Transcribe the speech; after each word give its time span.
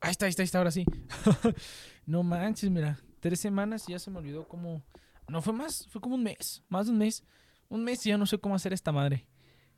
Ahí 0.00 0.12
está, 0.12 0.26
ahí 0.26 0.30
está, 0.30 0.42
ahí 0.42 0.44
está, 0.44 0.58
ahora 0.58 0.70
sí. 0.70 0.84
no 2.06 2.22
manches, 2.22 2.70
mira. 2.70 2.98
Tres 3.20 3.40
semanas 3.40 3.84
y 3.86 3.92
ya 3.92 3.98
se 3.98 4.10
me 4.10 4.18
olvidó 4.18 4.48
cómo. 4.48 4.82
No 5.28 5.42
fue 5.42 5.52
más, 5.52 5.86
fue 5.88 6.00
como 6.00 6.14
un 6.14 6.22
mes. 6.22 6.62
Más 6.68 6.86
de 6.86 6.92
un 6.92 6.98
mes. 6.98 7.22
Un 7.68 7.84
mes 7.84 8.04
y 8.06 8.08
ya 8.08 8.16
no 8.16 8.24
sé 8.26 8.38
cómo 8.38 8.54
hacer 8.54 8.72
esta 8.72 8.92
madre. 8.92 9.26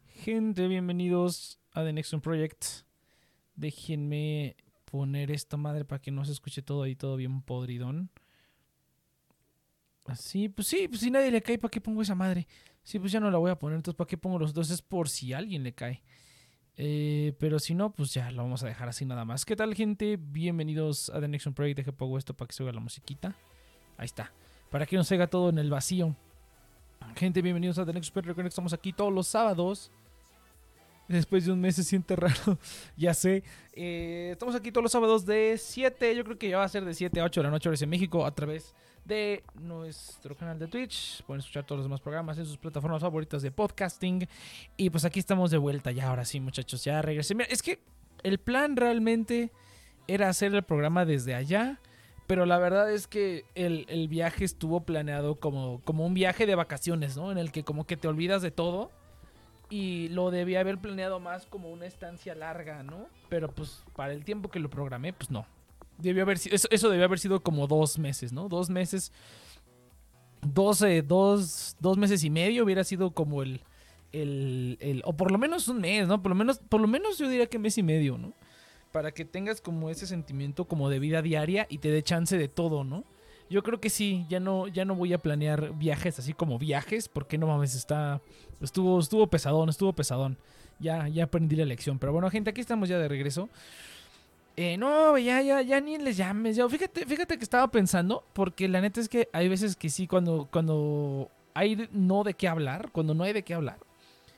Gente, 0.06 0.69
bienvenidos 0.69 1.58
a 1.72 1.82
The 1.82 1.92
Next 1.92 2.12
One 2.12 2.22
Project. 2.22 2.64
Déjenme 3.56 4.56
poner 4.84 5.30
esta 5.30 5.56
madre 5.56 5.84
para 5.84 6.00
que 6.00 6.10
no 6.10 6.25
se 6.25 6.32
escuche 6.32 6.62
todo 6.62 6.84
ahí, 6.84 6.94
todo 6.94 7.16
bien 7.16 7.42
podridón. 7.42 8.10
Así, 10.04 10.48
pues 10.48 10.68
sí, 10.68 10.86
pues 10.88 11.00
si 11.00 11.10
nadie 11.10 11.30
le 11.30 11.42
cae, 11.42 11.58
¿para 11.58 11.70
qué 11.70 11.80
pongo 11.80 12.02
esa 12.02 12.14
madre? 12.14 12.46
Sí, 12.82 12.98
pues 12.98 13.10
ya 13.10 13.20
no 13.20 13.30
la 13.30 13.38
voy 13.38 13.50
a 13.50 13.58
poner, 13.58 13.76
entonces 13.76 13.96
¿para 13.96 14.08
qué 14.08 14.18
pongo 14.18 14.38
los 14.38 14.52
dos? 14.52 14.70
Es 14.70 14.82
por 14.82 15.08
si 15.08 15.32
alguien 15.32 15.62
le 15.62 15.72
cae. 15.75 16.02
Eh, 16.76 17.34
pero 17.38 17.58
si 17.58 17.74
no, 17.74 17.92
pues 17.92 18.14
ya 18.14 18.30
lo 18.30 18.42
vamos 18.42 18.62
a 18.62 18.66
dejar 18.66 18.88
así 18.88 19.04
nada 19.04 19.24
más. 19.24 19.44
¿Qué 19.44 19.56
tal, 19.56 19.74
gente? 19.74 20.16
Bienvenidos 20.19 21.10
a 21.10 21.20
The 21.20 21.28
Next 21.28 21.48
Project. 21.48 21.76
Deje 21.78 21.92
pongo 21.92 22.19
esto 22.19 22.34
para 22.34 22.48
que 22.48 22.54
se 22.54 22.62
oiga 22.62 22.72
la 22.72 22.80
musiquita. 22.80 23.36
Ahí 23.96 24.06
está. 24.06 24.32
Para 24.70 24.86
que 24.86 24.96
no 24.96 25.04
se 25.04 25.14
haga 25.14 25.26
todo 25.26 25.50
en 25.50 25.58
el 25.58 25.70
vacío. 25.70 26.16
Gente, 27.16 27.42
bienvenidos 27.42 27.78
a 27.78 27.84
The 27.84 27.92
Next 27.92 28.12
Project. 28.12 28.38
Estamos 28.46 28.72
aquí 28.72 28.92
todos 28.92 29.12
los 29.12 29.26
sábados. 29.26 29.90
Después 31.12 31.44
de 31.44 31.53
un 31.53 31.61
mes 31.61 31.76
se 31.76 31.85
siente 31.85 32.17
raro. 32.17 32.59
ya 32.97 33.12
sé. 33.12 33.44
Eh, 33.75 34.31
estamos 34.32 34.55
aquí 34.55 34.73
todos 34.73 34.82
los 34.82 34.93
sábados 34.93 35.26
de 35.26 35.59
7. 35.59 36.17
Yo 36.17 36.25
creo 36.25 36.38
que 36.38 36.49
ya 36.49 36.59
va 36.59 36.64
a 36.64 36.69
ser 36.69 36.85
de 36.87 36.94
7 36.94 37.20
a 37.20 37.25
8 37.25 37.41
de 37.41 37.44
la 37.44 37.50
noche, 37.50 37.69
horas 37.69 37.82
en 37.82 37.91
México, 37.91 38.25
a 38.25 38.35
través 38.35 38.75
de 39.05 39.44
nuestro 39.61 40.35
canal 40.35 40.59
de 40.59 40.69
Twitch. 40.69 41.23
Pueden 41.25 41.41
escuchar 41.41 41.64
todos 41.67 41.81
los 41.81 41.85
demás 41.85 42.00
programas 42.00 42.38
en 42.38 42.47
sus 42.47 42.56
plataformas 42.56 43.03
favoritas 43.03 43.43
de 43.43 43.50
podcasting. 43.50 44.26
Y 44.79 44.88
pues 44.88 45.05
aquí 45.05 45.20
estamos 45.20 45.50
de 45.50 45.59
vuelta 45.59 45.91
ya, 45.91 46.09
ahora 46.09 46.25
sí, 46.25 46.41
muchachos, 46.41 46.82
ya 46.82 47.03
regresé. 47.03 47.35
Mira, 47.35 47.49
es 47.50 47.62
que 47.62 47.79
el 48.23 48.38
plan 48.38 48.76
realmente 48.76 49.53
era 50.09 50.31
hacer 50.31 50.55
el 50.55 50.62
programa 50.62 51.05
desde 51.05 51.35
allá. 51.35 51.79
Pero 52.26 52.47
la 52.47 52.56
verdad 52.56 52.91
es 52.91 53.06
que 53.06 53.44
el, 53.55 53.85
el 53.91 54.09
viaje 54.09 54.47
estuvo 54.47 54.85
planeado 54.85 55.35
como, 55.35 55.82
como 55.85 56.06
un 56.06 56.14
viaje 56.14 56.47
de 56.47 56.55
vacaciones, 56.55 57.19
¿no? 57.19 57.31
En 57.31 57.37
el 57.37 57.53
que 57.53 57.64
como 57.64 57.85
que 57.85 57.99
te 57.99 58.09
olvidas 58.09 58.41
de 58.41 58.50
todo. 58.50 58.91
Y 59.72 60.08
lo 60.08 60.30
debía 60.30 60.60
haber 60.60 60.78
planeado 60.78 61.19
más 61.19 61.46
como 61.46 61.70
una 61.70 61.86
estancia 61.86 62.34
larga, 62.34 62.82
¿no? 62.82 63.06
Pero 63.28 63.50
pues 63.50 63.82
para 63.96 64.12
el 64.12 64.24
tiempo 64.24 64.50
que 64.50 64.60
lo 64.60 64.69
programé, 64.69 65.12
pues 65.12 65.30
no 65.30 65.46
debió 66.02 66.22
haber 66.22 66.36
eso, 66.36 66.69
eso 66.70 66.90
debió 66.90 67.04
haber 67.04 67.19
sido 67.19 67.42
como 67.42 67.66
dos 67.66 67.98
meses, 67.98 68.32
¿no? 68.32 68.48
Dos 68.48 68.69
meses. 68.69 69.12
Dos, 70.42 70.84
dos, 71.06 71.76
dos 71.78 71.96
meses 71.96 72.24
y 72.24 72.30
medio 72.30 72.64
hubiera 72.64 72.82
sido 72.82 73.12
como 73.12 73.42
el, 73.42 73.60
el, 74.10 74.76
el, 74.80 75.02
O 75.04 75.16
por 75.16 75.30
lo 75.30 75.38
menos 75.38 75.69
un 75.69 75.80
mes, 75.80 76.08
¿no? 76.08 76.20
Por 76.20 76.30
lo 76.30 76.36
menos, 76.36 76.58
por 76.58 76.80
lo 76.80 76.88
menos 76.88 77.18
yo 77.18 77.28
diría 77.28 77.46
que 77.46 77.60
mes 77.60 77.78
y 77.78 77.82
medio, 77.82 78.18
¿no? 78.18 78.32
Para 78.90 79.12
que 79.12 79.25
tengas 79.25 79.60
como 79.60 79.88
ese 79.88 80.06
sentimiento 80.06 80.66
como 80.66 80.90
de 80.90 80.98
vida 80.98 81.22
diaria 81.22 81.66
y 81.70 81.78
te 81.78 81.90
dé 81.90 82.02
chance 82.02 82.36
de 82.36 82.48
todo, 82.48 82.82
¿no? 82.82 83.04
Yo 83.52 83.62
creo 83.62 83.82
que 83.82 83.90
sí, 83.90 84.25
ya 84.31 84.40
no, 84.40 84.66
ya 84.66 84.87
no 84.87 84.94
voy 84.94 85.12
a 85.12 85.19
planear 85.19 85.75
viajes 85.75 86.19
así 86.19 86.32
como 86.32 86.58
viajes, 86.58 87.10
porque 87.10 87.37
no 87.37 87.46
mames, 87.49 87.75
está. 87.75 88.22
Estuvo, 88.62 88.99
estuvo 88.99 89.26
pesadón, 89.26 89.69
estuvo 89.69 89.93
pesadón. 89.93 90.38
Ya, 90.78 91.06
ya 91.08 91.25
aprendí 91.25 91.54
la 91.56 91.66
lección. 91.66 91.99
Pero 91.99 92.14
bueno, 92.14 92.31
gente, 92.31 92.49
aquí 92.49 92.62
estamos 92.62 92.88
ya 92.88 92.99
de 92.99 93.08
regreso. 93.08 93.50
Eh, 94.56 94.78
no, 94.78 95.19
ya, 95.19 95.43
ya, 95.43 95.60
ya 95.60 95.82
ni 95.82 95.99
les 95.99 96.16
llames. 96.16 96.56
Yo, 96.56 96.66
fíjate, 96.66 97.04
fíjate 97.04 97.37
que 97.37 97.44
estaba 97.44 97.70
pensando, 97.70 98.25
porque 98.32 98.69
la 98.69 98.81
neta 98.81 99.02
es 99.02 99.08
que 99.10 99.28
hay 99.34 99.50
veces 99.50 99.76
que 99.76 99.90
sí, 99.90 100.06
cuando, 100.06 100.49
cuando 100.50 101.31
hay 101.52 101.90
no 101.93 102.25
de 102.25 102.32
qué 102.32 102.49
hablar, 102.49 102.88
cuando 102.90 103.12
no 103.12 103.22
hay 103.22 103.34
de 103.34 103.43
qué 103.43 103.52
hablar, 103.52 103.76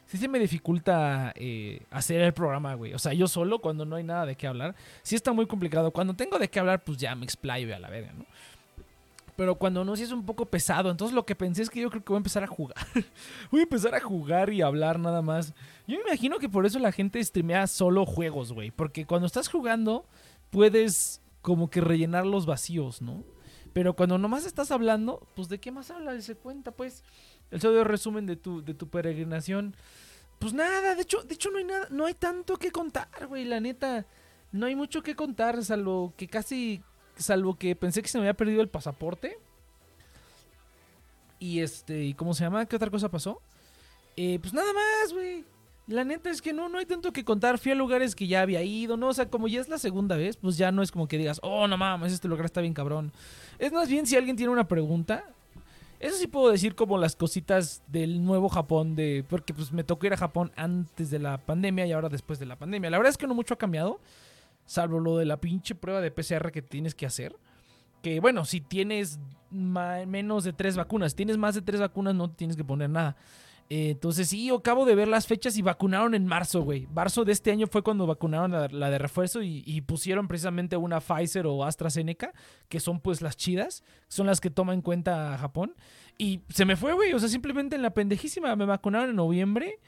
sí 0.06 0.18
se 0.18 0.26
me 0.26 0.40
dificulta 0.40 1.32
eh, 1.36 1.82
hacer 1.90 2.20
el 2.20 2.34
programa, 2.34 2.74
güey. 2.74 2.94
O 2.94 2.98
sea, 2.98 3.12
yo 3.12 3.28
solo, 3.28 3.60
cuando 3.60 3.84
no 3.84 3.94
hay 3.94 4.02
nada 4.02 4.26
de 4.26 4.34
qué 4.34 4.48
hablar, 4.48 4.74
sí 5.02 5.14
está 5.14 5.32
muy 5.32 5.46
complicado. 5.46 5.92
Cuando 5.92 6.14
tengo 6.14 6.36
de 6.38 6.48
qué 6.48 6.58
hablar, 6.58 6.82
pues 6.82 6.98
ya 6.98 7.14
me 7.14 7.24
explayo 7.24 7.74
a 7.74 7.78
la 7.78 7.88
verga, 7.88 8.12
¿no? 8.12 8.24
Pero 9.36 9.56
cuando 9.56 9.84
no, 9.84 9.96
sí 9.96 10.04
es 10.04 10.12
un 10.12 10.24
poco 10.24 10.46
pesado. 10.46 10.90
Entonces 10.90 11.14
lo 11.14 11.26
que 11.26 11.34
pensé 11.34 11.62
es 11.62 11.70
que 11.70 11.80
yo 11.80 11.90
creo 11.90 12.04
que 12.04 12.12
voy 12.12 12.16
a 12.16 12.18
empezar 12.18 12.44
a 12.44 12.46
jugar. 12.46 12.76
voy 13.50 13.60
a 13.60 13.64
empezar 13.64 13.94
a 13.94 14.00
jugar 14.00 14.52
y 14.52 14.62
hablar 14.62 14.98
nada 14.98 15.22
más. 15.22 15.54
Yo 15.86 15.96
me 15.98 16.04
imagino 16.04 16.38
que 16.38 16.48
por 16.48 16.66
eso 16.66 16.78
la 16.78 16.92
gente 16.92 17.22
streamea 17.22 17.66
solo 17.66 18.06
juegos, 18.06 18.52
güey. 18.52 18.70
Porque 18.70 19.06
cuando 19.06 19.26
estás 19.26 19.48
jugando, 19.48 20.06
puedes 20.50 21.20
como 21.42 21.68
que 21.68 21.80
rellenar 21.80 22.26
los 22.26 22.46
vacíos, 22.46 23.02
¿no? 23.02 23.24
Pero 23.72 23.94
cuando 23.94 24.18
nomás 24.18 24.46
estás 24.46 24.70
hablando, 24.70 25.26
pues 25.34 25.48
de 25.48 25.58
qué 25.58 25.72
más 25.72 25.90
hablas, 25.90 26.24
se 26.24 26.36
cuenta, 26.36 26.70
pues. 26.70 27.02
El 27.50 27.60
de 27.60 27.84
resumen 27.84 28.24
de 28.24 28.36
tu, 28.36 28.64
de 28.64 28.72
tu 28.72 28.88
peregrinación. 28.88 29.76
Pues 30.38 30.52
nada, 30.52 30.94
de 30.94 31.02
hecho, 31.02 31.22
de 31.22 31.34
hecho 31.34 31.50
no 31.50 31.58
hay 31.58 31.64
nada, 31.64 31.88
no 31.90 32.06
hay 32.06 32.14
tanto 32.14 32.56
que 32.56 32.70
contar, 32.70 33.26
güey, 33.26 33.44
la 33.44 33.60
neta. 33.60 34.06
No 34.52 34.66
hay 34.66 34.76
mucho 34.76 35.02
que 35.02 35.16
contar, 35.16 35.64
salvo 35.64 36.14
que 36.16 36.28
casi 36.28 36.82
salvo 37.16 37.56
que 37.56 37.76
pensé 37.76 38.02
que 38.02 38.08
se 38.08 38.18
me 38.18 38.22
había 38.22 38.34
perdido 38.34 38.60
el 38.60 38.68
pasaporte. 38.68 39.38
Y 41.38 41.60
este, 41.60 42.04
¿y 42.04 42.14
cómo 42.14 42.34
se 42.34 42.44
llama? 42.44 42.66
¿Qué 42.66 42.76
otra 42.76 42.90
cosa 42.90 43.10
pasó? 43.10 43.40
Eh, 44.16 44.38
pues 44.40 44.54
nada 44.54 44.72
más, 44.72 45.12
güey. 45.12 45.44
La 45.86 46.02
neta 46.02 46.30
es 46.30 46.40
que 46.40 46.54
no, 46.54 46.70
no 46.70 46.78
hay 46.78 46.86
tanto 46.86 47.12
que 47.12 47.24
contar. 47.24 47.58
Fui 47.58 47.72
a 47.72 47.74
lugares 47.74 48.14
que 48.14 48.26
ya 48.26 48.40
había 48.40 48.62
ido, 48.62 48.96
¿no? 48.96 49.08
O 49.08 49.14
sea, 49.14 49.28
como 49.28 49.48
ya 49.48 49.60
es 49.60 49.68
la 49.68 49.76
segunda 49.76 50.16
vez, 50.16 50.36
pues 50.36 50.56
ya 50.56 50.72
no 50.72 50.82
es 50.82 50.90
como 50.90 51.06
que 51.06 51.18
digas, 51.18 51.40
oh, 51.42 51.68
no 51.68 51.76
mames, 51.76 52.12
este 52.12 52.28
lugar 52.28 52.46
está 52.46 52.62
bien 52.62 52.72
cabrón. 52.72 53.12
Es 53.58 53.72
más 53.72 53.88
bien 53.88 54.06
si 54.06 54.16
alguien 54.16 54.36
tiene 54.36 54.52
una 54.52 54.66
pregunta. 54.66 55.24
Eso 56.00 56.16
sí 56.16 56.26
puedo 56.26 56.50
decir 56.50 56.74
como 56.74 56.98
las 56.98 57.16
cositas 57.16 57.82
del 57.88 58.24
nuevo 58.24 58.48
Japón, 58.48 58.94
de 58.96 59.24
porque 59.28 59.54
pues 59.54 59.72
me 59.72 59.84
tocó 59.84 60.06
ir 60.06 60.14
a 60.14 60.16
Japón 60.16 60.52
antes 60.56 61.10
de 61.10 61.18
la 61.18 61.38
pandemia 61.38 61.86
y 61.86 61.92
ahora 61.92 62.08
después 62.08 62.38
de 62.38 62.46
la 62.46 62.56
pandemia. 62.56 62.90
La 62.90 62.98
verdad 62.98 63.10
es 63.10 63.18
que 63.18 63.26
no 63.26 63.34
mucho 63.34 63.54
ha 63.54 63.58
cambiado 63.58 64.00
salvo 64.66 65.00
lo 65.00 65.18
de 65.18 65.24
la 65.24 65.40
pinche 65.40 65.74
prueba 65.74 66.00
de 66.00 66.10
PCR 66.10 66.50
que 66.50 66.62
tienes 66.62 66.94
que 66.94 67.06
hacer. 67.06 67.36
Que 68.02 68.20
bueno, 68.20 68.44
si 68.44 68.60
tienes 68.60 69.18
menos 69.50 70.44
de 70.44 70.52
tres 70.52 70.76
vacunas, 70.76 71.12
si 71.12 71.16
tienes 71.16 71.38
más 71.38 71.54
de 71.54 71.62
tres 71.62 71.80
vacunas 71.80 72.14
no 72.14 72.30
tienes 72.30 72.56
que 72.56 72.64
poner 72.64 72.90
nada. 72.90 73.16
Eh, 73.70 73.90
entonces 73.90 74.28
sí, 74.28 74.46
yo 74.46 74.56
acabo 74.56 74.84
de 74.84 74.94
ver 74.94 75.08
las 75.08 75.26
fechas 75.26 75.56
y 75.56 75.62
vacunaron 75.62 76.14
en 76.14 76.26
marzo, 76.26 76.62
güey. 76.62 76.86
Marzo 76.88 77.24
de 77.24 77.32
este 77.32 77.50
año 77.50 77.66
fue 77.66 77.82
cuando 77.82 78.06
vacunaron 78.06 78.52
la, 78.52 78.90
de 78.90 78.98
refuerzo 78.98 79.40
y, 79.42 79.80
pusieron 79.82 80.28
precisamente 80.28 80.76
una 80.76 81.00
Pfizer 81.00 81.46
o 81.46 81.64
AstraZeneca, 81.64 82.32
que 82.68 82.80
son 82.80 83.00
pues 83.00 83.22
las 83.22 83.36
chidas, 83.36 83.82
son 84.08 84.26
las 84.26 84.40
que 84.40 84.50
toma 84.50 84.74
en 84.74 84.82
cuenta 84.82 85.36
Japón. 85.38 85.74
Y 86.18 86.42
se 86.48 86.64
me 86.64 86.76
fue, 86.76 86.92
güey, 86.92 87.12
o 87.14 87.18
sea, 87.18 87.28
simplemente 87.28 87.74
en 87.74 87.82
la 87.82 87.94
pendejísima 87.94 88.54
me 88.54 88.66
vacunaron 88.66 89.10
en 89.10 89.16
noviembre. 89.16 89.78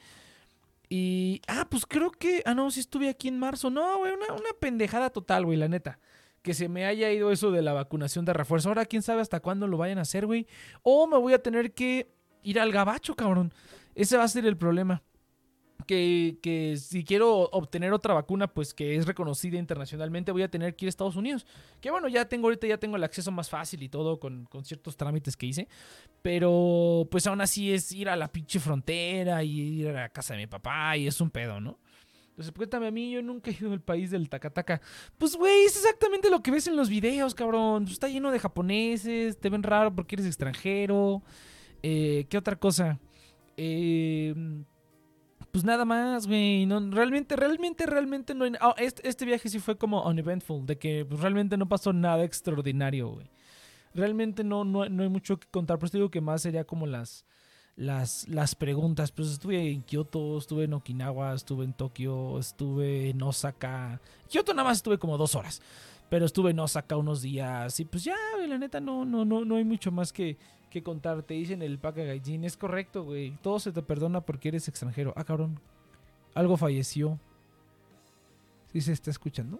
Y. 0.89 1.41
Ah, 1.47 1.67
pues 1.69 1.85
creo 1.85 2.11
que. 2.11 2.43
Ah, 2.45 2.53
no, 2.53 2.71
si 2.71 2.79
estuve 2.79 3.09
aquí 3.09 3.27
en 3.27 3.39
marzo. 3.39 3.69
No, 3.69 3.99
güey, 3.99 4.13
una, 4.13 4.33
una 4.33 4.49
pendejada 4.59 5.09
total, 5.09 5.45
güey, 5.45 5.57
la 5.57 5.67
neta. 5.67 5.99
Que 6.41 6.53
se 6.53 6.69
me 6.69 6.85
haya 6.85 7.11
ido 7.11 7.31
eso 7.31 7.51
de 7.51 7.61
la 7.61 7.73
vacunación 7.73 8.23
de 8.25 8.33
refuerzo. 8.33 8.69
Ahora, 8.69 8.85
quién 8.85 9.01
sabe 9.01 9.21
hasta 9.21 9.39
cuándo 9.39 9.67
lo 9.67 9.77
vayan 9.77 9.97
a 9.97 10.01
hacer, 10.01 10.25
güey. 10.25 10.47
O 10.83 11.07
me 11.07 11.17
voy 11.17 11.33
a 11.33 11.43
tener 11.43 11.73
que 11.73 12.11
ir 12.43 12.59
al 12.59 12.71
gabacho, 12.71 13.15
cabrón. 13.15 13.53
Ese 13.95 14.15
va 14.17 14.23
a 14.23 14.27
ser 14.27 14.45
el 14.45 14.57
problema 14.57 15.03
que, 15.87 16.77
si 16.79 17.03
quiero 17.03 17.49
obtener 17.51 17.93
otra 17.93 18.13
vacuna, 18.13 18.47
pues 18.47 18.73
que 18.73 18.95
es 18.95 19.07
reconocida 19.07 19.57
internacionalmente, 19.57 20.31
voy 20.31 20.43
a 20.43 20.51
tener 20.51 20.75
que 20.75 20.85
ir 20.85 20.87
a 20.87 20.89
Estados 20.89 21.15
Unidos. 21.15 21.47
Que 21.81 21.89
bueno, 21.89 22.07
ya 22.07 22.25
tengo 22.25 22.47
ahorita, 22.47 22.67
ya 22.67 22.77
tengo 22.77 22.97
el 22.97 23.03
acceso 23.03 23.31
más 23.31 23.49
fácil 23.49 23.81
y 23.81 23.89
todo 23.89 24.19
con, 24.19 24.47
ciertos 24.63 24.97
trámites 24.97 25.35
que 25.35 25.47
hice. 25.47 25.67
Pero 26.21 27.07
pues 27.09 27.25
aún 27.25 27.41
así 27.41 27.73
es 27.73 27.91
ir 27.91 28.09
a 28.09 28.15
la 28.15 28.31
pinche 28.31 28.59
frontera 28.59 29.43
y 29.43 29.81
ir 29.81 29.89
a 29.89 29.93
la 29.93 30.09
casa 30.09 30.33
de 30.33 30.41
mi 30.41 30.47
papá 30.47 30.95
y 30.97 31.07
es 31.07 31.19
un 31.21 31.31
pedo, 31.31 31.59
¿no? 31.59 31.79
Entonces, 32.29 32.53
cuéntame 32.53 32.85
a 32.85 32.91
mí, 32.91 33.09
yo 33.09 33.23
nunca 33.23 33.49
he 33.49 33.55
ido 33.55 33.73
al 33.73 33.81
país 33.81 34.11
del 34.11 34.29
Takataka. 34.29 34.79
Pues, 35.17 35.35
güey, 35.35 35.65
es 35.65 35.75
exactamente 35.75 36.29
lo 36.29 36.43
que 36.43 36.51
ves 36.51 36.67
en 36.67 36.75
los 36.75 36.87
videos, 36.87 37.33
cabrón. 37.33 37.85
Pues, 37.85 37.93
está 37.93 38.09
lleno 38.09 38.29
de 38.29 38.37
japoneses, 38.37 39.39
te 39.39 39.49
ven 39.49 39.63
raro 39.63 39.95
porque 39.95 40.13
eres 40.13 40.27
extranjero. 40.27 41.23
Eh, 41.81 42.27
¿Qué 42.29 42.37
otra 42.37 42.55
cosa? 42.55 42.99
Eh 43.55 44.35
pues 45.57 45.65
nada 45.65 45.85
más, 45.85 46.27
güey. 46.27 46.67
No, 46.67 46.79
realmente, 46.91 47.35
realmente, 47.35 47.87
realmente 47.87 48.35
no 48.35 48.45
hay. 48.45 48.51
Oh, 48.61 48.75
este, 48.77 49.09
este, 49.09 49.25
viaje 49.25 49.49
sí 49.49 49.57
fue 49.57 49.75
como 49.75 50.03
uneventful, 50.03 50.67
de 50.67 50.77
que 50.77 51.03
pues, 51.03 51.19
realmente 51.19 51.57
no 51.57 51.67
pasó 51.67 51.91
nada 51.93 52.23
extraordinario, 52.23 53.09
güey. 53.09 53.27
Realmente 53.95 54.43
no, 54.43 54.63
no, 54.63 54.83
hay 54.83 55.09
mucho 55.09 55.39
que 55.39 55.47
contar, 55.47 55.79
pero 55.79 55.89
te 55.89 55.97
digo 55.97 56.11
que 56.11 56.21
más 56.21 56.43
sería 56.43 56.63
como 56.63 56.85
las, 56.85 57.25
las, 57.75 58.27
las 58.27 58.53
preguntas. 58.53 59.11
Pues 59.11 59.29
estuve 59.29 59.71
en 59.71 59.81
Kioto, 59.81 60.37
estuve 60.37 60.65
en 60.65 60.73
Okinawa, 60.73 61.33
estuve 61.33 61.65
en 61.65 61.73
Tokio, 61.73 62.37
estuve 62.37 63.09
en 63.09 63.19
Osaka. 63.23 63.99
Kioto 64.29 64.53
nada 64.53 64.69
más 64.69 64.77
estuve 64.77 64.99
como 64.99 65.17
dos 65.17 65.33
horas. 65.33 65.59
Pero 66.07 66.27
estuve 66.27 66.51
en 66.51 66.59
Osaka 66.59 66.97
unos 66.97 67.23
días. 67.23 67.79
Y 67.79 67.85
pues 67.85 68.03
ya, 68.03 68.15
la 68.47 68.59
neta 68.59 68.79
no, 68.79 69.05
no, 69.05 69.25
no, 69.25 69.43
no 69.43 69.55
hay 69.55 69.65
mucho 69.65 69.91
más 69.91 70.13
que, 70.13 70.37
que 70.69 70.83
contar. 70.83 71.23
Te 71.23 71.33
dicen 71.33 71.61
el 71.61 71.79
Paca. 71.79 72.01
Es 72.03 72.57
correcto, 72.57 73.03
güey. 73.03 73.31
Todo 73.41 73.59
se 73.59 73.71
te 73.71 73.81
perdona 73.81 74.21
porque 74.21 74.49
eres 74.49 74.67
extranjero. 74.67 75.13
Ah, 75.15 75.23
cabrón. 75.23 75.59
Algo 76.33 76.57
falleció. 76.57 77.19
¿Sí 78.71 78.81
se 78.81 78.93
está 78.93 79.09
escuchando? 79.09 79.59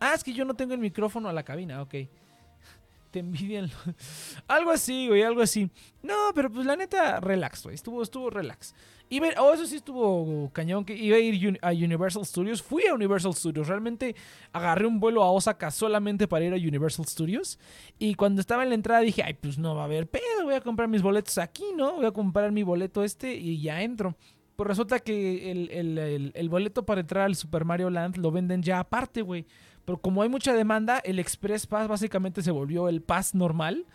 Ah, 0.00 0.14
es 0.14 0.24
que 0.24 0.32
yo 0.32 0.44
no 0.44 0.54
tengo 0.54 0.74
el 0.74 0.80
micrófono 0.80 1.28
a 1.28 1.32
la 1.32 1.42
cabina, 1.42 1.82
ok. 1.82 1.94
te 3.10 3.20
envidian. 3.20 3.70
algo 4.48 4.70
así, 4.70 5.08
güey, 5.08 5.22
algo 5.22 5.42
así. 5.42 5.70
No, 6.02 6.32
pero 6.34 6.50
pues 6.50 6.66
la 6.66 6.76
neta, 6.76 7.20
relax, 7.20 7.64
güey. 7.64 7.74
Estuvo, 7.74 8.02
estuvo 8.02 8.30
relax. 8.30 8.74
Ver, 9.10 9.34
oh, 9.38 9.54
eso 9.54 9.66
sí 9.66 9.76
estuvo 9.76 10.50
cañón, 10.52 10.84
que 10.84 10.94
iba 10.94 11.16
a 11.16 11.20
ir 11.20 11.58
a 11.62 11.70
Universal 11.70 12.26
Studios. 12.26 12.62
Fui 12.62 12.86
a 12.86 12.94
Universal 12.94 13.34
Studios. 13.34 13.66
Realmente 13.66 14.14
agarré 14.52 14.86
un 14.86 15.00
vuelo 15.00 15.22
a 15.22 15.30
Osaka 15.30 15.70
solamente 15.70 16.28
para 16.28 16.44
ir 16.44 16.52
a 16.52 16.56
Universal 16.56 17.06
Studios. 17.06 17.58
Y 17.98 18.14
cuando 18.14 18.40
estaba 18.40 18.62
en 18.62 18.68
la 18.68 18.74
entrada 18.74 19.00
dije, 19.00 19.22
ay, 19.22 19.34
pues 19.34 19.58
no 19.58 19.74
va 19.74 19.82
a 19.82 19.84
haber 19.86 20.08
pedo. 20.08 20.44
Voy 20.44 20.54
a 20.54 20.60
comprar 20.60 20.88
mis 20.88 21.02
boletos 21.02 21.38
aquí, 21.38 21.64
¿no? 21.76 21.94
Voy 21.94 22.06
a 22.06 22.12
comprar 22.12 22.52
mi 22.52 22.62
boleto 22.62 23.02
este 23.02 23.34
y 23.34 23.60
ya 23.60 23.82
entro. 23.82 24.16
Pues 24.58 24.66
resulta 24.66 24.98
que 24.98 25.52
el, 25.52 26.48
boleto 26.48 26.84
para 26.84 27.00
entrar 27.00 27.26
al 27.26 27.36
Super 27.36 27.64
Mario 27.64 27.90
Land 27.90 28.16
lo 28.16 28.32
venden 28.32 28.60
ya 28.60 28.80
aparte, 28.80 29.22
güey. 29.22 29.46
Pero 29.84 29.98
como 29.98 30.20
hay 30.20 30.28
mucha 30.28 30.52
demanda, 30.52 30.98
el 30.98 31.20
Express 31.20 31.66
Pass 31.66 31.86
básicamente 31.86 32.42
se 32.42 32.50
volvió 32.50 32.88
el 32.88 33.00
Pass 33.00 33.36
normal. 33.36 33.86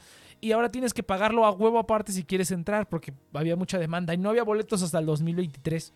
Y 0.44 0.52
ahora 0.52 0.68
tienes 0.68 0.94
que 0.94 1.04
pagarlo 1.04 1.46
a 1.46 1.52
huevo 1.52 1.80
aparte 1.80 2.12
si 2.12 2.26
quieres 2.26 2.52
entrar, 2.52 2.90
porque 2.90 3.14
había 3.34 3.56
mucha 3.56 3.80
demanda 3.80 4.14
y 4.14 4.18
no 4.18 4.30
había 4.30 4.44
boletos 4.44 4.82
hasta 4.82 5.00
el 5.00 5.06
2023. 5.06 5.94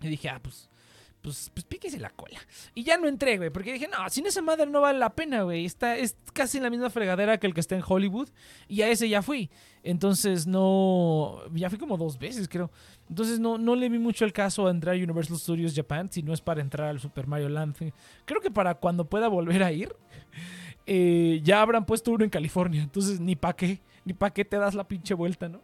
Y 0.00 0.08
dije, 0.08 0.30
ah, 0.30 0.40
pues 0.42 0.70
pues, 1.20 1.50
pues 1.52 1.64
píquese 1.64 1.98
la 1.98 2.10
cola. 2.10 2.38
Y 2.74 2.84
ya 2.84 2.96
no 2.96 3.08
entré, 3.08 3.36
güey, 3.36 3.50
porque 3.50 3.74
dije, 3.74 3.88
no, 3.88 4.08
sin 4.08 4.26
esa 4.26 4.40
madre 4.40 4.66
no 4.66 4.80
vale 4.80 4.98
la 4.98 5.10
pena, 5.10 5.42
güey. 5.42 5.64
Está, 5.64 5.96
es 5.96 6.16
casi 6.32 6.60
la 6.60 6.70
misma 6.70 6.90
fregadera 6.90 7.38
que 7.38 7.46
el 7.46 7.54
que 7.54 7.60
está 7.60 7.76
en 7.76 7.82
Hollywood. 7.86 8.28
Y 8.68 8.82
a 8.82 8.88
ese 8.88 9.08
ya 9.08 9.20
fui. 9.20 9.50
Entonces 9.82 10.46
no. 10.46 11.42
Ya 11.52 11.68
fui 11.68 11.78
como 11.78 11.96
dos 11.96 12.18
veces, 12.18 12.48
creo. 12.48 12.70
Entonces 13.08 13.40
no, 13.40 13.58
no 13.58 13.74
le 13.74 13.88
vi 13.88 13.98
mucho 13.98 14.24
el 14.24 14.32
caso 14.32 14.66
a 14.66 14.70
entrar 14.70 14.94
a 14.94 14.98
Universal 14.98 15.38
Studios 15.38 15.74
Japan 15.74 16.10
si 16.10 16.22
no 16.22 16.32
es 16.32 16.40
para 16.40 16.60
entrar 16.60 16.88
al 16.88 17.00
Super 17.00 17.26
Mario 17.26 17.48
Land. 17.48 17.92
Creo 18.24 18.40
que 18.40 18.50
para 18.50 18.76
cuando 18.76 19.04
pueda 19.08 19.28
volver 19.28 19.62
a 19.62 19.72
ir, 19.72 19.94
eh, 20.90 21.40
ya 21.44 21.60
habrán 21.60 21.84
puesto 21.84 22.10
uno 22.10 22.24
en 22.24 22.30
California. 22.30 22.82
Entonces 22.82 23.20
ni 23.20 23.36
pa' 23.36 23.54
qué, 23.54 23.80
ni 24.06 24.14
pa' 24.14 24.30
qué 24.30 24.44
te 24.44 24.56
das 24.56 24.74
la 24.74 24.88
pinche 24.88 25.12
vuelta, 25.12 25.48
¿no? 25.48 25.60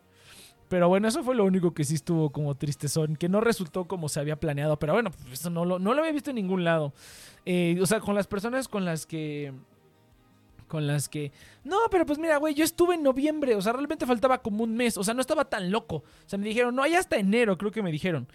Pero 0.69 0.89
bueno, 0.89 1.09
eso 1.09 1.23
fue 1.23 1.35
lo 1.35 1.45
único 1.45 1.73
que 1.73 1.85
sí 1.85 1.95
estuvo 1.95 2.31
como 2.31 2.55
tristezón, 2.55 3.17
que 3.17 3.29
no 3.29 3.41
resultó 3.41 3.87
como 3.87 4.09
se 4.09 4.21
había 4.21 4.37
planeado. 4.37 4.79
Pero 4.79 4.93
bueno, 4.93 5.11
pues 5.11 5.41
eso 5.41 5.49
no 5.49 5.65
lo, 5.65 5.79
no 5.79 5.95
lo 5.95 6.01
había 6.01 6.13
visto 6.13 6.31
en 6.31 6.37
ningún 6.37 6.63
lado. 6.63 6.93
Eh, 7.47 7.79
o 7.81 7.87
sea, 7.87 8.01
con 8.01 8.15
las 8.15 8.27
personas 8.27 8.69
con 8.69 8.85
las 8.85 9.07
que 9.07 9.53
con 10.69 10.87
las 10.87 11.09
que... 11.09 11.31
No, 11.63 11.77
pero 11.91 12.05
pues 12.05 12.19
mira, 12.19 12.37
güey, 12.39 12.55
yo 12.55 12.65
estuve 12.65 12.97
en 12.97 13.03
noviembre, 13.03 13.55
o 13.55 13.63
sea, 13.63 13.73
realmente 13.73 14.07
faltaba 14.07 14.43
como 14.43 14.65
un 14.65 14.75
mes, 14.75 14.97
o 14.99 15.05
sea, 15.05 15.15
no 15.15 15.21
estaba 15.21 15.45
tan 15.45 15.71
loco. 15.71 15.97
O 15.97 16.29
sea, 16.29 16.39
me 16.39 16.49
dijeron, 16.49 16.75
no, 16.75 16.83
hay 16.83 16.95
hasta 16.95 17.17
enero, 17.17 17.57
creo 17.57 17.71
que 17.71 17.83
me 17.83 17.93
dijeron. 17.93 18.27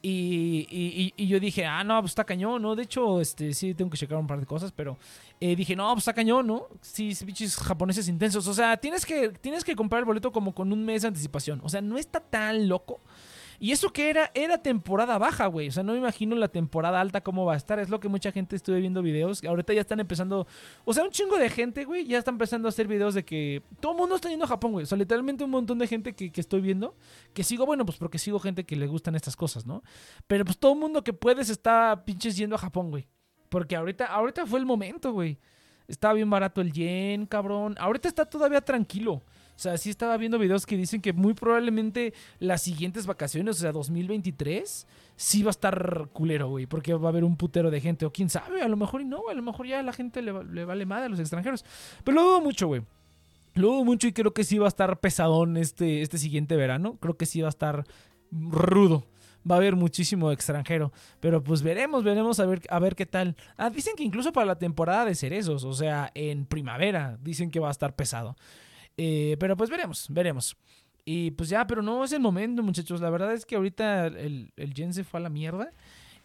Y, 0.00 1.12
y, 1.16 1.26
yo 1.26 1.40
dije, 1.40 1.66
ah, 1.66 1.82
no, 1.82 2.00
pues 2.00 2.12
está 2.12 2.22
cañón, 2.22 2.62
¿no? 2.62 2.76
De 2.76 2.84
hecho, 2.84 3.20
este, 3.20 3.52
sí, 3.52 3.74
tengo 3.74 3.90
que 3.90 3.98
checar 3.98 4.16
un 4.16 4.28
par 4.28 4.38
de 4.38 4.46
cosas, 4.46 4.70
pero 4.70 4.96
eh, 5.40 5.56
dije, 5.56 5.74
no, 5.74 5.88
pues 5.92 6.02
está 6.02 6.12
cañón, 6.12 6.46
¿no? 6.46 6.68
Sí, 6.80 7.16
bichos 7.24 7.56
japoneses 7.56 8.08
intensos. 8.08 8.46
O 8.46 8.54
sea, 8.54 8.76
tienes 8.76 9.04
que, 9.04 9.30
tienes 9.30 9.64
que 9.64 9.74
comprar 9.74 10.00
el 10.00 10.04
boleto 10.04 10.30
como 10.30 10.54
con 10.54 10.72
un 10.72 10.84
mes 10.84 11.02
de 11.02 11.08
anticipación. 11.08 11.60
O 11.64 11.68
sea, 11.68 11.80
no 11.80 11.98
está 11.98 12.20
tan 12.20 12.68
loco. 12.68 13.00
Y 13.60 13.72
eso 13.72 13.92
que 13.92 14.08
era, 14.08 14.30
era 14.34 14.58
temporada 14.58 15.18
baja, 15.18 15.46
güey. 15.46 15.68
O 15.68 15.72
sea, 15.72 15.82
no 15.82 15.92
me 15.92 15.98
imagino 15.98 16.36
la 16.36 16.48
temporada 16.48 17.00
alta 17.00 17.22
cómo 17.22 17.44
va 17.44 17.54
a 17.54 17.56
estar. 17.56 17.78
Es 17.78 17.88
lo 17.88 17.98
que 17.98 18.08
mucha 18.08 18.30
gente 18.30 18.54
estuve 18.54 18.80
viendo 18.80 19.02
videos. 19.02 19.42
Ahorita 19.44 19.72
ya 19.72 19.80
están 19.80 19.98
empezando. 19.98 20.46
O 20.84 20.94
sea, 20.94 21.02
un 21.04 21.10
chingo 21.10 21.38
de 21.38 21.50
gente, 21.50 21.84
güey, 21.84 22.06
ya 22.06 22.18
está 22.18 22.30
empezando 22.30 22.68
a 22.68 22.70
hacer 22.70 22.86
videos 22.86 23.14
de 23.14 23.24
que 23.24 23.62
todo 23.80 23.92
el 23.92 23.98
mundo 23.98 24.14
está 24.14 24.28
yendo 24.28 24.44
a 24.44 24.48
Japón, 24.48 24.72
güey. 24.72 24.84
O 24.84 24.86
sea, 24.86 24.96
literalmente 24.96 25.42
un 25.42 25.50
montón 25.50 25.78
de 25.78 25.86
gente 25.88 26.14
que, 26.14 26.30
que 26.30 26.40
estoy 26.40 26.60
viendo. 26.60 26.96
Que 27.34 27.42
sigo, 27.42 27.66
bueno, 27.66 27.84
pues 27.84 27.98
porque 27.98 28.18
sigo 28.18 28.38
gente 28.38 28.64
que 28.64 28.76
le 28.76 28.86
gustan 28.86 29.16
estas 29.16 29.34
cosas, 29.34 29.66
¿no? 29.66 29.82
Pero 30.28 30.44
pues 30.44 30.58
todo 30.58 30.74
el 30.74 30.78
mundo 30.78 31.02
que 31.02 31.12
puedes 31.12 31.50
está 31.50 32.04
pinches 32.04 32.36
yendo 32.36 32.54
a 32.54 32.58
Japón, 32.58 32.90
güey. 32.90 33.08
Porque 33.48 33.74
ahorita, 33.74 34.06
ahorita 34.06 34.46
fue 34.46 34.60
el 34.60 34.66
momento, 34.66 35.12
güey. 35.12 35.38
Estaba 35.88 36.14
bien 36.14 36.28
barato 36.28 36.60
el 36.60 36.72
yen, 36.72 37.26
cabrón. 37.26 37.74
Ahorita 37.78 38.08
está 38.08 38.26
todavía 38.26 38.60
tranquilo. 38.60 39.22
O 39.58 39.60
sea, 39.60 39.76
sí 39.76 39.90
estaba 39.90 40.16
viendo 40.16 40.38
videos 40.38 40.66
que 40.66 40.76
dicen 40.76 41.00
que 41.00 41.12
muy 41.12 41.34
probablemente 41.34 42.14
las 42.38 42.62
siguientes 42.62 43.06
vacaciones, 43.06 43.56
o 43.56 43.58
sea, 43.58 43.72
2023, 43.72 44.86
sí 45.16 45.42
va 45.42 45.48
a 45.48 45.50
estar 45.50 46.10
culero, 46.12 46.48
güey, 46.48 46.66
porque 46.66 46.94
va 46.94 47.08
a 47.08 47.10
haber 47.10 47.24
un 47.24 47.36
putero 47.36 47.68
de 47.68 47.80
gente, 47.80 48.06
o 48.06 48.12
quién 48.12 48.30
sabe, 48.30 48.62
a 48.62 48.68
lo 48.68 48.76
mejor 48.76 49.00
y 49.00 49.04
no, 49.04 49.28
a 49.28 49.34
lo 49.34 49.42
mejor 49.42 49.66
ya 49.66 49.82
la 49.82 49.92
gente 49.92 50.22
le, 50.22 50.30
vale 50.30 50.86
madre 50.86 51.06
a 51.06 51.08
los 51.08 51.18
extranjeros. 51.18 51.64
Pero 52.04 52.14
lo 52.14 52.22
dudo 52.22 52.40
mucho, 52.40 52.68
güey. 52.68 52.82
Lo 53.54 53.72
dudo 53.72 53.84
mucho 53.84 54.06
y 54.06 54.12
creo 54.12 54.32
que 54.32 54.44
sí 54.44 54.58
va 54.58 54.66
a 54.66 54.68
estar 54.68 55.00
pesadón 55.00 55.56
este, 55.56 56.02
este 56.02 56.18
siguiente 56.18 56.54
verano. 56.54 56.96
Creo 57.00 57.16
que 57.16 57.26
sí 57.26 57.40
va 57.40 57.48
a 57.48 57.50
estar 57.50 57.84
rudo 58.30 59.08
va 59.50 59.56
a 59.56 59.58
haber 59.58 59.76
muchísimo 59.76 60.30
extranjero. 60.30 60.92
Pero 61.20 61.42
pues 61.42 61.62
veremos, 61.62 62.04
veremos 62.04 62.38
a 62.38 62.46
ver, 62.46 62.62
a 62.68 62.78
ver 62.78 62.94
qué 62.94 63.06
tal. 63.06 63.36
Ah, 63.56 63.70
dicen 63.70 63.94
que 63.96 64.04
incluso 64.04 64.32
para 64.32 64.46
la 64.46 64.58
temporada 64.58 65.04
de 65.04 65.14
cerezos, 65.14 65.64
o 65.64 65.72
sea, 65.72 66.10
en 66.14 66.46
primavera, 66.46 67.18
dicen 67.22 67.50
que 67.50 67.60
va 67.60 67.68
a 67.68 67.72
estar 67.72 67.96
pesado. 67.96 68.36
Eh, 68.98 69.36
pero 69.40 69.56
pues 69.56 69.70
veremos, 69.70 70.06
veremos. 70.10 70.56
Y 71.04 71.30
pues 71.30 71.48
ya, 71.48 71.66
pero 71.66 71.80
no 71.80 72.04
es 72.04 72.12
el 72.12 72.20
momento, 72.20 72.62
muchachos. 72.62 73.00
La 73.00 73.08
verdad 73.08 73.32
es 73.32 73.46
que 73.46 73.56
ahorita 73.56 74.08
el, 74.08 74.52
el 74.56 74.74
yen 74.74 74.92
se 74.92 75.04
fue 75.04 75.20
a 75.20 75.22
la 75.22 75.30
mierda. 75.30 75.70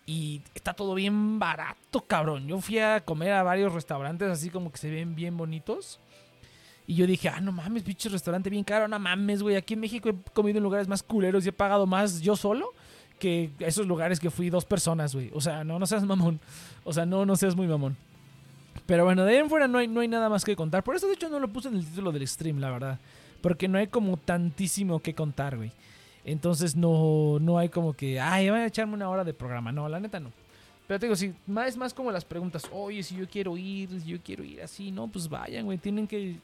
Y 0.05 0.41
está 0.53 0.73
todo 0.73 0.95
bien 0.95 1.39
barato, 1.39 2.01
cabrón. 2.01 2.47
Yo 2.47 2.59
fui 2.59 2.79
a 2.79 2.99
comer 2.99 3.31
a 3.31 3.43
varios 3.43 3.73
restaurantes 3.73 4.29
así 4.29 4.49
como 4.49 4.69
que 4.69 4.77
se 4.77 4.89
ven 4.89 5.15
bien 5.15 5.37
bonitos. 5.37 5.99
Y 6.85 6.95
yo 6.95 7.07
dije, 7.07 7.29
ah, 7.29 7.39
no 7.39 7.53
mames, 7.53 7.85
bicho, 7.85 8.09
restaurante 8.09 8.49
bien 8.49 8.65
caro. 8.65 8.89
No 8.89 8.99
mames, 8.99 9.41
güey. 9.41 9.55
Aquí 9.55 9.75
en 9.75 9.79
México 9.79 10.09
he 10.09 10.31
comido 10.33 10.57
en 10.57 10.63
lugares 10.63 10.89
más 10.89 11.01
culeros 11.01 11.45
y 11.45 11.49
he 11.49 11.53
pagado 11.53 11.85
más 11.85 12.19
yo 12.19 12.35
solo 12.35 12.73
que 13.19 13.51
esos 13.59 13.87
lugares 13.87 14.19
que 14.19 14.29
fui 14.29 14.49
dos 14.49 14.65
personas, 14.65 15.15
güey. 15.15 15.31
O 15.33 15.39
sea, 15.39 15.63
no, 15.63 15.79
no 15.79 15.85
seas 15.85 16.03
mamón. 16.03 16.41
O 16.83 16.91
sea, 16.91 17.05
no, 17.05 17.25
no 17.25 17.37
seas 17.37 17.55
muy 17.55 17.67
mamón. 17.67 17.95
Pero 18.85 19.05
bueno, 19.05 19.23
de 19.23 19.31
ahí 19.31 19.37
en 19.37 19.49
fuera 19.49 19.67
no 19.67 19.77
hay, 19.77 19.87
no 19.87 20.01
hay 20.01 20.07
nada 20.07 20.29
más 20.29 20.43
que 20.43 20.55
contar. 20.55 20.83
Por 20.83 20.95
eso, 20.95 21.07
de 21.07 21.13
hecho, 21.13 21.29
no 21.29 21.39
lo 21.39 21.47
puse 21.47 21.69
en 21.69 21.75
el 21.75 21.85
título 21.85 22.11
del 22.11 22.27
stream, 22.27 22.59
la 22.59 22.71
verdad. 22.71 22.99
Porque 23.41 23.67
no 23.67 23.77
hay 23.77 23.87
como 23.87 24.17
tantísimo 24.17 24.99
que 24.99 25.13
contar, 25.13 25.57
güey. 25.57 25.71
Entonces 26.25 26.75
no, 26.75 27.37
no 27.39 27.57
hay 27.57 27.69
como 27.69 27.93
que, 27.93 28.19
ay, 28.19 28.49
voy 28.49 28.59
a 28.59 28.65
echarme 28.65 28.93
una 28.93 29.09
hora 29.09 29.23
de 29.23 29.33
programa. 29.33 29.71
No, 29.71 29.89
la 29.89 29.99
neta 29.99 30.19
no. 30.19 30.31
Pero 30.87 30.99
te 30.99 31.05
digo, 31.05 31.15
si 31.15 31.33
más, 31.47 31.69
es 31.69 31.77
más 31.77 31.93
como 31.93 32.11
las 32.11 32.25
preguntas, 32.25 32.63
oye, 32.71 33.03
si 33.03 33.15
yo 33.15 33.27
quiero 33.27 33.57
ir, 33.57 33.89
si 34.01 34.07
yo 34.09 34.17
quiero 34.21 34.43
ir 34.43 34.61
así, 34.61 34.91
no, 34.91 35.07
pues 35.07 35.27
vayan, 35.27 35.65
güey. 35.65 35.77
Tienen 35.77 36.07
que 36.07 36.39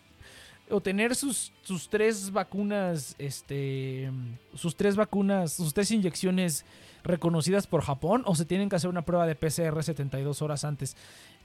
o 0.70 0.82
tener 0.82 1.16
sus, 1.16 1.52
sus 1.64 1.90
tres 1.90 2.32
vacunas, 2.32 3.16
este, 3.18 4.12
sus 4.54 4.76
tres 4.76 4.96
vacunas, 4.96 5.54
sus 5.54 5.74
tres 5.74 5.90
inyecciones 5.92 6.64
reconocidas 7.04 7.66
por 7.66 7.82
Japón, 7.82 8.24
o 8.26 8.36
se 8.36 8.46
tienen 8.46 8.70
que 8.70 8.76
hacer 8.76 8.90
una 8.90 9.04
prueba 9.04 9.26
de 9.26 9.36
PCR 9.36 9.82
72 9.82 10.42
horas 10.42 10.64
antes. 10.64 10.96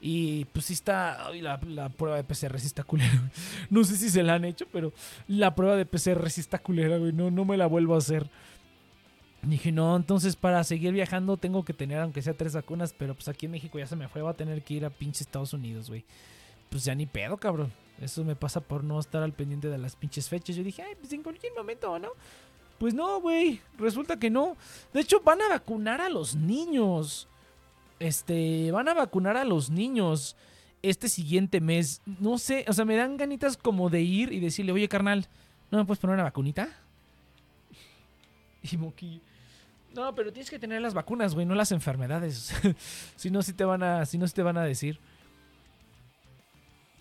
Y 0.07 0.45
pues 0.45 0.67
sí 0.67 0.75
está. 0.75 1.31
la, 1.33 1.59
la, 1.67 1.89
prueba 1.89 2.19
de 2.19 2.25
PCR 2.25 2.61
sí 2.61 2.67
está 2.67 2.85
culera. 2.85 3.11
No 3.71 3.85
sé 3.85 3.97
si 3.97 4.11
se 4.11 4.23
la 4.23 4.35
han 4.35 4.45
hecho, 4.45 4.67
pero 4.71 4.93
la 5.29 5.55
prueba 5.55 5.77
de 5.77 5.87
PCR 5.87 6.29
sí 6.29 6.43
está 6.43 6.59
culera, 6.59 6.99
güey. 6.99 7.11
No, 7.11 7.31
no 7.31 7.47
me 7.47 7.57
la 7.57 7.65
vuelvo 7.65 7.95
a 7.95 7.99
hacer. 7.99 8.29
dije, 9.41 9.73
no, 9.73 9.97
entonces 9.97 10.37
para 10.37 10.63
seguir 10.63 10.93
viajando 10.93 11.39
tengo 11.39 11.65
que 11.65 11.73
tener, 11.73 12.01
aunque 12.01 12.21
sea 12.21 12.35
tres 12.35 12.53
vacunas, 12.53 12.93
pero 12.93 13.15
pues 13.15 13.29
aquí 13.29 13.47
en 13.47 13.53
México 13.53 13.79
ya 13.79 13.87
se 13.87 13.97
me 13.97 14.07
fue, 14.09 14.21
va 14.21 14.33
a 14.33 14.37
tener 14.37 14.63
que 14.63 14.75
ir 14.75 14.85
a 14.85 14.91
pinche 14.91 15.25
Estados 15.25 15.55
Unidos, 15.55 15.89
güey. 15.89 16.05
Pues 16.69 16.85
ya 16.85 16.95
ni 16.95 17.07
pedo, 17.07 17.39
cabrón. 17.39 17.73
Eso 17.99 18.25
me 18.25 18.37
pasa 18.37 18.61
por 18.61 18.85
no 18.85 19.01
estar 19.01 19.23
al 19.23 19.33
pendiente 19.33 19.69
de 19.69 19.79
las 19.79 19.97
pinches 19.97 20.29
fechas. 20.29 20.55
Yo 20.55 20.63
dije, 20.63 20.83
ay, 20.83 20.97
pues 21.01 21.15
en 21.15 21.23
cualquier 21.23 21.55
momento, 21.57 21.99
¿no? 21.99 22.11
Pues 22.79 22.93
no, 22.93 23.23
güey. 23.23 23.59
Resulta 23.79 24.19
que 24.19 24.29
no. 24.29 24.59
De 24.93 25.01
hecho, 25.01 25.23
van 25.25 25.41
a 25.41 25.49
vacunar 25.49 26.03
a 26.03 26.11
los 26.11 26.35
niños 26.35 27.27
este, 27.99 28.71
van 28.71 28.89
a 28.89 28.95
vacunar 28.95 29.37
a 29.37 29.45
los 29.45 29.71
niños 29.71 30.37
este 30.83 31.09
siguiente 31.09 31.61
mes. 31.61 32.03
No 32.07 32.39
sé, 32.39 32.65
o 32.69 32.73
sea, 32.73 32.85
me 32.85 32.97
dan 32.97 33.17
ganitas 33.17 33.57
como 33.57 33.91
de 33.91 34.03
ir 34.03 34.33
y 34.33 34.41
decirle, 34.41 34.73
oye, 34.73 34.89
carnal, 34.89 35.27
¿no 35.71 35.79
me 35.79 35.85
puedes 35.85 36.01
poner 36.01 36.15
una 36.15 36.25
vacunita? 36.25 36.69
Y 38.73 38.79
Moki, 38.79 39.21
no, 39.95 40.15
pero 40.15 40.33
tienes 40.33 40.49
que 40.49 40.59
tener 40.59 40.81
las 40.81 40.95
vacunas, 40.95 41.35
güey, 41.35 41.45
no 41.45 41.55
las 41.55 41.71
enfermedades. 41.71 42.55
si 43.17 43.31
no, 43.31 43.43
si 43.43 43.53
te 43.53 43.65
van 43.65 43.83
a, 43.83 44.07
si 44.07 44.17
no, 44.17 44.27
te 44.27 44.43
van 44.43 44.57
a 44.57 44.65
decir. 44.65 44.99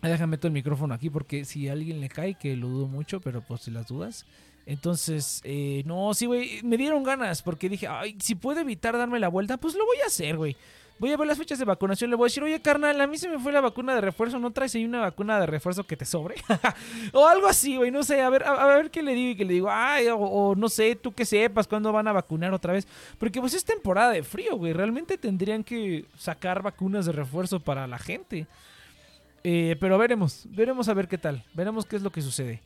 Déjame 0.01 0.31
meter 0.31 0.49
el 0.49 0.53
micrófono 0.53 0.93
aquí 0.93 1.09
porque 1.09 1.45
si 1.45 1.69
a 1.69 1.71
alguien 1.71 2.01
le 2.01 2.09
cae, 2.09 2.35
que 2.35 2.57
lo 2.57 2.67
dudo 2.67 2.87
mucho, 2.87 3.21
pero 3.21 3.41
pues 3.41 3.61
si 3.61 3.71
las 3.71 3.87
dudas. 3.87 4.25
Entonces, 4.65 5.39
eh, 5.45 5.83
no, 5.85 6.13
sí, 6.13 6.25
güey, 6.25 6.61
me 6.63 6.75
dieron 6.75 7.03
ganas 7.03 7.41
porque 7.41 7.69
dije, 7.69 7.87
ay, 7.87 8.17
si 8.19 8.35
puedo 8.35 8.59
evitar 8.59 8.97
darme 8.97 9.19
la 9.21 9.29
vuelta, 9.29 9.55
pues 9.55 9.75
lo 9.75 9.85
voy 9.85 9.97
a 10.03 10.07
hacer, 10.07 10.35
güey 10.35 10.57
voy 10.99 11.11
a 11.11 11.17
ver 11.17 11.27
las 11.27 11.37
fechas 11.37 11.59
de 11.59 11.65
vacunación, 11.65 12.09
le 12.09 12.15
voy 12.15 12.25
a 12.25 12.27
decir, 12.27 12.43
oye, 12.43 12.61
carnal, 12.61 12.99
a 13.01 13.07
mí 13.07 13.17
se 13.17 13.27
me 13.27 13.39
fue 13.39 13.51
la 13.51 13.61
vacuna 13.61 13.95
de 13.95 14.01
refuerzo, 14.01 14.39
¿no 14.39 14.51
traes 14.51 14.75
ahí 14.75 14.85
una 14.85 15.01
vacuna 15.01 15.39
de 15.39 15.45
refuerzo 15.45 15.83
que 15.83 15.97
te 15.97 16.05
sobre? 16.05 16.35
o 17.13 17.27
algo 17.27 17.47
así, 17.47 17.77
güey, 17.77 17.91
no 17.91 18.03
sé, 18.03 18.21
a 18.21 18.29
ver, 18.29 18.43
a, 18.43 18.65
ver 18.67 18.91
qué 18.91 19.01
le 19.01 19.13
digo 19.13 19.31
y 19.31 19.35
que 19.35 19.45
le 19.45 19.53
digo, 19.53 19.69
ay, 19.69 20.07
o, 20.11 20.53
no 20.55 20.69
sé, 20.69 20.95
tú 20.95 21.11
que 21.11 21.25
sepas 21.25 21.67
cuándo 21.67 21.91
van 21.91 22.07
a 22.07 22.13
vacunar 22.13 22.53
otra 22.53 22.73
vez. 22.73 22.87
Porque 23.17 23.41
pues 23.41 23.53
es 23.53 23.65
temporada 23.65 24.11
de 24.11 24.23
frío, 24.23 24.55
güey, 24.55 24.73
realmente 24.73 25.17
tendrían 25.17 25.63
que 25.63 26.05
sacar 26.17 26.61
vacunas 26.61 27.05
de 27.05 27.11
refuerzo 27.11 27.59
para 27.59 27.87
la 27.87 27.99
gente. 27.99 28.47
Eh, 29.43 29.75
pero 29.79 29.97
veremos, 29.97 30.45
veremos 30.49 30.87
a 30.87 30.93
ver 30.93 31.07
qué 31.07 31.17
tal, 31.17 31.43
veremos 31.53 31.85
qué 31.85 31.97
es 31.97 32.01
lo 32.01 32.11
que 32.11 32.21
sucede. 32.21 32.61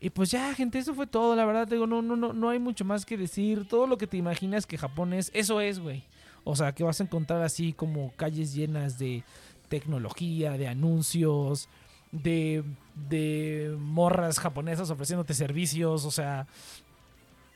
Y 0.00 0.10
pues 0.10 0.30
ya, 0.30 0.52
gente, 0.54 0.78
eso 0.78 0.94
fue 0.94 1.06
todo, 1.06 1.36
la 1.36 1.44
verdad, 1.44 1.68
digo, 1.68 1.86
no, 1.86 2.02
no, 2.02 2.16
no, 2.16 2.32
no 2.32 2.48
hay 2.48 2.58
mucho 2.58 2.84
más 2.84 3.06
que 3.06 3.16
decir. 3.16 3.68
Todo 3.68 3.86
lo 3.86 3.98
que 3.98 4.08
te 4.08 4.16
imaginas 4.16 4.66
que 4.66 4.76
Japón 4.76 5.12
es, 5.12 5.30
eso 5.32 5.60
es, 5.60 5.78
güey. 5.78 6.02
O 6.44 6.56
sea, 6.56 6.72
que 6.72 6.84
vas 6.84 7.00
a 7.00 7.04
encontrar 7.04 7.42
así 7.42 7.72
como 7.72 8.12
calles 8.16 8.54
llenas 8.54 8.98
de 8.98 9.24
tecnología, 9.68 10.52
de 10.52 10.68
anuncios, 10.68 11.68
de, 12.10 12.64
de 13.08 13.74
morras 13.78 14.38
japonesas 14.38 14.90
ofreciéndote 14.90 15.34
servicios, 15.34 16.04
o 16.04 16.10
sea, 16.10 16.46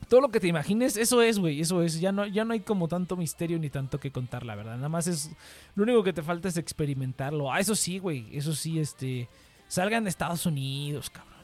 todo 0.09 0.21
lo 0.21 0.29
que 0.29 0.41
te 0.41 0.47
imagines, 0.47 0.97
eso 0.97 1.21
es, 1.21 1.39
güey, 1.39 1.61
eso 1.61 1.83
es. 1.83 2.01
Ya 2.01 2.13
no, 2.13 2.27
ya 2.27 2.45
no 2.45 2.53
hay 2.53 2.61
como 2.61 2.87
tanto 2.87 3.17
misterio 3.17 3.59
ni 3.59 3.71
tanto 3.71 3.99
que 3.99 4.13
contar, 4.13 4.45
la 4.45 4.55
verdad. 4.55 4.77
Nada 4.77 4.89
más 4.89 5.07
es. 5.07 5.31
Lo 5.75 5.83
único 5.83 6.05
que 6.05 6.13
te 6.13 6.23
falta 6.23 6.49
es 6.49 6.57
experimentarlo. 6.57 7.53
Ah, 7.53 7.59
eso 7.59 7.75
sí, 7.75 7.99
güey. 7.99 8.27
Eso 8.37 8.55
sí, 8.55 8.79
este. 8.79 9.29
Salgan 9.69 10.05
de 10.05 10.11
Estados 10.11 10.47
Unidos, 10.47 11.11
cabrón. 11.11 11.35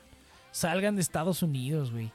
Salgan 0.52 0.94
de 0.94 1.02
Estados 1.02 1.42
Unidos, 1.42 1.90
güey. 1.90 2.12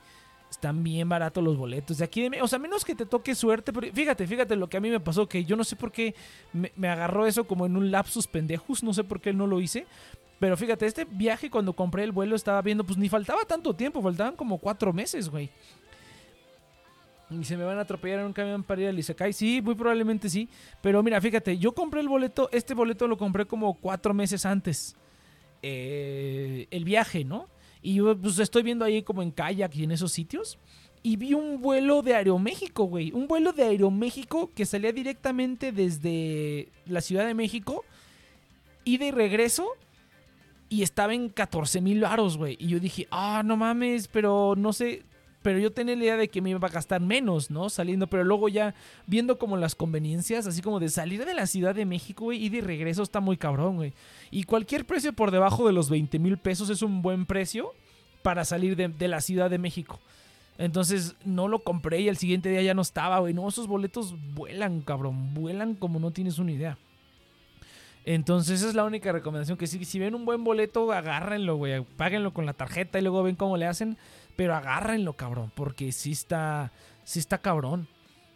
Están 0.50 0.84
bien 0.84 1.10
baratos 1.10 1.44
los 1.44 1.58
boletos. 1.58 1.98
De 1.98 2.06
aquí 2.06 2.27
de, 2.27 2.42
O 2.42 2.48
sea, 2.48 2.58
menos 2.58 2.86
que 2.86 2.96
te 2.96 3.06
toque 3.06 3.36
suerte. 3.36 3.74
Pero 3.74 3.94
fíjate, 3.94 4.25
fíjate 4.25 4.56
lo 4.56 4.68
que 4.68 4.77
a 4.77 4.80
mí 4.80 4.89
me 4.89 5.00
pasó. 5.00 5.27
Que 5.27 5.44
yo 5.44 5.56
no 5.56 5.63
sé 5.63 5.75
por 5.75 5.92
qué 5.92 6.16
me, 6.54 6.88
agarró 6.88 7.25
eso 7.25 7.46
como 7.46 7.66
en 7.66 7.75
un 7.75 7.92
lapsus 7.92 8.27
pendejos. 8.27 8.84
No 8.84 8.94
sé 8.94 9.04
por 9.04 9.20
qué 9.20 9.34
no 9.34 9.46
lo 9.46 9.60
hice. 9.60 9.86
Pero 10.39 10.56
fíjate, 10.56 10.86
este 10.86 11.06
viaje 11.06 11.50
cuando 11.50 11.74
compré 11.74 12.04
el 12.04 12.12
vuelo 12.12 12.36
estaba 12.36 12.62
viendo, 12.62 12.84
pues 12.84 12.98
ni 12.98 13.10
faltaba 13.10 13.44
tanto 13.46 13.74
tiempo, 13.74 14.01
faltaban 14.01 14.36
como 14.36 14.60
cuatro 14.60 14.94
meses, 14.94 15.30
güey. 15.30 15.50
Y 17.30 17.44
se 17.44 17.58
me 17.58 17.66
van 17.66 17.77
a 17.77 17.82
atropellar 17.82 18.20
en 18.20 18.27
un 18.27 18.34
camión 18.34 18.63
para 18.63 18.82
ir 18.82 18.88
al 18.88 19.00
Isekai. 19.00 19.34
Sí, 19.34 19.62
muy 19.62 19.75
probablemente 19.75 20.30
sí. 20.30 20.48
Pero 20.82 21.04
mira, 21.04 21.20
fíjate, 21.20 21.58
yo 21.58 21.74
compré 21.74 22.00
el 22.00 22.08
boleto, 22.08 22.50
este 22.54 22.74
boleto 22.74 23.08
lo 23.08 23.18
compré 23.18 23.46
como 23.46 23.74
cuatro 23.74 24.13
meses 24.13 24.46
antes. 24.46 24.96
Eh, 25.62 26.68
el 26.72 26.86
viaje, 26.86 27.25
¿no? 27.25 27.50
Y 27.82 27.96
yo 27.96 28.18
pues 28.18 28.40
estoy 28.40 28.64
viendo 28.64 28.86
ahí 28.86 29.04
como 29.04 29.22
en 29.22 29.32
kayak 29.32 29.76
y 29.76 29.84
en 29.84 29.92
esos 29.92 30.12
sitios. 30.12 30.58
Y 31.04 31.16
vi 31.16 31.34
un 31.34 31.62
vuelo 31.62 32.02
de 32.02 32.16
Aeroméxico, 32.16 32.86
güey. 32.86 33.12
Un 33.12 33.28
vuelo 33.28 33.54
de 33.54 33.64
Aeroméxico 33.64 34.52
que 34.54 34.66
salía 34.66 34.92
directamente 34.92 35.72
desde 35.72 36.70
la 36.86 37.02
Ciudad 37.02 37.26
de 37.26 37.34
México. 37.34 37.86
Ida 38.84 39.06
y 39.06 39.12
regreso. 39.12 39.68
Y 40.70 40.82
estaba 40.82 41.14
en 41.14 41.30
14 41.30 41.80
mil 41.80 42.02
varos, 42.02 42.38
güey. 42.38 42.58
Y 42.60 42.68
yo 42.68 42.80
dije, 42.80 43.08
ah, 43.10 43.42
no 43.46 43.56
mames, 43.56 44.10
pero 44.10 44.56
no 44.58 44.74
sé 44.74 45.04
pero 45.41 45.60
yo 45.60 45.71
tenía 45.71 45.95
la 45.95 46.04
idea 46.04 46.17
de 46.17 46.28
que 46.28 46.41
me 46.41 46.50
iba 46.50 46.67
a 46.67 46.71
gastar 46.71 47.00
menos, 47.00 47.50
¿no? 47.52 47.69
Saliendo, 47.69 48.08
pero 48.08 48.23
luego 48.23 48.50
ya 48.50 48.73
viendo 49.06 49.38
como 49.38 49.58
las 49.58 49.76
conveniencias, 49.76 50.47
así 50.47 50.62
como 50.62 50.80
de 50.80 50.89
salir 50.89 51.26
de 51.26 51.34
la 51.34 51.47
Ciudad 51.47 51.76
de 51.76 51.86
México, 51.86 52.26
güey, 52.26 52.43
y 52.43 52.50
de 52.50 52.62
regreso 52.62 53.04
está 53.04 53.19
muy 53.19 53.38
cabrón, 53.38 53.78
güey. 53.78 53.93
Y 54.32 54.43
cualquier 54.43 54.86
precio 54.86 55.13
por 55.13 55.32
debajo 55.32 55.65
de 55.67 55.73
los 55.73 55.89
20 55.89 56.19
mil 56.19 56.38
pesos 56.38 56.69
es 56.69 56.82
un 56.82 57.02
buen 57.02 57.26
precio 57.26 57.73
para 58.23 58.45
salir 58.45 58.76
de, 58.76 59.08
la 59.08 59.21
Ciudad 59.21 59.50
de 59.50 59.58
México. 59.58 60.00
Entonces 60.58 61.15
no 61.23 61.47
lo 61.47 61.60
compré 61.60 62.02
y 62.02 62.10
el 62.10 62.17
siguiente 62.17 62.50
día 62.50 62.62
ya 62.62 62.73
no 62.73 62.82
estaba, 62.82 63.19
güey. 63.19 63.34
No, 63.34 63.47
esos 63.47 63.67
boletos 63.67 64.15
vuelan, 64.34 64.82
cabrón. 64.82 65.34
Vuelan 65.34 65.76
como 65.76 66.00
no 66.00 66.12
tienes 66.12 66.39
una 66.39 66.52
idea. 66.52 66.78
Entonces 68.08 68.62
esa 68.62 68.70
es 68.70 68.76
la 68.76 68.86
única 68.86 69.12
recomendación. 69.12 69.58
Que 69.58 69.67
si, 69.67 69.84
si 69.84 70.00
ven 70.00 70.15
un 70.15 70.24
buen 70.24 70.41
boleto, 70.46 70.93
agárrenlo, 70.93 71.58
güey. 71.58 71.84
Páguenlo 71.98 72.34
con 72.34 72.46
la 72.46 72.54
tarjeta 72.54 72.98
y 72.98 73.02
luego 73.02 73.22
ven 73.22 73.36
cómo 73.36 73.58
le 73.58 73.65
hacen. 73.65 73.98
Pero 74.38 74.56
agárrenlo, 74.56 75.12
cabrón, 75.12 75.52
porque 75.54 75.91
sí 75.91 76.13
está, 76.13 76.72
sí 77.04 77.20
está 77.20 77.39
cabrón. 77.39 77.86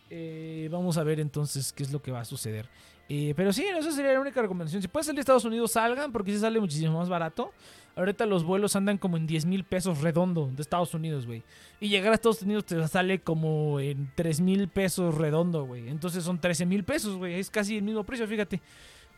Eh, 0.10 0.67
vamos 0.69 0.97
a 0.97 1.03
ver 1.03 1.21
entonces 1.21 1.71
qué 1.71 1.84
es 1.84 1.93
lo 1.93 2.01
que 2.01 2.12
va 2.12 2.19
a 2.19 2.25
suceder. 2.25 2.67
Eh, 3.07 3.34
pero 3.38 3.53
sí, 3.53 3.63
esa 3.63 3.93
sería 3.93 4.12
la 4.12 4.19
única 4.19 4.41
recomendación. 4.41 4.81
Si 4.81 4.89
pueden 4.89 5.05
salir 5.05 5.15
de 5.15 5.21
Estados 5.21 5.45
Unidos, 5.45 5.71
salgan, 5.71 6.12
porque 6.12 6.34
sí 6.34 6.39
sale 6.39 6.60
muchísimo 6.60 6.99
más 6.99 7.07
barato. 7.07 7.53
Ahorita 7.95 8.25
los 8.25 8.43
vuelos 8.43 8.75
andan 8.75 8.97
como 8.97 9.15
en 9.15 9.25
10 9.25 9.45
mil 9.45 9.63
pesos 9.63 10.01
redondo 10.01 10.49
de 10.53 10.62
Estados 10.62 10.93
Unidos, 10.93 11.25
güey. 11.25 11.43
Y 11.79 11.88
llegar 11.88 12.12
a 12.12 12.15
Estados 12.15 12.41
Unidos 12.41 12.65
te 12.65 12.88
sale 12.89 13.21
como 13.21 13.79
en 13.79 14.12
3 14.15 14.41
mil 14.41 14.67
pesos 14.67 15.15
redondo, 15.15 15.63
güey. 15.63 15.88
Entonces 15.88 16.25
son 16.25 16.41
13 16.41 16.65
mil 16.65 16.84
pesos, 16.84 17.15
güey. 17.15 17.39
Es 17.39 17.49
casi 17.49 17.77
el 17.77 17.84
mismo 17.84 18.03
precio, 18.03 18.27
fíjate. 18.27 18.62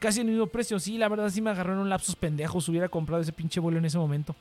Casi 0.04 0.20
el 0.20 0.28
mismo 0.28 0.48
precio. 0.48 0.78
Sí, 0.80 0.98
la 0.98 1.08
verdad 1.08 1.30
sí 1.30 1.42
me 1.42 1.50
agarraron 1.50 1.80
un 1.80 1.90
lapsus 1.90 2.18
pendejos. 2.18 2.68
Hubiera 2.68 2.90
comprado 2.90 3.22
ese 3.22 3.32
pinche 3.32 3.62
vuelo 3.62 3.78
en 3.78 3.86
ese 3.86 3.98
momento. 3.98 4.36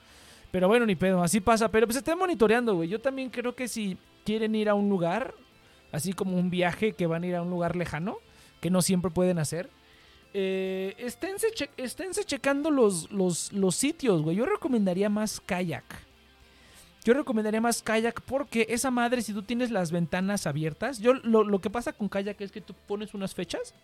Pero 0.51 0.67
bueno, 0.67 0.85
ni 0.85 0.97
pedo, 0.97 1.23
así 1.23 1.39
pasa. 1.39 1.69
Pero 1.71 1.87
pues 1.87 1.99
estén 1.99 2.19
monitoreando, 2.19 2.75
güey. 2.75 2.89
Yo 2.89 3.01
también 3.01 3.31
creo 3.31 3.55
que 3.55 3.69
si 3.69 3.97
quieren 4.25 4.57
ir 4.57 4.69
a 4.69 4.75
un 4.75 4.89
lugar, 4.89 5.33
así 5.93 6.15
como 6.15 6.37
un 6.37 6.51
viaje 6.51 6.95
que 6.95 7.07
van 7.07 7.23
a 7.23 7.27
ir 7.29 7.37
a 7.37 7.43
un 7.43 7.51
lugar 7.51 7.77
lejano, 7.77 8.17
que 8.61 8.71
no 8.71 8.83
siempre 8.83 9.13
pueden 9.13 9.39
hacer, 9.39 9.71
eh, 10.35 10.97
esténse, 10.99 12.25
checando 12.25 12.73
los, 12.73 13.13
los, 13.13 13.53
los 13.53 13.77
sitios, 13.77 14.21
güey. 14.21 14.35
Yo 14.35 14.47
recomendaría 14.47 15.09
más 15.09 15.41
kayak. 15.41 15.85
Yo 17.05 17.15
recomendaría 17.15 17.61
más 17.61 17.83
kayak 17.85 18.21
porque 18.23 18.67
esa 18.69 18.91
madre, 18.91 19.23
si 19.23 19.33
tú 19.33 19.45
tienes 19.45 19.71
las 19.71 19.93
ventanas 19.93 20.49
abiertas, 20.49 20.99
yo 20.99 21.15
lo, 21.15 21.45
lo 21.45 21.61
que 21.61 21.71
pasa 21.71 21.93
con 21.93 22.09
kayak 22.09 22.41
es 22.41 22.51
que 22.51 22.61
tú 22.61 22.75
pones 22.89 23.15
unas 23.15 23.33
fechas 23.33 23.77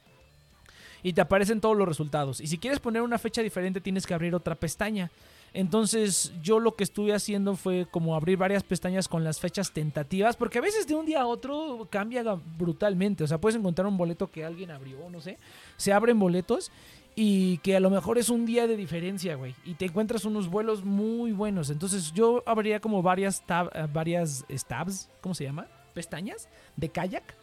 y 1.02 1.12
te 1.12 1.20
aparecen 1.20 1.60
todos 1.60 1.76
los 1.76 1.88
resultados. 1.88 2.40
Y 2.40 2.46
si 2.46 2.58
quieres 2.58 2.80
poner 2.80 3.02
una 3.02 3.18
fecha 3.18 3.42
diferente, 3.42 3.80
tienes 3.80 4.06
que 4.06 4.14
abrir 4.14 4.34
otra 4.34 4.54
pestaña. 4.54 5.10
Entonces 5.54 6.32
yo 6.42 6.60
lo 6.60 6.76
que 6.76 6.84
estuve 6.84 7.14
haciendo 7.14 7.56
fue 7.56 7.86
como 7.90 8.14
abrir 8.14 8.36
varias 8.36 8.62
pestañas 8.62 9.08
con 9.08 9.24
las 9.24 9.40
fechas 9.40 9.72
tentativas, 9.72 10.36
porque 10.36 10.58
a 10.58 10.62
veces 10.62 10.86
de 10.86 10.94
un 10.94 11.06
día 11.06 11.22
a 11.22 11.26
otro 11.26 11.88
cambia 11.90 12.22
brutalmente. 12.58 13.24
O 13.24 13.26
sea, 13.26 13.38
puedes 13.38 13.58
encontrar 13.58 13.86
un 13.86 13.96
boleto 13.96 14.30
que 14.30 14.44
alguien 14.44 14.70
abrió, 14.70 15.08
no 15.10 15.20
sé. 15.20 15.38
Se 15.76 15.92
abren 15.92 16.18
boletos 16.18 16.70
y 17.14 17.58
que 17.58 17.76
a 17.76 17.80
lo 17.80 17.90
mejor 17.90 18.18
es 18.18 18.28
un 18.28 18.44
día 18.44 18.66
de 18.66 18.76
diferencia, 18.76 19.36
güey. 19.36 19.54
Y 19.64 19.74
te 19.74 19.86
encuentras 19.86 20.24
unos 20.24 20.48
vuelos 20.48 20.84
muy 20.84 21.32
buenos. 21.32 21.70
Entonces 21.70 22.12
yo 22.12 22.42
abriría 22.46 22.80
como 22.80 23.02
varias, 23.02 23.44
tab, 23.46 23.70
varias 23.92 24.44
stabs, 24.50 25.08
¿cómo 25.20 25.34
se 25.34 25.44
llama? 25.44 25.66
Pestañas 25.94 26.48
de 26.76 26.90
kayak. 26.90 27.37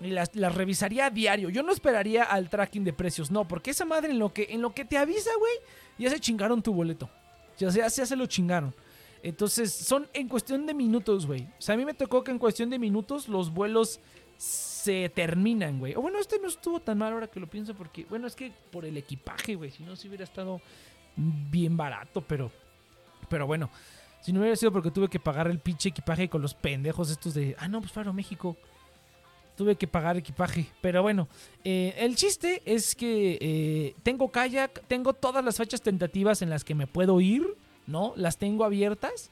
Y 0.00 0.08
las, 0.08 0.30
revisaría 0.54 1.06
a 1.06 1.10
diario. 1.10 1.48
Yo 1.48 1.62
no 1.62 1.72
esperaría 1.72 2.24
al 2.24 2.50
tracking 2.50 2.84
de 2.84 2.92
precios, 2.92 3.30
no, 3.30 3.48
porque 3.48 3.70
esa 3.70 3.84
madre 3.84 4.10
en 4.10 4.18
lo 4.18 4.32
que, 4.32 4.48
en 4.50 4.60
lo 4.60 4.74
que 4.74 4.84
te 4.84 4.98
avisa, 4.98 5.30
güey, 5.38 5.52
ya 5.98 6.10
se 6.10 6.20
chingaron 6.20 6.62
tu 6.62 6.72
boleto. 6.72 7.08
Ya 7.58 7.70
sea, 7.70 7.88
ya 7.88 8.04
se 8.04 8.16
lo 8.16 8.26
chingaron. 8.26 8.74
Entonces, 9.22 9.72
son 9.72 10.06
en 10.12 10.28
cuestión 10.28 10.66
de 10.66 10.74
minutos, 10.74 11.26
güey. 11.26 11.42
O 11.58 11.62
sea, 11.62 11.74
a 11.74 11.78
mí 11.78 11.84
me 11.84 11.94
tocó 11.94 12.22
que 12.22 12.30
en 12.30 12.38
cuestión 12.38 12.68
de 12.68 12.78
minutos 12.78 13.28
los 13.28 13.52
vuelos 13.52 14.00
se 14.36 15.08
terminan, 15.08 15.78
güey. 15.78 15.94
O 15.94 16.02
bueno, 16.02 16.18
este 16.18 16.38
no 16.38 16.48
estuvo 16.48 16.80
tan 16.80 16.98
mal 16.98 17.12
ahora 17.12 17.26
que 17.26 17.40
lo 17.40 17.46
pienso 17.46 17.74
porque, 17.74 18.04
bueno, 18.04 18.26
es 18.26 18.36
que 18.36 18.52
por 18.70 18.84
el 18.84 18.96
equipaje, 18.96 19.54
güey. 19.54 19.70
Si 19.70 19.82
no, 19.82 19.96
si 19.96 20.08
hubiera 20.08 20.24
estado 20.24 20.60
bien 21.16 21.76
barato, 21.76 22.20
pero, 22.20 22.52
pero 23.28 23.46
bueno. 23.46 23.70
Si 24.20 24.32
no 24.32 24.40
hubiera 24.40 24.56
sido 24.56 24.72
porque 24.72 24.90
tuve 24.90 25.08
que 25.08 25.20
pagar 25.20 25.48
el 25.48 25.60
pinche 25.60 25.88
equipaje 25.88 26.28
con 26.28 26.42
los 26.42 26.52
pendejos 26.52 27.10
estos 27.10 27.32
de, 27.34 27.54
ah, 27.58 27.68
no, 27.68 27.80
pues 27.80 27.92
Faro 27.92 28.12
México. 28.12 28.56
Tuve 29.56 29.76
que 29.76 29.86
pagar 29.86 30.16
equipaje. 30.16 30.66
Pero 30.80 31.02
bueno, 31.02 31.28
eh, 31.64 31.94
el 31.98 32.14
chiste 32.16 32.62
es 32.64 32.94
que 32.94 33.38
eh, 33.40 33.94
tengo 34.02 34.28
kayak, 34.28 34.82
tengo 34.86 35.12
todas 35.12 35.44
las 35.44 35.56
fechas 35.56 35.80
tentativas 35.80 36.42
en 36.42 36.50
las 36.50 36.62
que 36.62 36.74
me 36.74 36.86
puedo 36.86 37.20
ir, 37.20 37.46
¿no? 37.86 38.12
Las 38.16 38.36
tengo 38.36 38.64
abiertas 38.64 39.30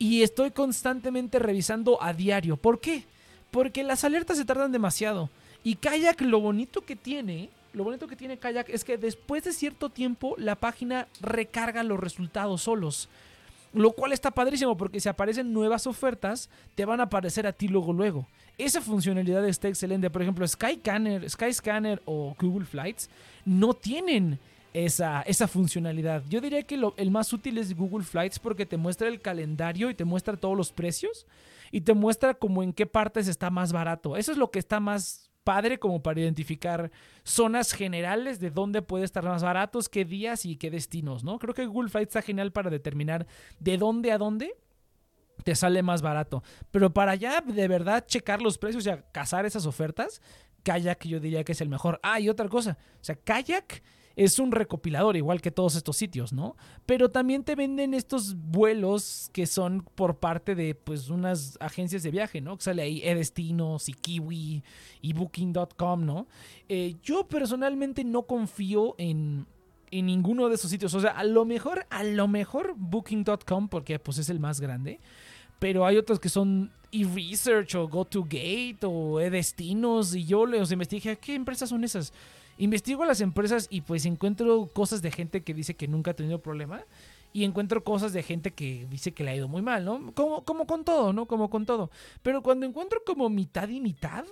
y 0.00 0.22
estoy 0.22 0.50
constantemente 0.50 1.38
revisando 1.38 2.02
a 2.02 2.14
diario. 2.14 2.56
¿Por 2.56 2.80
qué? 2.80 3.04
Porque 3.50 3.84
las 3.84 4.02
alertas 4.02 4.38
se 4.38 4.46
tardan 4.46 4.72
demasiado. 4.72 5.28
Y 5.62 5.74
kayak 5.74 6.22
lo 6.22 6.40
bonito 6.40 6.80
que 6.80 6.96
tiene, 6.96 7.50
lo 7.74 7.84
bonito 7.84 8.08
que 8.08 8.16
tiene 8.16 8.38
kayak 8.38 8.70
es 8.70 8.82
que 8.82 8.96
después 8.96 9.44
de 9.44 9.52
cierto 9.52 9.90
tiempo 9.90 10.34
la 10.38 10.56
página 10.56 11.06
recarga 11.20 11.82
los 11.82 12.00
resultados 12.00 12.62
solos. 12.62 13.10
Lo 13.74 13.92
cual 13.92 14.12
está 14.12 14.30
padrísimo 14.30 14.76
porque 14.76 15.00
si 15.00 15.08
aparecen 15.08 15.52
nuevas 15.52 15.86
ofertas, 15.86 16.48
te 16.74 16.86
van 16.86 17.00
a 17.00 17.04
aparecer 17.04 17.46
a 17.46 17.52
ti 17.52 17.68
luego 17.68 17.92
luego. 17.92 18.26
Esa 18.58 18.80
funcionalidad 18.80 19.46
está 19.46 19.68
excelente. 19.68 20.10
Por 20.10 20.22
ejemplo, 20.22 20.46
Skyscanner, 20.46 21.28
Skyscanner 21.28 22.02
o 22.04 22.34
Google 22.38 22.66
Flights 22.66 23.08
no 23.44 23.74
tienen 23.74 24.38
esa, 24.72 25.22
esa 25.22 25.48
funcionalidad. 25.48 26.22
Yo 26.28 26.40
diría 26.40 26.62
que 26.62 26.78
el 26.96 27.10
más 27.10 27.32
útil 27.32 27.58
es 27.58 27.76
Google 27.76 28.04
Flights 28.04 28.38
porque 28.38 28.66
te 28.66 28.76
muestra 28.76 29.08
el 29.08 29.20
calendario 29.20 29.90
y 29.90 29.94
te 29.94 30.04
muestra 30.04 30.36
todos 30.36 30.56
los 30.56 30.72
precios 30.72 31.26
y 31.72 31.80
te 31.82 31.94
muestra 31.94 32.34
como 32.34 32.62
en 32.62 32.72
qué 32.72 32.86
partes 32.86 33.28
está 33.28 33.50
más 33.50 33.72
barato. 33.72 34.16
Eso 34.16 34.32
es 34.32 34.38
lo 34.38 34.50
que 34.50 34.58
está 34.58 34.80
más 34.80 35.30
padre 35.44 35.78
como 35.78 36.02
para 36.02 36.20
identificar 36.20 36.90
zonas 37.24 37.72
generales 37.72 38.40
de 38.40 38.50
dónde 38.50 38.82
puede 38.82 39.04
estar 39.04 39.24
más 39.24 39.42
baratos, 39.42 39.88
qué 39.88 40.04
días 40.04 40.44
y 40.44 40.56
qué 40.56 40.70
destinos, 40.70 41.24
¿no? 41.24 41.38
Creo 41.38 41.54
que 41.54 41.66
Google 41.66 41.88
Flights 41.88 42.10
está 42.10 42.22
genial 42.22 42.52
para 42.52 42.70
determinar 42.70 43.26
de 43.58 43.78
dónde 43.78 44.12
a 44.12 44.18
dónde 44.18 44.54
te 45.44 45.54
sale 45.54 45.82
más 45.82 46.02
barato. 46.02 46.42
Pero 46.70 46.92
para 46.92 47.14
ya 47.14 47.40
de 47.40 47.68
verdad 47.68 48.04
checar 48.06 48.42
los 48.42 48.58
precios 48.58 48.86
y 48.86 48.90
cazar 49.12 49.46
esas 49.46 49.66
ofertas, 49.66 50.20
Kayak 50.62 51.06
yo 51.06 51.20
diría 51.20 51.44
que 51.44 51.52
es 51.52 51.60
el 51.60 51.68
mejor. 51.68 52.00
Ah, 52.02 52.20
y 52.20 52.28
otra 52.28 52.48
cosa, 52.48 52.78
o 53.00 53.04
sea, 53.04 53.16
Kayak 53.16 53.82
es 54.16 54.38
un 54.38 54.52
recopilador, 54.52 55.16
igual 55.16 55.40
que 55.40 55.50
todos 55.50 55.76
estos 55.76 55.96
sitios, 55.96 56.32
¿no? 56.32 56.56
Pero 56.84 57.10
también 57.10 57.44
te 57.44 57.54
venden 57.54 57.94
estos 57.94 58.34
vuelos 58.34 59.30
que 59.32 59.46
son 59.46 59.82
por 59.94 60.18
parte 60.18 60.54
de, 60.54 60.74
pues, 60.74 61.08
unas 61.08 61.56
agencias 61.60 62.02
de 62.02 62.10
viaje, 62.10 62.40
¿no? 62.40 62.58
Que 62.58 62.64
sale 62.64 62.82
ahí 62.82 63.00
eDestinos 63.02 63.88
y 63.88 63.94
Kiwi 63.94 64.62
y 65.00 65.12
Booking.com, 65.12 66.04
¿no? 66.04 66.26
Eh, 66.68 66.96
yo 67.02 67.28
personalmente 67.28 68.04
no 68.04 68.24
confío 68.24 68.94
en, 68.98 69.46
en 69.90 70.06
ninguno 70.06 70.48
de 70.48 70.56
esos 70.56 70.70
sitios. 70.70 70.92
O 70.94 71.00
sea, 71.00 71.12
a 71.12 71.24
lo 71.24 71.44
mejor, 71.44 71.86
a 71.88 72.04
lo 72.04 72.28
mejor 72.28 72.74
Booking.com, 72.76 73.68
porque 73.68 73.98
pues 73.98 74.18
es 74.18 74.28
el 74.28 74.40
más 74.40 74.60
grande. 74.60 75.00
Pero 75.60 75.86
hay 75.86 75.96
otros 75.96 76.18
que 76.18 76.28
son 76.28 76.72
eResearch 76.90 77.76
o 77.76 77.86
GoToGate 77.86 78.78
o 78.82 79.20
eDestinos. 79.20 80.16
Y 80.16 80.24
yo 80.24 80.44
los 80.44 80.72
investigué, 80.72 81.16
¿qué 81.16 81.36
empresas 81.36 81.68
son 81.68 81.84
esas? 81.84 82.12
investigo 82.60 83.06
las 83.06 83.22
empresas 83.22 83.66
y 83.70 83.80
pues 83.80 84.04
encuentro 84.04 84.66
cosas 84.66 85.00
de 85.00 85.10
gente 85.10 85.40
que 85.40 85.54
dice 85.54 85.74
que 85.74 85.88
nunca 85.88 86.10
ha 86.10 86.14
tenido 86.14 86.40
problema 86.40 86.82
y 87.32 87.44
encuentro 87.44 87.82
cosas 87.82 88.12
de 88.12 88.22
gente 88.22 88.50
que 88.50 88.86
dice 88.90 89.12
que 89.12 89.24
le 89.24 89.30
ha 89.30 89.36
ido 89.36 89.48
muy 89.48 89.62
mal, 89.62 89.84
¿no? 89.84 90.12
Como, 90.12 90.44
como 90.44 90.66
con 90.66 90.84
todo, 90.84 91.12
¿no? 91.12 91.26
Como 91.26 91.48
con 91.48 91.64
todo. 91.64 91.90
Pero 92.22 92.42
cuando 92.42 92.66
encuentro 92.66 93.02
como 93.06 93.30
mitad 93.30 93.68
y 93.68 93.80
mitad, 93.80 94.24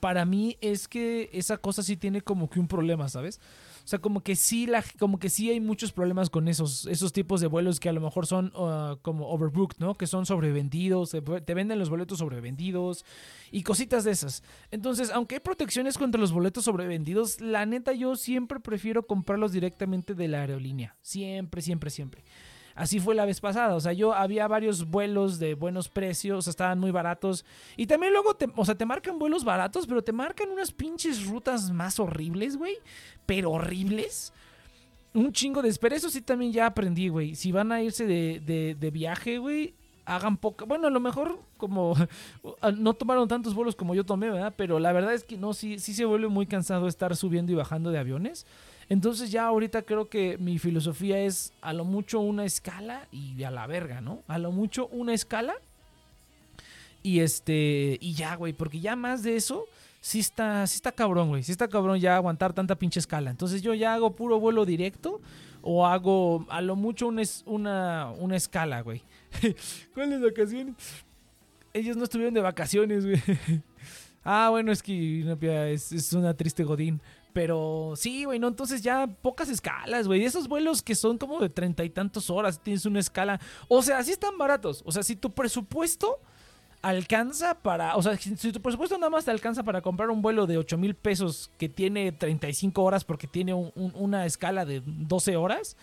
para 0.00 0.24
mí 0.24 0.56
es 0.60 0.88
que 0.88 1.28
esa 1.32 1.58
cosa 1.58 1.82
sí 1.82 1.96
tiene 1.96 2.22
como 2.22 2.48
que 2.48 2.60
un 2.60 2.68
problema, 2.68 3.08
¿sabes? 3.08 3.40
O 3.86 3.88
sea, 3.88 4.00
como 4.00 4.20
que 4.20 4.34
sí, 4.34 4.66
la, 4.66 4.82
como 4.98 5.20
que 5.20 5.30
sí 5.30 5.48
hay 5.48 5.60
muchos 5.60 5.92
problemas 5.92 6.28
con 6.28 6.48
esos, 6.48 6.86
esos 6.86 7.12
tipos 7.12 7.40
de 7.40 7.46
vuelos 7.46 7.78
que 7.78 7.88
a 7.88 7.92
lo 7.92 8.00
mejor 8.00 8.26
son 8.26 8.46
uh, 8.56 8.96
como 9.00 9.28
overbooked, 9.28 9.76
¿no? 9.78 9.94
Que 9.94 10.08
son 10.08 10.26
sobrevendidos, 10.26 11.12
te 11.44 11.54
venden 11.54 11.78
los 11.78 11.88
boletos 11.88 12.18
sobrevendidos 12.18 13.04
y 13.52 13.62
cositas 13.62 14.02
de 14.02 14.10
esas. 14.10 14.42
Entonces, 14.72 15.12
aunque 15.12 15.36
hay 15.36 15.40
protecciones 15.40 15.98
contra 15.98 16.20
los 16.20 16.32
boletos 16.32 16.64
sobrevendidos, 16.64 17.40
la 17.40 17.64
neta 17.64 17.92
yo 17.92 18.16
siempre 18.16 18.58
prefiero 18.58 19.06
comprarlos 19.06 19.52
directamente 19.52 20.14
de 20.14 20.26
la 20.26 20.40
aerolínea. 20.40 20.96
Siempre, 21.00 21.62
siempre, 21.62 21.90
siempre. 21.90 22.24
Así 22.76 23.00
fue 23.00 23.14
la 23.14 23.24
vez 23.24 23.40
pasada. 23.40 23.74
O 23.74 23.80
sea, 23.80 23.94
yo 23.94 24.12
había 24.12 24.46
varios 24.46 24.88
vuelos 24.88 25.38
de 25.38 25.54
buenos 25.54 25.88
precios, 25.88 26.46
estaban 26.46 26.78
muy 26.78 26.90
baratos. 26.90 27.44
Y 27.76 27.86
también 27.86 28.12
luego, 28.12 28.34
te, 28.36 28.46
o 28.54 28.64
sea, 28.64 28.74
te 28.74 28.84
marcan 28.84 29.18
vuelos 29.18 29.44
baratos, 29.44 29.86
pero 29.86 30.04
te 30.04 30.12
marcan 30.12 30.50
unas 30.50 30.72
pinches 30.72 31.26
rutas 31.26 31.70
más 31.70 31.98
horribles, 31.98 32.56
güey. 32.58 32.76
Pero 33.24 33.52
horribles. 33.52 34.32
Un 35.14 35.32
chingo 35.32 35.62
de 35.62 35.70
espera. 35.70 35.96
Eso 35.96 36.10
sí 36.10 36.20
también 36.20 36.52
ya 36.52 36.66
aprendí, 36.66 37.08
güey. 37.08 37.34
Si 37.34 37.50
van 37.50 37.72
a 37.72 37.82
irse 37.82 38.06
de, 38.06 38.40
de, 38.44 38.76
de 38.78 38.90
viaje, 38.90 39.38
güey, 39.38 39.74
hagan 40.06 40.36
poca. 40.36 40.64
Bueno, 40.64 40.86
a 40.86 40.90
lo 40.90 41.00
mejor 41.00 41.38
como 41.58 41.94
no 42.78 42.94
tomaron 42.94 43.28
tantos 43.28 43.54
vuelos 43.54 43.76
como 43.76 43.94
yo 43.94 44.04
tomé, 44.04 44.30
¿verdad? 44.30 44.54
Pero 44.56 44.78
la 44.78 44.92
verdad 44.92 45.12
es 45.12 45.24
que 45.24 45.36
no, 45.36 45.52
sí, 45.52 45.78
sí 45.78 45.92
se 45.92 46.04
vuelve 46.04 46.28
muy 46.28 46.46
cansado 46.46 46.88
estar 46.88 47.14
subiendo 47.16 47.52
y 47.52 47.56
bajando 47.56 47.90
de 47.90 47.98
aviones. 47.98 48.46
Entonces 48.88 49.32
ya 49.32 49.46
ahorita 49.46 49.82
creo 49.82 50.08
que 50.08 50.38
mi 50.38 50.58
filosofía 50.58 51.18
es 51.18 51.52
a 51.60 51.72
lo 51.72 51.84
mucho 51.84 52.20
una 52.20 52.44
escala 52.44 53.08
y 53.10 53.42
a 53.42 53.50
la 53.50 53.66
verga, 53.66 54.00
¿no? 54.00 54.22
A 54.28 54.38
lo 54.38 54.52
mucho 54.52 54.86
una 54.88 55.12
escala. 55.12 55.54
Y 57.02 57.20
este, 57.20 57.98
y 58.00 58.14
ya, 58.14 58.34
güey, 58.36 58.52
porque 58.52 58.80
ya 58.80 58.96
más 58.96 59.22
de 59.22 59.36
eso, 59.36 59.66
sí 60.00 60.20
está, 60.20 60.66
sí 60.68 60.76
está 60.76 60.92
cabrón, 60.92 61.28
güey. 61.28 61.42
Sí 61.42 61.52
está 61.52 61.68
cabrón 61.68 61.98
ya 61.98 62.16
aguantar 62.16 62.52
tanta 62.52 62.76
pinche 62.76 63.00
escala. 63.00 63.30
Entonces 63.30 63.62
yo 63.62 63.74
ya 63.74 63.94
hago 63.94 64.14
puro 64.14 64.38
vuelo 64.38 64.64
directo 64.64 65.20
o 65.62 65.84
hago 65.84 66.46
a 66.48 66.60
lo 66.62 66.76
mucho 66.76 67.08
una, 67.08 67.22
una, 67.44 68.12
una 68.18 68.36
escala, 68.36 68.82
güey. 68.82 69.02
¿Cuáles 69.94 70.20
vacaciones? 70.20 70.74
Ellos 71.72 71.96
no 71.96 72.04
estuvieron 72.04 72.34
de 72.34 72.40
vacaciones, 72.40 73.04
güey. 73.04 73.22
ah, 74.24 74.48
bueno, 74.50 74.72
es 74.72 74.82
que 74.82 75.24
es, 75.72 76.12
una 76.12 76.34
triste 76.34 76.64
godín. 76.64 77.00
Pero 77.32 77.92
sí, 77.96 78.24
güey, 78.24 78.38
no, 78.38 78.48
entonces 78.48 78.80
ya 78.80 79.06
pocas 79.06 79.50
escalas, 79.50 80.06
güey. 80.06 80.24
Esos 80.24 80.48
vuelos 80.48 80.82
que 80.82 80.94
son 80.94 81.18
como 81.18 81.38
de 81.38 81.50
treinta 81.50 81.84
y 81.84 81.90
tantos 81.90 82.30
horas, 82.30 82.62
tienes 82.62 82.86
una 82.86 83.00
escala. 83.00 83.38
O 83.68 83.82
sea, 83.82 84.02
sí 84.02 84.12
están 84.12 84.38
baratos. 84.38 84.82
O 84.86 84.92
sea, 84.92 85.02
si 85.02 85.16
tu 85.16 85.34
presupuesto 85.34 86.18
alcanza 86.80 87.60
para. 87.60 87.96
O 87.96 88.02
sea, 88.02 88.16
si 88.16 88.52
tu 88.52 88.62
presupuesto 88.62 88.96
nada 88.96 89.10
más 89.10 89.24
te 89.26 89.30
alcanza 89.30 89.62
para 89.62 89.82
comprar 89.82 90.08
un 90.08 90.22
vuelo 90.22 90.46
de 90.46 90.56
8 90.56 90.78
mil 90.78 90.94
pesos 90.94 91.50
que 91.58 91.68
tiene 91.68 92.12
35 92.12 92.82
horas 92.82 93.04
porque 93.04 93.26
tiene 93.26 93.52
una 93.54 94.24
escala 94.24 94.64
de 94.64 94.82
12 94.86 95.36
horas. 95.36 95.76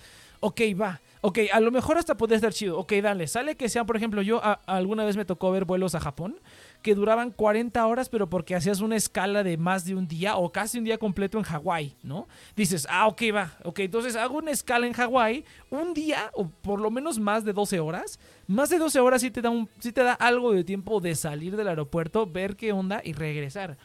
Ok, 0.45 0.59
va. 0.79 0.99
Ok, 1.21 1.39
a 1.53 1.61
lo 1.61 1.71
mejor 1.71 1.97
hasta 1.97 2.17
podría 2.17 2.35
estar 2.35 2.51
chido. 2.51 2.77
Ok, 2.77 2.91
dale. 3.01 3.27
Sale 3.27 3.55
que 3.55 3.69
sea, 3.69 3.85
por 3.85 3.95
ejemplo, 3.95 4.21
yo 4.21 4.41
alguna 4.65 5.05
vez 5.05 5.15
me 5.15 5.23
tocó 5.23 5.51
ver 5.51 5.63
vuelos 5.63 5.95
a 5.95 6.01
Japón 6.01 6.37
que 6.81 6.95
duraban 6.95 7.31
40 7.31 7.87
horas, 7.87 8.09
pero 8.09 8.29
porque 8.29 8.53
hacías 8.53 8.81
una 8.81 8.97
escala 8.97 9.41
de 9.41 9.55
más 9.55 9.85
de 9.85 9.95
un 9.95 10.05
día 10.05 10.35
o 10.35 10.51
casi 10.51 10.79
un 10.79 10.83
día 10.83 10.97
completo 10.97 11.37
en 11.37 11.45
Hawái, 11.45 11.95
¿no? 12.03 12.27
Dices, 12.57 12.85
ah, 12.89 13.07
ok, 13.07 13.21
va, 13.33 13.57
ok, 13.63 13.79
entonces 13.79 14.17
hago 14.17 14.39
una 14.39 14.51
escala 14.51 14.85
en 14.85 14.91
Hawái, 14.91 15.45
un 15.69 15.93
día 15.93 16.29
o 16.33 16.49
por 16.49 16.81
lo 16.81 16.91
menos 16.91 17.19
más 17.19 17.45
de 17.45 17.53
12 17.53 17.79
horas. 17.79 18.19
Más 18.45 18.69
de 18.69 18.77
12 18.77 18.99
horas 18.99 19.21
sí 19.21 19.31
te 19.31 19.41
da, 19.41 19.49
sí 19.79 19.93
te 19.93 20.03
da 20.03 20.11
algo 20.11 20.51
de 20.51 20.65
tiempo 20.65 20.99
de 20.99 21.15
salir 21.15 21.55
del 21.55 21.69
aeropuerto, 21.69 22.27
ver 22.27 22.57
qué 22.57 22.73
onda 22.73 22.99
y 23.01 23.13
regresar. 23.13 23.77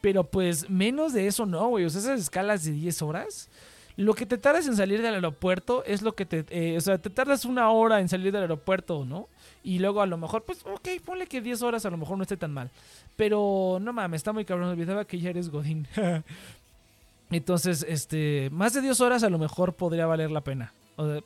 Pero 0.00 0.22
pues 0.30 0.70
menos 0.70 1.12
de 1.12 1.26
eso 1.26 1.44
no, 1.44 1.70
güey. 1.70 1.86
O 1.86 1.90
sea, 1.90 2.02
esas 2.02 2.20
escalas 2.20 2.62
de 2.62 2.70
10 2.70 3.02
horas 3.02 3.50
lo 3.98 4.14
que 4.14 4.26
te 4.26 4.38
tardas 4.38 4.68
en 4.68 4.76
salir 4.76 5.02
del 5.02 5.14
aeropuerto 5.14 5.82
es 5.84 6.02
lo 6.02 6.14
que 6.14 6.24
te... 6.24 6.44
Eh, 6.50 6.76
o 6.76 6.80
sea, 6.80 6.98
te 6.98 7.10
tardas 7.10 7.44
una 7.44 7.68
hora 7.70 7.98
en 7.98 8.08
salir 8.08 8.30
del 8.30 8.42
aeropuerto, 8.42 9.04
¿no? 9.04 9.26
Y 9.64 9.80
luego 9.80 10.00
a 10.00 10.06
lo 10.06 10.16
mejor, 10.16 10.44
pues, 10.44 10.64
ok, 10.64 10.88
ponle 11.04 11.26
que 11.26 11.40
10 11.40 11.62
horas 11.62 11.84
a 11.84 11.90
lo 11.90 11.96
mejor 11.96 12.16
no 12.16 12.22
esté 12.22 12.36
tan 12.36 12.54
mal. 12.54 12.70
Pero 13.16 13.78
no 13.80 13.92
mames, 13.92 14.20
está 14.20 14.32
muy 14.32 14.44
cabrón. 14.44 14.68
Olvidaba 14.68 15.04
que 15.04 15.18
ya 15.18 15.30
eres 15.30 15.50
Godín. 15.50 15.88
Entonces, 17.32 17.84
este, 17.88 18.50
más 18.52 18.72
de 18.72 18.82
10 18.82 19.00
horas 19.00 19.24
a 19.24 19.30
lo 19.30 19.38
mejor 19.38 19.74
podría 19.74 20.06
valer 20.06 20.30
la 20.30 20.42
pena. 20.42 20.72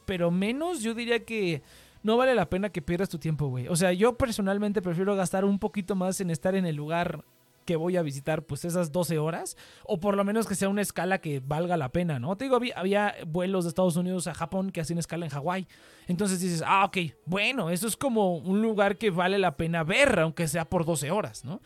pero 0.06 0.30
menos, 0.30 0.80
yo 0.80 0.94
diría 0.94 1.26
que 1.26 1.60
no 2.02 2.16
vale 2.16 2.34
la 2.34 2.48
pena 2.48 2.70
que 2.70 2.80
pierdas 2.80 3.10
tu 3.10 3.18
tiempo, 3.18 3.48
güey. 3.48 3.68
O 3.68 3.76
sea, 3.76 3.92
yo 3.92 4.14
personalmente 4.14 4.80
prefiero 4.80 5.14
gastar 5.14 5.44
un 5.44 5.58
poquito 5.58 5.94
más 5.94 6.22
en 6.22 6.30
estar 6.30 6.54
en 6.54 6.64
el 6.64 6.76
lugar 6.76 7.22
que 7.64 7.76
voy 7.76 7.96
a 7.96 8.02
visitar 8.02 8.42
pues 8.42 8.64
esas 8.64 8.92
12 8.92 9.18
horas 9.18 9.56
o 9.84 10.00
por 10.00 10.16
lo 10.16 10.24
menos 10.24 10.46
que 10.46 10.54
sea 10.54 10.68
una 10.68 10.82
escala 10.82 11.18
que 11.18 11.40
valga 11.40 11.76
la 11.76 11.90
pena, 11.90 12.18
¿no? 12.18 12.36
Te 12.36 12.44
digo, 12.44 12.58
había, 12.76 13.14
vuelos 13.26 13.64
de 13.64 13.68
Estados 13.68 13.96
Unidos 13.96 14.26
a 14.26 14.34
Japón 14.34 14.70
que 14.70 14.80
hacían 14.80 14.98
escala 14.98 15.26
en 15.26 15.30
Hawái. 15.30 15.66
Entonces 16.08 16.40
dices, 16.40 16.62
ah, 16.66 16.84
ok, 16.84 16.98
bueno, 17.26 17.70
eso 17.70 17.86
es 17.86 17.96
como 17.96 18.36
un 18.36 18.60
lugar 18.62 18.98
que 18.98 19.10
vale 19.10 19.38
la 19.38 19.56
pena 19.56 19.84
ver, 19.84 20.18
aunque 20.18 20.48
sea 20.48 20.64
por 20.64 20.84
12 20.84 21.10
horas, 21.10 21.44
¿no? 21.44 21.60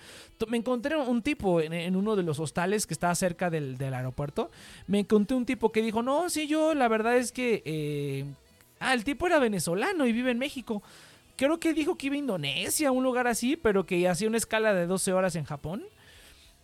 Me 0.48 0.58
encontré 0.58 0.96
un 0.96 1.22
tipo 1.22 1.60
en, 1.60 1.96
uno 1.96 2.16
de 2.16 2.22
los 2.22 2.38
hostales 2.38 2.86
que 2.86 2.94
estaba 2.94 3.14
cerca 3.14 3.50
del, 3.50 3.76
aeropuerto. 3.80 4.50
Me 4.86 5.00
encontré 5.00 5.36
un 5.36 5.46
tipo 5.46 5.72
que 5.72 5.82
dijo, 5.82 6.02
no, 6.02 6.28
sí, 6.28 6.46
yo 6.46 6.74
la 6.74 6.88
verdad 6.88 7.16
es 7.16 7.32
que... 7.32 7.62
Eh, 7.64 8.24
ah, 8.80 8.94
el 8.94 9.04
tipo 9.04 9.26
era 9.26 9.38
venezolano 9.38 10.06
y 10.06 10.12
vive 10.12 10.30
en 10.30 10.38
México 10.38 10.82
creo 11.36 11.58
que 11.58 11.74
dijo 11.74 11.96
que 11.96 12.06
iba 12.06 12.14
a 12.14 12.18
Indonesia, 12.18 12.92
un 12.92 13.04
lugar 13.04 13.26
así, 13.26 13.56
pero 13.56 13.86
que 13.86 14.08
hacía 14.08 14.28
una 14.28 14.36
escala 14.36 14.74
de 14.74 14.86
12 14.86 15.12
horas 15.12 15.36
en 15.36 15.44
Japón 15.44 15.84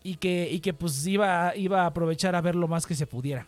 y 0.02 0.16
que, 0.16 0.48
y 0.50 0.60
que 0.60 0.72
pues 0.72 1.06
iba, 1.06 1.54
iba 1.56 1.82
a 1.82 1.86
aprovechar 1.86 2.34
a 2.34 2.40
ver 2.40 2.54
lo 2.54 2.68
más 2.68 2.86
que 2.86 2.94
se 2.94 3.06
pudiera. 3.06 3.46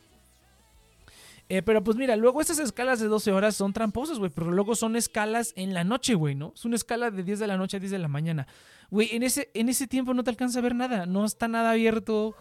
Eh, 1.48 1.60
pero 1.62 1.84
pues 1.84 1.96
mira, 1.96 2.16
luego 2.16 2.40
esas 2.40 2.58
escalas 2.58 3.00
de 3.00 3.06
12 3.06 3.32
horas 3.32 3.54
son 3.54 3.72
tramposas, 3.72 4.18
güey, 4.18 4.30
pero 4.34 4.50
luego 4.50 4.74
son 4.74 4.96
escalas 4.96 5.52
en 5.56 5.74
la 5.74 5.84
noche, 5.84 6.14
güey, 6.14 6.34
¿no? 6.34 6.52
Es 6.54 6.64
una 6.64 6.76
escala 6.76 7.10
de 7.10 7.22
10 7.22 7.38
de 7.38 7.46
la 7.46 7.58
noche 7.58 7.76
a 7.76 7.80
10 7.80 7.92
de 7.92 7.98
la 7.98 8.08
mañana. 8.08 8.46
Güey, 8.90 9.14
en 9.14 9.22
ese, 9.22 9.50
en 9.52 9.68
ese 9.68 9.86
tiempo 9.86 10.14
no 10.14 10.24
te 10.24 10.30
alcanza 10.30 10.60
a 10.60 10.62
ver 10.62 10.74
nada, 10.74 11.04
no 11.04 11.24
está 11.24 11.46
nada 11.48 11.72
abierto. 11.72 12.34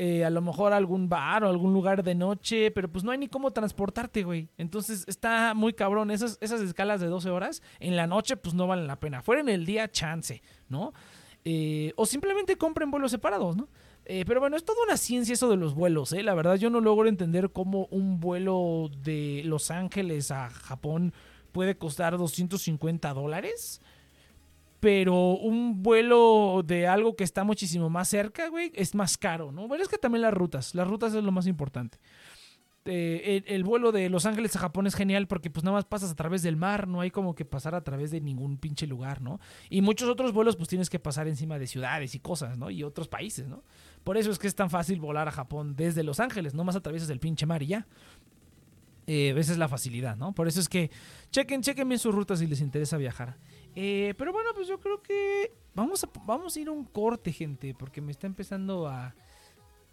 Eh, 0.00 0.24
a 0.24 0.30
lo 0.30 0.40
mejor 0.40 0.72
algún 0.72 1.08
bar 1.08 1.42
o 1.42 1.48
algún 1.48 1.72
lugar 1.72 2.04
de 2.04 2.14
noche, 2.14 2.70
pero 2.70 2.88
pues 2.88 3.02
no 3.02 3.10
hay 3.10 3.18
ni 3.18 3.26
cómo 3.26 3.50
transportarte, 3.50 4.22
güey. 4.22 4.48
Entonces 4.56 5.04
está 5.08 5.54
muy 5.54 5.72
cabrón. 5.72 6.12
Esas, 6.12 6.38
esas 6.40 6.60
escalas 6.60 7.00
de 7.00 7.08
12 7.08 7.30
horas 7.30 7.62
en 7.80 7.96
la 7.96 8.06
noche, 8.06 8.36
pues 8.36 8.54
no 8.54 8.68
valen 8.68 8.86
la 8.86 9.00
pena. 9.00 9.22
Fuera 9.22 9.40
en 9.40 9.48
el 9.48 9.66
día, 9.66 9.90
chance, 9.90 10.40
¿no? 10.68 10.92
Eh, 11.44 11.92
o 11.96 12.06
simplemente 12.06 12.56
compren 12.56 12.92
vuelos 12.92 13.10
separados, 13.10 13.56
¿no? 13.56 13.68
Eh, 14.04 14.22
pero 14.24 14.38
bueno, 14.38 14.56
es 14.56 14.64
toda 14.64 14.78
una 14.84 14.96
ciencia 14.96 15.34
eso 15.34 15.50
de 15.50 15.56
los 15.56 15.74
vuelos, 15.74 16.12
¿eh? 16.12 16.22
La 16.22 16.34
verdad 16.34 16.54
yo 16.54 16.70
no 16.70 16.80
logro 16.80 17.08
entender 17.08 17.50
cómo 17.50 17.88
un 17.90 18.20
vuelo 18.20 18.90
de 19.02 19.42
Los 19.46 19.72
Ángeles 19.72 20.30
a 20.30 20.48
Japón 20.48 21.12
puede 21.50 21.76
costar 21.76 22.16
250 22.16 23.12
dólares. 23.14 23.82
Pero 24.80 25.32
un 25.32 25.82
vuelo 25.82 26.62
de 26.64 26.86
algo 26.86 27.16
que 27.16 27.24
está 27.24 27.44
muchísimo 27.44 27.90
más 27.90 28.08
cerca, 28.08 28.48
güey, 28.48 28.70
es 28.74 28.94
más 28.94 29.18
caro, 29.18 29.50
¿no? 29.50 29.66
Bueno, 29.66 29.82
es 29.82 29.88
que 29.88 29.98
también 29.98 30.22
las 30.22 30.34
rutas. 30.34 30.74
Las 30.74 30.86
rutas 30.86 31.14
es 31.14 31.24
lo 31.24 31.32
más 31.32 31.46
importante. 31.46 31.98
Eh, 32.90 33.42
el, 33.46 33.64
vuelo 33.64 33.92
de 33.92 34.08
Los 34.08 34.24
Ángeles 34.24 34.56
a 34.56 34.60
Japón 34.60 34.86
es 34.86 34.94
genial 34.94 35.26
porque 35.26 35.50
pues 35.50 35.62
nada 35.62 35.76
más 35.76 35.84
pasas 35.84 36.10
a 36.10 36.14
través 36.14 36.42
del 36.42 36.56
mar, 36.56 36.88
no 36.88 37.02
hay 37.02 37.10
como 37.10 37.34
que 37.34 37.44
pasar 37.44 37.74
a 37.74 37.84
través 37.84 38.10
de 38.10 38.20
ningún 38.22 38.56
pinche 38.56 38.86
lugar, 38.86 39.20
¿no? 39.20 39.40
Y 39.68 39.82
muchos 39.82 40.08
otros 40.08 40.32
vuelos 40.32 40.56
pues 40.56 40.70
tienes 40.70 40.88
que 40.88 40.98
pasar 40.98 41.28
encima 41.28 41.58
de 41.58 41.66
ciudades 41.66 42.14
y 42.14 42.18
cosas, 42.18 42.56
¿no? 42.56 42.70
Y 42.70 42.82
otros 42.84 43.06
países, 43.08 43.46
¿no? 43.46 43.62
Por 44.04 44.16
eso 44.16 44.30
es 44.30 44.38
que 44.38 44.46
es 44.46 44.54
tan 44.54 44.70
fácil 44.70 45.00
volar 45.00 45.28
a 45.28 45.32
Japón 45.32 45.76
desde 45.76 46.02
Los 46.02 46.18
Ángeles, 46.18 46.54
no 46.54 46.64
más 46.64 46.76
atraviesas 46.76 47.10
el 47.10 47.20
pinche 47.20 47.44
mar 47.44 47.62
y 47.62 47.66
ya. 47.66 47.86
Eh, 49.06 49.34
esa 49.36 49.52
es 49.52 49.58
la 49.58 49.68
facilidad, 49.68 50.16
¿no? 50.16 50.32
Por 50.34 50.48
eso 50.48 50.60
es 50.60 50.68
que 50.68 50.90
chequen, 51.30 51.62
chequen 51.62 51.88
bien 51.88 51.98
sus 51.98 52.14
rutas 52.14 52.38
si 52.38 52.46
les 52.46 52.60
interesa 52.60 52.96
viajar. 52.96 53.36
Eh, 53.80 54.12
pero 54.18 54.32
bueno, 54.32 54.50
pues 54.56 54.66
yo 54.66 54.80
creo 54.80 55.00
que 55.00 55.52
vamos 55.72 56.02
a, 56.02 56.08
vamos 56.26 56.56
a 56.56 56.60
ir 56.60 56.66
a 56.66 56.72
un 56.72 56.84
corte, 56.84 57.30
gente, 57.32 57.76
porque 57.78 58.00
me 58.00 58.10
está 58.10 58.26
empezando 58.26 58.88
a, 58.88 59.14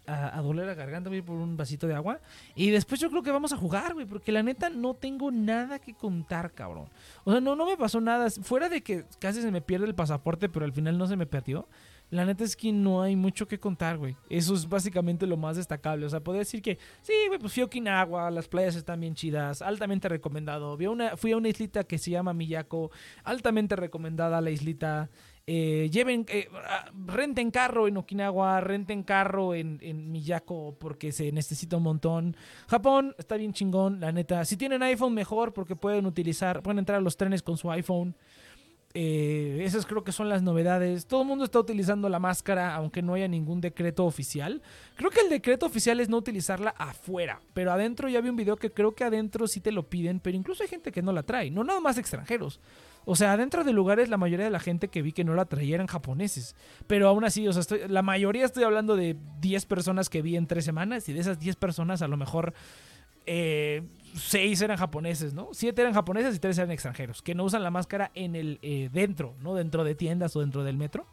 a, 0.08 0.42
doler 0.42 0.66
la 0.66 0.74
garganta. 0.74 1.08
Voy 1.08 1.22
por 1.22 1.36
un 1.36 1.56
vasito 1.56 1.86
de 1.86 1.94
agua. 1.94 2.20
Y 2.56 2.70
después 2.70 3.00
yo 3.00 3.08
creo 3.10 3.22
que 3.22 3.30
vamos 3.30 3.52
a 3.52 3.56
jugar, 3.56 3.94
güey, 3.94 4.04
porque 4.04 4.32
la 4.32 4.42
neta 4.42 4.70
no 4.70 4.94
tengo 4.94 5.30
nada 5.30 5.78
que 5.78 5.94
contar, 5.94 6.50
cabrón. 6.52 6.88
O 7.22 7.30
sea, 7.30 7.40
no, 7.40 7.54
no 7.54 7.64
me 7.64 7.76
pasó 7.76 8.00
nada. 8.00 8.28
Fuera 8.28 8.68
de 8.68 8.82
que 8.82 9.04
casi 9.20 9.40
se 9.40 9.52
me 9.52 9.60
pierde 9.60 9.86
el 9.86 9.94
pasaporte, 9.94 10.48
pero 10.48 10.64
al 10.64 10.72
final 10.72 10.98
no 10.98 11.06
se 11.06 11.14
me 11.14 11.26
perdió. 11.26 11.68
La 12.10 12.24
neta 12.24 12.44
es 12.44 12.54
que 12.54 12.72
no 12.72 13.02
hay 13.02 13.16
mucho 13.16 13.48
que 13.48 13.58
contar, 13.58 13.98
güey. 13.98 14.16
Eso 14.30 14.54
es 14.54 14.68
básicamente 14.68 15.26
lo 15.26 15.36
más 15.36 15.56
destacable. 15.56 16.06
O 16.06 16.08
sea, 16.08 16.20
puedo 16.20 16.38
decir 16.38 16.62
que 16.62 16.78
sí, 17.02 17.12
güey, 17.26 17.40
pues 17.40 17.52
fui 17.52 17.62
a 17.62 17.66
Okinawa, 17.66 18.30
las 18.30 18.46
playas 18.46 18.76
están 18.76 19.00
bien 19.00 19.14
chidas, 19.14 19.60
altamente 19.60 20.08
recomendado. 20.08 20.76
Fui 20.76 20.86
a 20.86 20.90
una, 20.90 21.16
fui 21.16 21.32
a 21.32 21.36
una 21.36 21.48
islita 21.48 21.82
que 21.82 21.98
se 21.98 22.12
llama 22.12 22.32
Miyako, 22.32 22.92
altamente 23.24 23.74
recomendada 23.74 24.40
la 24.40 24.50
islita. 24.50 25.10
eh, 25.48 25.88
lleven, 25.92 26.26
eh, 26.28 26.48
ah, 26.54 26.90
renten 27.06 27.50
carro 27.52 27.86
en 27.86 27.96
Okinawa, 27.96 28.60
renten 28.60 29.02
carro 29.04 29.54
en, 29.54 29.78
en, 29.80 30.10
Miyako 30.10 30.76
porque 30.78 31.12
se 31.12 31.32
necesita 31.32 31.76
un 31.76 31.84
montón. 31.84 32.36
Japón 32.68 33.14
está 33.18 33.36
bien 33.36 33.52
chingón, 33.52 34.00
la 34.00 34.12
neta. 34.12 34.44
Si 34.44 34.56
tienen 34.56 34.82
iPhone, 34.82 35.14
mejor 35.14 35.52
porque 35.52 35.76
pueden 35.76 36.06
utilizar, 36.06 36.62
pueden 36.62 36.78
entrar 36.78 36.98
a 36.98 37.02
los 37.02 37.16
trenes 37.16 37.42
con 37.42 37.56
su 37.56 37.70
iPhone. 37.70 38.14
Eh, 38.98 39.62
esas 39.62 39.84
creo 39.84 40.04
que 40.04 40.10
son 40.10 40.30
las 40.30 40.40
novedades. 40.40 41.04
Todo 41.06 41.20
el 41.20 41.28
mundo 41.28 41.44
está 41.44 41.60
utilizando 41.60 42.08
la 42.08 42.18
máscara, 42.18 42.74
aunque 42.74 43.02
no 43.02 43.12
haya 43.12 43.28
ningún 43.28 43.60
decreto 43.60 44.06
oficial. 44.06 44.62
Creo 44.94 45.10
que 45.10 45.20
el 45.20 45.28
decreto 45.28 45.66
oficial 45.66 46.00
es 46.00 46.08
no 46.08 46.16
utilizarla 46.16 46.70
afuera, 46.70 47.42
pero 47.52 47.72
adentro 47.72 48.08
ya 48.08 48.22
vi 48.22 48.30
un 48.30 48.36
video 48.36 48.56
que 48.56 48.72
creo 48.72 48.94
que 48.94 49.04
adentro 49.04 49.48
sí 49.48 49.60
te 49.60 49.70
lo 49.70 49.90
piden, 49.90 50.18
pero 50.18 50.34
incluso 50.34 50.62
hay 50.62 50.70
gente 50.70 50.92
que 50.92 51.02
no 51.02 51.12
la 51.12 51.24
trae, 51.24 51.50
no 51.50 51.62
nada 51.62 51.78
más 51.78 51.98
extranjeros. 51.98 52.58
O 53.04 53.16
sea, 53.16 53.36
dentro 53.36 53.64
de 53.64 53.74
lugares 53.74 54.08
la 54.08 54.16
mayoría 54.16 54.46
de 54.46 54.50
la 54.50 54.60
gente 54.60 54.88
que 54.88 55.02
vi 55.02 55.12
que 55.12 55.24
no 55.24 55.34
la 55.34 55.44
traía 55.44 55.74
eran 55.74 55.88
japoneses. 55.88 56.56
Pero 56.86 57.06
aún 57.06 57.22
así, 57.24 57.46
o 57.46 57.52
sea, 57.52 57.86
la 57.88 58.00
mayoría 58.00 58.46
estoy 58.46 58.64
hablando 58.64 58.96
de 58.96 59.14
10 59.42 59.66
personas 59.66 60.08
que 60.08 60.22
vi 60.22 60.36
en 60.36 60.46
tres 60.46 60.64
semanas 60.64 61.06
y 61.10 61.12
de 61.12 61.20
esas 61.20 61.38
10 61.38 61.56
personas 61.56 62.00
a 62.00 62.08
lo 62.08 62.16
mejor 62.16 62.54
eh, 63.26 63.82
6 64.16 64.62
eran 64.62 64.76
japoneses, 64.76 65.34
¿no? 65.34 65.50
7 65.52 65.80
eran 65.80 65.94
japoneses 65.94 66.36
y 66.36 66.38
3 66.38 66.58
eran 66.58 66.70
extranjeros, 66.70 67.22
que 67.22 67.34
no 67.34 67.44
usan 67.44 67.62
la 67.62 67.70
máscara 67.70 68.10
en 68.14 68.34
el 68.34 68.58
eh, 68.62 68.88
dentro, 68.92 69.34
¿no? 69.40 69.54
Dentro 69.54 69.84
de 69.84 69.94
tiendas 69.94 70.34
o 70.36 70.40
dentro 70.40 70.64
del 70.64 70.76
metro. 70.76 71.06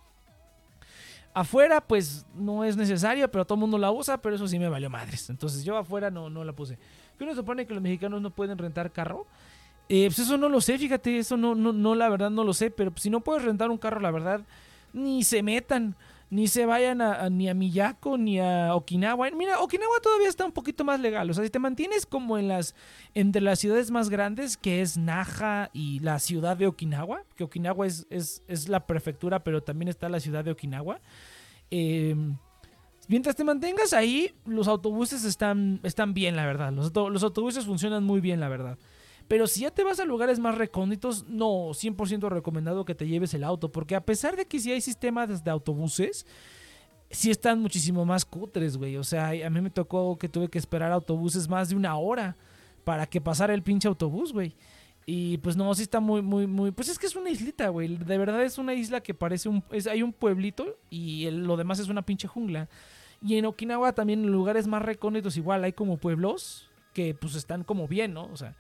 Afuera, 1.34 1.82
pues 1.82 2.28
no 2.36 2.64
es 2.64 2.78
necesario, 2.78 3.30
pero 3.32 3.46
todo 3.46 3.56
el 3.56 3.62
mundo 3.62 3.78
la 3.78 3.92
usa, 3.92 4.22
pero 4.22 4.36
eso 4.36 4.48
sí 4.48 4.60
me 4.60 4.70
valió 4.70 4.90
madres. 4.90 5.30
Entonces 5.30 5.64
yo 5.64 5.78
afuera 5.78 6.12
no, 6.12 6.30
no 6.30 6.44
la 6.44 6.54
puse. 6.54 6.78
¿Qué 7.18 7.24
uno 7.24 7.34
supone 7.34 7.66
que 7.66 7.74
los 7.74 7.82
mexicanos 7.82 8.22
no 8.22 8.30
pueden 8.30 8.58
rentar 8.58 8.92
carro. 8.92 9.26
Eh, 9.90 10.06
pues 10.08 10.20
eso 10.20 10.38
no 10.38 10.48
lo 10.48 10.62
sé, 10.62 10.78
fíjate, 10.78 11.18
eso 11.18 11.36
no, 11.36 11.56
no, 11.56 11.74
no, 11.74 11.94
la 11.94 12.08
verdad 12.08 12.30
no 12.30 12.44
lo 12.44 12.54
sé, 12.54 12.72
pero 12.72 12.94
si 12.96 13.10
no 13.10 13.22
puedes 13.22 13.44
rentar 13.44 13.70
un 13.70 13.78
carro, 13.78 14.00
la 14.00 14.12
verdad, 14.12 14.42
ni 14.94 15.24
se 15.24 15.44
metan, 15.44 15.96
ni 16.34 16.48
se 16.48 16.66
vayan 16.66 17.02
a, 17.02 17.30
ni 17.30 17.48
a 17.48 17.54
Miyako, 17.54 18.18
ni 18.18 18.40
a 18.40 18.76
Okinawa. 18.76 19.30
Mira, 19.32 19.60
Okinawa 19.60 20.00
todavía 20.02 20.28
está 20.28 20.46
un 20.46 20.52
poquito 20.52 20.84
más 20.84 21.00
legal, 21.00 21.30
o 21.30 21.34
sea, 21.34 21.44
si 21.44 21.50
te 21.50 21.60
mantienes 21.60 22.06
como 22.06 22.38
en 22.38 22.48
las, 22.48 22.76
entre 23.14 23.42
las 23.42 23.60
ciudades 23.60 23.92
más 23.92 24.10
grandes, 24.10 24.58
que 24.58 24.82
es 24.82 24.98
Naha 24.98 25.70
y 25.74 26.00
la 26.00 26.18
ciudad 26.20 26.58
de 26.58 26.68
Okinawa, 26.68 27.24
que 27.36 27.44
Okinawa 27.44 27.86
es, 27.86 28.08
es, 28.10 28.42
es 28.48 28.68
la 28.68 28.88
prefectura, 28.88 29.44
pero 29.44 29.62
también 29.62 29.90
está 29.90 30.10
la 30.10 30.20
ciudad 30.20 30.44
de 30.44 30.52
Okinawa. 30.52 31.00
Eh, 31.70 32.16
Mientras 33.10 33.36
te 33.36 33.44
mantengas 33.44 33.92
ahí, 33.94 34.32
los 34.46 34.68
autobuses 34.68 35.26
están, 35.26 35.82
están 35.84 36.14
bien, 36.14 36.36
la 36.38 36.46
verdad. 36.46 36.72
Los, 36.72 36.94
los 36.96 37.24
autobuses 37.24 37.66
funcionan 37.66 38.04
muy 38.04 38.22
bien, 38.22 38.40
la 38.40 38.48
verdad. 38.48 38.78
Pero 39.28 39.48
si 39.48 39.62
ya 39.62 39.72
te 39.72 39.84
vas 39.84 40.00
a 40.00 40.06
lugares 40.06 40.40
más 40.40 40.58
recónditos, 40.58 41.26
no, 41.28 41.70
100% 41.74 42.30
recomendado 42.30 42.86
que 42.86 42.96
te 42.96 43.08
lleves 43.08 43.34
el 43.34 43.44
auto, 43.44 43.72
porque 43.72 43.96
a 43.96 44.06
pesar 44.06 44.36
de 44.36 44.46
que 44.46 44.60
sí 44.60 44.72
hay 44.72 44.82
sistemas 44.82 45.44
de 45.44 45.52
autobuses, 45.52 46.26
sí 47.10 47.32
están 47.32 47.62
muchísimo 47.62 48.06
más 48.06 48.26
cutres, 48.26 48.78
güey. 48.78 48.98
O 48.98 49.04
sea, 49.04 49.30
a 49.30 49.50
mí 49.50 49.62
me 49.62 49.70
tocó 49.70 50.18
que 50.18 50.30
tuve 50.30 50.50
que 50.50 50.58
esperar 50.58 50.92
autobuses 50.92 51.48
más 51.48 51.70
de 51.70 51.76
una 51.76 51.96
hora 51.98 52.36
para 52.84 53.06
que 53.06 53.22
pasara 53.22 53.54
el 53.54 53.64
pinche 53.64 53.88
autobús, 53.88 54.34
güey. 54.34 54.56
Y 55.06 55.38
pues 55.40 55.58
no, 55.58 55.74
sí 55.76 55.84
está 55.84 56.00
muy, 56.00 56.22
muy, 56.22 56.48
muy. 56.48 56.72
Pues 56.72 56.90
es 56.90 56.98
que 56.98 57.08
es 57.08 57.16
una 57.16 57.30
islita, 57.30 57.70
güey. 57.70 57.98
De 57.98 58.18
verdad 58.18 58.42
es 58.44 58.58
una 58.58 58.74
isla 58.74 59.02
que 59.02 59.14
parece 59.14 59.50
un. 59.50 59.64
hay 59.90 60.02
un 60.02 60.14
pueblito 60.14 60.78
y 60.90 61.30
lo 61.30 61.58
demás 61.58 61.80
es 61.80 61.90
una 61.90 62.04
pinche 62.04 62.28
jungla. 62.28 62.70
Y 63.22 63.38
en 63.38 63.46
Okinawa 63.46 63.94
también 63.94 64.24
en 64.24 64.32
lugares 64.32 64.68
más 64.68 64.82
recónditos 64.82 65.38
igual 65.38 65.64
hay 65.64 65.74
como 65.74 65.98
pueblos 65.98 66.70
que 66.94 67.14
pues 67.14 67.36
están 67.36 67.64
como 67.64 67.88
bien, 67.88 68.14
¿no? 68.14 68.26
O 68.26 68.38
sea, 68.38 68.56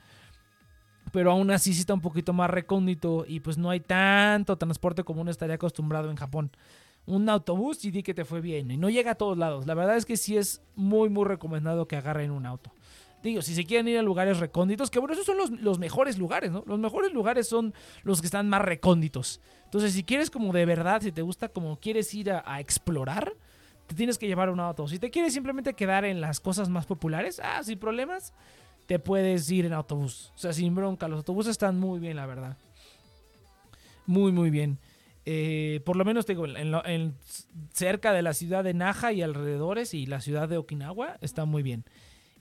pero 1.13 1.29
aún 1.29 1.51
así 1.51 1.75
sí 1.75 1.81
está 1.81 1.93
un 1.93 2.01
poquito 2.01 2.33
más 2.33 2.49
recóndito 2.49 3.23
y 3.27 3.39
pues 3.39 3.55
no 3.59 3.69
hay 3.69 3.79
tanto 3.79 4.57
transporte 4.57 5.03
como 5.03 5.21
uno 5.21 5.29
estaría 5.29 5.55
acostumbrado 5.55 6.09
en 6.09 6.17
Japón. 6.17 6.49
Un 7.05 7.29
autobús 7.29 7.85
y 7.85 7.91
di 7.91 8.01
que 8.01 8.15
te 8.15 8.25
fue 8.25 8.41
bien 8.41 8.71
y 8.71 8.77
no 8.77 8.89
llega 8.89 9.11
a 9.11 9.15
todos 9.15 9.37
lados. 9.37 9.67
La 9.67 9.75
verdad 9.75 9.95
es 9.95 10.05
que 10.05 10.17
sí 10.17 10.37
es 10.37 10.63
muy 10.75 11.09
muy 11.09 11.25
recomendado 11.25 11.87
que 11.87 11.97
agarren 11.97 12.31
un 12.31 12.47
auto. 12.47 12.71
Digo, 13.21 13.43
si 13.43 13.53
se 13.53 13.63
quieren 13.63 13.87
ir 13.87 13.99
a 13.99 14.01
lugares 14.01 14.39
recónditos, 14.39 14.89
que 14.89 14.97
bueno, 14.97 15.13
esos 15.13 15.27
son 15.27 15.37
los, 15.37 15.77
mejores 15.77 16.17
lugares, 16.17 16.51
¿no? 16.51 16.63
Los 16.65 16.79
mejores 16.79 17.13
lugares 17.13 17.47
son 17.47 17.75
los 18.01 18.19
que 18.19 18.25
están 18.25 18.49
más 18.49 18.63
recónditos. 18.63 19.39
Entonces, 19.65 19.93
si 19.93 20.03
quieres 20.03 20.31
como 20.31 20.51
de 20.51 20.65
verdad, 20.65 21.03
si 21.03 21.11
te 21.11 21.21
gusta 21.21 21.47
como 21.47 21.77
quieres 21.77 22.11
ir 22.15 22.31
a, 22.31 22.43
a 22.43 22.59
explorar, 22.59 23.33
te 23.85 23.93
tienes 23.93 24.17
que 24.17 24.27
llevar 24.27 24.49
un 24.49 24.59
auto. 24.59 24.87
Si 24.87 24.97
te 24.97 25.11
quieres 25.11 25.31
simplemente 25.31 25.75
quedar 25.75 26.05
en 26.05 26.21
las 26.21 26.39
cosas 26.39 26.69
más 26.69 26.87
populares, 26.87 27.39
ah, 27.43 27.61
sin 27.63 27.77
problemas, 27.77 28.33
te 28.85 28.99
puedes 28.99 29.49
ir 29.49 29.65
en 29.65 29.73
autobús. 29.73 30.31
O 30.35 30.37
sea, 30.37 30.53
sin 30.53 30.75
bronca. 30.75 31.07
Los 31.07 31.17
autobuses 31.17 31.51
están 31.51 31.79
muy 31.79 31.99
bien, 31.99 32.15
la 32.15 32.25
verdad. 32.25 32.57
Muy, 34.05 34.31
muy 34.31 34.49
bien. 34.49 34.79
Eh, 35.25 35.81
por 35.85 35.95
lo 35.95 36.03
menos 36.03 36.25
digo, 36.25 36.45
en, 36.45 37.15
cerca 37.71 38.11
de 38.11 38.21
la 38.21 38.33
ciudad 38.33 38.63
de 38.63 38.73
Naja 38.73 39.13
y 39.13 39.21
alrededores 39.21 39.93
y 39.93 40.05
la 40.05 40.19
ciudad 40.19 40.49
de 40.49 40.57
Okinawa 40.57 41.17
está 41.21 41.45
muy 41.45 41.63
bien. 41.63 41.85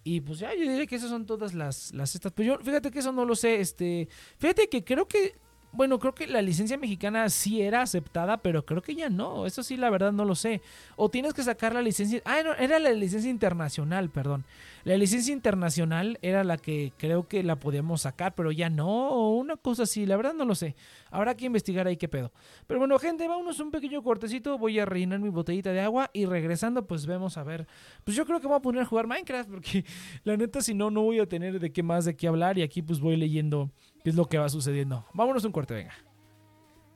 Y 0.05 0.21
pues 0.21 0.41
ya, 0.41 0.53
yo 0.53 0.63
diría 0.63 0.87
que 0.87 0.97
esas 0.97 1.11
son 1.11 1.27
todas 1.27 1.55
las, 1.55 1.93
las 1.95 2.15
estas. 2.17 2.33
Pero 2.33 2.57
yo, 2.57 2.65
fíjate 2.65 2.91
que 2.91 2.99
eso 2.99 3.13
no 3.13 3.25
lo 3.25 3.37
sé. 3.37 3.61
Este, 3.61 4.09
fíjate 4.39 4.69
que 4.69 4.83
creo 4.83 5.07
que 5.07 5.35
bueno, 5.73 5.99
creo 5.99 6.15
que 6.15 6.27
la 6.27 6.43
licencia 6.43 6.77
mexicana 6.77 7.31
sí 7.31 7.63
era 7.63 7.81
aceptada, 7.81 8.37
pero 8.37 8.67
creo 8.67 8.83
que 8.83 8.95
ya 8.95 9.09
no. 9.09 9.47
Eso 9.47 9.63
sí, 9.63 9.79
la 9.79 9.89
verdad 9.89 10.13
no 10.13 10.27
lo 10.27 10.35
sé. 10.35 10.61
O 10.97 11.09
tienes 11.09 11.33
que 11.33 11.43
sacar 11.43 11.73
la 11.73 11.81
licencia. 11.81 12.21
Ah, 12.27 12.43
no, 12.45 12.53
era 12.55 12.79
la 12.79 12.93
licencia 12.93 13.31
internacional, 13.31 14.11
perdón. 14.11 14.45
La 14.85 14.99
licencia 14.99 15.33
internacional 15.33 16.19
era 16.21 16.45
la 16.45 16.59
que 16.59 16.93
creo 16.99 17.27
que 17.27 17.43
la 17.43 17.57
podíamos 17.57 18.03
sacar, 18.03 18.35
pero 18.35 18.53
ya 18.53 18.69
no. 18.69 19.09
O 19.11 19.37
una 19.37 19.57
cosa 19.57 19.85
así, 19.85 20.05
la 20.05 20.17
verdad 20.19 20.35
no 20.35 20.45
lo 20.45 20.55
sé. 20.55 20.77
Habrá 21.11 21.35
que 21.37 21.47
investigar 21.47 21.87
ahí 21.87 21.97
qué 21.97 22.09
pedo. 22.09 22.33
Pero 22.67 22.79
bueno, 22.79 22.99
gente, 22.99 23.27
vámonos 23.27 23.59
un 23.61 23.71
pequeño 23.71 24.03
cortecito. 24.03 24.59
Voy 24.59 24.79
a 24.79 24.85
rellenar 24.85 25.21
mi 25.21 25.31
botellita 25.31 25.73
de 25.73 25.81
agua 25.81 26.11
y 26.13 26.27
regresando, 26.27 26.87
pues 26.87 27.07
vemos 27.07 27.39
a 27.39 27.45
ver. 27.45 27.67
Pues 28.05 28.15
yo 28.15 28.27
creo 28.27 28.41
que 28.41 28.47
voy 28.47 28.57
a 28.57 28.61
poner 28.61 28.83
a 28.83 28.85
jugar 28.85 29.07
Minecraft, 29.07 29.49
porque 29.49 29.87
la 30.25 30.37
neta, 30.37 30.61
si 30.61 30.75
no, 30.75 30.91
no 30.91 31.01
voy 31.01 31.19
a 31.19 31.27
tener 31.27 31.59
de 31.61 31.73
qué 31.73 31.83
más 31.83 32.05
de 32.05 32.15
qué 32.15 32.29
hablar. 32.29 32.59
Y 32.59 32.63
aquí, 32.63 32.83
pues 32.83 33.01
voy 33.01 33.17
leyendo 33.17 33.71
qué 34.03 34.11
es 34.11 34.17
lo 34.17 34.29
que 34.29 34.39
va 34.39 34.49
sucediendo. 34.49 35.05
Vámonos 35.13 35.45
un 35.45 35.53
corte, 35.53 35.75
venga. 35.75 35.95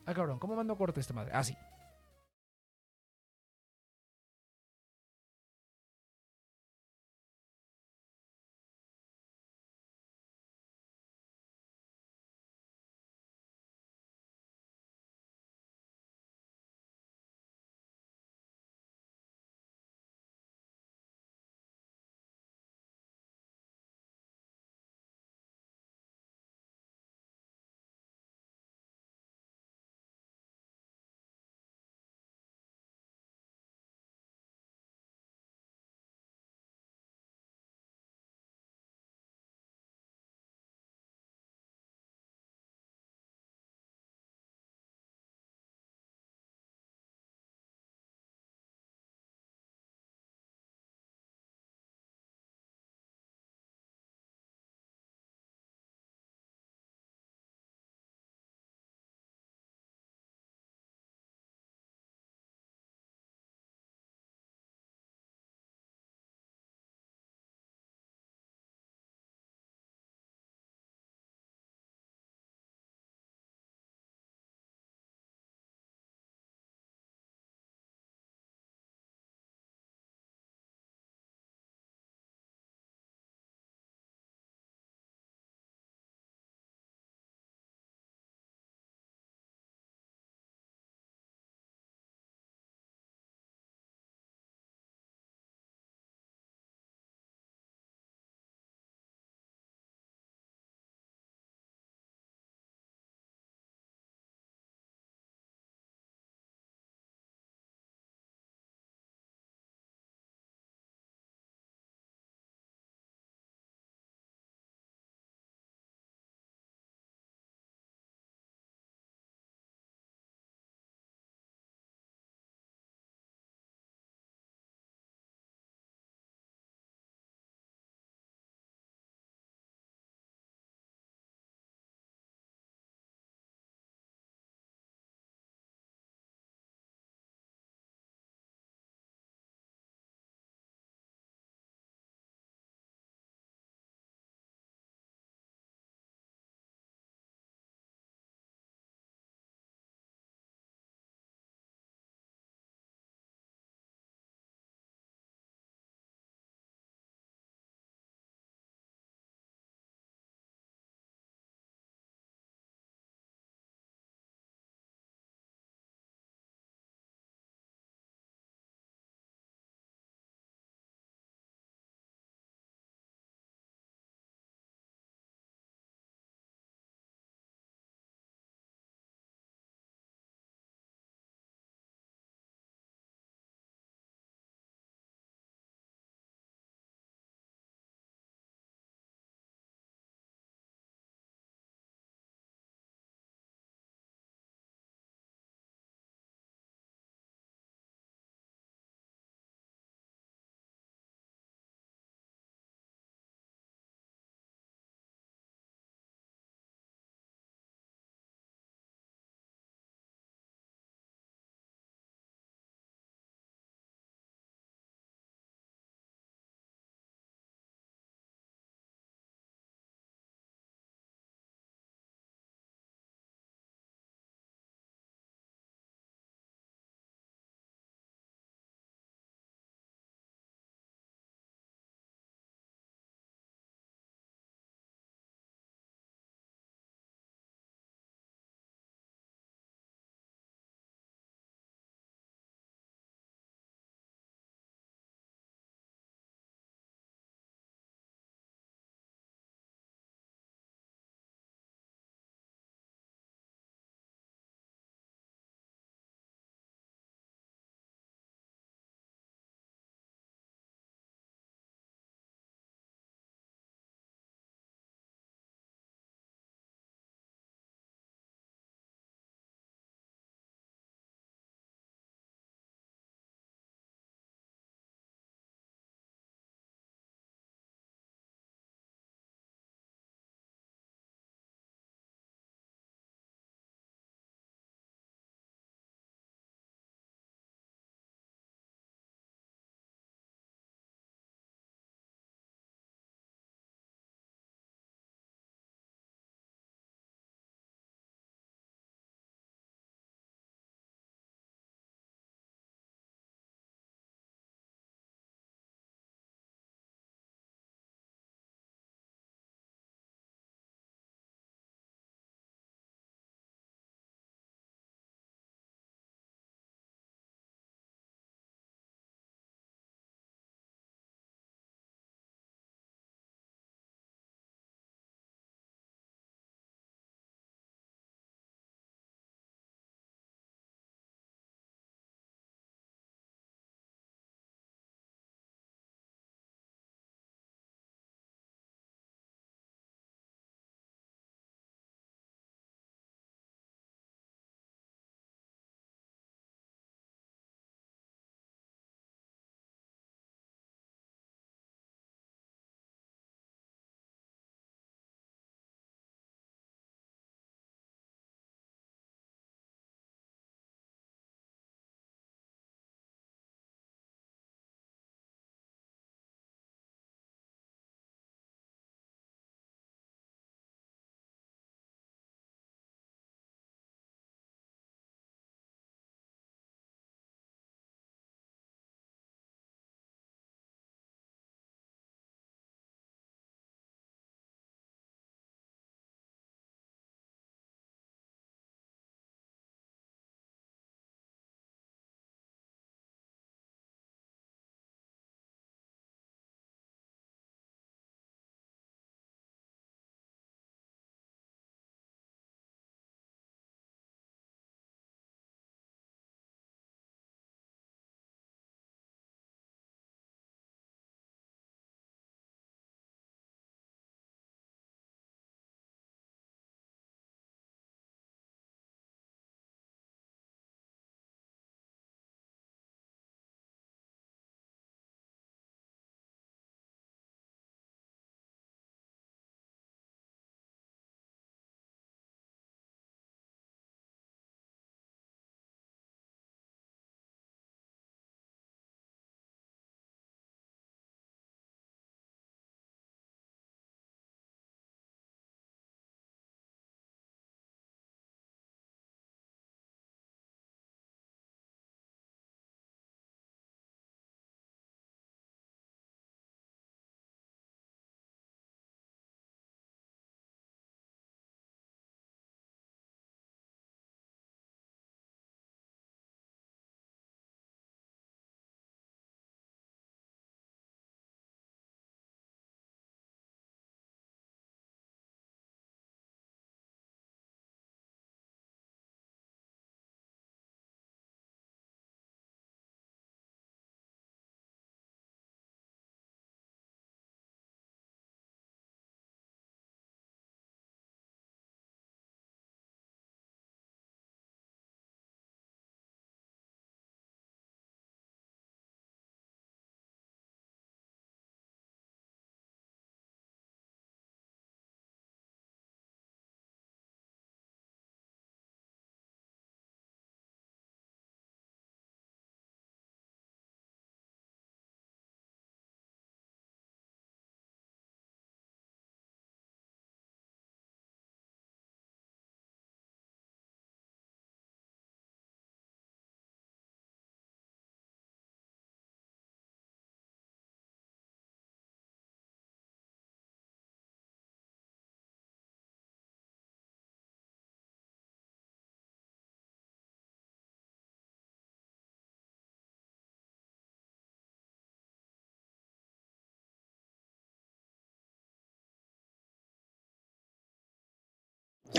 Ah, 0.07 0.15
cabrón, 0.15 0.39
¿cómo 0.39 0.55
mando 0.55 0.77
corte 0.77 1.01
esta 1.01 1.15
madre? 1.15 1.33
Ah, 1.35 1.43
sí. 1.43 1.57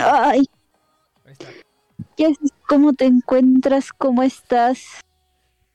Ay, 0.00 0.48
Ahí 1.24 1.32
está. 1.32 1.46
¿qué 2.16 2.26
haces? 2.26 2.52
¿Cómo 2.68 2.92
te 2.92 3.06
encuentras? 3.06 3.92
¿Cómo 3.92 4.22
estás? 4.22 4.84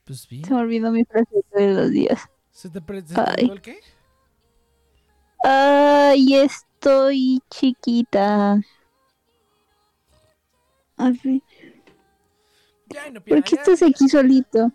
Pues 0.04 0.28
bien. 0.28 0.44
Se 0.44 0.52
me 0.54 0.60
olvidó 0.60 0.90
mi 0.90 1.04
frase 1.04 1.44
de 1.54 1.74
los 1.74 1.90
días. 1.90 2.28
¿Se 2.50 2.68
te, 2.68 2.78
se 2.80 3.14
te 3.14 3.20
olvidó 3.20 3.52
el 3.52 3.62
qué? 3.62 3.80
Ay, 5.42 6.34
estoy 6.36 7.40
chiquita. 7.50 8.60
Ya, 12.88 13.10
no, 13.10 13.20
¿Por 13.22 13.42
qué 13.42 13.56
ya, 13.56 13.62
estás 13.62 13.80
ya. 13.80 13.86
aquí 13.86 14.08
solito? 14.08 14.70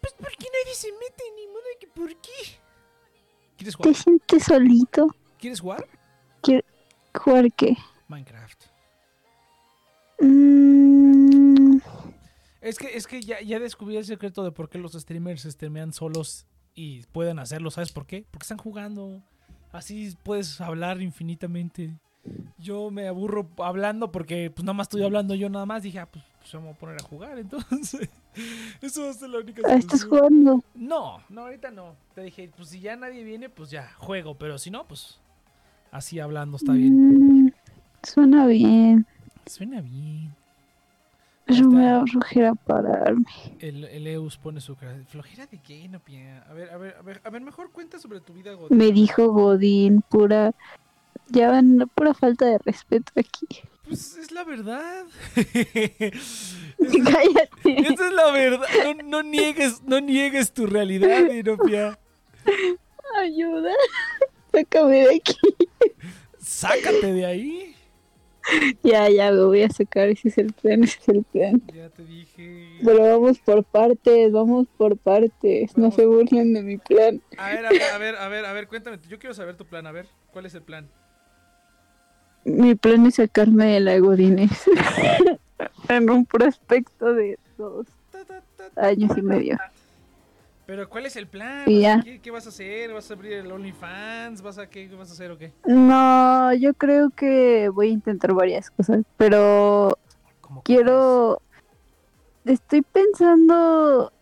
Pues 0.00 0.14
porque 0.14 0.46
nadie 0.46 0.74
se 0.74 0.90
mete, 0.92 1.22
ni 1.36 1.46
modo 1.48 1.62
que 1.78 1.86
por 1.88 2.08
qué. 2.16 2.58
¿Quieres 3.56 3.76
¿Te 3.76 3.82
jugar? 3.82 3.94
sientes 3.94 4.44
solito? 4.44 5.08
¿Quieres 5.38 5.60
jugar? 5.60 5.86
¿Jugar 7.14 7.52
qué? 7.52 7.76
Minecraft. 8.08 8.64
Mm, 10.20 11.78
Es 12.60 12.78
que, 12.78 12.96
es 12.96 13.06
que 13.06 13.20
ya, 13.22 13.40
ya 13.40 13.58
descubrí 13.58 13.96
el 13.96 14.04
secreto 14.04 14.44
de 14.44 14.52
por 14.52 14.68
qué 14.68 14.78
los 14.78 14.92
streamers 14.92 15.42
streamean 15.42 15.92
solos 15.92 16.46
y 16.74 17.02
pueden 17.12 17.38
hacerlo. 17.38 17.70
¿Sabes 17.70 17.90
por 17.92 18.06
qué? 18.06 18.24
Porque 18.30 18.44
están 18.44 18.58
jugando. 18.58 19.22
Así 19.72 20.14
puedes 20.22 20.60
hablar 20.60 21.00
infinitamente. 21.00 21.98
Yo 22.58 22.90
me 22.90 23.08
aburro 23.08 23.48
hablando 23.58 24.12
porque 24.12 24.50
pues 24.50 24.62
nada 24.64 24.74
más 24.74 24.84
estoy 24.86 25.02
hablando 25.02 25.34
yo 25.34 25.48
nada 25.48 25.64
más. 25.64 25.82
Dije, 25.82 26.00
ah, 26.00 26.06
pues, 26.10 26.22
pues 26.38 26.52
vamos 26.52 26.76
a 26.76 26.78
poner 26.78 26.96
a 27.00 27.04
jugar 27.04 27.38
entonces. 27.38 28.08
Eso 28.82 29.04
va 29.04 29.10
a 29.10 29.14
ser 29.14 29.30
la 29.30 29.38
única 29.38 29.62
ah, 29.64 29.74
estás 29.74 30.00
solución. 30.00 30.28
jugando. 30.28 30.64
No, 30.74 31.18
no, 31.30 31.42
ahorita 31.42 31.70
no. 31.70 31.96
Te 32.14 32.22
dije, 32.22 32.50
pues 32.54 32.68
si 32.68 32.80
ya 32.80 32.94
nadie 32.94 33.24
viene, 33.24 33.48
pues 33.48 33.70
ya, 33.70 33.90
juego. 33.96 34.36
Pero 34.36 34.58
si 34.58 34.70
no, 34.70 34.86
pues 34.86 35.18
así 35.90 36.20
hablando 36.20 36.56
está 36.58 36.72
bien. 36.72 37.46
Mm, 37.46 37.52
suena 38.02 38.46
bien. 38.46 39.06
Suena 39.46 39.80
bien. 39.80 40.34
Pero 41.46 41.68
me 41.68 41.84
da 41.84 42.04
flojera 42.06 42.54
pararme. 42.54 43.24
El, 43.58 43.84
el 43.84 44.06
Eus 44.06 44.38
pone 44.38 44.60
su 44.60 44.76
cara. 44.76 44.96
¿Flojera 45.08 45.46
de 45.46 45.58
qué, 45.58 45.88
no 45.88 45.98
pía? 45.98 46.44
A 46.48 46.52
ver, 46.52 46.70
a 46.70 46.76
ver, 46.76 46.94
a 46.96 47.02
ver, 47.02 47.20
a 47.24 47.30
ver, 47.30 47.42
mejor 47.42 47.72
cuenta 47.72 47.98
sobre 47.98 48.20
tu 48.20 48.32
vida, 48.32 48.52
Godín. 48.52 48.78
Me 48.78 48.92
dijo 48.92 49.32
Godín, 49.32 50.02
pura. 50.02 50.52
Ya 51.28 51.50
van, 51.50 51.90
pura 51.94 52.14
falta 52.14 52.46
de 52.46 52.58
respeto 52.58 53.12
aquí. 53.16 53.46
Pues 53.84 54.16
es 54.16 54.30
la 54.30 54.44
verdad. 54.44 55.04
Cállate. 55.34 56.12
Esa 57.80 58.06
es 58.06 58.12
la 58.12 58.30
verdad. 58.30 58.66
No, 58.84 58.94
no 59.02 59.22
niegues, 59.24 59.82
no 59.82 60.00
niegues 60.00 60.52
tu 60.52 60.66
realidad, 60.66 61.32
Inopia. 61.32 61.98
Ayuda. 63.18 63.72
Sácame 64.52 65.08
de 65.08 65.16
aquí. 65.16 65.36
Sácate 66.38 67.12
de 67.12 67.26
ahí. 67.26 67.74
Ya, 68.82 69.08
ya 69.08 69.30
me 69.32 69.44
voy 69.44 69.62
a 69.62 69.70
sacar. 69.70 70.08
Ese 70.08 70.28
es 70.28 70.38
el 70.38 70.52
plan, 70.52 70.84
ese 70.84 70.98
es 71.00 71.08
el 71.08 71.24
plan. 71.24 71.62
Ya 71.74 71.88
te 71.90 72.04
dije. 72.04 72.78
Pero 72.84 73.02
vamos 73.02 73.38
por 73.38 73.64
partes, 73.64 74.32
vamos 74.32 74.66
por 74.76 74.96
partes. 74.96 75.76
No 75.76 75.90
se 75.90 76.06
burlen 76.06 76.54
de 76.54 76.62
mi 76.62 76.78
plan. 76.78 77.20
A 77.36 77.50
ver, 77.50 77.66
a 77.66 77.70
ver, 77.70 77.82
a 77.82 77.98
ver, 77.98 78.16
a 78.16 78.28
ver, 78.28 78.44
a 78.46 78.52
ver, 78.52 78.68
cuéntame. 78.68 78.98
Yo 79.08 79.18
quiero 79.18 79.34
saber 79.34 79.56
tu 79.56 79.66
plan. 79.66 79.86
A 79.86 79.92
ver, 79.92 80.06
¿cuál 80.32 80.46
es 80.46 80.54
el 80.54 80.62
plan? 80.62 80.88
Mi 82.44 82.74
plan 82.74 83.04
es 83.06 83.16
sacarme 83.16 83.66
de 83.66 83.80
la 83.80 83.98
Godines. 83.98 84.50
en 85.88 86.10
un 86.10 86.24
prospecto 86.24 87.12
de 87.12 87.38
dos 87.58 87.86
años 88.76 89.10
y 89.16 89.22
medio. 89.22 89.58
Pero 90.70 90.88
¿cuál 90.88 91.04
es 91.04 91.16
el 91.16 91.26
plan? 91.26 91.64
¿Qué, 91.66 92.20
qué 92.22 92.30
vas 92.30 92.46
a 92.46 92.50
hacer? 92.50 92.92
¿Vas 92.92 93.10
a 93.10 93.14
abrir 93.14 93.32
el 93.32 93.50
OnlyFans? 93.50 94.40
¿Vas 94.40 94.56
a 94.56 94.70
qué, 94.70 94.88
qué 94.88 94.94
vas 94.94 95.10
a 95.10 95.14
hacer 95.14 95.32
o 95.32 95.36
qué? 95.36 95.52
No, 95.66 96.54
yo 96.54 96.74
creo 96.74 97.10
que 97.10 97.68
voy 97.70 97.88
a 97.88 97.90
intentar 97.90 98.32
varias 98.34 98.70
cosas, 98.70 99.02
pero 99.16 99.98
¿Cómo 100.40 100.62
quiero... 100.62 101.42
Estoy 102.44 102.82
pensando... 102.82 104.12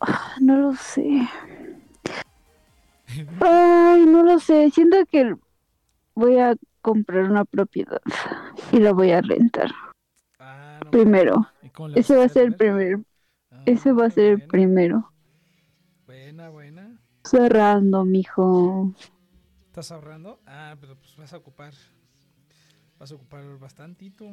Ah, 0.00 0.34
No 0.40 0.56
lo 0.56 0.74
sé. 0.74 1.28
Ay, 3.40 4.04
no 4.04 4.24
lo 4.24 4.40
sé. 4.40 4.72
Siento 4.72 4.96
que 5.06 5.32
voy 6.16 6.40
a 6.40 6.56
comprar 6.82 7.30
una 7.30 7.44
propiedad 7.44 8.00
y 8.72 8.80
la 8.80 8.90
voy 8.92 9.12
a 9.12 9.20
rentar 9.20 9.70
Ah, 10.40 10.80
no. 10.84 10.90
primero. 10.90 11.46
¿Y 11.62 11.68
cómo 11.70 11.90
le 11.90 11.94
vas 11.94 12.04
Ese 12.04 12.16
va 12.16 12.24
a 12.24 12.28
ser 12.28 12.56
el. 12.58 13.04
Ah, 13.52 13.62
Ese 13.64 13.92
va 13.92 14.06
a 14.06 14.10
ser 14.10 14.24
el 14.24 14.42
primero. 14.48 15.12
Buena, 16.08 16.48
buena. 16.48 16.98
Cerrando, 17.22 18.06
mijo. 18.06 18.94
¿Estás 19.66 19.92
ahorrando? 19.92 20.40
Ah, 20.46 20.74
pero 20.80 20.96
pues 20.96 21.14
vas 21.18 21.34
a 21.34 21.36
ocupar. 21.36 21.74
Vas 22.98 23.12
a 23.12 23.14
ocupar 23.14 23.44
bastantito. 23.58 24.24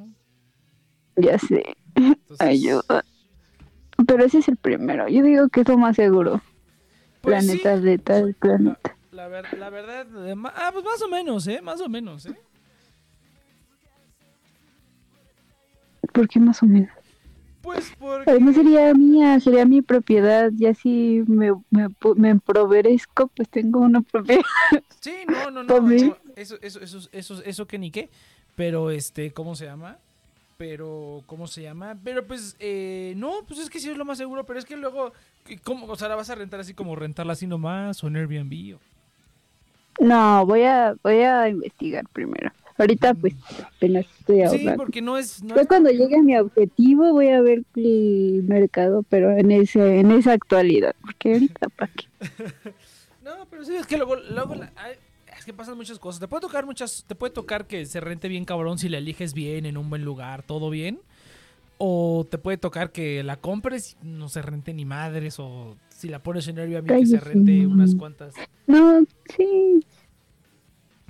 Ya 1.18 1.38
sé. 1.38 1.76
Entonces, 1.98 2.40
Ayuda. 2.40 3.04
Pero 4.08 4.24
ese 4.24 4.38
es 4.38 4.48
el 4.48 4.56
primero. 4.56 5.10
Yo 5.10 5.22
digo 5.22 5.50
que 5.50 5.62
es 5.62 5.68
lo 5.68 5.78
más 5.78 5.98
seguro. 5.98 6.40
pues 7.20 7.46
sí, 7.46 7.62
de 7.62 7.98
tal 7.98 8.34
planeta. 8.36 8.96
La, 9.12 9.28
ver- 9.28 9.58
la 9.60 9.70
verdad, 9.70 10.06
de 10.06 10.32
ah, 10.56 10.70
pues 10.72 10.86
más 10.86 11.02
o 11.02 11.10
menos, 11.10 11.46
¿eh? 11.48 11.60
Más 11.62 11.82
o 11.82 11.90
menos, 11.90 12.26
¿eh? 12.26 12.36
¿Por 16.14 16.30
qué 16.30 16.40
más 16.40 16.64
o 16.64 16.68
menos? 16.68 17.05
Pues 17.66 17.92
porque... 18.00 18.32
Además 18.32 18.56
sería 18.56 18.94
mía, 18.94 19.40
sería 19.42 19.66
mi 19.66 19.82
propiedad. 19.82 20.52
Ya 20.56 20.74
si 20.74 21.24
me, 21.28 21.52
me, 21.72 21.90
me 22.16 22.30
empobrezco, 22.30 23.28
pues 23.36 23.50
tengo 23.50 23.80
una 23.80 24.02
propiedad. 24.02 24.42
Sí, 25.02 25.14
no, 25.28 25.52
no, 25.52 25.64
no. 25.64 25.82
No, 25.82 25.92
Eso, 26.36 26.58
eso, 26.62 26.80
eso, 26.80 27.10
eso, 27.12 27.44
eso 27.44 27.68
que 27.68 27.78
ni 27.78 27.92
qué. 27.92 28.10
Pero, 28.56 28.90
este, 28.92 29.32
¿cómo 29.32 29.56
se 29.56 29.66
llama? 29.66 29.98
Pero, 30.58 31.22
¿cómo 31.26 31.48
se 31.48 31.64
llama? 31.64 31.98
Pero, 32.04 32.26
pues, 32.26 32.56
eh, 32.60 33.14
no, 33.18 33.34
pues 33.48 33.60
es 33.60 33.70
que 33.70 33.80
sí 33.80 33.90
es 33.90 33.98
lo 33.98 34.06
más 34.06 34.18
seguro. 34.18 34.46
Pero 34.46 34.58
es 34.60 34.64
que 34.66 34.78
luego, 34.78 35.12
¿qué- 35.46 35.58
¿cómo? 35.60 35.88
O 35.88 35.96
sea, 35.98 36.08
¿la 36.08 36.16
vas 36.16 36.30
a 36.30 36.36
rentar 36.36 36.62
así 36.62 36.74
como 36.74 36.96
rentarla 36.96 37.34
así 37.34 37.46
nomás? 37.48 38.02
¿O 38.04 38.08
en 38.08 38.16
Airbnb? 38.16 38.76
o- 38.78 38.80
No, 40.06 40.46
voy 40.46 40.64
a, 40.64 40.96
voy 41.04 41.18
a 41.22 41.50
investigar 41.50 42.06
primero. 42.14 42.52
Ahorita 42.78 43.14
pues 43.14 43.34
apenas 43.78 44.06
estoy 44.20 44.36
Sí, 44.38 44.42
ahorrando. 44.44 44.76
porque 44.76 45.02
no 45.02 45.18
es... 45.18 45.42
No 45.44 45.56
es- 45.56 45.68
cuando 45.68 45.90
llegue 45.92 46.18
a 46.18 46.22
mi 46.22 46.36
objetivo 46.38 47.12
voy 47.14 47.30
a 47.30 47.42
ver 47.42 47.64
el 47.76 48.44
mercado, 48.48 49.04
pero 49.08 49.32
en 49.32 49.52
ese, 49.52 50.00
en 50.00 50.12
esa 50.12 50.34
actualidad. 50.34 50.94
Porque 51.02 51.34
ahorita 51.34 51.70
para 51.70 51.92
qué. 51.94 52.06
No, 53.24 53.32
pero 53.50 53.66
sí, 53.66 53.76
es 53.76 53.88
que 53.88 53.98
luego, 53.98 54.18
luego 54.18 54.54
la- 54.56 54.72
es 55.36 55.44
que 55.46 55.52
pasan 55.54 55.76
muchas 55.78 55.98
cosas. 56.00 56.20
Te 56.20 56.28
puede 56.28 56.42
tocar 56.42 56.66
muchas, 56.66 57.06
te 57.08 57.16
puede 57.16 57.34
tocar 57.34 57.66
que 57.66 57.86
se 57.88 58.00
rente 58.00 58.28
bien 58.28 58.46
cabrón 58.46 58.78
si 58.78 58.88
la 58.88 59.00
eliges 59.00 59.34
bien 59.34 59.66
en 59.66 59.78
un 59.78 59.90
buen 59.90 60.06
lugar, 60.06 60.44
todo 60.44 60.70
bien. 60.70 61.00
O 61.78 62.26
te 62.30 62.38
puede 62.38 62.58
tocar 62.58 62.92
que 62.92 63.24
la 63.24 63.38
compres 63.38 63.98
y 64.04 64.08
no 64.08 64.30
se 64.30 64.42
rente 64.42 64.74
ni 64.74 64.86
madres. 64.86 65.40
O 65.40 65.76
si 65.90 66.08
la 66.08 66.20
pones 66.22 66.48
en 66.48 66.60
Airbnb 66.60 66.88
que 67.00 67.06
se 67.08 67.20
rente 67.20 67.66
unas 67.66 67.96
cuantas. 67.96 68.36
No, 68.68 69.04
sí, 69.36 69.84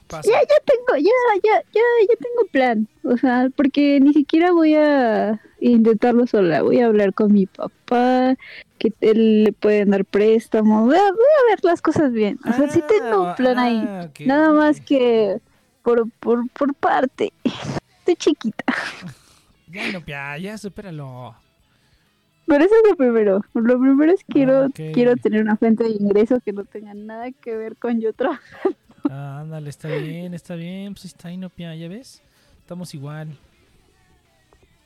Pasa. 0.07 0.29
Ya, 0.29 0.39
ya 0.39 0.55
tengo, 0.65 0.97
ya, 0.97 1.11
ya, 1.43 1.61
ya, 1.73 1.81
ya 2.09 2.15
tengo 2.19 2.47
plan. 2.51 2.87
O 3.03 3.17
sea, 3.17 3.49
porque 3.55 3.99
ni 3.99 4.13
siquiera 4.13 4.51
voy 4.51 4.75
a 4.75 5.41
intentarlo 5.59 6.27
sola. 6.27 6.61
Voy 6.61 6.79
a 6.79 6.85
hablar 6.85 7.13
con 7.13 7.33
mi 7.33 7.47
papá, 7.47 8.35
que 8.77 8.93
él 9.01 9.45
le 9.45 9.51
pueden 9.53 9.89
dar 9.91 10.05
préstamo. 10.05 10.85
Voy 10.85 10.95
a, 10.95 11.01
voy 11.01 11.09
a 11.09 11.49
ver 11.49 11.59
las 11.63 11.81
cosas 11.81 12.11
bien. 12.11 12.37
O 12.47 12.53
sea, 12.53 12.69
sí 12.69 12.81
tengo 12.87 13.29
un 13.29 13.35
plan 13.35 13.57
ahí. 13.57 13.83
ah, 13.87 14.09
Nada 14.25 14.53
más 14.53 14.79
que 14.79 15.39
por, 15.81 16.07
por, 16.19 16.47
por 16.49 16.73
parte. 16.75 17.33
Estoy 17.99 18.15
chiquita. 18.15 18.63
Ya, 19.71 19.91
no, 19.91 20.03
ya, 20.05 20.37
ya, 20.37 20.57
supéralo. 20.57 21.35
Pero 22.47 22.63
eso 22.63 22.75
es 22.83 22.89
lo 22.91 22.95
primero. 22.95 23.41
Lo 23.55 23.79
primero 23.79 24.11
es 24.11 24.21
quiero, 24.29 24.65
Ah, 24.65 24.69
quiero 24.93 25.15
tener 25.15 25.41
una 25.41 25.57
fuente 25.57 25.83
de 25.83 25.89
ingresos 25.91 26.39
que 26.45 26.53
no 26.53 26.63
tenga 26.63 26.93
nada 26.93 27.31
que 27.31 27.55
ver 27.55 27.75
con 27.75 27.99
yo 27.99 28.13
trabajar. 28.13 28.75
Ah, 29.09 29.39
ándale, 29.41 29.69
está 29.69 29.87
bien, 29.89 30.33
está 30.33 30.55
bien. 30.55 30.93
Pues 30.93 31.05
ahí 31.05 31.09
está 31.09 31.31
Inopia, 31.31 31.75
¿ya 31.75 31.87
ves? 31.87 32.21
Estamos 32.59 32.93
igual. 32.93 33.37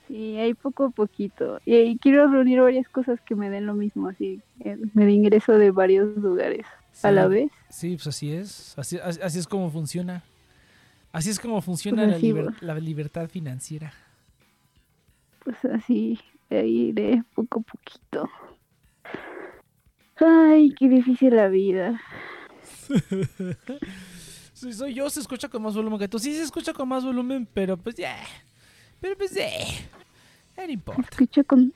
Sí, 0.07 0.37
hay 0.37 0.53
poco 0.55 0.85
a 0.85 0.89
poquito. 0.89 1.59
Y, 1.65 1.75
y 1.75 1.97
quiero 1.97 2.27
reunir 2.29 2.61
varias 2.61 2.89
cosas 2.89 3.21
que 3.21 3.35
me 3.35 3.49
den 3.49 3.65
lo 3.65 3.75
mismo, 3.75 4.09
así, 4.09 4.41
eh, 4.61 4.77
me 4.93 5.05
den 5.05 5.15
ingreso 5.15 5.53
de 5.53 5.71
varios 5.71 6.17
lugares 6.17 6.65
a 7.03 7.11
la 7.11 7.27
vez. 7.27 7.51
Sí, 7.69 7.95
pues 7.95 8.07
así 8.07 8.33
es. 8.33 8.77
Así, 8.77 8.97
así, 8.97 9.21
así 9.21 9.39
es 9.39 9.47
como 9.47 9.69
funciona. 9.69 10.23
Así 11.11 11.29
es 11.29 11.39
como 11.39 11.61
funciona 11.61 12.03
Pues 12.03 12.09
la, 12.09 12.15
así, 12.17 12.33
liber- 12.33 12.53
la 12.61 12.75
libertad 12.79 13.29
financiera. 13.29 13.93
Pues 15.43 15.63
así, 15.65 16.19
ahí 16.49 16.89
iré 16.89 17.23
poco 17.35 17.59
a 17.59 17.63
poquito. 17.63 18.29
Ay, 20.17 20.73
qué 20.77 20.89
difícil 20.89 21.35
la 21.35 21.47
vida. 21.47 22.01
Si 24.53 24.73
soy 24.73 24.93
yo, 24.93 25.09
se 25.09 25.21
escucha 25.21 25.47
con 25.47 25.61
más 25.61 25.73
volumen 25.73 25.97
que 25.99 26.09
tú. 26.09 26.19
Sí, 26.19 26.33
se 26.35 26.43
escucha 26.43 26.73
con 26.73 26.89
más 26.89 27.05
volumen, 27.05 27.47
pero 27.53 27.77
pues 27.77 27.95
ya. 27.95 28.17
Pero 28.99 29.17
pues 29.17 29.33
ya 29.33 29.47
no 30.57 30.71
importa. 30.73 31.01
Escucho 31.09 31.43
con... 31.45 31.71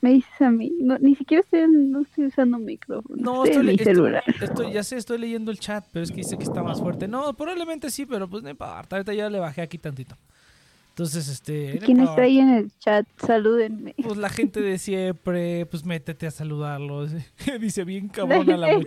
Me 0.00 0.10
dices 0.14 0.40
a 0.40 0.50
mí, 0.50 0.70
no, 0.80 0.98
ni 0.98 1.14
siquiera 1.14 1.42
estoy, 1.42 1.60
no 1.66 2.02
estoy 2.02 2.26
usando 2.26 2.58
un 2.58 2.64
micrófono, 2.66 3.16
No, 3.16 3.44
estoy 3.44 3.70
en 3.70 3.78
estoy- 3.78 4.72
ya 4.72 4.82
sé, 4.82 4.96
estoy 4.98 5.16
leyendo 5.18 5.50
el 5.50 5.58
chat, 5.58 5.86
pero 5.92 6.02
es 6.02 6.10
que 6.10 6.16
dice 6.18 6.36
que 6.36 6.42
está 6.42 6.62
más 6.62 6.78
fuerte. 6.80 7.08
No, 7.08 7.32
probablemente 7.34 7.88
sí, 7.88 8.04
pero 8.04 8.28
pues 8.28 8.42
no 8.42 8.50
importa. 8.50 8.96
Ahorita 8.96 9.14
ya 9.14 9.30
le 9.30 9.38
bajé 9.38 9.62
aquí 9.62 9.78
tantito. 9.78 10.18
Entonces, 10.94 11.26
este... 11.26 11.80
¿Quién 11.84 11.98
está 11.98 12.22
ahí 12.22 12.38
en 12.38 12.50
el 12.50 12.70
chat? 12.78 13.04
Salúdenme. 13.16 13.96
Pues 14.00 14.16
la 14.16 14.28
gente 14.28 14.60
de 14.60 14.78
siempre, 14.78 15.66
pues 15.66 15.84
métete 15.84 16.28
a 16.28 16.30
saludarlos. 16.30 17.10
dice, 17.60 17.82
bien 17.82 18.06
cabrona 18.06 18.56
la. 18.56 18.80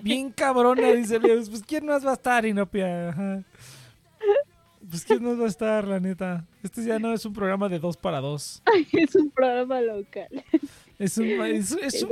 Bien 0.00 0.30
cabrona, 0.30 0.92
dice. 0.92 1.18
Pues 1.18 1.64
quién 1.66 1.86
más 1.86 2.06
va 2.06 2.10
a 2.10 2.14
estar, 2.14 2.46
Inopia. 2.46 3.08
Ajá. 3.08 3.42
Pues 4.88 5.04
quién 5.04 5.24
más 5.24 5.40
va 5.40 5.46
a 5.46 5.48
estar, 5.48 5.88
la 5.88 5.98
neta. 5.98 6.46
Este 6.62 6.84
ya 6.84 7.00
no 7.00 7.12
es 7.12 7.26
un 7.26 7.32
programa 7.32 7.68
de 7.68 7.80
dos 7.80 7.96
para 7.96 8.20
dos. 8.20 8.62
Es 8.92 9.16
un 9.16 9.28
programa 9.30 9.80
local. 9.80 10.28
Es 11.00 11.18
un, 11.18 11.26
es, 11.26 11.72
es 11.72 12.04
un, 12.04 12.10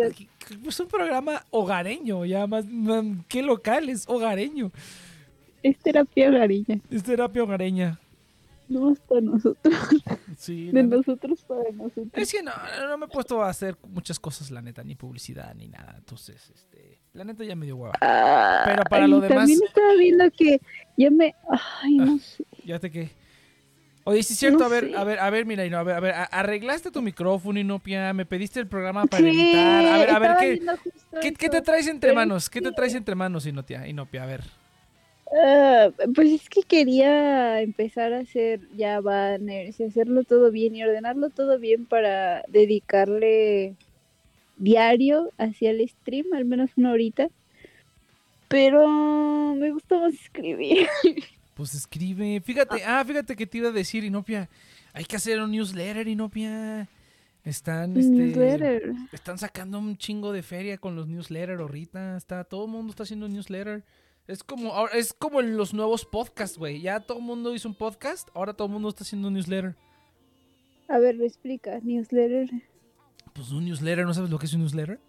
es 0.67 0.81
un 0.81 0.89
programa 0.89 1.45
hogareño, 1.51 2.25
ya 2.25 2.49
más, 2.49 2.67
más 2.67 3.05
que 3.29 3.43
local, 3.43 3.89
es 3.89 4.05
hogareño. 4.09 4.73
Es 5.63 5.79
terapia 5.79 6.29
hogareña. 6.29 6.81
Es 6.91 7.05
terapia 7.05 7.45
hogareña. 7.45 8.01
No 8.69 8.95
para 9.09 9.21
nosotros. 9.23 9.75
Sí, 10.37 10.71
De 10.71 10.83
nosotros 10.83 11.43
para 11.45 11.71
nosotros. 11.73 12.09
Es 12.13 12.31
que 12.33 12.43
no, 12.43 12.53
no 12.89 12.99
me 12.99 13.07
he 13.07 13.09
puesto 13.09 13.43
a 13.43 13.49
hacer 13.49 13.77
muchas 13.89 14.21
cosas, 14.21 14.51
la 14.51 14.61
neta, 14.63 14.85
ni 14.85 14.95
publicidad, 14.95 15.55
ni 15.55 15.69
nada. 15.69 15.95
Entonces, 15.99 16.51
este, 16.55 16.99
la 17.15 17.25
neta 17.25 17.45
ya 17.45 17.57
me 17.57 17.67
dio 17.67 17.77
hueva. 17.77 17.95
Pero 18.01 18.83
para 18.91 19.05
Ay, 19.05 19.11
lo 19.11 19.21
demás- 19.21 19.37
También 19.39 19.61
estaba 19.67 19.95
viendo 19.95 20.31
que 20.31 20.61
ya 20.97 21.11
me. 21.11 21.35
Ay, 21.83 21.97
no 21.97 22.15
Ah. 22.17 22.19
sé. 22.21 22.45
Ya 22.65 22.79
te 22.79 22.91
que. 22.91 23.11
Oye, 24.05 24.23
sí 24.23 24.33
es 24.33 24.39
cierto, 24.39 24.61
No 24.61 24.65
a 24.67 24.69
ver, 24.69 24.85
sé. 24.91 24.97
a 24.97 25.05
ver, 25.05 25.19
a 25.19 25.29
ver, 25.31 25.45
mira, 25.45 25.67
Ino, 25.67 25.77
a 25.79 25.83
ver, 25.83 25.95
a 25.97 26.01
ver, 26.01 26.15
arreglaste 26.31 26.91
tu 26.91 27.03
micrófono, 27.03 27.59
Inopia, 27.61 28.13
me 28.15 28.25
pediste 28.25 28.59
el 28.59 28.67
programa 28.67 29.05
para 29.07 29.23
Sí, 29.23 29.29
editar. 29.29 29.85
A 29.87 29.99
ver, 29.99 30.11
a 30.11 30.19
ver, 30.19 30.61
¿qué, 31.21 31.33
¿qué, 31.35 31.49
te 31.51 31.61
traes 31.61 31.87
entre 31.89 32.11
Pero 32.11 32.21
manos? 32.21 32.49
¿Qué 32.49 32.63
te 32.63 32.73
traes 32.73 32.95
entre 32.95 33.15
manos, 33.15 33.45
Inopia? 33.45 33.87
Inopia, 33.87 34.23
a 34.23 34.27
ver. 34.27 34.45
Ah, 35.31 35.91
pues 36.15 36.33
es 36.33 36.49
que 36.49 36.63
quería 36.63 37.61
empezar 37.61 38.13
a 38.15 38.21
hacer 38.21 38.61
ya 38.77 39.01
banners 39.01 39.79
y 39.79 39.85
hacerlo 39.85 40.25
todo 40.25 40.51
bien 40.51 40.75
y 40.75 40.83
ordenarlo 40.83 41.29
todo 41.29 41.59
bien 41.59 41.85
para 41.85 42.43
dedicarle 42.49 43.75
diario 44.57 45.33
hacia 45.37 45.71
el 45.71 45.87
stream, 45.89 46.27
al 46.33 46.45
menos 46.45 46.71
una 46.77 46.93
horita. 46.93 47.29
Pero 48.49 49.55
me 49.55 49.71
gusta 49.71 49.99
más 49.99 50.15
escribir. 50.15 50.89
Pues 51.55 51.75
escribe. 51.75 52.41
Fíjate, 52.41 52.85
ah, 52.85 53.05
fíjate 53.05 53.35
que 53.35 53.45
te 53.45 53.59
iba 53.59 53.71
a 53.71 53.73
decir, 53.73 54.05
Inopia. 54.05 54.49
Hay 54.93 55.05
que 55.05 55.17
hacer 55.17 55.41
un 55.41 55.51
newsletter, 55.51 56.07
Inopia. 56.07 56.87
Están, 57.45 57.97
este. 57.97 58.13
Newsletter. 58.13 58.93
Están 59.11 59.39
sacando 59.39 59.81
un 59.81 59.99
chingo 59.99 60.31
de 60.31 60.45
feria 60.45 60.79
con 60.79 60.95
los 60.95 61.09
newsletters 61.09 61.61
ahorita. 61.61 62.17
Está, 62.17 62.45
todo 62.45 62.67
el 62.67 62.71
mundo 62.71 62.91
está 62.91 63.03
haciendo 63.03 63.29
newsletter. 63.29 63.83
Es 64.29 64.45
como, 64.45 64.75
ahora- 64.75 64.93
es 64.95 65.13
como 65.15 65.41
los 65.43 65.73
nuevos 65.75 66.05
podcasts, 66.05 66.59
güey. 66.59 66.81
Ya 66.83 67.01
todo 67.01 67.19
el 67.19 67.25
mundo 67.25 67.55
hizo 67.55 67.67
un 67.69 67.75
podcast, 67.75 68.29
ahora 68.35 68.53
todo 68.55 68.67
el 68.67 68.73
mundo 68.75 68.91
está 68.91 69.03
haciendo 69.03 69.29
un 69.29 69.35
newsletter. 69.35 69.75
A 70.89 70.99
ver, 70.99 71.17
me 71.17 71.27
explica, 71.27 71.81
newsletter. 71.83 72.49
Pues 73.33 73.51
un 73.51 73.65
newsletter, 73.65 74.05
¿no 74.07 74.15
sabes 74.15 74.31
lo 74.31 74.39
que 74.39 74.47
es 74.47 74.53
un 74.55 74.61
newsletter? 74.61 75.01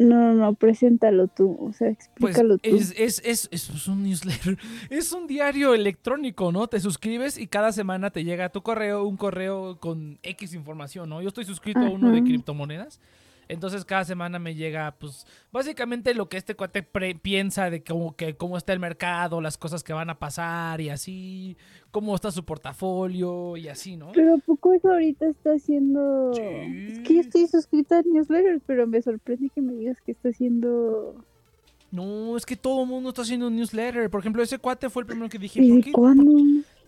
No, 0.00 0.14
no, 0.14 0.34
no, 0.34 0.54
preséntalo 0.54 1.26
tú, 1.26 1.56
o 1.60 1.72
sea, 1.72 1.88
Pues 1.88 2.36
explícalo 2.36 2.58
tú. 2.58 2.70
es, 2.76 2.94
es, 2.96 3.20
es, 3.24 3.48
es 3.50 3.66
pues, 3.68 3.88
un 3.88 4.04
newsletter. 4.04 4.56
Es 4.90 5.10
un 5.12 5.26
diario 5.26 5.74
electrónico, 5.74 6.52
¿no? 6.52 6.68
Te 6.68 6.78
suscribes 6.78 7.36
y 7.38 7.48
cada 7.48 7.72
semana 7.72 8.10
te 8.10 8.22
llega 8.22 8.44
a 8.44 8.48
tu 8.50 8.62
correo 8.62 9.04
un 9.04 9.16
correo 9.16 9.80
con 9.80 10.20
X 10.22 10.54
información, 10.54 11.08
¿no? 11.08 11.20
Yo 11.20 11.26
estoy 11.28 11.44
suscrito 11.44 11.80
a 11.80 11.90
uno 11.90 12.12
de 12.12 12.22
criptomonedas. 12.22 13.00
Entonces 13.48 13.84
cada 13.84 14.04
semana 14.04 14.38
me 14.38 14.54
llega, 14.54 14.94
pues, 14.98 15.26
básicamente 15.50 16.12
lo 16.14 16.28
que 16.28 16.36
este 16.36 16.54
cuate 16.54 16.82
pre- 16.82 17.14
piensa 17.14 17.70
de 17.70 17.82
cómo, 17.82 18.14
que, 18.14 18.34
cómo 18.36 18.56
está 18.58 18.72
el 18.74 18.78
mercado, 18.80 19.40
las 19.40 19.56
cosas 19.56 19.82
que 19.82 19.92
van 19.94 20.10
a 20.10 20.18
pasar 20.18 20.80
y 20.80 20.90
así, 20.90 21.56
cómo 21.90 22.14
está 22.14 22.30
su 22.30 22.44
portafolio 22.44 23.56
y 23.56 23.68
así, 23.68 23.96
¿no? 23.96 24.12
Pero 24.12 24.34
¿a 24.34 24.38
poco 24.38 24.74
eso 24.74 24.90
ahorita 24.90 25.26
está 25.26 25.52
haciendo... 25.52 26.32
Sí. 26.34 26.42
Es 26.42 26.98
que 27.00 27.14
yo 27.14 27.20
estoy 27.20 27.46
suscrita 27.46 27.98
a 27.98 28.02
newsletters, 28.02 28.62
pero 28.66 28.86
me 28.86 29.00
sorprende 29.02 29.50
que 29.54 29.62
me 29.62 29.72
digas 29.74 30.00
que 30.00 30.12
está 30.12 30.28
haciendo... 30.28 31.24
No, 31.90 32.36
es 32.36 32.44
que 32.44 32.54
todo 32.54 32.82
el 32.82 32.88
mundo 32.88 33.08
está 33.08 33.22
haciendo 33.22 33.46
un 33.46 33.56
newsletter. 33.56 34.10
Por 34.10 34.20
ejemplo, 34.20 34.42
ese 34.42 34.58
cuate 34.58 34.90
fue 34.90 35.00
el 35.02 35.06
primero 35.06 35.30
que 35.30 35.38
dije, 35.38 35.62
¿Y 35.62 35.72
¿por 35.72 35.84
qué? 35.84 35.92
cuándo? 35.92 36.32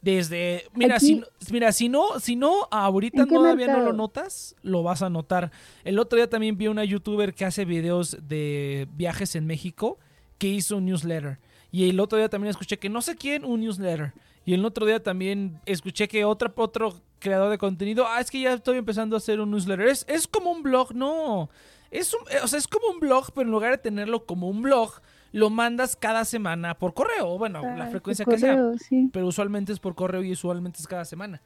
Desde, 0.02 0.64
mira, 0.74 0.96
Aquí- 0.96 1.06
si, 1.06 1.14
no- 1.16 1.26
mira, 1.50 1.72
si 1.72 1.88
no, 1.88 2.20
si 2.20 2.36
no, 2.36 2.68
ahorita 2.70 3.22
¿En 3.22 3.28
qué 3.28 3.34
todavía 3.34 3.66
no 3.68 3.80
lo 3.80 3.92
notas, 3.92 4.56
lo 4.62 4.82
vas 4.82 5.02
a 5.02 5.10
notar. 5.10 5.50
El 5.84 5.98
otro 5.98 6.16
día 6.16 6.28
también 6.30 6.56
vi 6.56 6.68
una 6.68 6.84
youtuber 6.84 7.34
que 7.34 7.44
hace 7.44 7.64
videos 7.64 8.16
de 8.22 8.88
viajes 8.94 9.34
en 9.36 9.46
México 9.46 9.98
que 10.38 10.48
hizo 10.48 10.78
un 10.78 10.86
newsletter. 10.86 11.38
Y 11.70 11.88
el 11.90 12.00
otro 12.00 12.18
día 12.18 12.28
también 12.30 12.50
escuché 12.50 12.78
que 12.78 12.88
no 12.88 13.02
sé 13.02 13.14
quién, 13.16 13.44
un 13.44 13.60
newsletter. 13.60 14.12
Y 14.46 14.54
el 14.54 14.64
otro 14.64 14.86
día 14.86 15.02
también 15.02 15.60
escuché 15.66 16.08
que 16.08 16.24
otra, 16.24 16.50
otro 16.56 16.94
creador 17.18 17.50
de 17.50 17.58
contenido, 17.58 18.06
ah, 18.08 18.20
es 18.20 18.30
que 18.30 18.40
ya 18.40 18.54
estoy 18.54 18.78
empezando 18.78 19.14
a 19.14 19.18
hacer 19.18 19.38
un 19.38 19.50
newsletter. 19.50 19.86
Es, 19.86 20.06
es 20.08 20.26
como 20.26 20.50
un 20.50 20.62
blog, 20.62 20.94
no. 20.94 21.50
Es, 21.90 22.14
un, 22.14 22.20
eh, 22.30 22.38
o 22.42 22.48
sea, 22.48 22.58
es 22.58 22.66
como 22.66 22.88
un 22.88 23.00
blog, 23.00 23.26
pero 23.34 23.44
en 23.46 23.50
lugar 23.52 23.72
de 23.72 23.78
tenerlo 23.78 24.24
como 24.24 24.48
un 24.48 24.62
blog, 24.62 24.92
lo 25.32 25.50
mandas 25.50 25.96
cada 25.96 26.24
semana 26.24 26.74
por 26.78 26.94
correo. 26.94 27.38
Bueno, 27.38 27.62
la 27.62 27.84
Ah, 27.84 27.90
frecuencia 27.90 28.24
que 28.24 28.38
sea 28.38 28.58
sí. 28.78 29.08
pero 29.12 29.26
usualmente 29.26 29.72
es 29.72 29.78
por 29.80 29.94
correo 29.94 30.22
y 30.22 30.32
usualmente 30.32 30.78
es 30.80 30.86
cada 30.86 31.04
semana. 31.04 31.40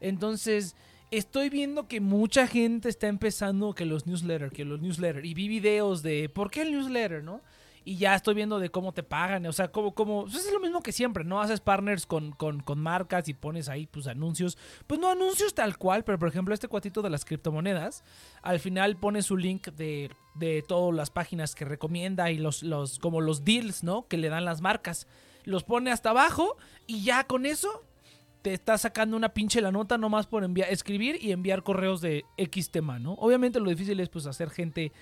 Entonces, 0.00 0.76
estoy 1.10 1.48
viendo 1.50 1.88
que 1.88 2.00
mucha 2.00 2.46
gente 2.46 2.88
está 2.88 3.06
empezando 3.08 3.74
que 3.74 3.84
los 3.86 4.06
newsletters, 4.06 4.52
que 4.52 4.64
los 4.64 4.80
newsletters, 4.80 5.24
y 5.26 5.34
vi 5.34 5.48
videos 5.48 6.02
de 6.02 6.28
por 6.28 6.50
qué 6.50 6.62
el 6.62 6.72
newsletter, 6.72 7.22
¿no? 7.24 7.40
Y 7.84 7.96
ya 7.96 8.14
estoy 8.14 8.34
viendo 8.34 8.58
de 8.58 8.70
cómo 8.70 8.92
te 8.92 9.02
pagan, 9.02 9.44
o 9.44 9.52
sea, 9.52 9.70
como, 9.70 9.94
como, 9.94 10.22
pues 10.22 10.46
es 10.46 10.52
lo 10.52 10.60
mismo 10.60 10.82
que 10.82 10.90
siempre, 10.90 11.22
¿no? 11.22 11.42
Haces 11.42 11.60
partners 11.60 12.06
con, 12.06 12.32
con, 12.32 12.60
con 12.60 12.80
marcas 12.80 13.28
y 13.28 13.34
pones 13.34 13.68
ahí, 13.68 13.86
pues, 13.86 14.06
anuncios. 14.06 14.56
Pues 14.86 14.98
no 14.98 15.10
anuncios 15.10 15.54
tal 15.54 15.76
cual, 15.76 16.02
pero 16.02 16.18
por 16.18 16.28
ejemplo, 16.28 16.54
este 16.54 16.68
cuatito 16.68 17.02
de 17.02 17.10
las 17.10 17.24
criptomonedas, 17.24 18.02
al 18.42 18.58
final 18.58 18.96
pone 18.96 19.22
su 19.22 19.36
link 19.36 19.68
de, 19.68 20.10
de 20.34 20.62
todas 20.66 20.94
las 20.94 21.10
páginas 21.10 21.54
que 21.54 21.64
recomienda 21.64 22.30
y 22.30 22.38
los, 22.38 22.62
los, 22.62 22.98
como 22.98 23.20
los 23.20 23.44
deals, 23.44 23.84
¿no? 23.84 24.08
Que 24.08 24.16
le 24.16 24.30
dan 24.30 24.44
las 24.44 24.60
marcas. 24.60 25.06
Los 25.44 25.62
pone 25.62 25.90
hasta 25.90 26.10
abajo 26.10 26.56
y 26.86 27.04
ya 27.04 27.24
con 27.24 27.44
eso 27.44 27.84
te 28.44 28.52
está 28.52 28.76
sacando 28.76 29.16
una 29.16 29.30
pinche 29.30 29.62
la 29.62 29.72
nota 29.72 29.96
nomás 29.96 30.26
por 30.26 30.44
enviar, 30.44 30.70
escribir 30.70 31.18
y 31.18 31.32
enviar 31.32 31.62
correos 31.62 32.02
de 32.02 32.26
X 32.36 32.70
tema, 32.70 32.98
¿no? 32.98 33.14
Obviamente 33.14 33.58
lo 33.58 33.70
difícil 33.70 33.98
es 34.00 34.10
pues 34.10 34.26
hacer 34.26 34.50
gente, 34.50 34.92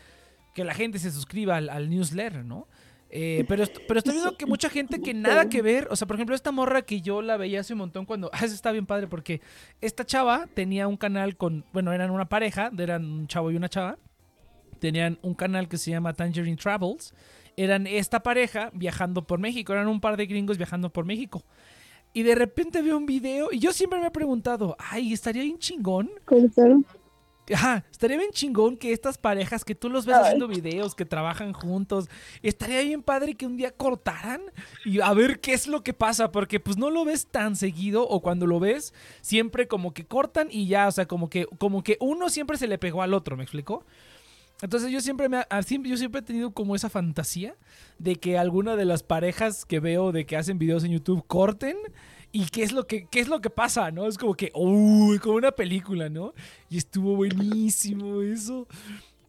que 0.52 0.64
la 0.64 0.74
gente 0.74 0.98
se 0.98 1.10
suscriba 1.10 1.56
al, 1.56 1.68
al 1.68 1.90
newsletter, 1.90 2.44
¿no? 2.44 2.68
Eh, 3.14 3.44
pero, 3.46 3.64
pero 3.86 3.98
estoy 3.98 4.14
viendo 4.14 4.38
que 4.38 4.46
mucha 4.46 4.70
gente 4.70 5.02
que 5.02 5.12
nada 5.12 5.50
que 5.50 5.60
ver, 5.60 5.86
o 5.90 5.96
sea, 5.96 6.06
por 6.06 6.16
ejemplo, 6.16 6.34
esta 6.34 6.50
morra 6.50 6.80
que 6.80 7.02
yo 7.02 7.20
la 7.20 7.36
veía 7.36 7.60
hace 7.60 7.74
un 7.74 7.80
montón 7.80 8.06
cuando, 8.06 8.30
ah, 8.32 8.38
eso 8.42 8.54
está 8.54 8.72
bien 8.72 8.86
padre 8.86 9.06
porque 9.06 9.42
esta 9.82 10.06
chava 10.06 10.48
tenía 10.54 10.88
un 10.88 10.96
canal 10.96 11.36
con, 11.36 11.66
bueno, 11.74 11.92
eran 11.92 12.10
una 12.10 12.30
pareja, 12.30 12.70
eran 12.78 13.04
un 13.04 13.26
chavo 13.26 13.50
y 13.50 13.56
una 13.56 13.68
chava, 13.68 13.98
tenían 14.78 15.18
un 15.20 15.34
canal 15.34 15.68
que 15.68 15.76
se 15.76 15.90
llama 15.90 16.14
Tangerine 16.14 16.56
Travels, 16.56 17.14
eran 17.58 17.86
esta 17.86 18.22
pareja 18.22 18.70
viajando 18.72 19.26
por 19.26 19.38
México, 19.38 19.74
eran 19.74 19.88
un 19.88 20.00
par 20.00 20.16
de 20.16 20.24
gringos 20.24 20.56
viajando 20.56 20.90
por 20.90 21.04
México. 21.04 21.44
Y 22.14 22.22
de 22.22 22.34
repente 22.34 22.80
veo 22.80 22.96
un 22.96 23.04
video 23.04 23.48
y 23.52 23.58
yo 23.58 23.72
siempre 23.72 24.00
me 24.00 24.06
he 24.06 24.10
preguntado, 24.10 24.74
ay, 24.78 25.12
estaría 25.12 25.42
bien 25.42 25.58
chingón. 25.58 26.10
Ajá, 27.52 27.84
estaría 27.90 28.16
bien 28.16 28.30
chingón 28.30 28.76
que 28.76 28.92
estas 28.92 29.18
parejas 29.18 29.64
que 29.64 29.74
tú 29.74 29.88
los 29.90 30.06
ves 30.06 30.16
Ay. 30.16 30.22
haciendo 30.22 30.46
videos, 30.46 30.94
que 30.94 31.04
trabajan 31.04 31.52
juntos, 31.52 32.08
estaría 32.42 32.82
bien 32.82 33.02
padre 33.02 33.34
que 33.34 33.46
un 33.46 33.56
día 33.56 33.72
cortaran 33.72 34.42
y 34.84 35.00
a 35.00 35.12
ver 35.12 35.40
qué 35.40 35.52
es 35.52 35.66
lo 35.66 35.82
que 35.82 35.92
pasa, 35.92 36.30
porque 36.30 36.60
pues 36.60 36.76
no 36.76 36.90
lo 36.90 37.04
ves 37.04 37.26
tan 37.26 37.56
seguido 37.56 38.06
o 38.08 38.20
cuando 38.20 38.46
lo 38.46 38.60
ves, 38.60 38.94
siempre 39.22 39.66
como 39.66 39.92
que 39.92 40.04
cortan 40.04 40.48
y 40.50 40.68
ya, 40.68 40.86
o 40.86 40.92
sea, 40.92 41.06
como 41.06 41.28
que, 41.28 41.46
como 41.58 41.82
que 41.82 41.96
uno 42.00 42.28
siempre 42.28 42.56
se 42.56 42.68
le 42.68 42.78
pegó 42.78 43.02
al 43.02 43.12
otro, 43.12 43.36
¿me 43.36 43.42
explico? 43.42 43.84
Entonces 44.62 44.92
yo 44.92 45.00
siempre 45.00 45.28
me 45.28 45.44
yo 45.82 45.96
siempre 45.96 46.20
he 46.20 46.22
tenido 46.22 46.52
como 46.52 46.76
esa 46.76 46.88
fantasía 46.88 47.56
de 47.98 48.14
que 48.14 48.38
alguna 48.38 48.76
de 48.76 48.84
las 48.84 49.02
parejas 49.02 49.64
que 49.64 49.80
veo 49.80 50.12
de 50.12 50.24
que 50.24 50.36
hacen 50.36 50.58
videos 50.58 50.84
en 50.84 50.92
YouTube 50.92 51.24
corten 51.26 51.76
y 52.32 52.46
qué 52.46 52.62
es 52.62 52.72
lo 52.72 52.86
que 52.86 53.06
qué 53.06 53.20
es 53.20 53.28
lo 53.28 53.40
que 53.40 53.50
pasa, 53.50 53.90
¿no? 53.90 54.06
Es 54.06 54.18
como 54.18 54.34
que 54.34 54.50
uy, 54.54 55.18
como 55.18 55.36
una 55.36 55.52
película, 55.52 56.08
¿no? 56.08 56.32
Y 56.70 56.78
estuvo 56.78 57.14
buenísimo 57.14 58.22
eso. 58.22 58.66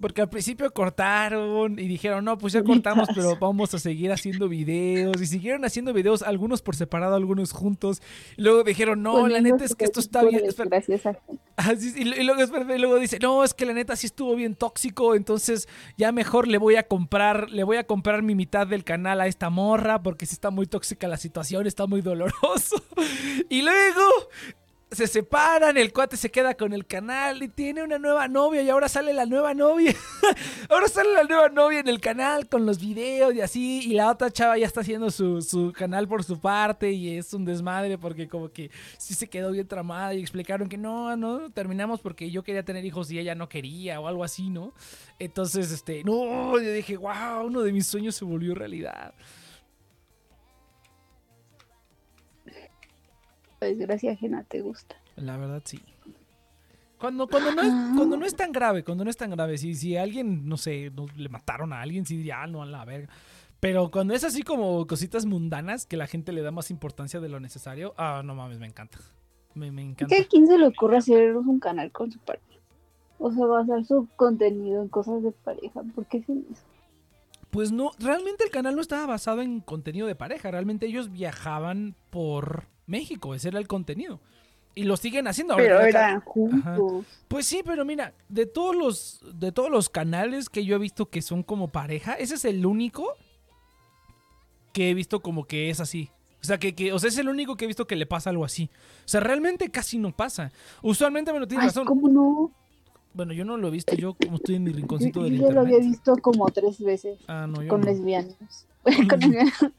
Porque 0.04 0.20
al 0.20 0.28
principio 0.28 0.70
cortaron 0.74 1.80
y 1.80 1.88
dijeron, 1.88 2.26
no, 2.26 2.38
pues 2.38 2.52
ya 2.52 2.62
cortamos, 2.66 3.08
pero 3.16 3.38
vamos 3.40 3.74
a 3.74 3.80
seguir 3.80 4.12
haciendo 4.12 4.50
videos. 4.50 5.22
Y 5.22 5.26
siguieron 5.26 5.64
haciendo 5.64 5.94
videos, 5.94 6.24
algunos 6.24 6.62
por 6.62 6.76
separado, 6.76 7.16
algunos 7.16 7.54
juntos. 7.54 8.02
Y 8.36 8.42
luego 8.42 8.66
dijeron, 8.66 9.02
no, 9.02 9.30
la 9.30 9.40
neta 9.40 9.64
es 9.64 9.76
que 9.76 9.86
esto 9.86 10.02
está 10.02 10.26
bien. 10.26 10.42
Gracias 10.66 11.06
a 11.06 11.18
Ah, 11.56 11.74
sí, 11.78 11.92
sí, 11.92 12.02
y, 12.02 12.24
luego, 12.24 12.42
y 12.42 12.80
luego 12.80 13.00
dice, 13.00 13.18
no, 13.20 13.46
es 13.46 13.54
que 13.54 13.66
la 13.66 13.72
neta 13.72 13.96
sí 13.96 14.08
estuvo 14.08 14.36
bien 14.36 14.56
tóxico, 14.56 15.16
entonces 15.16 15.70
ya 15.98 16.12
mejor 16.12 16.50
le 16.50 16.58
voy 16.58 16.76
a 16.76 16.84
comprar, 16.84 17.50
le 17.52 17.64
voy 17.64 17.78
a 17.78 17.86
comprar 17.86 18.24
mi 18.24 18.36
mitad 18.36 18.68
del 18.68 18.84
canal 18.84 19.22
a 19.22 19.28
esta 19.28 19.50
morra 19.50 20.04
porque 20.04 20.26
sí 20.26 20.34
está 20.34 20.50
muy 20.50 20.66
tóxica 20.66 21.08
la 21.08 21.16
situación, 21.16 21.66
está 21.66 21.88
muy 21.88 22.02
doloroso. 22.02 22.84
Y 23.50 23.62
luego 23.62 24.02
se 24.94 25.08
separan, 25.08 25.78
el 25.78 25.92
cuate 25.92 26.18
se 26.18 26.32
queda 26.32 26.54
con 26.56 26.74
el 26.74 26.86
canal 26.86 27.42
y 27.44 27.48
tiene 27.48 27.84
una 27.84 28.00
nueva 28.00 28.28
novia 28.28 28.62
y 28.62 28.70
ahora 28.70 28.88
sale 28.88 29.14
la 29.14 29.26
nueva 29.26 29.54
novia. 29.54 29.96
ahora 30.70 30.88
sale 30.88 31.14
la 31.14 31.24
nueva 31.24 31.50
novia 31.50 31.80
en 31.80 31.88
el 31.88 32.00
canal 32.00 32.48
con 32.48 32.66
los 32.66 32.80
videos 32.80 33.34
y 33.34 33.42
así 33.42 33.82
y 33.90 33.94
la 33.94 34.10
otra 34.10 34.32
chava 34.32 34.58
ya 34.58 34.66
está 34.66 34.82
haciendo 34.82 35.12
su, 35.12 35.42
su 35.42 35.74
canal 35.74 36.08
por 36.08 36.24
su 36.24 36.40
parte 36.40 36.92
y 36.92 37.18
es 37.18 37.34
un 37.34 37.46
desmadre 37.46 37.98
porque 37.98 38.28
como 38.28 38.52
que 38.52 38.72
sí 38.98 39.14
se 39.14 39.28
quedó 39.28 39.52
bien 39.52 39.68
tramada 39.68 40.14
y 40.14 40.22
explicaron 40.22 40.70
que 40.70 40.78
no, 40.78 41.16
no, 41.18 41.52
terminamos 41.52 42.00
porque 42.02 42.30
yo 42.32 42.44
quería 42.44 42.64
tener 42.64 42.86
hijos 42.86 43.12
y 43.12 43.20
ella 43.20 43.36
no 43.36 43.50
quería 43.50 44.00
o 44.00 44.08
algo 44.08 44.24
así, 44.24 44.50
¿no? 44.50 44.74
Entonces, 45.20 45.72
este, 45.72 46.04
no, 46.04 46.60
yo 46.60 46.72
dije, 46.72 46.98
wow, 46.98 47.46
uno 47.46 47.62
de 47.62 47.72
mis 47.72 47.88
sueños 47.88 48.16
se 48.16 48.26
volvió 48.26 48.56
realidad. 48.56 49.14
Desgracia 53.64 54.12
ajena 54.12 54.44
te 54.44 54.62
gusta. 54.62 54.96
La 55.16 55.38
verdad, 55.38 55.62
sí. 55.66 55.80
Cuando, 56.98 57.28
cuando, 57.28 57.52
no 57.52 57.62
es, 57.62 57.98
cuando 57.98 58.16
no 58.18 58.26
es 58.26 58.36
tan 58.36 58.52
grave, 58.52 58.84
cuando 58.84 59.04
no 59.04 59.10
es 59.10 59.18
tan 59.18 59.30
grave, 59.32 59.58
si, 59.58 59.76
si 59.76 59.98
alguien, 59.98 60.48
no 60.48 60.56
sé, 60.56 60.92
le 61.18 61.30
mataron 61.30 61.74
a 61.74 61.82
alguien, 61.82 62.06
sí 62.06 62.16
diría, 62.16 62.42
ah, 62.42 62.48
no, 62.48 62.62
a 62.62 62.66
la 62.66 62.86
verga. 62.86 63.10
Pero 63.60 63.92
cuando 63.92 64.14
es 64.14 64.24
así 64.24 64.44
como 64.44 64.86
cositas 64.88 65.26
mundanas 65.26 65.86
que 65.86 65.98
la 65.98 66.08
gente 66.08 66.32
le 66.32 66.42
da 66.42 66.52
más 66.52 66.72
importancia 66.72 67.20
de 67.20 67.30
lo 67.30 67.40
necesario, 67.40 67.94
ah, 67.98 68.22
no 68.24 68.36
mames, 68.36 68.60
me 68.60 68.68
encanta. 68.68 69.00
Me, 69.54 69.72
me 69.72 69.82
encanta. 69.82 70.16
¿Qué 70.16 70.24
a 70.24 70.28
quién 70.28 70.48
se 70.48 70.58
le 70.58 70.68
ocurre 70.68 70.98
hacer 70.98 71.36
un 71.36 71.60
canal 71.60 71.92
con 71.92 72.12
su 72.12 72.20
pareja? 72.20 72.46
O 73.20 73.32
sea, 73.32 73.46
basar 73.46 73.86
su 73.86 74.08
contenido 74.16 74.82
en 74.82 74.90
cosas 74.90 75.24
de 75.24 75.32
pareja. 75.32 75.82
¿Por 75.96 76.06
qué 76.06 76.20
hacen 76.20 76.46
eso? 76.52 76.64
Pues 77.54 77.72
no, 77.72 77.92
realmente 78.00 78.44
el 78.44 78.50
canal 78.50 78.76
no 78.76 78.82
estaba 78.82 79.06
basado 79.06 79.44
en 79.44 79.60
contenido 79.62 80.08
de 80.08 80.16
pareja. 80.16 80.50
Realmente 80.50 80.88
ellos 80.88 81.12
viajaban 81.12 81.96
por 82.10 82.66
México, 82.88 83.36
ese 83.36 83.50
era 83.50 83.60
el 83.60 83.68
contenido. 83.68 84.20
Y 84.74 84.86
lo 84.86 84.98
siguen 84.98 85.28
haciendo. 85.28 85.56
Pero 85.56 85.80
eran 85.82 86.20
juntos. 86.22 87.06
Pues 87.28 87.46
sí, 87.46 87.62
pero 87.64 87.86
mira, 87.86 88.16
de 88.28 88.48
todos 88.48 88.76
los 88.76 89.22
de 89.36 89.52
todos 89.52 89.70
los 89.70 89.88
canales 89.88 90.50
que 90.50 90.66
yo 90.66 90.78
he 90.78 90.80
visto 90.80 91.12
que 91.12 91.22
son 91.22 91.44
como 91.44 91.68
pareja, 91.68 92.16
ese 92.16 92.34
es 92.34 92.46
el 92.46 92.66
único 92.66 93.14
que 94.74 94.90
he 94.90 94.96
visto 94.96 95.20
como 95.20 95.46
que 95.46 95.70
es 95.70 95.80
así. 95.80 96.10
O 96.42 96.46
sea, 96.46 96.58
que, 96.58 96.74
que, 96.74 96.92
o 96.92 96.98
sea, 96.98 97.10
es 97.10 97.20
el 97.20 97.30
único 97.30 97.56
que 97.56 97.66
he 97.66 97.68
visto 97.68 97.86
que 97.86 97.96
le 97.96 98.08
pasa 98.08 98.32
algo 98.32 98.46
así. 98.46 98.72
O 99.06 99.08
sea, 99.08 99.20
realmente 99.20 99.70
casi 99.70 100.00
no 100.00 100.12
pasa. 100.12 100.52
Usualmente 100.82 101.32
me 101.32 101.40
lo 101.40 101.48
tienes 101.48 101.68
razón. 101.68 101.86
¿Cómo 101.86 102.10
no? 102.10 102.52
Bueno, 103.14 103.34
yo 103.34 103.46
no 103.46 103.58
lo 103.58 103.68
he 103.68 103.72
visto, 103.72 103.96
yo 103.96 104.16
como 104.16 104.38
estoy 104.38 104.56
en 104.56 104.64
mi 104.64 104.72
rinconcito 104.72 105.20
yo, 105.20 105.24
del 105.26 105.34
yo 105.34 105.40
internet. 105.40 105.56
lo 105.56 105.62
había 105.62 105.80
visto 105.80 106.16
como 106.18 106.50
tres 106.50 106.80
veces. 106.80 107.20
Ah, 107.28 107.46
no, 107.48 107.62
yo 107.62 107.70
con 107.70 107.82
no. 107.82 107.88
lesbianos. 107.88 108.36
con, 108.84 109.22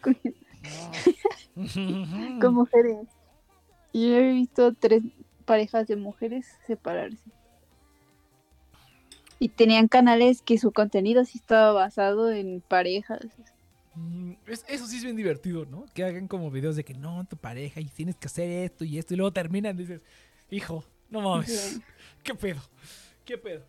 con, 0.00 0.16
con 2.40 2.54
mujeres. 2.54 3.08
Yo 3.92 4.00
he 4.16 4.32
visto 4.32 4.72
tres 4.74 5.02
parejas 5.44 5.86
de 5.86 5.96
mujeres 5.96 6.46
separarse. 6.66 7.30
Y 9.40 9.48
tenían 9.48 9.88
canales 9.88 10.42
que 10.42 10.58
su 10.58 10.72
contenido 10.72 11.24
sí 11.24 11.38
estaba 11.38 11.72
basado 11.72 12.30
en 12.30 12.62
parejas. 12.66 13.20
Mm, 13.94 14.32
es- 14.46 14.64
eso 14.68 14.86
sí 14.86 14.96
es 14.96 15.04
bien 15.04 15.16
divertido, 15.16 15.66
¿no? 15.66 15.84
Que 15.92 16.04
hagan 16.04 16.28
como 16.28 16.50
videos 16.50 16.76
de 16.76 16.84
que 16.84 16.94
no, 16.94 17.24
tu 17.26 17.36
pareja 17.36 17.80
y 17.80 17.84
tienes 17.86 18.16
que 18.16 18.26
hacer 18.26 18.48
esto 18.48 18.84
y 18.84 18.98
esto 18.98 19.14
y 19.14 19.16
luego 19.16 19.32
terminan 19.32 19.76
y 19.76 19.80
dices, 19.80 20.00
hijo, 20.50 20.84
no 21.10 21.20
mames. 21.20 21.80
¿qué 22.22 22.34
pedo? 22.34 22.60
¿Qué 23.24 23.38
pedo? 23.38 23.64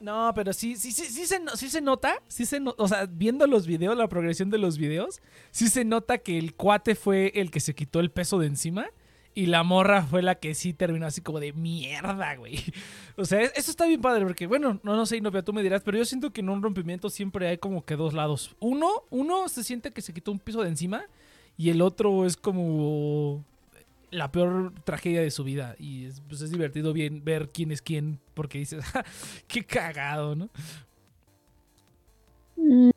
No, 0.00 0.32
pero 0.34 0.52
sí, 0.54 0.76
sí, 0.76 0.92
sí, 0.92 1.04
sí 1.04 1.26
se, 1.26 1.40
sí 1.56 1.68
se 1.68 1.80
nota, 1.82 2.22
sí 2.26 2.46
se 2.46 2.58
o 2.64 2.88
sea, 2.88 3.04
viendo 3.06 3.46
los 3.46 3.66
videos, 3.66 3.96
la 3.98 4.08
progresión 4.08 4.48
de 4.48 4.56
los 4.56 4.78
videos, 4.78 5.20
sí 5.50 5.68
se 5.68 5.84
nota 5.84 6.16
que 6.18 6.38
el 6.38 6.54
cuate 6.54 6.94
fue 6.94 7.32
el 7.34 7.50
que 7.50 7.60
se 7.60 7.74
quitó 7.74 8.00
el 8.00 8.10
peso 8.10 8.38
de 8.38 8.46
encima 8.46 8.86
y 9.34 9.46
la 9.46 9.62
morra 9.62 10.02
fue 10.02 10.22
la 10.22 10.36
que 10.36 10.54
sí 10.54 10.72
terminó 10.72 11.04
así 11.06 11.20
como 11.20 11.38
de 11.38 11.52
mierda, 11.52 12.34
güey. 12.36 12.56
O 13.16 13.26
sea, 13.26 13.42
es- 13.42 13.52
eso 13.54 13.70
está 13.70 13.84
bien 13.86 14.00
padre 14.00 14.24
porque, 14.24 14.46
bueno, 14.46 14.80
no, 14.82 14.96
no 14.96 15.04
sé, 15.04 15.18
Inopia, 15.18 15.42
tú 15.42 15.52
me 15.52 15.62
dirás, 15.62 15.82
pero 15.84 15.98
yo 15.98 16.06
siento 16.06 16.32
que 16.32 16.40
en 16.40 16.48
un 16.48 16.62
rompimiento 16.62 17.10
siempre 17.10 17.46
hay 17.48 17.58
como 17.58 17.84
que 17.84 17.96
dos 17.96 18.14
lados. 18.14 18.56
Uno, 18.58 18.88
uno 19.10 19.50
se 19.50 19.62
siente 19.62 19.90
que 19.92 20.00
se 20.00 20.14
quitó 20.14 20.32
un 20.32 20.38
piso 20.38 20.62
de 20.62 20.70
encima 20.70 21.04
y 21.58 21.68
el 21.68 21.82
otro 21.82 22.24
es 22.24 22.38
como 22.38 23.44
la 24.10 24.30
peor 24.32 24.72
tragedia 24.84 25.20
de 25.22 25.30
su 25.30 25.44
vida. 25.44 25.76
Y 25.78 26.06
es, 26.06 26.20
pues 26.22 26.40
es 26.40 26.50
divertido 26.50 26.92
bien 26.92 27.24
ver 27.24 27.48
quién 27.48 27.70
es 27.72 27.80
quién 27.82 28.18
porque 28.34 28.58
dices, 28.58 28.84
"Ja, 28.84 29.04
qué 29.48 29.64
cagado, 29.64 30.34
¿no? 30.34 30.48
Mm, 32.56 32.90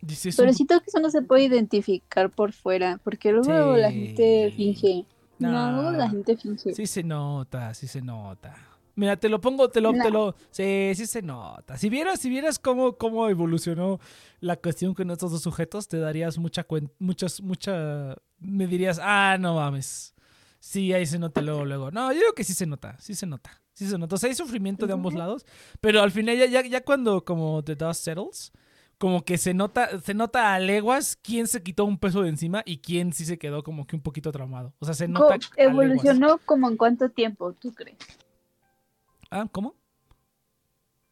Dices, 0.00 0.36
Pero 0.36 0.50
un- 0.50 0.54
siento 0.54 0.78
que 0.80 0.84
eso 0.88 1.00
no 1.00 1.08
se 1.10 1.22
puede 1.22 1.44
identificar 1.44 2.28
por 2.30 2.52
fuera, 2.52 3.00
porque 3.02 3.32
luego 3.32 3.74
Sí. 3.74 3.80
la 3.80 3.90
gente 3.90 4.52
finge. 4.54 5.06
No, 5.38 5.72
luego 5.72 5.90
la 5.92 6.10
gente 6.10 6.36
finge. 6.36 6.74
Sí 6.74 6.86
se 6.86 7.02
nota, 7.02 7.72
sí 7.72 7.86
se 7.86 8.02
nota. 8.02 8.54
Mira, 8.96 9.16
te 9.16 9.28
lo 9.30 9.40
pongo, 9.40 9.68
te 9.70 9.80
lo, 9.80 9.92
te 9.92 10.10
lo. 10.10 10.36
Sí, 10.50 10.92
sí 10.94 11.06
se 11.06 11.22
nota. 11.22 11.76
Si 11.78 11.88
vieras, 11.88 12.20
si 12.20 12.28
vieras 12.28 12.58
cómo, 12.58 12.96
cómo 12.98 13.28
evolucionó 13.28 13.98
la 14.40 14.56
cuestión 14.56 14.92
con 14.94 15.10
estos 15.10 15.32
dos 15.32 15.40
sujetos, 15.42 15.88
te 15.88 15.98
darías 15.98 16.36
mucha 16.38 16.64
cuenta, 16.64 16.92
muchas, 16.98 17.40
mucha. 17.40 18.14
Me 18.44 18.66
dirías, 18.66 19.00
ah, 19.02 19.36
no 19.38 19.54
mames. 19.54 20.14
Sí, 20.60 20.92
ahí 20.92 21.06
se 21.06 21.18
nota 21.18 21.42
luego, 21.42 21.64
luego. 21.64 21.90
No, 21.90 22.12
yo 22.12 22.20
digo 22.20 22.32
que 22.32 22.44
sí 22.44 22.54
se 22.54 22.66
nota, 22.66 22.96
sí 22.98 23.14
se 23.14 23.26
nota. 23.26 23.60
Sí 23.74 23.88
se 23.88 23.98
nota. 23.98 24.14
O 24.14 24.18
sea, 24.18 24.28
hay 24.28 24.36
sufrimiento 24.36 24.86
de 24.86 24.92
ambos 24.92 25.14
lados. 25.14 25.44
Pero 25.80 26.00
al 26.00 26.10
final, 26.12 26.36
ya, 26.38 26.46
ya, 26.46 26.62
ya 26.62 26.84
cuando 26.84 27.24
como 27.24 27.62
The 27.62 27.74
Dust 27.74 28.04
Settles, 28.04 28.52
como 28.98 29.24
que 29.24 29.36
se 29.36 29.52
nota, 29.52 30.00
se 30.00 30.14
nota 30.14 30.54
a 30.54 30.60
leguas 30.60 31.16
quién 31.20 31.48
se 31.48 31.62
quitó 31.62 31.84
un 31.84 31.98
peso 31.98 32.22
de 32.22 32.28
encima 32.28 32.62
y 32.64 32.78
quién 32.78 33.12
sí 33.12 33.24
se 33.24 33.38
quedó 33.38 33.62
como 33.64 33.86
que 33.86 33.96
un 33.96 34.02
poquito 34.02 34.30
traumado. 34.30 34.72
O 34.78 34.84
sea, 34.84 34.94
se 34.94 35.08
nota. 35.08 35.34
a 35.34 35.38
leguas. 35.38 35.52
¿Evolucionó 35.56 36.38
como 36.46 36.68
en 36.68 36.76
cuánto 36.76 37.10
tiempo, 37.10 37.52
tú 37.52 37.74
crees? 37.74 37.98
Ah, 39.30 39.48
¿cómo? 39.50 39.74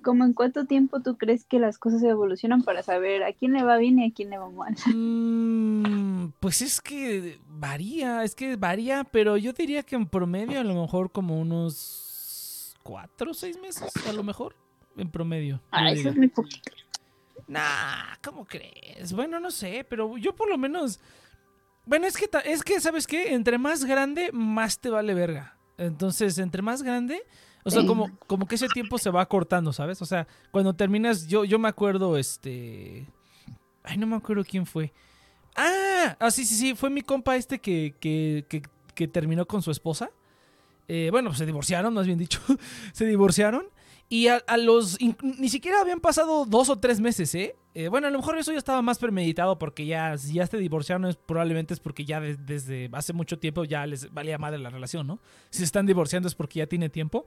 ¿Como 0.02 0.24
en 0.24 0.32
cuánto 0.32 0.66
tiempo 0.66 1.00
tú 1.00 1.16
crees 1.16 1.44
que 1.44 1.58
las 1.58 1.78
cosas 1.78 2.02
evolucionan 2.02 2.62
para 2.62 2.82
saber 2.82 3.22
a 3.22 3.32
quién 3.32 3.52
le 3.52 3.62
va 3.62 3.76
bien 3.76 3.98
y 3.98 4.10
a 4.10 4.12
quién 4.12 4.30
le 4.30 4.38
va 4.38 4.50
mal? 4.50 4.74
Mm, 5.82 6.34
pues 6.38 6.62
es 6.62 6.80
que 6.80 7.40
varía, 7.48 8.22
es 8.22 8.36
que 8.36 8.54
varía, 8.54 9.02
pero 9.02 9.36
yo 9.36 9.52
diría 9.52 9.82
que 9.82 9.96
en 9.96 10.06
promedio 10.06 10.60
a 10.60 10.64
lo 10.64 10.80
mejor 10.80 11.10
como 11.10 11.40
unos 11.40 12.76
cuatro 12.84 13.32
o 13.32 13.34
seis 13.34 13.58
meses, 13.60 13.92
a 14.06 14.12
lo 14.12 14.22
mejor, 14.22 14.54
en 14.96 15.10
promedio. 15.10 15.60
Ah, 15.72 15.90
eso 15.90 16.10
es 16.10 16.16
muy 16.16 16.28
poquito. 16.28 16.72
Nah, 17.48 18.14
¿cómo 18.22 18.44
crees? 18.44 19.12
Bueno, 19.12 19.40
no 19.40 19.50
sé, 19.50 19.84
pero 19.88 20.16
yo 20.16 20.34
por 20.34 20.48
lo 20.48 20.58
menos... 20.58 21.00
Bueno, 21.84 22.06
es 22.06 22.16
que, 22.16 22.30
es 22.44 22.62
que, 22.62 22.80
¿sabes 22.80 23.06
qué? 23.06 23.34
Entre 23.34 23.58
más 23.58 23.84
grande, 23.84 24.30
más 24.32 24.78
te 24.78 24.88
vale 24.88 25.14
verga. 25.14 25.58
Entonces, 25.78 26.38
entre 26.38 26.62
más 26.62 26.82
grande, 26.82 27.22
o 27.64 27.70
sea, 27.70 27.82
Sí. 27.82 27.86
como, 27.86 28.10
como 28.26 28.46
que 28.46 28.54
ese 28.56 28.68
tiempo 28.68 28.98
se 28.98 29.10
va 29.10 29.26
cortando, 29.26 29.72
¿sabes? 29.72 30.00
O 30.02 30.06
sea, 30.06 30.26
cuando 30.50 30.74
terminas, 30.74 31.26
yo, 31.26 31.44
yo 31.44 31.58
me 31.58 31.68
acuerdo, 31.68 32.16
este... 32.16 33.06
Ay, 33.84 33.98
no 33.98 34.06
me 34.06 34.16
acuerdo 34.16 34.44
quién 34.44 34.64
fue. 34.66 34.92
Ah, 35.56 36.16
ah, 36.18 36.30
sí, 36.30 36.44
sí, 36.44 36.54
sí, 36.54 36.74
fue 36.74 36.88
mi 36.90 37.02
compa 37.02 37.36
este 37.36 37.58
que, 37.58 37.94
que, 38.00 38.44
que, 38.48 38.62
que 38.94 39.08
terminó 39.08 39.46
con 39.46 39.60
su 39.62 39.70
esposa. 39.70 40.10
Eh, 40.88 41.08
bueno, 41.10 41.30
pues 41.30 41.38
se 41.38 41.46
divorciaron, 41.46 41.92
más 41.94 42.06
bien 42.06 42.18
dicho. 42.18 42.40
se 42.92 43.06
divorciaron. 43.06 43.66
Y 44.12 44.28
a, 44.28 44.42
a 44.46 44.58
los. 44.58 44.98
Ni 45.38 45.48
siquiera 45.48 45.80
habían 45.80 45.98
pasado 46.00 46.44
dos 46.44 46.68
o 46.68 46.78
tres 46.78 47.00
meses, 47.00 47.34
¿eh? 47.34 47.56
Eh, 47.74 47.88
Bueno, 47.88 48.08
a 48.08 48.10
lo 48.10 48.18
mejor 48.18 48.36
eso 48.36 48.52
ya 48.52 48.58
estaba 48.58 48.82
más 48.82 48.98
premeditado 48.98 49.58
porque 49.58 49.86
ya, 49.86 50.18
si 50.18 50.34
ya 50.34 50.46
se 50.46 50.58
divorciaron, 50.58 51.06
es, 51.06 51.16
probablemente 51.16 51.72
es 51.72 51.80
porque 51.80 52.04
ya 52.04 52.20
de- 52.20 52.36
desde 52.36 52.90
hace 52.92 53.14
mucho 53.14 53.38
tiempo 53.38 53.64
ya 53.64 53.86
les 53.86 54.12
valía 54.12 54.36
madre 54.36 54.58
la 54.58 54.68
relación, 54.68 55.06
¿no? 55.06 55.18
Si 55.48 55.60
se 55.60 55.64
están 55.64 55.86
divorciando 55.86 56.28
es 56.28 56.34
porque 56.34 56.58
ya 56.58 56.66
tiene 56.66 56.90
tiempo. 56.90 57.24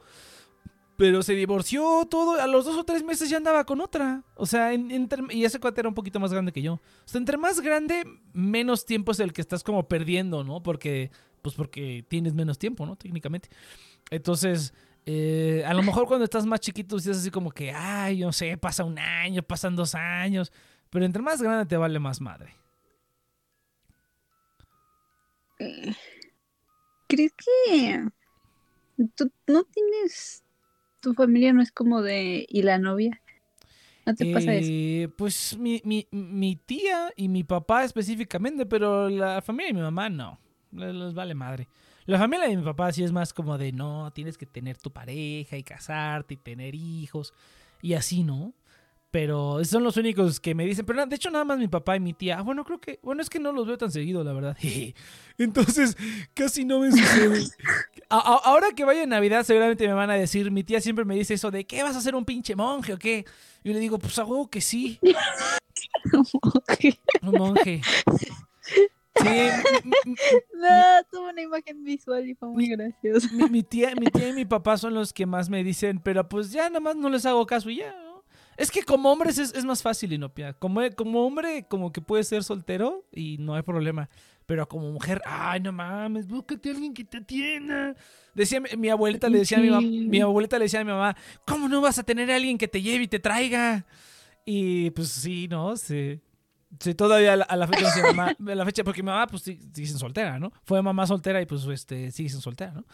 Pero 0.98 1.24
se 1.24 1.34
divorció 1.34 2.06
todo, 2.08 2.40
a 2.40 2.46
los 2.46 2.66
dos 2.66 2.78
o 2.78 2.84
tres 2.84 3.04
meses 3.04 3.32
ya 3.32 3.38
andaba 3.38 3.66
con 3.66 3.82
otra. 3.82 4.24
O 4.36 4.46
sea, 4.46 4.72
en- 4.72 4.92
entre- 4.92 5.24
y 5.32 5.44
ese 5.44 5.60
cuate 5.60 5.82
era 5.82 5.90
un 5.90 5.96
poquito 5.96 6.20
más 6.20 6.32
grande 6.32 6.52
que 6.54 6.62
yo. 6.62 6.74
O 6.76 6.82
sea, 7.08 7.18
entre 7.18 7.38
más 7.38 7.62
grande, 7.62 8.04
menos 8.32 8.86
tiempo 8.86 9.12
es 9.12 9.20
el 9.20 9.34
que 9.34 9.42
estás 9.42 9.64
como 9.64 9.88
perdiendo, 9.88 10.44
¿no? 10.44 10.62
Porque, 10.62 11.10
pues 11.42 11.56
porque 11.56 12.06
tienes 12.08 12.36
menos 12.36 12.60
tiempo, 12.60 12.86
¿no? 12.86 12.96
Técnicamente. 12.96 13.50
Entonces, 14.12 14.72
eh, 15.06 15.64
a 15.66 15.74
lo 15.74 15.84
mejor 15.84 16.08
cuando 16.08 16.26
estás 16.26 16.46
más 16.46 16.60
chiquito, 16.60 17.00
sí 17.00 17.12
es 17.12 17.18
así 17.18 17.32
como 17.32 17.52
que, 17.52 17.72
ay, 17.72 18.20
no 18.20 18.32
sé, 18.32 18.58
pasa 18.58 18.84
un 18.84 18.98
año, 19.00 19.44
pasan 19.44 19.76
dos 19.76 19.96
años. 19.96 20.52
Pero 20.90 21.06
entre 21.06 21.22
más 21.22 21.42
grande 21.42 21.66
te 21.66 21.78
vale 21.78 22.00
más 22.00 22.22
madre. 22.22 22.54
¿Crees 27.08 27.34
que 27.34 28.04
tú 29.16 29.32
no 29.48 29.64
tienes... 29.64 30.44
Tu 31.02 31.14
familia 31.14 31.54
no 31.54 31.62
es 31.62 31.72
como 31.72 32.02
de... 32.02 32.46
¿Y 32.50 32.64
la 32.64 32.80
novia? 32.80 33.22
¿No 34.06 34.16
te 34.16 34.26
pasa 34.34 34.56
eso? 34.56 34.70
Eh, 34.72 35.08
Pues 35.18 35.56
mi, 35.58 35.82
mi, 35.86 36.08
mi 36.12 36.56
tía 36.56 37.12
y 37.16 37.28
mi 37.28 37.44
papá 37.44 37.84
específicamente, 37.84 38.66
pero 38.66 39.10
la 39.10 39.42
familia 39.42 39.68
de 39.68 39.74
mi 39.74 39.82
mamá 39.82 40.10
no. 40.10 40.40
Le- 40.72 40.94
Les 40.94 41.14
vale 41.14 41.36
madre. 41.36 41.68
La 42.06 42.20
familia 42.20 42.48
de 42.48 42.58
mi 42.58 42.64
papá 42.64 42.92
sí 42.92 43.04
es 43.04 43.12
más 43.12 43.34
como 43.34 43.58
de 43.58 43.72
no, 43.72 44.12
tienes 44.14 44.38
que 44.38 44.46
tener 44.46 44.78
tu 44.78 44.92
pareja 44.92 45.58
y 45.58 45.64
casarte 45.64 46.36
y 46.36 46.38
tener 46.38 46.76
hijos 46.76 47.34
y 47.82 47.94
así, 47.94 48.24
¿no? 48.24 48.54
Pero 49.12 49.64
son 49.64 49.86
los 49.86 49.96
únicos 49.96 50.42
que 50.42 50.54
me 50.54 50.66
dicen. 50.66 50.86
Pero 50.86 51.06
de 51.06 51.16
hecho, 51.16 51.32
nada 51.32 51.46
más 51.46 51.58
mi 51.58 51.70
papá 51.70 51.96
y 51.96 52.02
mi 52.02 52.12
tía. 52.14 52.40
Ah, 52.40 52.42
bueno, 52.42 52.66
creo 52.66 52.82
que. 52.82 53.00
Bueno, 53.02 53.22
es 53.22 53.30
que 53.30 53.40
no 53.40 53.54
los 53.54 53.66
veo 53.66 53.78
tan 53.78 53.90
seguido, 53.90 54.26
la 54.26 54.34
verdad. 54.34 54.58
Entonces, 55.38 55.96
casi 56.34 56.66
no 56.66 56.82
me 56.82 56.92
sucede. 56.92 57.46
A- 58.10 58.18
a- 58.18 58.42
ahora 58.44 58.68
que 58.76 58.84
vaya 58.84 59.04
en 59.04 59.10
Navidad, 59.10 59.44
seguramente 59.44 59.88
me 59.88 59.94
van 59.94 60.10
a 60.10 60.16
decir. 60.16 60.52
Mi 60.52 60.66
tía 60.66 60.82
siempre 60.82 61.06
me 61.06 61.16
dice 61.16 61.36
eso 61.36 61.50
de: 61.50 61.66
¿Qué 61.66 61.82
vas 61.82 61.96
a 61.96 62.00
hacer 62.00 62.14
un 62.14 62.26
pinche 62.26 62.58
monje 62.58 62.92
o 62.94 62.98
qué? 63.00 63.24
Yo 63.64 63.72
le 63.72 63.80
digo: 63.80 63.98
Pues 64.00 64.20
a 64.20 64.26
huevo 64.26 64.50
que 64.50 64.60
sí. 64.60 65.00
Un 67.22 67.32
monje. 67.32 67.82
Sí, 68.20 68.28
mi- 68.30 68.45
mi- 69.24 70.12
no, 70.54 71.04
tuve 71.12 71.30
una 71.32 71.42
imagen 71.42 71.84
visual 71.84 72.28
y 72.30 72.36
fue 72.36 72.50
muy 72.50 72.68
gracioso. 72.68 73.28
mi, 73.34 73.50
mi 73.50 73.64
tía, 73.64 73.94
mi 73.96 74.08
tía 74.08 74.30
y 74.30 74.34
mi 74.34 74.46
papá 74.46 74.78
son 74.78 74.94
los 74.94 75.14
que 75.14 75.26
más 75.26 75.50
me 75.50 75.64
dicen, 75.64 76.00
pero 76.04 76.28
pues 76.28 76.52
ya 76.52 76.68
nada 76.70 76.80
más 76.80 76.96
no 76.96 77.10
les 77.10 77.26
hago 77.26 77.46
caso 77.46 77.70
y 77.70 77.78
ya. 77.78 77.92
¿no? 77.92 78.24
Es 78.58 78.72
que 78.72 78.84
como 78.84 79.12
hombres 79.12 79.38
es, 79.38 79.54
es 79.54 79.66
más 79.66 79.82
fácil, 79.82 80.14
Inopia. 80.14 80.54
Como, 80.54 80.82
como 80.96 81.26
hombre, 81.26 81.66
como 81.70 81.92
que 81.92 82.02
puedes 82.02 82.28
ser 82.28 82.44
soltero 82.44 83.06
y 83.12 83.38
no 83.38 83.54
hay 83.56 83.64
problema. 83.64 84.10
Pero 84.46 84.68
como 84.68 84.92
mujer, 84.92 85.22
ay, 85.26 85.60
no 85.60 85.72
mames, 85.72 86.28
búscate 86.28 86.70
a 86.70 86.74
alguien 86.74 86.94
que 86.94 87.04
te 87.04 87.18
atienda. 87.18 87.96
Decía 88.36 88.62
mi, 88.78 88.90
abuelita, 88.90 89.28
le 89.28 89.40
decía 89.40 89.58
a 89.58 89.62
mi, 89.62 89.70
Sí. 89.70 90.08
mi 90.08 90.22
abuelita 90.22 90.58
le 90.60 90.66
decía 90.66 90.82
a 90.82 90.84
mi 90.84 90.92
mamá, 90.92 91.18
¿cómo 91.48 91.68
no 91.68 91.82
vas 91.82 91.98
a 91.98 92.04
tener 92.04 92.30
a 92.32 92.36
alguien 92.36 92.58
que 92.58 92.68
te 92.68 92.82
lleve 92.82 93.06
y 93.06 93.08
te 93.08 93.20
traiga? 93.20 93.86
Y 94.46 94.92
pues 94.92 95.10
sí, 95.10 95.48
¿no? 95.48 95.76
Sí. 95.76 96.22
Sí, 96.80 96.94
todavía 96.96 97.34
a 97.34 97.56
la, 97.56 97.68
fecha, 97.68 97.86
dice 97.86 98.02
mamá, 98.02 98.36
a 98.38 98.56
la 98.56 98.66
fecha, 98.66 98.84
porque 98.84 99.02
mi 99.02 99.08
mamá, 99.08 99.28
pues 99.28 99.44
sí, 99.44 99.60
sigue 99.74 99.88
sin 99.88 100.00
soltera, 100.00 100.40
¿no? 100.40 100.52
Fue 100.64 100.82
mamá 100.82 101.08
soltera 101.08 101.42
y 101.42 101.46
pues 101.46 101.66
este, 101.66 102.12
sigue 102.12 102.30
sin 102.30 102.42
soltera, 102.42 102.72
¿no? 102.72 102.86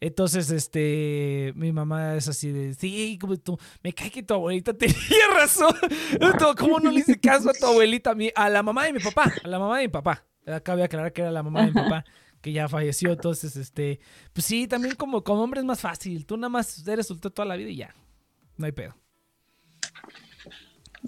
Entonces, 0.00 0.50
este, 0.50 1.52
mi 1.56 1.72
mamá 1.72 2.16
es 2.16 2.26
así 2.26 2.50
de, 2.50 2.74
sí, 2.74 3.18
como 3.20 3.36
tú, 3.36 3.58
me 3.82 3.92
cae 3.92 4.10
que 4.10 4.22
tu 4.22 4.32
abuelita 4.32 4.72
tenía 4.78 4.94
razón. 5.34 5.74
¿Cómo 6.58 6.80
no 6.80 6.90
le 6.90 7.00
hice 7.00 7.20
caso 7.20 7.50
a 7.50 7.52
tu 7.52 7.66
abuelita? 7.66 8.14
A, 8.34 8.48
la 8.48 8.62
mamá 8.62 8.84
de 8.84 8.94
mi 8.94 9.00
papá, 9.00 9.32
a 9.44 9.48
la 9.48 9.58
mamá 9.58 9.78
de 9.78 9.84
mi 9.84 9.88
papá. 9.88 10.24
Acabo 10.46 10.78
de 10.78 10.84
aclarar 10.84 11.12
que 11.12 11.20
era 11.20 11.30
la 11.30 11.42
mamá 11.42 11.60
de 11.60 11.66
mi 11.66 11.72
papá, 11.74 12.04
que 12.40 12.50
ya 12.52 12.66
falleció. 12.66 13.12
Entonces, 13.12 13.56
este, 13.56 14.00
pues 14.32 14.46
sí, 14.46 14.66
también 14.66 14.94
como, 14.94 15.22
como 15.22 15.42
hombre 15.42 15.60
es 15.60 15.66
más 15.66 15.80
fácil. 15.80 16.24
Tú 16.24 16.38
nada 16.38 16.48
más 16.48 16.86
eres 16.88 17.06
soltero 17.06 17.32
toda 17.32 17.46
la 17.46 17.56
vida 17.56 17.68
y 17.68 17.76
ya. 17.76 17.94
No 18.56 18.64
hay 18.64 18.72
pedo. 18.72 18.96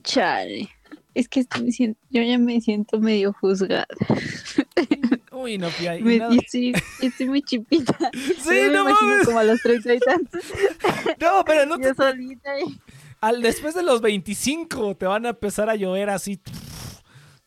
Chale. 0.03 0.69
Es 1.15 1.29
que 1.29 1.41
estoy 1.41 1.73
siento- 1.73 2.01
yo 2.11 2.23
ya 2.23 2.39
me 2.39 2.61
siento 2.61 2.99
medio 3.01 3.33
juzgada. 3.35 3.87
Uy, 5.33 5.59
no, 5.59 5.69
pía, 5.71 5.99
Me, 6.01 6.17
estoy, 6.17 6.73
estoy 7.01 7.27
muy 7.29 7.43
chipita. 7.43 7.97
Sí, 8.13 8.45
Yo 8.45 8.51
me 8.51 8.69
no 8.71 8.83
imagino 8.89 9.11
mames. 9.11 9.27
como 9.27 9.39
a 9.39 9.45
los 9.45 9.61
treinta 9.61 9.95
y 9.95 9.99
tantos. 9.99 10.43
No, 11.21 11.45
pero 11.45 11.67
no 11.67 11.79
te 11.79 11.89
Yo 11.89 11.95
solita. 11.95 12.61
y- 12.61 12.81
Al, 13.21 13.43
después 13.43 13.75
de 13.75 13.83
los 13.83 14.01
25 14.01 14.97
te 14.97 15.07
van 15.07 15.27
a 15.27 15.31
empezar 15.31 15.69
a 15.71 15.75
llover 15.77 16.11
así. 16.11 16.41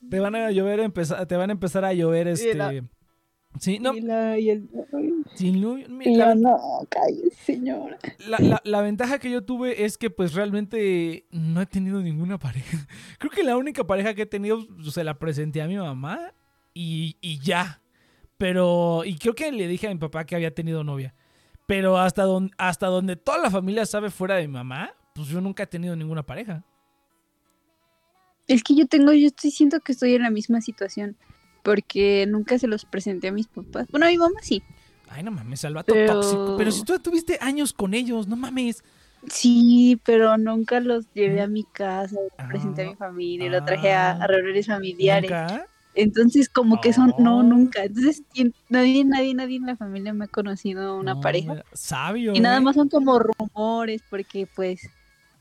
Te 0.09 0.19
van 0.19 0.35
a 0.35 0.51
llover, 0.51 0.79
empezar, 0.81 1.25
te 1.25 1.35
van 1.35 1.49
a 1.49 1.53
empezar 1.53 1.83
a 1.85 1.93
llover 1.93 2.27
este. 2.27 2.83
Sí, 3.59 3.79
no, 3.79 3.93
y 3.93 4.01
la, 4.01 4.37
y 4.37 4.49
el, 4.49 4.69
sin 5.35 5.61
lluvia. 5.61 5.87
Mi- 5.87 6.05
y 6.05 6.15
La, 6.15 6.33
yo, 6.33 6.41
no, 6.41 6.59
cállese, 6.89 7.35
señora. 7.43 7.97
la- 8.27 8.39
la- 8.39 8.61
la 8.63 8.81
ventaja 8.81 9.17
que 9.19 9.29
yo 9.31 9.43
tuve 9.43 9.85
es 9.85 9.97
que 9.97 10.09
pues 10.09 10.33
realmente 10.33 11.25
no 11.31 11.61
he 11.61 11.65
tenido 11.65 12.01
ninguna 12.01 12.37
pareja. 12.37 12.77
Creo 13.19 13.31
que 13.31 13.43
la 13.43 13.55
única 13.57 13.85
pareja 13.85 14.13
que 14.13 14.23
he 14.23 14.25
tenido 14.25 14.65
pues, 14.67 14.93
se 14.93 15.03
la 15.03 15.17
presenté 15.19 15.61
a 15.61 15.67
mi 15.67 15.77
mamá 15.77 16.33
y, 16.73 17.15
y 17.21 17.39
ya. 17.39 17.81
Pero, 18.37 19.03
y 19.05 19.17
creo 19.17 19.33
que 19.33 19.49
le 19.51 19.65
dije 19.69 19.87
a 19.87 19.91
mi 19.91 19.95
papá 19.97 20.25
que 20.25 20.35
había 20.35 20.53
tenido 20.53 20.83
novia. 20.83 21.15
Pero 21.67 21.97
hasta 21.97 22.23
donde, 22.23 22.51
hasta 22.57 22.87
donde 22.87 23.15
toda 23.15 23.37
la 23.37 23.49
familia 23.49 23.85
sabe 23.85 24.09
fuera 24.11 24.35
de 24.35 24.47
mi 24.47 24.53
mamá, 24.53 24.91
pues 25.13 25.29
yo 25.29 25.39
nunca 25.39 25.63
he 25.63 25.67
tenido 25.67 25.95
ninguna 25.95 26.23
pareja. 26.23 26.63
Es 28.47 28.61
que 28.61 28.75
yo 28.75 28.85
tengo, 28.87 29.13
yo 29.13 29.27
estoy 29.27 29.51
siento 29.51 29.79
que 29.79 29.93
estoy 29.93 30.13
en 30.15 30.21
la 30.23 30.29
misma 30.29 30.59
situación. 30.61 31.15
Porque 31.65 32.25
nunca 32.29 32.59
se 32.59 32.67
los 32.67 32.85
presenté 32.85 33.29
a 33.29 33.31
mis 33.31 33.47
papás. 33.47 33.87
Bueno, 33.89 34.05
a 34.05 34.09
mi 34.09 34.17
mamá 34.19 34.35
sí. 34.43 34.61
Ay, 35.09 35.23
no 35.23 35.31
mames, 35.31 35.65
al 35.65 35.73
vato 35.73 35.93
Pero- 35.93 36.13
tóxico. 36.21 36.55
Pero 36.57 36.71
si 36.71 36.83
tú 36.85 36.99
tuviste 36.99 37.39
años 37.41 37.73
con 37.73 37.95
ellos, 37.95 38.27
no 38.27 38.35
mames. 38.35 38.83
Sí, 39.27 39.99
pero 40.05 40.37
nunca 40.37 40.79
los 40.79 41.11
llevé 41.15 41.41
a 41.41 41.47
mi 41.47 41.63
casa, 41.63 42.15
los 42.37 42.47
presenté 42.47 42.83
a 42.83 42.85
Ah, 42.85 42.89
mi 42.91 42.95
familia, 42.95 43.49
lo 43.49 43.65
traje 43.65 43.91
a, 43.91 44.11
ah. 44.11 44.23
a 44.23 44.27
reuniones 44.27 44.67
familiares. 44.67 45.31
¿Nunca? 45.31 45.65
Entonces, 45.95 46.49
como 46.49 46.79
que 46.81 46.93
son, 46.93 47.13
no, 47.17 47.41
nunca. 47.41 47.83
Entonces, 47.85 48.21
nadie, 48.69 49.03
nadie, 49.03 49.33
nadie 49.33 49.55
en 49.57 49.65
la 49.65 49.75
familia 49.75 50.13
me 50.13 50.25
ha 50.25 50.27
conocido 50.27 50.97
una 50.97 51.15
No, 51.15 51.21
pareja. 51.21 51.63
Sabio. 51.73 52.33
Y 52.35 52.39
nada 52.41 52.57
¿eh? 52.57 52.61
más 52.61 52.75
son 52.75 52.89
como 52.89 53.17
rumores, 53.17 54.03
porque 54.09 54.47
pues 54.55 54.87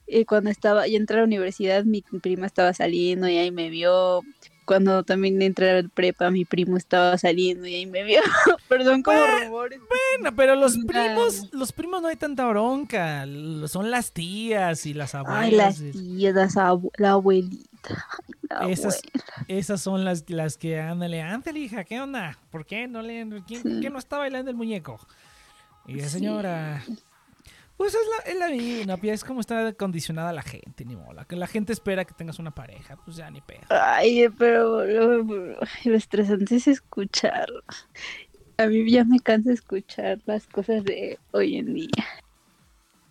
eh, 0.06 0.24
cuando 0.24 0.48
estaba, 0.48 0.86
yo 0.86 0.96
entré 0.96 1.16
a 1.16 1.20
la 1.20 1.26
universidad, 1.26 1.84
mi 1.84 2.02
prima 2.22 2.46
estaba 2.46 2.72
saliendo 2.72 3.28
y 3.28 3.36
ahí 3.36 3.50
me 3.50 3.68
vio. 3.68 4.22
Cuando 4.64 5.02
también 5.02 5.40
entré 5.42 5.70
a 5.70 5.82
la 5.82 5.88
prepa, 5.88 6.30
mi 6.30 6.44
primo 6.44 6.76
estaba 6.76 7.16
saliendo 7.18 7.66
y 7.66 7.74
ahí 7.74 7.86
me 7.86 8.02
vio. 8.02 8.20
Perdón, 8.68 9.02
como 9.02 9.18
Bueno, 9.18 9.44
rumores. 9.44 9.80
Bueno, 10.18 10.36
pero 10.36 10.54
los 10.56 10.76
primos, 10.78 11.52
los 11.52 11.72
primos 11.72 12.00
no 12.02 12.08
hay 12.08 12.16
tanta 12.16 12.46
bronca. 12.48 13.26
Son 13.66 13.90
las 13.90 14.12
tías 14.12 14.86
y 14.86 14.94
las 14.94 15.14
abuelas. 15.14 15.42
Ay, 15.42 15.52
las 15.52 15.92
tías, 15.92 16.34
las 16.34 16.56
abu- 16.56 16.90
la 16.96 17.10
abuelita. 17.12 18.06
Ay, 18.48 18.68
la 18.68 18.68
Esas, 18.70 18.96
abuela. 19.02 19.44
esas 19.48 19.80
son 19.82 20.04
las, 20.04 20.28
las 20.30 20.56
que 20.56 20.80
ándale, 20.80 21.20
ándale, 21.20 21.60
hija, 21.60 21.84
¿qué 21.84 22.00
onda? 22.00 22.38
¿Por 22.50 22.64
qué 22.64 22.88
no 22.88 23.02
le, 23.02 23.26
quién- 23.46 23.80
qué 23.82 23.90
no 23.90 23.98
está 23.98 24.16
bailando 24.18 24.50
el 24.50 24.56
muñeco? 24.56 24.98
Y 25.86 25.96
la 26.00 26.08
Sí. 26.08 26.18
Pues 27.76 27.94
es 27.94 28.00
la, 28.08 28.32
es 28.32 28.38
la 28.38 28.48
vida, 28.48 28.96
¿no? 28.96 29.10
es 29.10 29.24
como 29.24 29.40
está 29.40 29.72
condicionada 29.72 30.32
la 30.32 30.42
gente, 30.42 30.84
ni 30.84 30.94
mola. 30.94 31.24
Que 31.24 31.36
la 31.36 31.46
gente 31.46 31.72
espera 31.72 32.04
que 32.04 32.14
tengas 32.14 32.38
una 32.38 32.52
pareja, 32.52 32.96
pues 33.04 33.16
ya 33.16 33.30
ni 33.30 33.40
pedo. 33.40 33.62
Ay, 33.68 34.28
pero 34.38 34.84
lo, 34.84 35.22
lo 35.22 35.96
estresante 35.96 36.56
es 36.56 36.68
escucharlo. 36.68 37.62
A 38.56 38.66
mí 38.66 38.88
ya 38.88 39.04
me 39.04 39.18
cansa 39.18 39.52
escuchar 39.52 40.20
las 40.26 40.46
cosas 40.46 40.84
de 40.84 41.18
hoy 41.32 41.56
en 41.56 41.74
día. 41.74 42.04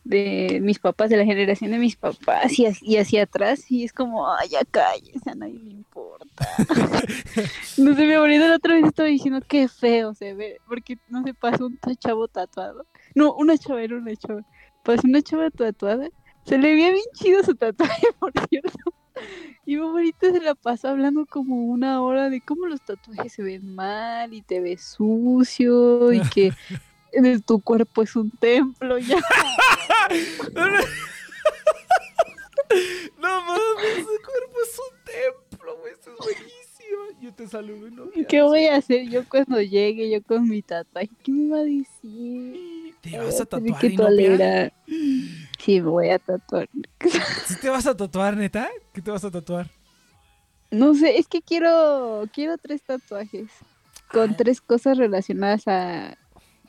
De 0.06 0.60
mis 0.62 0.80
papás, 0.80 1.10
de 1.10 1.18
la 1.18 1.26
generación 1.26 1.72
de 1.72 1.78
mis 1.78 1.96
papás 1.96 2.58
y, 2.58 2.68
y 2.82 2.98
hacia 2.98 3.24
atrás. 3.24 3.70
Y 3.70 3.84
es 3.84 3.92
como, 3.92 4.34
ay, 4.34 4.50
ya 4.50 4.64
calles, 4.64 5.26
a 5.28 5.36
nadie 5.36 5.60
le 5.60 5.72
importa. 5.72 6.46
no 7.78 7.96
sé, 7.96 8.06
mi 8.06 8.14
abuelita 8.14 8.48
la 8.48 8.56
otra 8.56 8.76
vez 8.76 8.86
estaba 8.86 9.10
diciendo 9.10 9.42
qué 9.46 9.68
feo 9.68 10.14
se 10.14 10.34
ve. 10.34 10.60
Porque 10.68 10.98
no 11.10 11.24
se 11.24 11.34
pasó 11.34 11.66
un 11.66 11.78
chavo 12.00 12.30
tatuado. 12.30 12.86
No, 13.16 13.34
una 13.34 13.58
chava 13.58 13.82
era 13.82 13.98
una 13.98 14.16
chava. 14.16 14.46
Pasó 14.84 15.08
una 15.08 15.22
chava 15.22 15.50
tatuada. 15.50 16.10
Se 16.46 16.58
le 16.58 16.74
veía 16.74 16.92
bien 16.92 17.06
chido 17.14 17.42
su 17.44 17.56
tatuaje, 17.56 18.08
por 18.20 18.34
cierto. 18.50 18.94
Y 19.66 19.78
abuelita 19.78 20.32
se 20.32 20.42
la 20.42 20.56
pasó 20.56 20.90
hablando 20.90 21.26
como 21.26 21.56
una 21.56 22.02
hora 22.02 22.30
de 22.30 22.42
cómo 22.42 22.66
los 22.66 22.82
tatuajes 22.82 23.32
se 23.32 23.44
ven 23.44 23.74
mal 23.74 24.34
y 24.34 24.42
te 24.42 24.60
ves 24.60 24.84
sucio 24.84 26.12
y 26.12 26.20
que 26.30 26.52
tu 27.46 27.62
cuerpo 27.62 28.02
es 28.02 28.14
un 28.18 28.30
templo. 28.32 28.98
Ya. 28.98 29.16
no 33.22 33.42
mames, 33.42 34.00
su 34.00 34.18
cuerpo 34.26 34.58
es 34.64 34.80
un 34.80 34.98
templo, 35.06 35.78
güey, 35.80 35.94
eso 35.94 36.12
es 36.12 36.18
buenísimo. 36.18 37.22
Yo 37.22 37.34
te 37.34 37.48
saludo, 37.48 37.90
¿no? 37.90 38.10
¿Y 38.14 38.26
¿Qué 38.26 38.42
voy 38.42 38.66
a 38.66 38.76
hacer 38.76 39.08
yo 39.08 39.24
cuando 39.30 39.62
llegue 39.62 40.10
yo 40.10 40.22
con 40.24 40.50
mi 40.50 40.62
tatuaje? 40.62 41.10
¿Qué 41.24 41.32
me 41.32 41.50
va 41.50 41.60
a 41.60 41.64
decir? 41.64 42.83
Te 43.04 43.18
vas 43.18 43.42
a 43.42 43.46
Tener 43.46 43.74
tatuar, 43.74 43.82
que 43.82 43.98
tolerar. 43.98 44.74
Sí, 45.60 45.82
voy 45.82 46.10
a 46.10 46.20
tatuar. 46.20 46.70
¿Sí 47.48 47.56
te 47.60 47.70
vas 47.70 47.86
a 47.86 47.96
tatuar, 47.98 48.38
neta? 48.38 48.70
¿Qué 48.94 49.02
te 49.02 49.12
vas 49.12 49.24
a 49.26 49.30
tatuar? 49.30 49.70
No 50.72 50.96
sé, 50.96 51.18
es 51.18 51.28
que 51.28 51.42
quiero 51.42 52.24
quiero 52.34 52.58
tres 52.58 52.82
tatuajes 52.82 53.48
con 54.12 54.30
Ay. 54.32 54.36
tres 54.38 54.62
cosas 54.62 54.98
relacionadas 54.98 55.68
a 55.68 56.18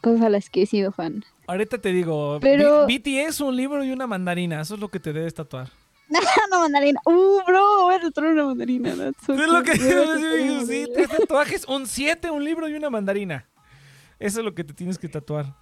cosas 0.02 0.22
a 0.22 0.28
las 0.28 0.50
que 0.50 0.62
he 0.62 0.66
sido 0.66 0.90
fan. 0.92 1.24
Ahorita 1.46 1.78
te 1.78 1.90
digo, 1.90 2.38
Pero- 2.40 2.86
BTS, 2.86 3.40
un 3.42 3.56
libro 3.56 3.84
y 3.84 3.92
una 3.92 4.06
mandarina. 4.08 4.60
Eso 4.60 4.74
es 4.74 4.80
lo 4.80 4.88
que 4.88 4.98
te 5.00 5.12
debes 5.12 5.34
tatuar. 5.34 5.70
una 6.48 6.58
mandarina. 6.58 7.00
Uh, 7.06 7.42
bro, 7.46 7.82
voy 7.84 7.94
a 7.94 8.00
tatuar 8.00 8.26
una 8.26 8.44
mandarina. 8.44 8.94
so 9.24 9.34
Es 9.34 9.48
lo 9.48 9.62
que 9.62 9.76
sí, 9.76 10.86
tres 10.92 11.08
tatuajes, 11.08 11.64
un 11.68 11.86
7, 11.86 12.30
un 12.30 12.44
libro 12.44 12.68
y 12.68 12.74
una 12.74 12.90
mandarina. 12.90 13.48
Eso 14.18 14.40
es 14.40 14.44
lo 14.44 14.54
que 14.54 14.64
te 14.64 14.74
tienes 14.74 14.98
que 14.98 15.08
tatuar. 15.08 15.54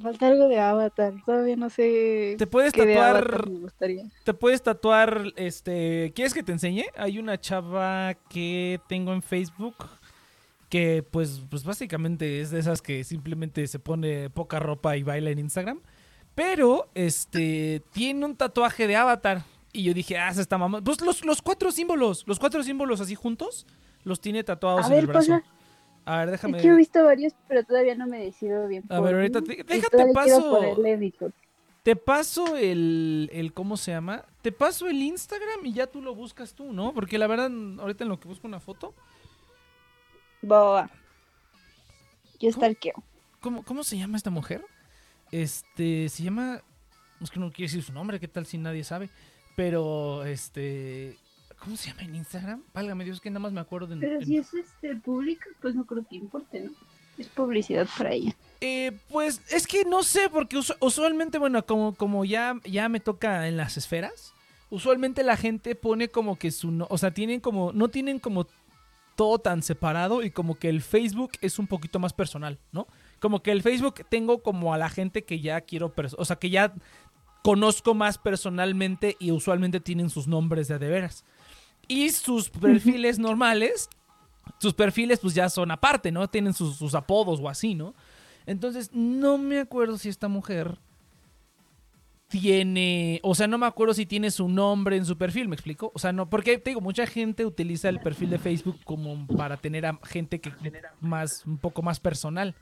Falta 0.00 0.26
algo 0.28 0.48
de 0.48 0.58
Avatar. 0.58 1.14
Todavía 1.24 1.56
no 1.56 1.70
sé 1.70 2.36
Te 2.38 2.46
puedes 2.46 2.72
qué 2.72 2.86
de 2.86 2.94
tatuar, 2.94 3.16
Avatar 3.16 3.48
me 3.50 3.58
gustaría. 3.60 4.04
te 4.24 4.34
puedes 4.34 4.62
tatuar, 4.62 5.32
este, 5.36 6.12
¿quieres 6.14 6.34
que 6.34 6.42
te 6.42 6.52
enseñe? 6.52 6.84
Hay 6.96 7.18
una 7.18 7.40
chava 7.40 8.14
que 8.28 8.80
tengo 8.88 9.12
en 9.12 9.22
Facebook 9.22 9.76
que 10.68 11.02
pues, 11.02 11.42
pues 11.48 11.64
básicamente 11.64 12.40
es 12.40 12.50
de 12.50 12.58
esas 12.58 12.82
que 12.82 13.02
simplemente 13.04 13.66
se 13.66 13.78
pone 13.78 14.28
poca 14.30 14.58
ropa 14.58 14.96
y 14.96 15.02
baila 15.02 15.30
en 15.30 15.38
Instagram. 15.38 15.80
Pero, 16.34 16.88
este, 16.94 17.82
tiene 17.92 18.24
un 18.24 18.36
tatuaje 18.36 18.86
de 18.86 18.94
Avatar. 18.96 19.42
Y 19.72 19.82
yo 19.82 19.92
dije, 19.94 20.18
ah, 20.18 20.32
se 20.32 20.40
está 20.40 20.56
mamá. 20.58 20.80
Pues 20.82 21.00
los, 21.00 21.24
los 21.24 21.42
cuatro 21.42 21.72
símbolos, 21.72 22.24
los 22.26 22.38
cuatro 22.38 22.62
símbolos 22.62 23.00
así 23.00 23.14
juntos, 23.14 23.66
los 24.04 24.20
tiene 24.20 24.44
tatuados 24.44 24.84
A 24.84 24.88
en 24.88 24.92
el 25.00 25.06
ver, 25.06 25.14
brazo. 25.14 25.32
pasa. 25.32 25.57
A 26.08 26.18
ver, 26.20 26.30
déjame. 26.30 26.56
Es 26.58 26.62
que 26.62 26.68
he 26.70 26.74
visto 26.74 27.04
varios, 27.04 27.34
pero 27.46 27.64
todavía 27.64 27.94
no 27.94 28.06
me 28.06 28.18
decido 28.18 28.66
bien. 28.66 28.82
A 28.88 29.00
ver, 29.00 29.14
ahorita 29.14 29.42
te- 29.42 29.62
déjate 29.62 30.12
paso. 30.14 30.76
Te 31.82 31.96
paso 31.96 32.56
el, 32.56 33.30
el, 33.32 33.52
¿cómo 33.52 33.76
se 33.76 33.92
llama? 33.92 34.24
Te 34.42 34.50
paso 34.52 34.88
el 34.88 35.00
Instagram 35.02 35.64
y 35.64 35.72
ya 35.72 35.86
tú 35.86 36.00
lo 36.02 36.14
buscas 36.14 36.54
tú, 36.54 36.72
¿no? 36.72 36.92
Porque 36.92 37.18
la 37.18 37.26
verdad, 37.26 37.50
ahorita 37.78 38.04
en 38.04 38.10
lo 38.10 38.18
que 38.18 38.28
busco 38.28 38.46
una 38.46 38.60
foto. 38.60 38.94
Boa. 40.42 40.90
Yo 42.40 42.52
stalkeo. 42.52 43.02
¿Cómo, 43.40 43.62
¿Cómo 43.64 43.84
se 43.84 43.98
llama 43.98 44.16
esta 44.16 44.30
mujer? 44.30 44.64
Este, 45.30 46.08
se 46.08 46.22
llama. 46.22 46.62
Es 47.20 47.30
que 47.30 47.40
no 47.40 47.50
quiero 47.50 47.68
decir 47.68 47.82
su 47.82 47.92
nombre, 47.92 48.20
¿qué 48.20 48.28
tal 48.28 48.46
si 48.46 48.58
nadie 48.58 48.84
sabe? 48.84 49.10
Pero, 49.56 50.24
este. 50.24 51.16
¿Cómo 51.60 51.76
se 51.76 51.88
llama 51.90 52.02
en 52.02 52.14
Instagram? 52.14 52.62
Válgame 52.72 53.04
Dios, 53.04 53.20
que 53.20 53.30
nada 53.30 53.40
más 53.40 53.52
me 53.52 53.60
acuerdo 53.60 53.88
de. 53.88 53.96
Pero 53.96 54.20
en- 54.20 54.26
si 54.26 54.36
es 54.36 54.52
este 54.54 54.94
pública, 54.96 55.46
pues 55.60 55.74
no 55.74 55.84
creo 55.84 56.04
que 56.08 56.16
importe, 56.16 56.60
¿no? 56.60 56.70
Es 57.18 57.26
publicidad 57.28 57.86
para 57.98 58.12
ella. 58.12 58.34
Eh, 58.60 58.92
pues 59.08 59.40
es 59.50 59.66
que 59.66 59.84
no 59.84 60.02
sé, 60.04 60.28
porque 60.30 60.56
usu- 60.56 60.76
usualmente, 60.80 61.38
bueno, 61.38 61.64
como, 61.66 61.94
como 61.94 62.24
ya, 62.24 62.54
ya 62.64 62.88
me 62.88 63.00
toca 63.00 63.48
en 63.48 63.56
las 63.56 63.76
esferas, 63.76 64.32
usualmente 64.70 65.24
la 65.24 65.36
gente 65.36 65.74
pone 65.74 66.08
como 66.08 66.38
que 66.38 66.50
su, 66.52 66.70
no- 66.70 66.86
o 66.90 66.96
sea, 66.98 67.12
tienen 67.12 67.40
como, 67.40 67.72
no 67.72 67.88
tienen 67.88 68.18
como 68.20 68.46
todo 69.16 69.40
tan 69.40 69.62
separado 69.64 70.22
y 70.22 70.30
como 70.30 70.60
que 70.60 70.68
el 70.68 70.80
Facebook 70.80 71.32
es 71.40 71.58
un 71.58 71.66
poquito 71.66 71.98
más 71.98 72.12
personal, 72.12 72.56
¿no? 72.70 72.86
Como 73.18 73.42
que 73.42 73.50
el 73.50 73.62
Facebook 73.62 74.06
tengo 74.08 74.44
como 74.44 74.72
a 74.72 74.78
la 74.78 74.88
gente 74.88 75.24
que 75.24 75.40
ya 75.40 75.60
quiero, 75.62 75.92
o 76.16 76.24
sea, 76.24 76.36
que 76.36 76.50
ya 76.50 76.72
conozco 77.42 77.94
más 77.94 78.16
personalmente 78.18 79.16
y 79.18 79.32
usualmente 79.32 79.80
tienen 79.80 80.08
sus 80.10 80.28
nombres 80.28 80.68
de 80.68 80.78
de 80.78 80.88
veras. 80.88 81.24
Y 81.88 82.10
sus 82.10 82.50
perfiles 82.50 83.18
normales, 83.18 83.88
sus 84.58 84.74
perfiles 84.74 85.18
pues 85.20 85.34
ya 85.34 85.48
son 85.48 85.70
aparte, 85.70 86.12
¿no? 86.12 86.28
Tienen 86.28 86.52
sus, 86.54 86.76
sus 86.76 86.94
apodos 86.94 87.40
o 87.40 87.48
así, 87.48 87.74
¿no? 87.74 87.94
Entonces, 88.46 88.90
no 88.92 89.38
me 89.38 89.58
acuerdo 89.60 89.98
si 89.98 90.08
esta 90.08 90.28
mujer 90.28 90.78
tiene, 92.28 93.20
o 93.22 93.34
sea, 93.34 93.46
no 93.46 93.56
me 93.56 93.64
acuerdo 93.66 93.94
si 93.94 94.04
tiene 94.04 94.30
su 94.30 94.48
nombre 94.48 94.96
en 94.96 95.06
su 95.06 95.16
perfil, 95.16 95.48
¿me 95.48 95.54
explico? 95.54 95.90
O 95.94 95.98
sea, 95.98 96.12
no, 96.12 96.28
porque 96.28 96.58
te 96.58 96.70
digo, 96.70 96.82
mucha 96.82 97.06
gente 97.06 97.46
utiliza 97.46 97.88
el 97.88 98.00
perfil 98.00 98.28
de 98.30 98.38
Facebook 98.38 98.78
como 98.84 99.26
para 99.28 99.56
tener 99.56 99.86
a 99.86 99.98
gente 100.04 100.38
que 100.40 100.52
más, 101.00 101.46
un 101.46 101.56
poco 101.56 101.80
más 101.80 102.00
personal, 102.00 102.54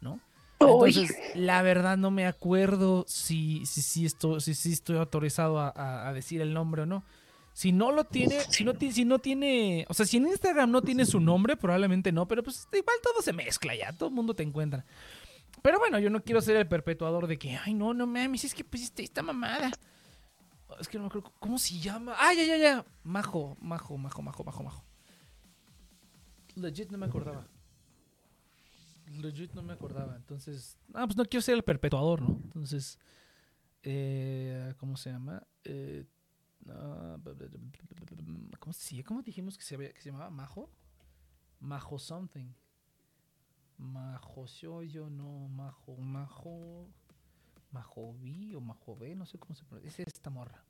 ¿no? 0.00 0.18
Entonces, 0.58 1.16
la 1.36 1.62
verdad 1.62 1.96
no 1.96 2.10
me 2.10 2.26
acuerdo 2.26 3.04
si, 3.08 3.64
si, 3.66 3.82
si, 3.82 4.06
esto, 4.06 4.40
si, 4.40 4.54
si 4.54 4.72
estoy 4.72 4.96
autorizado 4.96 5.58
a, 5.60 5.68
a- 5.74 6.08
a 6.08 6.12
decir 6.12 6.40
el 6.40 6.52
nombre 6.52 6.82
o 6.82 6.86
no. 6.86 7.04
Si 7.52 7.70
no 7.72 7.92
lo 7.92 8.04
tiene, 8.04 8.40
si 8.48 8.64
no, 8.64 8.72
si 8.78 9.04
no 9.04 9.18
tiene, 9.18 9.84
o 9.88 9.94
sea, 9.94 10.06
si 10.06 10.16
en 10.16 10.26
Instagram 10.26 10.70
no 10.70 10.82
tiene 10.82 11.04
su 11.04 11.20
nombre, 11.20 11.56
probablemente 11.56 12.10
no, 12.10 12.26
pero 12.26 12.42
pues 12.42 12.66
igual 12.72 12.96
todo 13.02 13.20
se 13.20 13.32
mezcla 13.32 13.74
ya, 13.74 13.92
todo 13.92 14.08
el 14.08 14.14
mundo 14.14 14.34
te 14.34 14.42
encuentra. 14.42 14.84
Pero 15.60 15.78
bueno, 15.78 15.98
yo 15.98 16.10
no 16.10 16.22
quiero 16.22 16.40
ser 16.40 16.56
el 16.56 16.66
perpetuador 16.66 17.26
de 17.26 17.38
que, 17.38 17.56
ay, 17.56 17.74
no, 17.74 17.92
no 17.92 18.06
mames, 18.06 18.44
es 18.44 18.54
que 18.54 18.64
pusiste 18.64 19.02
esta 19.02 19.22
mamada. 19.22 19.70
Es 20.80 20.88
que 20.88 20.96
no 20.96 21.04
me 21.04 21.08
acuerdo, 21.08 21.32
¿cómo 21.38 21.58
se 21.58 21.78
llama? 21.78 22.14
Ah, 22.18 22.32
ya, 22.32 22.44
ya, 22.44 22.56
ya. 22.56 22.86
Majo, 23.04 23.56
majo, 23.60 23.98
majo, 23.98 24.22
majo, 24.22 24.44
majo, 24.44 24.62
majo. 24.62 24.84
Legit 26.54 26.90
no 26.90 26.98
me 26.98 27.06
acordaba. 27.06 27.46
Legit 29.20 29.52
no 29.52 29.62
me 29.62 29.74
acordaba. 29.74 30.16
Entonces, 30.16 30.78
ah, 30.94 31.06
pues 31.06 31.16
no 31.16 31.24
quiero 31.26 31.42
ser 31.42 31.54
el 31.54 31.62
perpetuador, 31.62 32.22
¿no? 32.22 32.40
Entonces, 32.44 32.98
eh, 33.82 34.74
¿cómo 34.78 34.96
se 34.96 35.10
llama? 35.10 35.46
Eh, 35.64 36.06
¿cómo, 38.58 38.72
se, 38.72 39.02
¿Cómo 39.04 39.22
dijimos 39.22 39.56
que 39.58 39.64
se, 39.64 39.74
había- 39.74 39.92
que 39.92 40.00
se 40.00 40.10
llamaba? 40.10 40.30
¿Majo? 40.30 40.70
Majo 41.60 41.98
something. 41.98 42.52
Majo 43.78 44.46
yo 44.82 45.10
no, 45.10 45.48
Majo, 45.48 45.96
Majo. 45.96 46.88
Majo 47.72 48.14
B 48.20 48.54
o 48.54 48.60
Majo 48.60 48.96
B, 48.96 49.14
no 49.16 49.24
sé 49.26 49.38
cómo 49.38 49.54
se 49.54 49.64
pronuncia. 49.64 49.88
Es 50.04 50.08
esta 50.14 50.30
morra. 50.30 50.62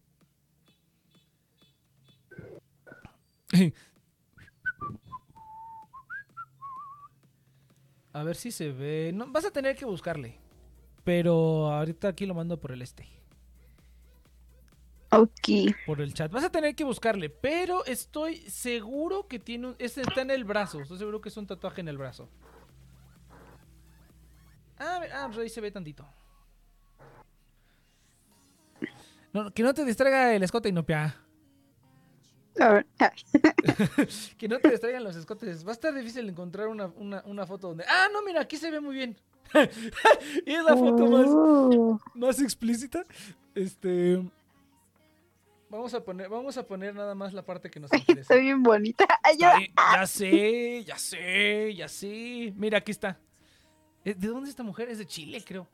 A 8.12 8.22
ver 8.22 8.36
si 8.36 8.50
se 8.52 8.72
ve. 8.72 9.10
No, 9.14 9.30
vas 9.32 9.44
a 9.44 9.50
tener 9.50 9.76
que 9.76 9.84
buscarle. 9.84 10.38
Pero 11.04 11.72
ahorita 11.72 12.08
aquí 12.08 12.26
lo 12.26 12.34
mando 12.34 12.60
por 12.60 12.72
el 12.72 12.82
este. 12.82 13.06
Ok. 15.12 15.74
Por 15.86 16.00
el 16.00 16.14
chat. 16.14 16.32
Vas 16.32 16.44
a 16.44 16.50
tener 16.50 16.74
que 16.74 16.84
buscarle. 16.84 17.28
Pero 17.28 17.84
estoy 17.84 18.36
seguro 18.48 19.28
que 19.28 19.38
tiene 19.38 19.68
un. 19.68 19.76
Este 19.78 20.00
está 20.00 20.22
en 20.22 20.30
el 20.30 20.44
brazo. 20.44 20.80
Estoy 20.80 20.98
seguro 20.98 21.20
que 21.20 21.28
es 21.28 21.36
un 21.36 21.46
tatuaje 21.46 21.80
en 21.82 21.88
el 21.88 21.98
brazo. 21.98 22.28
Ah, 24.78 24.96
a 24.96 25.00
ver, 25.00 25.12
ah, 25.12 25.26
pues 25.26 25.38
ahí 25.38 25.48
se 25.48 25.60
ve 25.60 25.70
tantito. 25.70 26.06
No, 29.32 29.52
que 29.52 29.62
no 29.62 29.72
te 29.72 29.84
distraiga 29.84 30.34
el 30.34 30.42
escote, 30.42 30.68
Inopia. 30.68 31.16
A 32.60 32.68
ver. 32.70 32.86
Que 34.38 34.48
no 34.48 34.58
te 34.58 34.70
distraigan 34.70 35.04
los 35.04 35.16
escotes. 35.16 35.64
Va 35.64 35.70
a 35.70 35.72
estar 35.72 35.94
difícil 35.94 36.28
encontrar 36.28 36.68
una, 36.68 36.86
una, 36.96 37.22
una 37.26 37.46
foto 37.46 37.68
donde. 37.68 37.84
Ah, 37.88 38.08
no, 38.12 38.22
mira, 38.22 38.40
aquí 38.42 38.56
se 38.56 38.70
ve 38.70 38.80
muy 38.80 38.94
bien. 38.94 39.16
y 40.46 40.52
es 40.52 40.64
la 40.64 40.76
foto 40.76 41.06
más, 41.06 41.26
Oh. 41.28 41.98
más 42.14 42.40
explícita. 42.40 43.04
Este. 43.54 44.22
Vamos 45.72 45.94
a 45.94 46.04
poner, 46.04 46.28
vamos 46.28 46.58
a 46.58 46.66
poner 46.66 46.94
nada 46.94 47.14
más 47.14 47.32
la 47.32 47.46
parte 47.46 47.70
que 47.70 47.80
nos 47.80 47.90
interesa. 47.94 48.20
Está 48.20 48.34
bien 48.36 48.62
bonita. 48.62 49.06
Ay, 49.22 49.38
ya 49.38 50.06
sé, 50.06 50.84
ya 50.84 50.98
sé, 50.98 51.74
ya 51.74 51.88
sé. 51.88 52.52
Mira, 52.56 52.76
aquí 52.76 52.90
está. 52.90 53.18
Eh, 54.04 54.12
¿De 54.12 54.28
dónde 54.28 54.44
es 54.44 54.50
esta 54.50 54.62
mujer? 54.64 54.90
Es 54.90 54.98
de 54.98 55.06
Chile, 55.06 55.42
creo. 55.42 55.66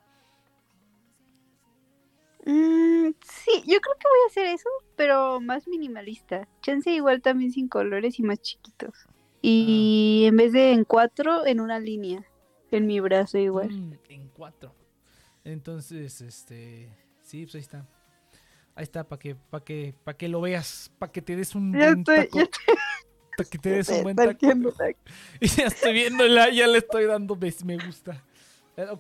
Mm, 2.47 3.11
sí, 3.25 3.63
yo 3.67 3.81
creo 3.81 3.95
que 3.99 4.09
voy 4.09 4.21
a 4.25 4.31
hacer 4.31 4.47
eso, 4.47 4.69
pero 4.95 5.41
más 5.41 5.67
minimalista. 5.67 6.47
Chance 6.63 6.93
igual 6.93 7.21
también 7.21 7.51
sin 7.51 7.67
colores 7.67 8.21
y 8.21 8.23
más 8.23 8.41
chiquitos. 8.41 8.95
Y 9.43 10.23
Ah. 10.25 10.29
en 10.29 10.37
vez 10.37 10.53
de 10.53 10.73
en 10.75 10.85
cuatro, 10.85 11.45
en 11.45 11.59
una 11.59 11.81
línea. 11.81 12.25
En 12.71 12.87
mi 12.87 13.01
brazo 13.01 13.37
igual. 13.39 13.71
Mm, 13.73 13.95
en 14.11 14.29
cuatro. 14.29 14.73
Entonces, 15.43 16.21
este. 16.21 16.89
Sí, 17.23 17.43
pues 17.47 17.57
ahí 17.57 17.61
está. 17.63 17.85
Ahí 18.79 18.85
está, 18.85 19.03
para 19.03 19.19
que, 19.19 19.35
para 19.35 19.65
que, 19.65 19.93
para 20.05 20.17
que 20.17 20.29
lo 20.29 20.41
veas, 20.41 20.93
para 21.01 21.11
que 21.11 21.21
te 21.21 21.35
des 21.35 21.53
un 21.57 21.73
Ya 21.73 21.87
buen 21.87 21.99
estoy, 21.99 22.17
taco. 22.19 22.39
ya 22.39 22.47
Para 23.37 23.51
que 23.51 23.59
te 23.59 23.71
des 23.71 23.89
un 23.89 24.03
buen 24.05 24.15
taco. 24.15 24.47
Y 25.41 25.49
ya 25.49 25.67
estoy 25.67 25.93
viéndola, 25.95 26.49
ya 26.51 26.69
le 26.69 26.79
estoy 26.79 27.07
dando 27.07 27.37
me, 27.65 27.77
gusta. 27.77 28.23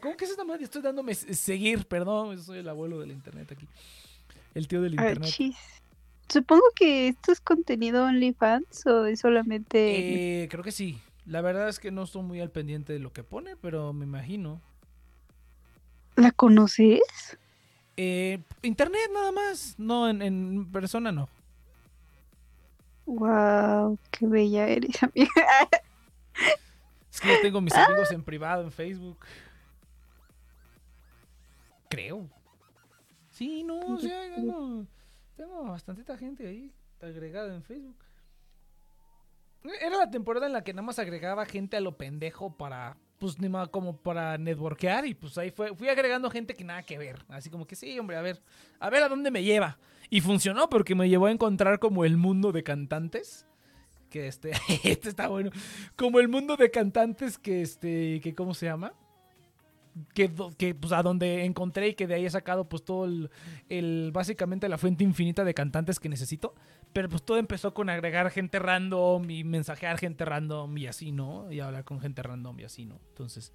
¿Cómo 0.00 0.16
que 0.16 0.24
es 0.24 0.32
esta 0.32 0.42
madre? 0.42 0.64
Estoy 0.64 0.82
dándome 0.82 1.14
seguir, 1.14 1.86
perdón, 1.86 2.34
yo 2.34 2.42
soy 2.42 2.58
el 2.58 2.68
abuelo 2.68 2.98
del 2.98 3.12
internet 3.12 3.52
aquí. 3.52 3.68
El 4.52 4.66
tío 4.66 4.82
del 4.82 4.98
Ah, 4.98 5.10
internet. 5.10 5.54
Supongo 6.28 6.64
que 6.74 7.06
esto 7.06 7.30
es 7.30 7.40
contenido 7.40 8.04
OnlyFans 8.04 8.84
o 8.84 9.06
es 9.06 9.20
solamente. 9.20 10.42
Eh, 10.42 10.48
creo 10.48 10.64
que 10.64 10.72
sí. 10.72 10.98
La 11.24 11.40
verdad 11.40 11.68
es 11.68 11.78
que 11.78 11.92
no 11.92 12.02
estoy 12.02 12.24
muy 12.24 12.40
al 12.40 12.50
pendiente 12.50 12.92
de 12.92 12.98
lo 12.98 13.12
que 13.12 13.22
pone, 13.22 13.56
pero 13.56 13.92
me 13.92 14.06
imagino. 14.06 14.60
¿La 16.16 16.32
conoces? 16.32 17.38
Eh, 18.00 18.38
internet 18.62 19.10
nada 19.12 19.32
más, 19.32 19.74
no 19.76 20.08
en, 20.08 20.22
en 20.22 20.70
persona 20.70 21.10
no. 21.10 21.28
Wow, 23.06 23.98
qué 24.12 24.24
bella 24.24 24.68
eres, 24.68 25.02
amiga. 25.02 25.68
Es 27.10 27.20
que 27.20 27.26
yo 27.26 27.40
tengo 27.42 27.60
mis 27.60 27.74
amigos 27.74 28.12
en 28.12 28.22
privado 28.22 28.62
en 28.62 28.70
Facebook. 28.70 29.18
Creo. 31.90 32.28
Sí, 33.30 33.64
no, 33.64 33.80
o 33.80 33.98
sea, 33.98 34.32
tengo, 34.32 34.86
tengo 35.36 35.64
bastantita 35.64 36.16
gente 36.16 36.46
ahí 36.46 36.72
agregada 37.00 37.52
en 37.52 37.64
Facebook. 37.64 37.96
Era 39.80 39.96
la 39.96 40.08
temporada 40.08 40.46
en 40.46 40.52
la 40.52 40.62
que 40.62 40.72
nada 40.72 40.86
más 40.86 41.00
agregaba 41.00 41.46
gente 41.46 41.76
a 41.76 41.80
lo 41.80 41.96
pendejo 41.96 42.56
para, 42.56 42.96
pues, 43.18 43.38
ni 43.38 43.48
más 43.48 43.68
como 43.68 43.96
para 43.96 44.38
networkear 44.38 45.06
y 45.06 45.14
pues 45.14 45.36
ahí 45.38 45.50
fue, 45.50 45.74
fui 45.74 45.88
agregando 45.88 46.30
gente 46.30 46.54
que 46.54 46.64
nada 46.64 46.82
que 46.82 46.98
ver. 46.98 47.24
Así 47.28 47.50
como 47.50 47.66
que 47.66 47.76
sí, 47.76 47.98
hombre, 47.98 48.16
a 48.16 48.22
ver, 48.22 48.40
a 48.80 48.90
ver 48.90 49.02
a 49.02 49.08
dónde 49.08 49.30
me 49.30 49.42
lleva. 49.42 49.78
Y 50.10 50.20
funcionó 50.20 50.68
porque 50.68 50.94
me 50.94 51.08
llevó 51.08 51.26
a 51.26 51.30
encontrar 51.30 51.78
como 51.78 52.04
el 52.04 52.16
mundo 52.16 52.52
de 52.52 52.62
cantantes. 52.62 53.46
Que 54.10 54.26
este, 54.26 54.52
este 54.84 55.08
está 55.08 55.28
bueno. 55.28 55.50
Como 55.96 56.18
el 56.20 56.28
mundo 56.28 56.56
de 56.56 56.70
cantantes 56.70 57.38
que 57.38 57.62
este, 57.62 58.20
que 58.22 58.34
¿cómo 58.34 58.54
se 58.54 58.66
llama? 58.66 58.94
Que, 60.14 60.30
que 60.56 60.74
pues 60.74 60.92
a 60.92 61.02
donde 61.02 61.44
encontré 61.44 61.88
y 61.88 61.94
que 61.94 62.06
de 62.06 62.14
ahí 62.14 62.26
he 62.26 62.30
sacado 62.30 62.68
pues 62.68 62.84
todo 62.84 63.06
el, 63.68 64.10
básicamente 64.12 64.68
la 64.68 64.78
fuente 64.78 65.04
infinita 65.04 65.44
de 65.44 65.54
cantantes 65.54 65.98
que 66.00 66.08
necesito. 66.08 66.54
Pero 66.92 67.08
pues 67.08 67.22
todo 67.22 67.38
empezó 67.38 67.74
con 67.74 67.90
agregar 67.90 68.30
gente 68.30 68.58
random 68.58 69.30
y 69.30 69.44
mensajear 69.44 69.98
gente 69.98 70.24
random 70.24 70.76
y 70.78 70.86
así, 70.86 71.12
¿no? 71.12 71.50
Y 71.52 71.60
hablar 71.60 71.84
con 71.84 72.00
gente 72.00 72.22
random 72.22 72.60
y 72.60 72.64
así, 72.64 72.86
¿no? 72.86 72.98
Entonces, 73.08 73.52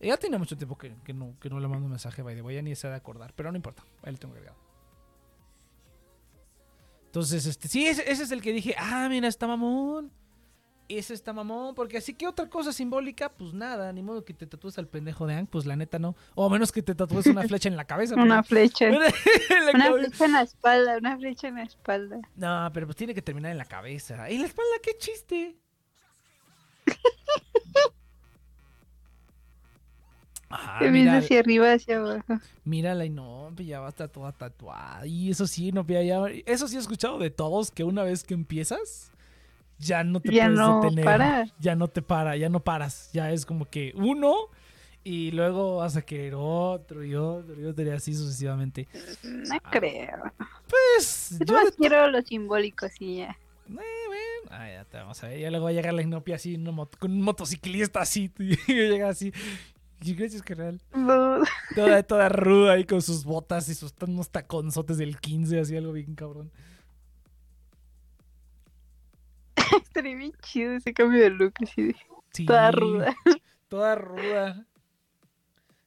eh, 0.00 0.08
ya 0.08 0.16
tiene 0.16 0.38
mucho 0.38 0.56
tiempo 0.56 0.76
que, 0.76 0.94
que 1.04 1.12
no, 1.12 1.34
que 1.40 1.48
no 1.48 1.60
le 1.60 1.68
mando 1.68 1.84
un 1.84 1.90
mensaje, 1.90 2.22
by 2.22 2.34
the 2.34 2.42
way, 2.42 2.56
ya 2.56 2.62
ni 2.62 2.74
se 2.74 2.86
ha 2.86 2.90
de 2.90 2.96
acordar, 2.96 3.32
pero 3.34 3.50
no 3.50 3.56
importa, 3.56 3.82
ahí 4.02 4.12
lo 4.12 4.18
tengo 4.18 4.34
agregado. 4.34 4.58
Entonces, 7.06 7.46
este, 7.46 7.68
sí, 7.68 7.86
ese 7.86 8.10
es 8.10 8.30
el 8.30 8.42
que 8.42 8.52
dije, 8.52 8.74
ah, 8.78 9.08
mira, 9.08 9.26
está 9.26 9.46
mamón. 9.46 10.12
Eso 10.88 11.12
está 11.14 11.32
mamón, 11.32 11.74
porque 11.74 11.96
así 11.98 12.14
que 12.14 12.28
otra 12.28 12.48
cosa 12.48 12.72
simbólica, 12.72 13.28
pues 13.28 13.52
nada, 13.52 13.92
ni 13.92 14.02
modo 14.02 14.24
que 14.24 14.32
te 14.32 14.46
tatúes 14.46 14.78
al 14.78 14.86
pendejo 14.86 15.26
de 15.26 15.34
Ang, 15.34 15.46
pues 15.48 15.66
la 15.66 15.74
neta 15.74 15.98
no. 15.98 16.14
O 16.36 16.46
a 16.46 16.48
menos 16.50 16.70
que 16.70 16.80
te 16.82 16.94
tatúes 16.94 17.26
una 17.26 17.42
flecha 17.42 17.68
en 17.68 17.76
la 17.76 17.84
cabeza. 17.86 18.14
Una 18.22 18.42
flecha. 18.44 18.88
Una 18.88 19.10
flecha 19.10 20.24
en 20.26 20.32
la 20.32 20.42
espalda, 20.42 20.98
una 20.98 21.16
flecha 21.18 21.48
en 21.48 21.54
la 21.56 21.62
espalda. 21.64 22.20
No, 22.36 22.70
pero 22.72 22.86
pues 22.86 22.96
tiene 22.96 23.14
que 23.14 23.22
terminar 23.22 23.50
en 23.50 23.58
la 23.58 23.64
cabeza. 23.64 24.30
¿Y 24.30 24.38
la 24.38 24.46
espalda 24.46 24.70
qué 24.82 24.96
chiste? 24.96 25.56
Ah, 30.48 30.76
Te 30.78 30.90
mira, 30.92 31.16
hacia 31.18 31.40
arriba, 31.40 31.72
hacia 31.72 31.96
abajo. 31.96 32.38
mírala 32.64 33.04
y 33.04 33.10
no, 33.10 33.52
ya 33.56 33.80
va 33.80 33.86
a 33.86 33.88
estar 33.90 34.08
toda 34.08 34.30
tatuada. 34.30 35.04
Y 35.04 35.30
eso 35.30 35.46
sí, 35.48 35.72
no, 35.72 35.84
ya- 35.84 36.28
eso 36.46 36.68
sí 36.68 36.76
he 36.76 36.78
escuchado 36.78 37.18
de 37.18 37.30
todos 37.30 37.72
que 37.72 37.82
una 37.82 38.04
vez 38.04 38.22
que 38.22 38.34
empiezas, 38.34 39.10
ya 39.78 40.04
no 40.04 40.20
te 40.20 40.32
Ya 40.32 40.44
puedes 40.44 40.58
no 40.58 40.80
detener. 40.82 41.04
para. 41.04 41.46
Ya 41.60 41.74
no 41.76 41.88
te 41.88 42.02
para, 42.02 42.36
ya 42.36 42.48
no 42.48 42.60
paras. 42.60 43.10
Ya 43.12 43.30
es 43.32 43.44
como 43.46 43.64
que 43.68 43.92
uno 43.96 44.34
y 45.04 45.30
luego 45.30 45.76
vas 45.76 45.96
a 45.96 46.02
querer 46.02 46.34
otro 46.36 47.04
y 47.04 47.14
otro 47.14 47.60
y 47.60 47.64
otro 47.64 47.84
y 47.84 47.90
así 47.90 48.14
sucesivamente. 48.14 48.88
No 49.22 49.58
creo. 49.70 50.32
Pues 50.68 51.36
Yo 51.46 51.54
más 51.54 51.72
quiero 51.76 52.08
lo 52.10 52.20
simbólico, 52.22 52.88
sí, 52.88 53.16
ya. 53.18 53.30
Eh, 53.68 53.74
bueno. 54.06 54.50
Ah, 54.50 54.68
ya 54.70 54.84
te 54.84 54.96
vamos 54.96 55.22
a 55.22 55.28
ver. 55.28 55.40
Ya 55.40 55.50
luego 55.50 55.64
va 55.64 55.70
a 55.70 55.74
llegar 55.74 55.92
la 55.94 56.02
inopia 56.02 56.36
así 56.36 56.56
moto- 56.58 56.98
con 56.98 57.10
un 57.12 57.22
motociclista 57.22 58.00
así. 58.00 58.30
Y 58.38 58.56
llega 58.72 59.08
así. 59.08 59.32
Y 60.02 60.14
gracias, 60.14 60.42
carnal. 60.42 60.80
No, 60.94 61.38
Toda, 61.74 62.02
toda 62.02 62.28
ruda 62.28 62.72
ahí 62.74 62.84
con 62.84 63.00
sus 63.00 63.24
botas 63.24 63.68
y 63.68 63.74
sus 63.74 63.94
unos 64.06 64.28
taconzotes 64.30 64.98
del 64.98 65.18
15, 65.18 65.58
así 65.60 65.76
algo 65.76 65.92
bien 65.92 66.14
cabrón. 66.14 66.50
estaría 69.82 70.16
bien 70.16 70.32
chido 70.42 70.72
ese 70.72 70.92
cambio 70.92 71.22
de 71.22 71.30
look, 71.30 71.54
así 71.62 71.82
de 71.82 71.96
Sí, 72.32 72.44
toda 72.44 72.70
ruda. 72.70 73.16
Toda 73.68 73.94
ruda. 73.96 74.66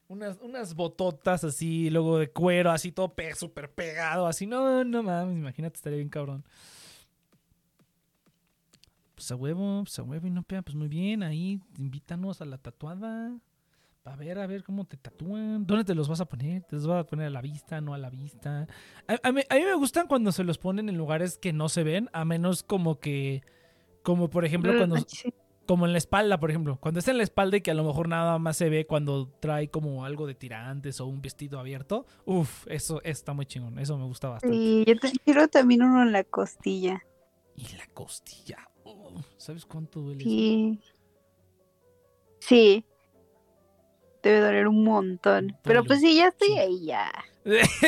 Unas, 0.08 0.40
unas 0.42 0.74
bototas 0.74 1.44
así, 1.44 1.90
luego 1.92 2.18
de 2.18 2.30
cuero, 2.32 2.72
así 2.72 2.92
todo 2.92 3.14
pe 3.14 3.36
súper 3.36 3.72
pegado, 3.72 4.26
así. 4.26 4.48
No, 4.48 4.84
no 4.84 5.04
mames, 5.04 5.38
imagínate, 5.38 5.76
estaría 5.76 5.98
bien 5.98 6.10
cabrón. 6.10 6.44
Pues 9.14 9.30
a 9.32 9.36
huevo, 9.36 9.84
pues 9.84 10.00
a 10.00 10.04
huevo, 10.04 10.26
y 10.26 10.32
no 10.32 10.42
pega, 10.44 10.64
pues 10.64 10.76
muy 10.76 10.88
bien, 10.88 11.22
ahí, 11.22 11.62
invítanos 11.78 12.42
a 12.42 12.46
la 12.46 12.58
tatuada. 12.58 13.38
A 14.04 14.16
ver, 14.16 14.40
a 14.40 14.48
ver 14.48 14.64
cómo 14.64 14.86
te 14.86 14.98
tatúan. 14.98 15.68
¿Dónde 15.68 15.84
te 15.84 15.94
los 15.94 16.10
vas 16.10 16.20
a 16.20 16.26
poner? 16.26 16.64
¿Te 16.64 16.76
los 16.76 16.88
vas 16.88 17.02
a 17.02 17.06
poner 17.06 17.28
a 17.28 17.30
la 17.30 17.42
vista, 17.42 17.80
no 17.80 17.94
a 17.94 18.00
la 18.00 18.10
vista? 18.10 18.68
A, 19.08 19.28
a 19.28 19.32
mí, 19.32 19.42
a 19.48 19.56
mí 19.56 19.62
me 19.62 19.76
gustan 19.76 20.08
cuando 20.08 20.32
se 20.32 20.44
los 20.44 20.58
ponen 20.58 20.90
en 20.90 20.98
lugares 20.98 21.38
que 21.38 21.54
no 21.54 21.70
se 21.70 21.84
ven, 21.84 22.10
a 22.12 22.26
menos 22.26 22.64
como 22.64 23.00
que, 23.00 23.44
como 24.04 24.30
por 24.30 24.46
ejemplo 24.46 24.76
cuando, 24.78 24.98
Sí. 25.08 25.34
como 25.66 25.86
en 25.86 25.92
la 25.92 25.98
espalda, 25.98 26.40
por 26.40 26.50
ejemplo. 26.50 26.78
Cuando 26.80 27.00
está 27.00 27.12
en 27.12 27.18
la 27.18 27.24
espalda 27.24 27.58
y 27.58 27.62
que 27.62 27.72
a 27.72 27.76
lo 27.76 27.84
mejor 27.84 28.08
nada 28.08 28.38
más 28.40 28.58
se 28.58 28.70
ve 28.70 28.86
cuando 28.88 29.28
trae 29.40 29.70
como 29.70 30.06
algo 30.06 30.26
de 30.28 30.36
tirantes 30.36 31.00
o 31.00 31.06
un 31.06 31.22
vestido 31.22 31.60
abierto. 31.60 32.06
Uf, 32.26 32.66
eso 32.68 33.02
está 33.04 33.34
muy 33.34 33.46
chingón. 33.46 33.78
Eso 33.80 33.98
me 33.98 34.06
gusta 34.06 34.30
bastante. 34.30 34.56
Sí, 34.58 34.84
yo 34.88 34.98
te- 35.00 35.12
quiero 35.24 35.48
también 35.48 35.84
uno 35.84 36.02
en 36.02 36.12
la 36.12 36.24
costilla. 36.24 37.04
Y 37.56 37.76
la 37.76 37.86
costilla. 37.94 38.70
uh, 38.86 39.20
¿Sabes 39.38 39.66
cuánto 39.66 40.00
duele? 40.00 40.22
eso? 40.22 40.30
Sí. 40.30 40.80
Sí. 42.40 42.86
Debe 44.24 44.40
doler 44.40 44.68
un 44.68 44.84
montón. 44.84 45.56
Pero 45.64 45.84
pues 45.84 46.00
sí, 46.02 46.16
ya 46.16 46.30
estoy 46.30 46.48
sí. 46.50 46.58
ahí 46.58 46.86
ya. 46.86 47.12
¿Ves? 47.46 47.70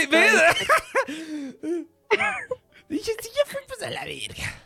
Dije, 2.89 3.11
sí, 3.21 3.29
ya 3.35 3.45
fue 3.51 3.61
pues 3.67 3.81
a 3.83 3.89
la 3.89 4.05
verga. 4.05 4.60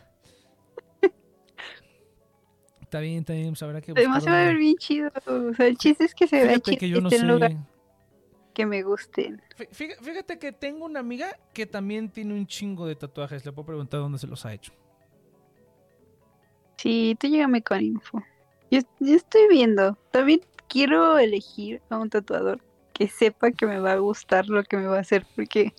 Está 2.96 3.02
bien, 3.02 3.18
está 3.18 3.32
bien, 3.34 3.48
pues 3.50 3.62
habrá 3.62 3.82
que 3.82 3.92
Además 3.92 4.24
se 4.24 4.30
va 4.30 4.40
a 4.40 4.44
ver 4.46 4.56
bien 4.56 4.76
chido. 4.78 5.10
O 5.26 5.52
sea, 5.52 5.66
el 5.66 5.76
chiste 5.76 6.04
es 6.04 6.14
que 6.14 6.26
se 6.26 6.42
vea 6.42 6.58
chido 6.60 6.78
que 6.78 6.88
yo 6.88 7.02
no 7.02 7.10
sé. 7.10 7.26
lugar 7.26 7.52
que 8.54 8.64
me 8.64 8.82
gusten. 8.82 9.42
Fí- 9.54 9.68
fí- 9.68 9.96
Fíjate 10.00 10.38
que 10.38 10.50
tengo 10.52 10.86
una 10.86 11.00
amiga 11.00 11.38
que 11.52 11.66
también 11.66 12.08
tiene 12.08 12.32
un 12.32 12.46
chingo 12.46 12.86
de 12.86 12.96
tatuajes. 12.96 13.44
Le 13.44 13.52
puedo 13.52 13.66
preguntar 13.66 14.00
dónde 14.00 14.18
se 14.18 14.26
los 14.26 14.46
ha 14.46 14.54
hecho. 14.54 14.72
Sí, 16.78 17.18
tú 17.20 17.26
llégame 17.26 17.60
con 17.62 17.82
info. 17.82 18.22
Yo, 18.70 18.80
yo 19.00 19.14
estoy 19.14 19.46
viendo. 19.50 19.98
También 20.10 20.40
quiero 20.68 21.18
elegir 21.18 21.82
a 21.90 21.98
un 21.98 22.08
tatuador 22.08 22.62
que 22.94 23.08
sepa 23.08 23.50
que 23.50 23.66
me 23.66 23.78
va 23.78 23.92
a 23.92 23.96
gustar 23.98 24.46
lo 24.46 24.64
que 24.64 24.78
me 24.78 24.86
va 24.86 24.96
a 24.96 25.00
hacer. 25.00 25.26
Porque 25.36 25.74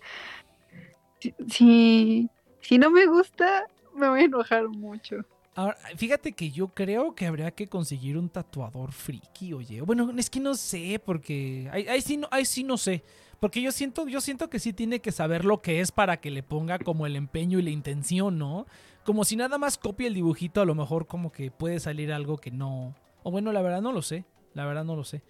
si, 1.19 1.33
si, 1.49 2.29
si 2.61 2.77
no 2.77 2.91
me 2.91 3.07
gusta, 3.07 3.65
me 3.95 4.07
voy 4.07 4.19
a 4.21 4.25
enojar 4.25 4.67
mucho. 4.69 5.15
Ahora, 5.57 5.75
fíjate 5.95 6.33
que 6.33 6.51
yo 6.51 6.67
creo 6.67 7.15
que 7.15 7.25
habría 7.25 7.49
que 7.49 7.65
conseguir 7.67 8.15
un 8.15 8.29
tatuador 8.29 8.91
friki, 8.91 9.53
oye. 9.53 9.81
Bueno, 9.81 10.13
es 10.15 10.29
que 10.29 10.39
no 10.39 10.53
sé, 10.53 11.01
porque 11.03 11.67
ahí, 11.71 11.87
ahí 11.87 11.99
sí 11.99 12.15
no, 12.15 12.27
ahí 12.29 12.45
sí 12.45 12.63
no 12.63 12.77
sé. 12.77 13.03
Porque 13.39 13.59
yo 13.59 13.71
siento, 13.71 14.07
yo 14.07 14.21
siento 14.21 14.51
que 14.51 14.59
sí 14.59 14.71
tiene 14.71 14.99
que 14.99 15.11
saber 15.11 15.45
lo 15.45 15.63
que 15.63 15.79
es 15.81 15.91
para 15.91 16.17
que 16.17 16.29
le 16.29 16.43
ponga 16.43 16.77
como 16.77 17.07
el 17.07 17.15
empeño 17.15 17.57
y 17.57 17.63
la 17.63 17.71
intención, 17.71 18.37
¿no? 18.37 18.67
Como 19.03 19.25
si 19.25 19.35
nada 19.35 19.57
más 19.57 19.79
copia 19.79 20.07
el 20.07 20.13
dibujito, 20.13 20.61
a 20.61 20.65
lo 20.65 20.75
mejor 20.75 21.07
como 21.07 21.31
que 21.31 21.49
puede 21.49 21.79
salir 21.79 22.13
algo 22.13 22.37
que 22.37 22.51
no. 22.51 22.93
O 23.23 23.31
bueno, 23.31 23.51
la 23.51 23.63
verdad 23.63 23.81
no 23.81 23.91
lo 23.91 24.03
sé. 24.03 24.25
La 24.53 24.63
verdad 24.65 24.85
no 24.85 24.95
lo 24.95 25.03
sé. 25.05 25.23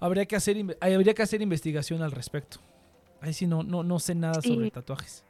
Habría 0.00 0.24
que 0.24 0.36
hacer, 0.36 0.78
habría 0.80 1.12
que 1.12 1.22
hacer 1.22 1.42
investigación 1.42 2.02
al 2.02 2.12
respecto. 2.12 2.60
Ahí 3.20 3.34
sí 3.34 3.46
no, 3.46 3.62
no, 3.62 3.82
no 3.82 3.98
sé 3.98 4.14
nada 4.14 4.40
Sí. 4.40 4.48
sobre 4.54 4.70
tatuajes. 4.70 5.22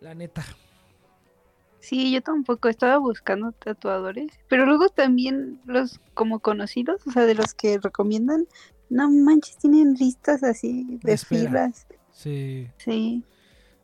La 0.00 0.14
neta. 0.14 0.44
Sí, 1.88 2.10
yo 2.12 2.20
tampoco 2.20 2.68
estaba 2.68 2.98
buscando 2.98 3.52
tatuadores, 3.52 4.32
pero 4.48 4.66
luego 4.66 4.88
también 4.88 5.60
los 5.66 6.00
como 6.14 6.40
conocidos, 6.40 7.06
o 7.06 7.12
sea, 7.12 7.26
de 7.26 7.34
los 7.36 7.54
que 7.54 7.78
recomiendan, 7.78 8.46
no 8.88 9.08
manches, 9.10 9.56
tienen 9.58 9.94
listas 9.94 10.42
así 10.42 10.98
De 11.02 11.12
espera. 11.12 11.46
filas. 11.48 11.86
Sí. 12.12 12.68
Sí, 12.78 13.22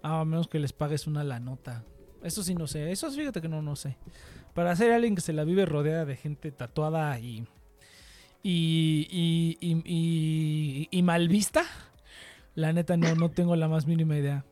Ah, 0.02 0.20
a 0.20 0.24
menos 0.24 0.48
que 0.48 0.58
les 0.58 0.72
pagues 0.72 1.06
una 1.06 1.22
la 1.22 1.38
nota. 1.38 1.84
Eso 2.24 2.42
sí 2.42 2.56
no 2.56 2.66
sé. 2.66 2.90
Eso 2.90 3.08
fíjate 3.10 3.40
que 3.40 3.48
no, 3.48 3.62
no 3.62 3.76
sé. 3.76 3.96
Para 4.52 4.74
ser 4.74 4.90
alguien 4.90 5.14
que 5.14 5.20
se 5.20 5.32
la 5.32 5.44
vive 5.44 5.64
rodeada 5.64 6.04
de 6.04 6.16
gente 6.16 6.50
tatuada 6.50 7.18
y. 7.20 7.46
y. 8.42 9.06
y. 9.10 9.58
y, 9.60 9.82
y- 9.84 10.88
y 10.90 11.02
mal 11.04 11.28
vista. 11.28 11.62
La 12.56 12.72
neta 12.72 12.96
no, 12.96 13.14
no 13.14 13.30
tengo 13.30 13.54
la 13.54 13.68
más 13.68 13.86
mínima 13.86 14.16
idea. 14.18 14.44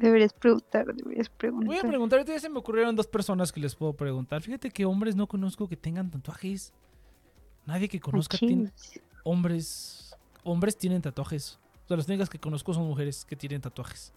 Deberías 0.00 0.32
preguntar, 0.32 0.86
deberías 0.86 1.28
Voy 1.28 1.36
a 1.36 1.38
preguntar. 1.38 1.88
preguntar, 1.88 2.18
ahorita 2.18 2.32
ya 2.32 2.40
se 2.40 2.48
me 2.48 2.58
ocurrieron 2.58 2.96
dos 2.96 3.06
personas 3.06 3.52
que 3.52 3.60
les 3.60 3.74
puedo 3.74 3.92
preguntar. 3.92 4.42
Fíjate 4.42 4.70
que 4.70 4.84
hombres 4.84 5.14
no 5.14 5.26
conozco 5.26 5.68
que 5.68 5.76
tengan 5.76 6.10
tatuajes. 6.10 6.72
Nadie 7.66 7.88
que 7.88 8.00
conozca 8.00 8.38
tiene 8.38 8.72
hombres. 9.24 10.16
Hombres 10.42 10.76
tienen 10.76 11.02
tatuajes. 11.02 11.58
O 11.84 11.88
sea, 11.88 11.96
las 11.96 12.08
únicas 12.08 12.30
que 12.30 12.38
conozco 12.38 12.72
son 12.72 12.86
mujeres 12.86 13.24
que 13.24 13.36
tienen 13.36 13.60
tatuajes. 13.60 14.12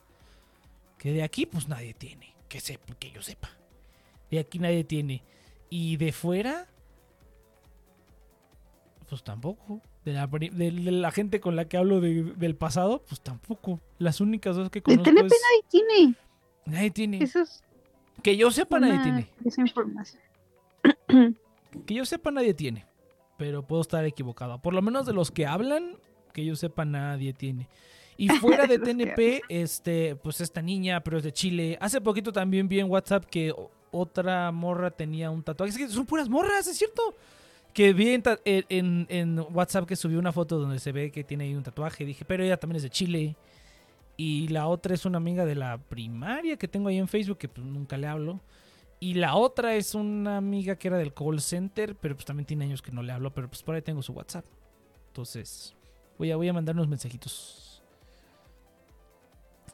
Que 0.98 1.12
de 1.12 1.22
aquí, 1.22 1.46
pues 1.46 1.68
nadie 1.68 1.94
tiene. 1.94 2.34
Que 2.48 2.60
sepa, 2.60 2.96
que 2.96 3.12
yo 3.12 3.22
sepa. 3.22 3.50
De 4.32 4.40
aquí 4.40 4.60
nadie 4.60 4.84
tiene. 4.84 5.22
Y 5.70 5.98
de 5.98 6.12
fuera, 6.14 6.68
pues 9.10 9.24
tampoco. 9.24 9.82
De 10.06 10.12
la, 10.14 10.28
de 10.28 10.72
la 10.92 11.12
gente 11.12 11.40
con 11.40 11.56
la 11.56 11.66
que 11.70 11.78
hablo 11.78 12.02
de- 12.02 12.24
del 12.36 12.56
pasado, 12.56 13.04
pues 13.08 13.22
tampoco. 13.22 13.80
Las 14.00 14.20
únicas 14.22 14.56
dos 14.58 14.70
que 14.70 14.80
De 14.80 14.84
conozco 14.84 15.04
TNP 15.06 15.28
es. 15.28 15.42
nadie 15.42 15.64
tiene. 15.70 16.16
Nadie 16.66 16.92
tiene. 16.92 17.24
Eso 17.24 17.40
es 17.42 17.64
Que 18.22 18.36
yo 18.38 18.52
sepa, 18.52 18.80
nadie 18.80 19.00
tiene. 19.02 19.30
desinformación. 19.40 20.22
Que 21.88 21.94
yo 21.96 22.06
sepa, 22.06 22.30
nadie 22.32 22.54
tiene. 22.54 22.86
Pero 23.38 23.66
puedo 23.66 23.82
estar 23.82 24.06
equivocado. 24.06 24.60
Por 24.62 24.74
lo 24.76 24.82
menos 24.84 25.06
de 25.08 25.14
los 25.14 25.32
que 25.32 25.48
hablan, 25.48 25.98
que 26.34 26.46
yo 26.46 26.56
sepa, 26.56 26.86
nadie 26.86 27.34
tiene. 27.34 27.68
Y 28.16 28.28
fuera 28.30 28.68
de 28.68 28.78
TNP, 28.78 29.42
este, 29.50 30.16
pues 30.18 30.40
esta 30.42 30.62
niña, 30.62 31.02
pero 31.04 31.18
es 31.18 31.24
de 31.24 31.34
Chile. 31.34 31.78
Hace 31.82 32.00
poquito 32.00 32.32
también 32.32 32.68
vi 32.68 32.80
en 32.80 32.90
WhatsApp 32.92 33.26
que 33.26 33.54
otra 33.92 34.52
morra 34.52 34.92
tenía 34.92 35.32
un 35.32 35.42
tatuaje. 35.44 35.72
Es 35.72 35.78
que 35.78 35.88
son 35.88 36.06
puras 36.06 36.30
morras, 36.30 36.68
es 36.68 36.78
cierto. 36.78 37.16
Que 37.74 37.94
vi 37.94 38.22
en, 38.46 39.40
WhatsApp 39.52 39.88
que 39.88 39.96
subió 39.96 40.20
una 40.20 40.32
foto 40.32 40.60
donde 40.60 40.80
se 40.80 40.92
ve 40.92 41.12
que 41.12 41.24
tiene 41.24 41.46
ahí 41.46 41.56
un 41.56 41.64
tatuaje. 41.64 42.06
Dije, 42.06 42.24
pero 42.26 42.44
ella 42.44 42.58
también 42.58 42.78
es 42.78 42.84
de 42.84 42.90
Chile. 42.90 43.36
Y 44.16 44.48
la 44.50 44.68
otra 44.68 44.94
es 44.94 45.06
una 45.06 45.18
amiga 45.18 45.44
de 45.46 45.56
la 45.56 45.80
primaria 45.80 46.58
que 46.58 46.68
tengo 46.68 46.90
ahí 46.90 46.98
en 46.98 47.08
Facebook, 47.08 47.40
que 47.40 47.48
pues 47.48 47.66
nunca 47.66 47.98
le 47.98 48.08
hablo. 48.08 48.42
Y 49.00 49.16
la 49.16 49.36
otra 49.36 49.76
es 49.76 49.96
una 49.96 50.38
amiga 50.38 50.76
que 50.76 50.88
era 50.88 50.98
del 50.98 51.14
call 51.14 51.42
center, 51.42 51.96
pero 51.96 52.16
pues 52.16 52.26
también 52.26 52.46
tiene 52.46 52.66
años 52.66 52.82
que 52.82 52.92
no 52.92 53.02
le 53.02 53.12
hablo, 53.12 53.34
pero 53.34 53.50
pues 53.50 53.64
por 53.64 53.76
ahí 53.76 53.82
tengo 53.82 54.02
su 54.02 54.14
WhatsApp. 54.14 54.46
Entonces, 55.08 55.76
voy 56.18 56.32
a, 56.32 56.36
voy 56.36 56.48
a 56.48 56.54
mandar 56.54 56.76
unos 56.76 56.88
mensajitos. 56.88 57.84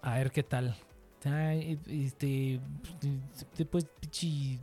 A 0.01 0.17
ver 0.17 0.31
qué 0.31 0.41
tal. 0.41 0.75
Este, 1.87 2.61
después, 3.57 3.85
pichi, 3.99 4.59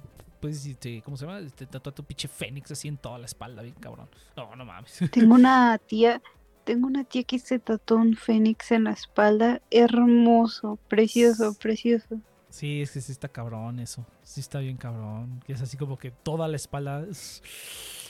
este, 0.46 1.02
¿cómo 1.02 1.16
se 1.16 1.26
llama? 1.26 1.38
Este, 1.40 1.66
tatuar 1.66 1.94
tu 1.94 2.04
pinche 2.04 2.28
fénix 2.28 2.70
así 2.70 2.88
en 2.88 2.96
toda 2.96 3.18
la 3.18 3.26
espalda, 3.26 3.62
bien 3.62 3.74
cabrón. 3.80 4.08
No, 4.36 4.54
no 4.56 4.64
mames. 4.64 4.98
Tengo 5.12 5.34
una 5.34 5.78
tía, 5.78 6.22
tengo 6.64 6.86
una 6.86 7.04
tía 7.04 7.22
que 7.22 7.38
se 7.38 7.58
tatuó 7.58 7.98
un 7.98 8.16
fénix 8.16 8.72
en 8.72 8.84
la 8.84 8.92
espalda. 8.92 9.60
Hermoso, 9.70 10.78
precioso, 10.88 11.54
precioso. 11.54 12.20
Sí, 12.48 12.82
es 12.82 12.90
que 12.90 13.00
sí 13.00 13.12
está 13.12 13.28
cabrón 13.28 13.80
eso. 13.80 14.06
Sí 14.22 14.40
está 14.40 14.60
bien 14.60 14.76
cabrón. 14.76 15.42
Que 15.46 15.52
es 15.52 15.60
así 15.60 15.76
como 15.76 15.98
que 15.98 16.10
toda 16.10 16.48
la 16.48 16.56
espalda. 16.56 17.04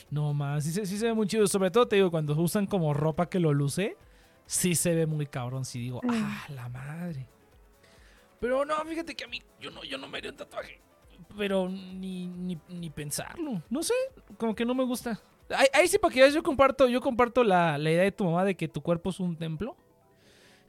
No 0.09 0.33
más. 0.33 0.63
Sí, 0.63 0.71
sí, 0.71 0.97
se 0.97 1.05
ve 1.05 1.13
muy 1.13 1.27
chido. 1.27 1.45
Sobre 1.47 1.69
todo 1.69 1.85
te 1.85 1.97
digo, 1.97 2.09
cuando 2.09 2.33
usan 2.33 2.65
como 2.65 2.93
ropa 2.93 3.27
que 3.27 3.41
lo 3.41 3.53
luce, 3.53 3.97
sí 4.45 4.73
se 4.73 4.95
ve 4.95 5.05
muy 5.05 5.27
cabrón. 5.27 5.65
Sí 5.65 5.81
digo, 5.81 5.99
ah, 6.09 6.45
la 6.47 6.69
madre. 6.69 7.27
Pero 8.39 8.63
no, 8.63 8.75
fíjate 8.85 9.15
que 9.15 9.25
a 9.25 9.27
mí, 9.27 9.41
yo 9.59 9.69
no, 9.71 9.83
yo 9.83 9.97
no 9.97 10.07
me 10.07 10.19
haría 10.19 10.31
un 10.31 10.37
tatuaje. 10.37 10.79
Pero 11.37 11.69
ni, 11.69 12.27
ni, 12.27 12.57
ni 12.69 12.89
pensarlo. 12.89 13.61
No 13.69 13.83
sé, 13.83 13.93
como 14.37 14.55
que 14.55 14.65
no 14.65 14.73
me 14.73 14.83
gusta. 14.83 15.21
Ahí, 15.73 15.87
sí, 15.87 15.97
para 15.97 16.13
que 16.13 16.21
veas, 16.21 16.33
yo 16.33 16.43
comparto, 16.43 16.87
yo 16.87 16.99
comparto 16.99 17.43
la, 17.43 17.77
la 17.77 17.91
idea 17.91 18.03
de 18.03 18.11
tu 18.11 18.25
mamá 18.25 18.43
de 18.43 18.55
que 18.55 18.67
tu 18.67 18.81
cuerpo 18.81 19.11
es 19.11 19.19
un 19.19 19.35
templo. 19.35 19.75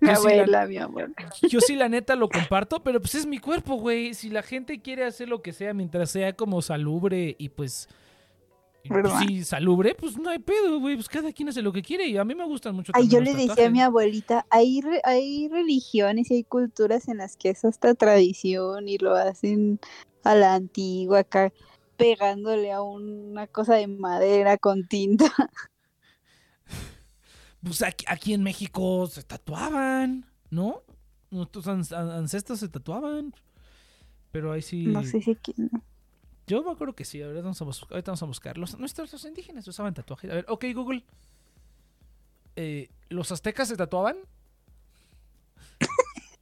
Mi 0.01 0.11
abuela, 0.11 0.67
mi 0.67 0.77
abuela. 0.79 1.13
Yo 1.49 1.61
sí, 1.61 1.75
la 1.75 1.89
neta, 1.89 2.15
lo 2.15 2.29
comparto, 2.29 2.83
pero 2.83 3.01
pues 3.01 3.17
es 3.17 3.27
mi 3.27 3.39
cuerpo, 3.39 3.77
güey. 3.77 4.15
Si 4.15 4.31
la 4.31 4.43
gente 4.43 4.81
quiere 4.81 5.05
hacer 5.05 5.29
lo 5.29 5.43
que 5.43 5.53
sea 5.53 5.75
mientras 5.75 6.11
sea 6.11 6.35
como 6.35 6.63
salubre 6.63 7.35
y 7.37 7.49
pues. 7.49 7.89
pues 8.87 9.13
sí, 9.19 9.43
salubre, 9.43 9.97
pues 9.97 10.17
no 10.17 10.31
hay 10.31 10.39
pedo, 10.39 10.79
güey. 10.79 10.95
Pues 10.95 11.09
cada 11.09 11.33
quien 11.33 11.49
hace 11.49 11.63
lo 11.63 11.73
que 11.73 11.83
quiere 11.83 12.07
y 12.07 12.17
a 12.17 12.25
mí 12.25 12.35
me 12.37 12.45
gustan 12.45 12.77
mucho. 12.77 12.93
Ay, 12.95 13.09
yo 13.09 13.21
le 13.21 13.35
decía 13.35 13.67
a 13.67 13.71
mi 13.71 13.81
abuelita, 13.81 14.47
hay, 14.51 14.81
hay 15.03 15.49
religiones 15.49 16.31
y 16.31 16.35
hay 16.35 16.45
culturas 16.45 17.09
en 17.09 17.17
las 17.17 17.37
que 17.37 17.51
es 17.51 17.65
hasta 17.65 17.95
tradición 17.95 18.89
y 18.89 18.99
lo 18.99 19.17
hacen 19.17 19.81
a 20.25 20.35
la 20.35 20.55
antigua 20.55 21.21
acá 21.21 21.53
pegándole 21.97 22.73
a 22.73 22.81
una 22.81 23.47
cosa 23.47 23.75
de 23.75 23.89
madera 23.89 24.57
con 24.57 24.87
tinta. 24.87 25.27
Pues 27.61 27.83
aquí, 27.83 28.35
en 28.35 28.45
México 28.45 29.09
se 29.09 29.25
tatuaban, 29.25 30.25
¿no? 30.49 30.85
Nuestros 31.29 31.67
ancestros 31.67 32.61
se 32.61 32.69
tatuaban. 32.69 33.35
Pero 34.31 34.53
ahí 34.53 34.63
sí. 34.63 34.87
No 34.87 35.03
sé 35.03 35.21
si 35.21 35.35
quién. 35.35 35.69
Yo 36.47 36.63
me 36.63 36.71
acuerdo 36.71 36.95
que 36.95 37.05
sí. 37.05 37.21
Ahorita 37.21 37.43
vamos 37.43 37.61
a, 37.61 37.65
buscar, 37.65 37.89
ahorita 37.91 38.13
vamos 38.13 38.23
a 38.23 38.27
buscar. 38.27 38.59
Los, 38.59 38.79
nuestros 38.79 39.25
indígenas 39.25 39.67
usaban 39.67 39.93
tatuajes. 39.93 40.31
A 40.31 40.35
ver, 40.35 40.47
ok, 40.49 40.67
Google. 40.73 41.05
Eh, 42.55 42.91
¿Los 43.09 43.33
aztecas 43.33 43.67
se 43.69 43.77
tatuaban? 43.77 44.17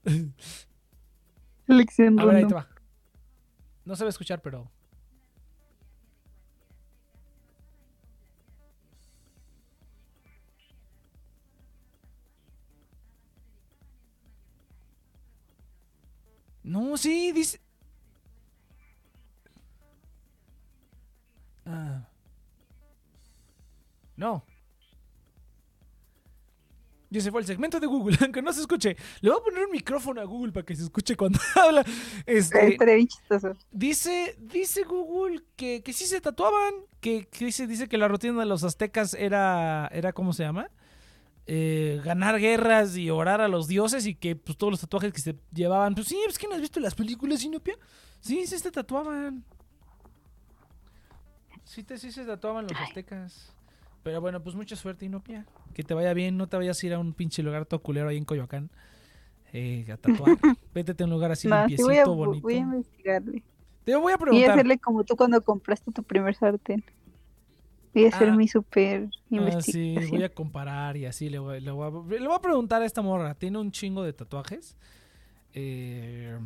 Lección 1.67 2.21
a 2.21 2.25
ver, 2.27 2.37
ahí 2.37 2.47
te 2.47 2.55
va. 2.55 2.69
No 3.87 3.97
se 3.97 4.05
va 4.05 4.09
a 4.09 4.11
escuchar, 4.11 4.43
pero 4.43 4.69
No, 16.65 16.97
sí, 16.97 17.33
dice. 17.33 17.61
Ah. 21.65 22.07
No. 24.17 24.43
Y 27.17 27.19
ese 27.19 27.31
fue 27.31 27.41
el 27.41 27.47
segmento 27.47 27.81
de 27.81 27.87
Google, 27.87 28.15
aunque 28.21 28.43
no 28.43 28.53
se 28.53 28.61
escuche. 28.61 28.95
Le 29.23 29.31
voy 29.31 29.41
a 29.41 29.43
poner 29.43 29.65
un 29.65 29.71
micrófono 29.71 30.21
a 30.21 30.25
Google 30.25 30.53
para 30.53 30.67
que 30.67 30.77
se 30.77 30.83
escuche 30.83 31.17
cuando 31.17 31.39
habla. 31.55 31.83
Este, 32.27 32.77
dice, 33.71 34.37
dice 34.39 34.83
Google 34.83 35.43
que, 35.57 35.83
que 35.83 35.95
sí 35.95 36.05
se 36.05 36.21
tatuaban. 36.21 36.75
Que, 37.01 37.27
que, 37.27 37.47
dice, 37.47 37.67
dice 37.67 37.89
que 37.89 37.97
la 37.97 38.07
rutina 38.07 38.41
de 38.41 38.45
los 38.45 38.65
aztecas 38.65 39.15
era, 39.15 39.89
era 39.95 40.13
¿cómo 40.13 40.35
se 40.35 40.43
llama? 40.43 40.71
Eh, 41.47 42.03
ganar 42.05 42.39
guerras 42.39 42.99
y 42.99 43.09
orar 43.09 43.41
a 43.41 43.49
los 43.49 43.67
dioses 43.67 44.05
y 44.05 44.15
que 44.15 44.37
pues 44.37 44.59
todos 44.59 44.73
los 44.73 44.81
tatuajes 44.83 45.15
que 45.15 45.23
se 45.23 45.37
llevaban, 45.55 45.95
pues 45.95 46.09
sí, 46.09 46.21
es 46.29 46.37
que 46.37 46.47
no 46.49 46.55
has 46.55 46.61
visto 46.61 46.81
las 46.81 46.95
películas 46.95 47.43
Inopia. 47.43 47.79
Sí, 48.21 48.47
sí 48.47 48.59
se 48.59 48.71
tatuaban. 48.71 49.43
Sí, 51.65 51.83
te, 51.83 51.97
sí 51.97 52.13
se 52.13 52.27
tatuaban 52.27 52.65
los 52.65 52.79
aztecas. 52.79 53.56
Pero 54.07 54.21
bueno, 54.21 54.41
pues 54.41 54.55
mucha 54.55 54.77
suerte, 54.77 55.05
Inopia. 55.05 55.45
Que 55.75 55.83
te 55.83 55.93
vaya 55.93 56.15
bien, 56.15 56.37
no 56.37 56.47
te 56.47 56.57
vayas 56.57 56.81
a 56.81 56.87
ir 56.87 56.95
a 56.95 57.01
un 57.01 57.13
pinche 57.13 57.43
lugar 57.43 57.67
todo 57.67 57.83
culero 57.83 58.09
ahí 58.09 58.17
en 58.17 58.25
Coyoacán. 58.25 58.71
Eh, 59.53 59.85
a 59.93 59.97
tatuar. 59.97 60.39
Vete 60.75 61.03
a 61.03 61.07
un 61.07 61.11
lugar 61.11 61.33
así 61.33 61.49
limpiecito, 61.49 62.15
bonito. 62.15 62.41
Voy 62.41 62.55
a 62.55 62.59
investigarle. 62.59 63.43
Te 63.83 63.97
voy 63.97 64.13
a 64.13 64.17
preguntar. 64.17 64.51
A 64.51 64.53
hacerle 64.53 64.79
como 64.79 65.03
tú 65.03 65.17
cuando 65.17 65.43
compraste 65.43 65.91
tu 65.91 66.05
primer 66.05 66.37
sartén. 66.37 66.85
Voy 67.93 68.05
a 68.05 68.09
hacer 68.11 68.29
ah, 68.29 68.37
mi 68.37 68.47
super 68.47 69.09
investigación. 69.29 69.99
Ah, 69.99 70.07
sí, 70.07 70.11
voy 70.13 70.23
a 70.23 70.29
comparar 70.29 70.97
y 70.97 71.07
así 71.07 71.29
le 71.29 71.41
voy, 71.41 71.61
le, 71.61 71.73
voy 71.73 71.89
a, 71.89 71.91
le 72.21 72.29
voy 72.29 72.37
a 72.37 72.41
preguntar 72.41 72.83
a 72.83 72.85
esta 72.85 73.03
morra. 73.03 73.35
Tiene 73.35 73.59
un 73.59 73.73
chingo 73.73 74.05
de 74.05 74.13
tatuajes. 74.13 74.77
Eh, 75.53 76.39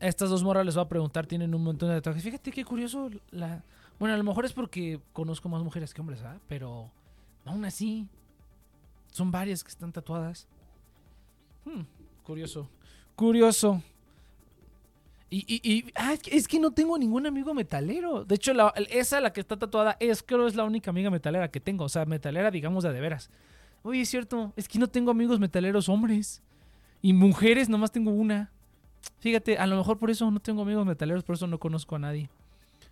estas 0.00 0.30
dos 0.30 0.42
morras 0.42 0.64
les 0.64 0.76
voy 0.76 0.84
a 0.86 0.88
preguntar, 0.88 1.26
tienen 1.26 1.54
un 1.54 1.62
montón 1.62 1.90
de 1.90 1.96
tatuajes. 1.96 2.22
Fíjate 2.22 2.50
qué 2.50 2.64
curioso. 2.64 3.10
La... 3.32 3.62
Bueno, 3.98 4.14
a 4.14 4.18
lo 4.18 4.24
mejor 4.24 4.44
es 4.44 4.52
porque 4.52 5.00
conozco 5.12 5.48
más 5.48 5.62
mujeres 5.62 5.94
que 5.94 6.00
hombres, 6.00 6.22
¿ah? 6.22 6.38
Pero 6.48 6.90
aún 7.44 7.64
así, 7.64 8.08
son 9.12 9.30
varias 9.30 9.62
que 9.62 9.70
están 9.70 9.92
tatuadas. 9.92 10.48
Hmm, 11.64 11.82
curioso. 12.22 12.68
Curioso. 13.14 13.82
Y, 15.30 15.44
y, 15.48 15.92
ah, 15.96 16.14
es 16.30 16.46
que 16.46 16.60
no 16.60 16.70
tengo 16.70 16.96
ningún 16.96 17.26
amigo 17.26 17.54
metalero. 17.54 18.24
De 18.24 18.36
hecho, 18.36 18.52
esa, 18.90 19.20
la 19.20 19.32
que 19.32 19.40
está 19.40 19.56
tatuada, 19.56 19.96
es 19.98 20.22
creo 20.22 20.46
es 20.46 20.54
la 20.54 20.62
única 20.62 20.90
amiga 20.90 21.10
metalera 21.10 21.50
que 21.50 21.58
tengo. 21.58 21.84
O 21.84 21.88
sea, 21.88 22.04
metalera, 22.04 22.52
digamos, 22.52 22.84
de 22.84 23.00
veras. 23.00 23.30
Oye, 23.82 24.02
es 24.02 24.08
cierto, 24.08 24.52
es 24.56 24.68
que 24.68 24.78
no 24.78 24.86
tengo 24.86 25.10
amigos 25.10 25.40
metaleros 25.40 25.88
hombres. 25.88 26.40
Y 27.02 27.12
mujeres, 27.12 27.68
nomás 27.68 27.90
tengo 27.90 28.12
una. 28.12 28.52
Fíjate, 29.18 29.58
a 29.58 29.66
lo 29.66 29.76
mejor 29.76 29.98
por 29.98 30.10
eso 30.10 30.30
no 30.30 30.40
tengo 30.40 30.62
amigos 30.62 30.86
metaleros, 30.86 31.24
por 31.24 31.34
eso 31.34 31.46
no 31.46 31.58
conozco 31.58 31.96
a 31.96 31.98
nadie. 31.98 32.30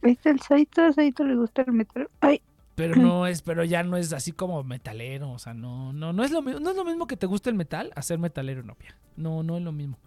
¿Viste 0.02 0.30
el 0.30 0.40
Saito? 0.40 0.82
¿A 0.82 0.92
Saito 0.92 1.24
le 1.24 1.36
gusta 1.36 1.62
el 1.62 1.72
metal? 1.72 2.08
Ay. 2.20 2.42
Pero 2.74 2.96
no 2.96 3.26
es, 3.26 3.42
pero 3.42 3.64
ya 3.64 3.82
no 3.82 3.96
es 3.96 4.12
así 4.12 4.32
como 4.32 4.62
metalero. 4.64 5.30
O 5.30 5.38
sea, 5.38 5.54
no, 5.54 5.92
no, 5.92 6.12
no 6.12 6.24
es 6.24 6.30
lo, 6.30 6.42
no 6.42 6.70
es 6.70 6.76
lo 6.76 6.84
mismo 6.84 7.06
que 7.06 7.16
te 7.16 7.26
guste 7.26 7.50
el 7.50 7.56
metal 7.56 7.92
hacer 7.94 8.18
metalero, 8.18 8.62
novia. 8.62 8.96
No, 9.16 9.42
no 9.42 9.56
es 9.56 9.62
lo 9.62 9.72
mismo. 9.72 9.98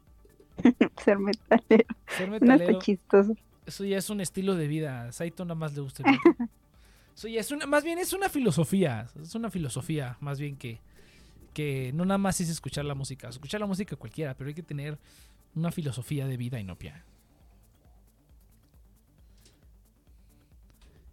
Ser 1.04 1.20
metalero. 1.20 1.86
Ser 2.08 2.30
metalero. 2.30 2.74
No 2.74 2.80
chistoso. 2.80 3.36
Eso 3.66 3.84
ya 3.86 3.98
es 3.98 4.10
un 4.10 4.20
estilo 4.20 4.56
de 4.56 4.68
vida. 4.68 5.04
A 5.04 5.12
Saito 5.12 5.46
nada 5.46 5.56
más 5.56 5.74
le 5.76 5.82
gusta 5.82 6.04
el 6.04 6.12
metal. 6.28 6.50
Eso 7.16 7.28
ya 7.28 7.40
es 7.40 7.52
una, 7.52 7.66
más 7.66 7.84
bien 7.84 8.00
es 8.00 8.14
una 8.14 8.30
filosofía. 8.30 9.08
Es 9.22 9.36
una 9.36 9.50
filosofía, 9.50 10.18
más 10.20 10.40
bien 10.40 10.58
que, 10.58 10.82
que 11.54 11.92
no 11.94 12.04
nada 12.04 12.18
más 12.18 12.42
es 12.42 12.50
escuchar 12.50 12.86
la 12.86 12.96
música. 12.96 13.30
Escuchar 13.30 13.62
la 13.62 13.68
música 13.68 13.96
cualquiera, 13.96 14.36
pero 14.36 14.50
hay 14.50 14.54
que 14.56 14.64
tener 14.64 14.98
una 15.56 15.72
filosofía 15.72 16.28
de 16.28 16.36
vida 16.36 16.60
inopia. 16.60 17.06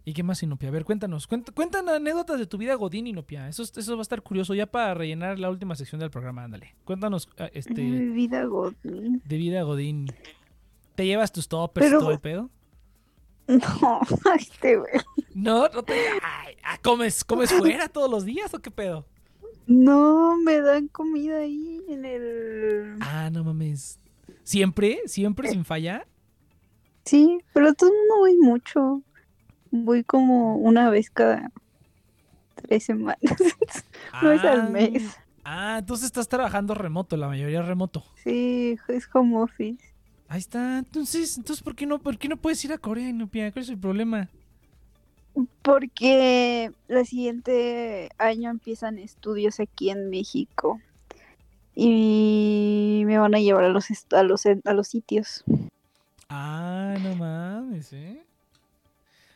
¿Y 0.05 0.13
qué 0.13 0.23
más, 0.23 0.43
Inopia? 0.43 0.69
A 0.69 0.71
ver, 0.71 0.83
cuéntanos. 0.83 1.27
Cuentan, 1.27 1.87
anécdotas 1.87 2.37
de 2.37 2.45
tu 2.45 2.57
vida 2.57 2.75
Godín, 2.75 3.07
Inopia. 3.07 3.47
Eso, 3.47 3.63
eso 3.63 3.93
va 3.93 3.99
a 3.99 4.01
estar 4.01 4.21
curioso 4.21 4.53
ya 4.53 4.65
para 4.65 4.93
rellenar 4.93 5.39
la 5.39 5.49
última 5.49 5.75
sección 5.75 5.99
del 6.01 6.11
programa. 6.11 6.43
Ándale. 6.43 6.75
Cuéntanos. 6.83 7.29
Ah, 7.37 7.49
este, 7.53 7.73
de 7.73 8.09
vida 8.09 8.43
Godín. 8.43 9.21
De 9.23 9.37
vida 9.37 9.63
Godín. 9.63 10.07
¿Te 10.95 11.05
llevas 11.05 11.31
tus 11.31 11.47
toppers 11.47 11.87
y 11.87 11.91
todo 11.91 12.11
el 12.11 12.19
pedo? 12.19 12.49
No, 13.47 14.01
este 14.37 14.77
güey. 14.77 14.91
No, 15.33 15.67
no 15.69 15.83
te. 15.83 15.93
Ah, 16.21 16.77
¿comes, 16.81 17.23
¿Comes 17.23 17.51
fuera 17.51 17.87
todos 17.87 18.09
los 18.09 18.25
días 18.25 18.53
o 18.53 18.59
qué 18.59 18.71
pedo? 18.71 19.05
No, 19.65 20.37
me 20.37 20.59
dan 20.59 20.89
comida 20.89 21.37
ahí 21.37 21.81
en 21.87 22.05
el. 22.05 22.97
Ah, 22.99 23.29
no 23.31 23.43
mames. 23.43 23.99
¿Siempre? 24.43 24.99
¿Siempre 25.05 25.49
sin 25.49 25.63
fallar? 25.63 26.07
Sí, 27.05 27.39
pero 27.53 27.73
tú 27.73 27.85
no 27.85 28.19
voy 28.19 28.37
mucho. 28.37 29.01
Voy 29.75 30.03
como 30.03 30.55
una 30.57 30.91
vez 30.91 31.09
cada 31.09 31.51
tres 32.53 32.83
semanas. 32.83 33.17
no 34.21 34.31
es 34.31 34.43
al 34.43 34.61
ah, 34.61 34.69
mes. 34.69 35.17
Ah, 35.43 35.77
entonces 35.79 36.05
estás 36.05 36.27
trabajando 36.27 36.75
remoto, 36.75 37.17
la 37.17 37.27
mayoría 37.27 37.63
remoto. 37.63 38.03
Sí, 38.23 38.77
es 38.87 39.09
home 39.11 39.35
office. 39.35 39.83
Ahí 40.27 40.37
está. 40.37 40.77
Entonces, 40.77 41.37
entonces 41.37 41.63
¿por 41.63 41.75
qué 41.75 41.87
no, 41.87 41.97
por 41.97 42.19
qué 42.19 42.27
no 42.27 42.37
puedes 42.37 42.63
ir 42.63 42.71
a 42.71 42.77
Corea, 42.77 43.09
Inopia? 43.09 43.51
¿Cuál 43.51 43.63
es 43.63 43.69
el 43.69 43.79
problema? 43.79 44.29
Porque 45.63 46.71
el 46.87 47.05
siguiente 47.07 48.11
año 48.19 48.51
empiezan 48.51 48.99
estudios 48.99 49.59
aquí 49.59 49.89
en 49.89 50.11
México 50.11 50.79
y 51.73 53.01
me 53.07 53.17
van 53.17 53.33
a 53.33 53.39
llevar 53.39 53.63
a 53.63 53.69
los 53.69 53.87
a 54.11 54.21
los 54.21 54.43
a 54.45 54.73
los 54.73 54.87
sitios. 54.87 55.43
Ah, 56.29 56.95
no 57.01 57.15
mames, 57.15 57.91
¿eh? 57.93 58.23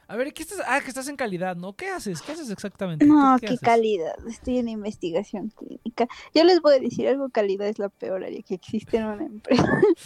A 0.10 0.16
ver, 0.16 0.34
¿qué 0.34 0.44
estás? 0.44 0.62
Ah, 0.66 0.80
que 0.82 0.88
estás 0.88 1.10
en 1.10 1.18
calidad, 1.18 1.58
¿no? 1.58 1.74
¿Qué 1.74 1.90
haces? 1.90 2.22
¿Qué 2.22 2.32
haces 2.32 2.50
exactamente? 2.50 3.06
No, 3.06 3.38
qué, 3.42 3.58
calidad. 3.58 4.16
Estoy 4.28 4.60
en 4.60 4.70
investigación 4.70 5.50
clínica. 5.50 6.08
Ya 6.34 6.46
les 6.46 6.62
voy 6.62 6.76
a 6.76 6.80
decir 6.80 7.08
algo, 7.10 7.30
calidad 7.30 7.68
es 7.68 7.78
la 7.78 7.90
peor 7.90 8.24
área 8.24 8.42
que 8.42 8.56
existe 8.56 8.98
en 8.98 9.06
una 9.06 9.26
empresa. 9.26 9.64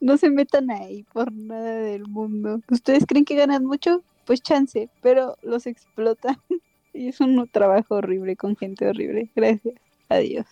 no 0.00 0.16
se 0.16 0.30
metan 0.30 0.70
ahí 0.70 1.04
por 1.12 1.32
nada 1.32 1.76
del 1.76 2.06
mundo. 2.06 2.60
¿Ustedes 2.68 3.06
creen 3.06 3.24
que 3.24 3.36
ganan 3.36 3.64
mucho? 3.64 4.02
Pues 4.24 4.42
chance, 4.42 4.88
pero 5.00 5.36
los 5.42 5.68
explotan. 5.68 6.36
y 6.92 7.08
es 7.08 7.20
un 7.20 7.48
trabajo 7.48 7.94
horrible 7.94 8.34
con 8.34 8.56
gente 8.56 8.88
horrible. 8.88 9.30
Gracias. 9.36 9.76
Adiós. 10.08 10.46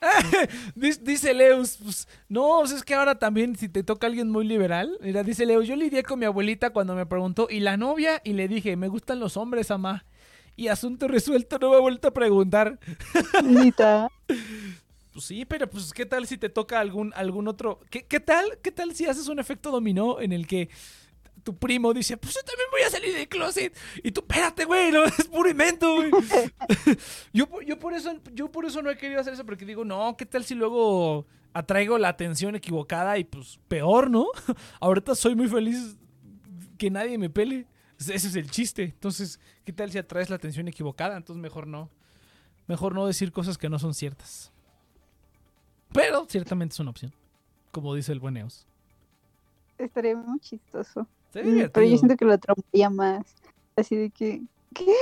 Dice, 0.74 1.34
Leus, 1.34 1.78
pues, 1.82 2.08
no, 2.28 2.64
es 2.64 2.82
que 2.82 2.94
ahora 2.94 3.18
también 3.18 3.56
si 3.56 3.68
te 3.68 3.82
toca 3.82 4.06
alguien 4.06 4.30
muy 4.30 4.46
liberal, 4.46 4.96
mira, 5.00 5.22
dice 5.22 5.46
Leus, 5.46 5.66
yo 5.66 5.76
lidié 5.76 6.02
con 6.02 6.18
mi 6.18 6.26
abuelita 6.26 6.70
cuando 6.70 6.94
me 6.94 7.06
preguntó, 7.06 7.48
¿y 7.50 7.60
la 7.60 7.76
novia? 7.76 8.20
Y 8.24 8.32
le 8.32 8.48
dije, 8.48 8.76
me 8.76 8.88
gustan 8.88 9.20
los 9.20 9.36
hombres, 9.36 9.70
mamá. 9.70 10.04
Y 10.56 10.68
asunto 10.68 11.08
resuelto, 11.08 11.58
no 11.58 11.70
me 11.70 11.76
ha 11.76 11.80
vuelto 11.80 12.08
a 12.08 12.12
preguntar. 12.12 12.78
Pues 15.12 15.24
sí, 15.24 15.44
pero 15.44 15.68
pues 15.68 15.92
¿qué 15.92 16.06
tal 16.06 16.24
si 16.28 16.38
te 16.38 16.48
toca 16.48 16.78
algún, 16.78 17.12
algún 17.16 17.48
otro? 17.48 17.80
¿Qué, 17.90 18.04
¿Qué 18.04 18.20
tal? 18.20 18.58
¿Qué 18.62 18.70
tal 18.70 18.94
si 18.94 19.06
haces 19.06 19.26
un 19.26 19.40
efecto 19.40 19.72
dominó 19.72 20.20
en 20.20 20.32
el 20.32 20.46
que 20.46 20.68
tu 21.40 21.56
primo 21.56 21.92
dice, 21.92 22.16
pues 22.16 22.34
yo 22.34 22.40
también 22.42 22.68
voy 22.70 22.82
a 22.82 22.90
salir 22.90 23.14
del 23.14 23.28
closet? 23.28 23.76
Y 24.02 24.12
tú, 24.12 24.20
espérate, 24.20 24.64
güey, 24.64 24.90
no, 24.90 25.04
es 25.04 25.26
puro 25.28 25.48
invento, 25.48 25.94
güey. 25.96 26.10
yo, 27.32 27.48
yo, 27.66 27.78
por 27.78 27.94
eso, 27.94 28.12
yo 28.32 28.50
por 28.50 28.64
eso 28.64 28.82
no 28.82 28.90
he 28.90 28.96
querido 28.96 29.20
hacer 29.20 29.34
eso, 29.34 29.44
porque 29.44 29.64
digo, 29.64 29.84
no, 29.84 30.16
¿qué 30.16 30.26
tal 30.26 30.44
si 30.44 30.54
luego 30.54 31.26
atraigo 31.52 31.98
la 31.98 32.08
atención 32.08 32.54
equivocada 32.54 33.18
y 33.18 33.24
pues 33.24 33.58
peor, 33.68 34.10
¿no? 34.10 34.26
Ahorita 34.80 35.14
soy 35.14 35.34
muy 35.34 35.48
feliz 35.48 35.96
que 36.78 36.90
nadie 36.90 37.18
me 37.18 37.30
pele. 37.30 37.66
Ese 37.98 38.14
es 38.14 38.34
el 38.34 38.50
chiste. 38.50 38.84
Entonces, 38.84 39.38
¿qué 39.64 39.72
tal 39.72 39.90
si 39.90 39.98
atraes 39.98 40.30
la 40.30 40.36
atención 40.36 40.68
equivocada? 40.68 41.16
Entonces 41.16 41.40
mejor 41.40 41.66
no. 41.66 41.90
Mejor 42.66 42.94
no 42.94 43.06
decir 43.06 43.32
cosas 43.32 43.58
que 43.58 43.68
no 43.68 43.78
son 43.78 43.94
ciertas. 43.94 44.52
Pero 45.92 46.24
ciertamente 46.28 46.72
es 46.72 46.80
una 46.80 46.90
opción. 46.90 47.12
Como 47.72 47.94
dice 47.94 48.12
el 48.12 48.20
buen 48.20 48.36
Eos. 48.36 48.66
Estaría 49.76 50.16
muy 50.16 50.38
chistoso. 50.40 51.06
Está 51.32 51.42
Mm, 51.42 51.70
Pero 51.72 51.86
yo 51.86 51.96
siento 51.96 52.16
que 52.16 52.24
lo 52.24 52.38
traumaría 52.38 52.90
más. 52.90 53.24
Así 53.76 53.94
de 53.96 54.10
que, 54.10 54.42
¿qué? 54.74 54.92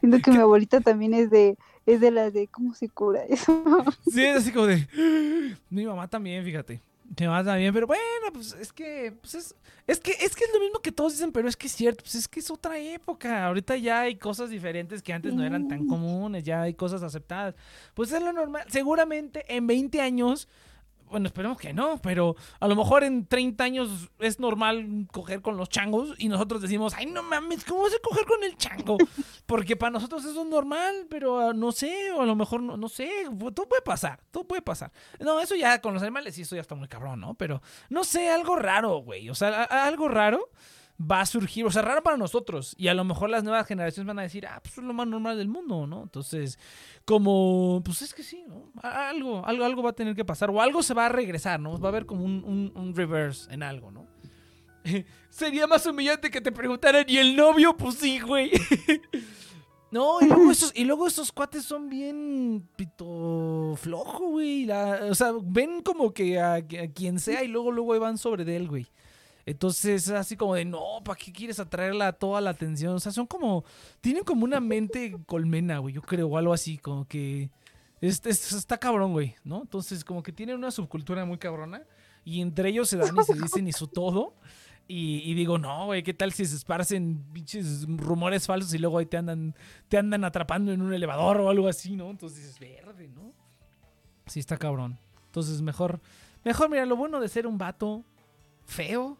siento 0.00 0.18
que 0.20 0.30
mi 0.30 0.38
abuelita 0.38 0.80
también 0.80 1.12
es 1.14 1.30
de, 1.30 1.56
es 1.86 2.00
de 2.00 2.10
las 2.10 2.32
de 2.32 2.46
cómo 2.48 2.74
se 2.74 2.88
cura 2.88 3.22
eso. 3.28 3.64
Sí, 4.10 4.24
es 4.24 4.36
así 4.36 4.52
como 4.52 4.66
de. 4.66 4.86
Mi 5.70 5.84
mamá 5.86 6.08
también, 6.08 6.44
fíjate. 6.44 6.80
Mi 7.18 7.26
mamá 7.26 7.44
también, 7.44 7.72
pero 7.74 7.86
bueno, 7.86 8.02
pues 8.32 8.54
es 8.60 8.72
que. 8.72 9.12
Pues 9.20 9.34
es, 9.34 9.54
es 9.86 10.00
que 10.00 10.12
es 10.12 10.34
que 10.34 10.44
es 10.44 10.50
lo 10.54 10.60
mismo 10.60 10.78
que 10.80 10.92
todos 10.92 11.12
dicen, 11.12 11.32
pero 11.32 11.48
es 11.48 11.56
que 11.56 11.66
es 11.66 11.72
cierto, 11.72 12.02
pues 12.02 12.14
es 12.14 12.28
que 12.28 12.40
es 12.40 12.50
otra 12.50 12.78
época. 12.78 13.46
Ahorita 13.46 13.76
ya 13.76 14.02
hay 14.02 14.16
cosas 14.16 14.50
diferentes 14.50 15.02
que 15.02 15.12
antes 15.12 15.34
no 15.34 15.44
eran 15.44 15.68
tan 15.68 15.86
comunes, 15.86 16.44
ya 16.44 16.62
hay 16.62 16.74
cosas 16.74 17.02
aceptadas. 17.02 17.54
Pues 17.94 18.12
es 18.12 18.22
lo 18.22 18.32
normal. 18.32 18.64
Seguramente 18.68 19.44
en 19.48 19.66
20 19.66 20.00
años. 20.00 20.48
Bueno, 21.08 21.26
esperemos 21.28 21.56
que 21.58 21.72
no, 21.72 22.00
pero 22.02 22.34
a 22.58 22.66
lo 22.66 22.74
mejor 22.74 23.04
en 23.04 23.26
30 23.26 23.62
años 23.64 24.10
es 24.18 24.40
normal 24.40 25.06
coger 25.12 25.40
con 25.40 25.56
los 25.56 25.68
changos 25.68 26.14
y 26.18 26.28
nosotros 26.28 26.60
decimos, 26.60 26.94
ay, 26.96 27.06
no 27.06 27.22
mames, 27.22 27.64
¿cómo 27.64 27.82
vas 27.82 27.94
a 27.94 27.98
coger 28.02 28.24
con 28.26 28.42
el 28.42 28.56
chango? 28.56 28.96
Porque 29.46 29.76
para 29.76 29.90
nosotros 29.90 30.24
eso 30.24 30.42
es 30.42 30.48
normal, 30.48 31.06
pero 31.08 31.38
ah, 31.40 31.52
no 31.54 31.70
sé, 31.72 32.10
o 32.10 32.22
a 32.22 32.26
lo 32.26 32.34
mejor 32.34 32.60
no, 32.60 32.76
no 32.76 32.88
sé, 32.88 33.08
todo 33.54 33.68
puede 33.68 33.82
pasar, 33.82 34.20
todo 34.32 34.44
puede 34.44 34.62
pasar. 34.62 34.90
No, 35.20 35.38
eso 35.40 35.54
ya 35.54 35.80
con 35.80 35.94
los 35.94 36.02
animales 36.02 36.34
sí, 36.34 36.42
eso 36.42 36.56
ya 36.56 36.62
está 36.62 36.74
muy 36.74 36.88
cabrón, 36.88 37.20
¿no? 37.20 37.34
Pero 37.34 37.62
no 37.88 38.02
sé, 38.02 38.28
algo 38.28 38.56
raro, 38.56 38.98
güey. 38.98 39.30
O 39.30 39.34
sea, 39.34 39.48
a- 39.48 39.64
a- 39.64 39.86
algo 39.86 40.08
raro 40.08 40.50
va 41.00 41.20
a 41.20 41.26
surgir, 41.26 41.64
o 41.66 41.70
sea, 41.70 41.82
raro 41.82 42.02
para 42.02 42.16
nosotros. 42.16 42.74
Y 42.78 42.88
a 42.88 42.94
lo 42.94 43.04
mejor 43.04 43.30
las 43.30 43.44
nuevas 43.44 43.66
generaciones 43.66 44.06
van 44.06 44.18
a 44.18 44.22
decir, 44.22 44.46
ah, 44.46 44.60
pues 44.62 44.78
es 44.78 44.84
lo 44.84 44.94
más 44.94 45.06
normal 45.06 45.36
del 45.36 45.48
mundo, 45.48 45.86
¿no? 45.86 46.02
Entonces, 46.02 46.58
como, 47.04 47.82
pues 47.84 48.02
es 48.02 48.14
que 48.14 48.22
sí, 48.22 48.44
¿no? 48.48 48.72
Algo, 48.82 49.44
algo, 49.44 49.64
algo 49.64 49.82
va 49.82 49.90
a 49.90 49.94
tener 49.94 50.14
que 50.14 50.24
pasar, 50.24 50.50
o 50.50 50.60
algo 50.60 50.82
se 50.82 50.94
va 50.94 51.06
a 51.06 51.10
regresar, 51.10 51.60
¿no? 51.60 51.78
Va 51.78 51.88
a 51.88 51.92
haber 51.92 52.06
como 52.06 52.24
un, 52.24 52.92
reverse 52.94 53.52
en 53.52 53.62
algo, 53.62 53.90
¿no? 53.90 54.06
Sería 55.30 55.66
más 55.66 55.84
humillante 55.86 56.30
que 56.30 56.40
te 56.40 56.52
preguntaran, 56.52 57.04
¿y 57.08 57.18
el 57.18 57.36
novio? 57.36 57.76
Pues 57.76 57.96
sí, 57.96 58.20
güey. 58.20 58.50
No, 59.88 60.20
y 60.20 60.26
luego 60.26 60.50
esos, 60.50 60.72
y 60.74 60.84
luego 60.84 61.06
esos 61.06 61.30
cuates 61.30 61.64
son 61.64 61.88
bien 61.88 62.68
pito 62.74 63.74
flojo, 63.76 64.30
güey. 64.30 64.68
O 64.68 65.14
sea, 65.14 65.32
ven 65.40 65.80
como 65.80 66.12
que 66.12 66.40
a, 66.40 66.54
a 66.54 66.62
quien 66.92 67.20
sea 67.20 67.44
y 67.44 67.48
luego 67.48 67.70
luego 67.70 67.98
van 68.00 68.18
sobre 68.18 68.44
de 68.44 68.56
él, 68.56 68.68
güey. 68.68 68.88
Entonces, 69.46 70.08
así 70.10 70.36
como 70.36 70.54
de, 70.56 70.64
no, 70.64 70.82
¿para 71.04 71.16
qué 71.18 71.32
quieres 71.32 71.60
atraerla 71.60 72.12
toda 72.12 72.40
la 72.40 72.50
atención? 72.50 72.94
O 72.94 73.00
sea, 73.00 73.12
son 73.12 73.26
como, 73.28 73.64
tienen 74.00 74.24
como 74.24 74.44
una 74.44 74.58
mente 74.60 75.16
colmena, 75.24 75.78
güey, 75.78 75.94
yo 75.94 76.02
creo, 76.02 76.26
o 76.26 76.36
algo 76.36 76.52
así, 76.52 76.78
como 76.78 77.06
que 77.06 77.50
es- 78.00 78.20
es- 78.26 78.52
está 78.52 78.76
cabrón, 78.76 79.12
güey, 79.12 79.36
¿no? 79.44 79.62
Entonces, 79.62 80.04
como 80.04 80.22
que 80.22 80.32
tienen 80.32 80.56
una 80.56 80.72
subcultura 80.72 81.24
muy 81.24 81.38
cabrona 81.38 81.82
y 82.24 82.40
entre 82.40 82.70
ellos 82.70 82.88
se 82.88 82.96
dan 82.96 83.14
y 83.16 83.22
se 83.24 83.34
dicen 83.62 83.68
y 83.68 83.72
su 83.72 83.86
todo. 83.86 84.34
Y, 84.88 85.18
y 85.28 85.34
digo, 85.34 85.58
no, 85.58 85.86
güey, 85.86 86.02
¿qué 86.04 86.14
tal 86.14 86.32
si 86.32 86.44
se 86.46 86.54
esparcen 86.56 87.24
pinches 87.32 87.86
rumores 87.88 88.46
falsos 88.46 88.72
y 88.74 88.78
luego 88.78 88.98
ahí 88.98 89.06
te 89.06 89.16
andan, 89.16 89.54
te 89.88 89.96
andan 89.98 90.24
atrapando 90.24 90.72
en 90.72 90.80
un 90.82 90.92
elevador 90.94 91.40
o 91.40 91.50
algo 91.50 91.66
así, 91.68 91.96
¿no? 91.96 92.08
Entonces 92.10 92.38
dices, 92.38 92.58
verde, 92.60 93.08
¿no? 93.08 93.32
Sí, 94.26 94.38
está 94.40 94.56
cabrón. 94.56 94.98
Entonces, 95.26 95.60
mejor, 95.62 96.00
mejor, 96.44 96.68
mira, 96.70 96.84
lo 96.86 96.96
bueno 96.96 97.18
de 97.20 97.28
ser 97.28 97.46
un 97.48 97.58
vato 97.58 98.04
feo 98.64 99.18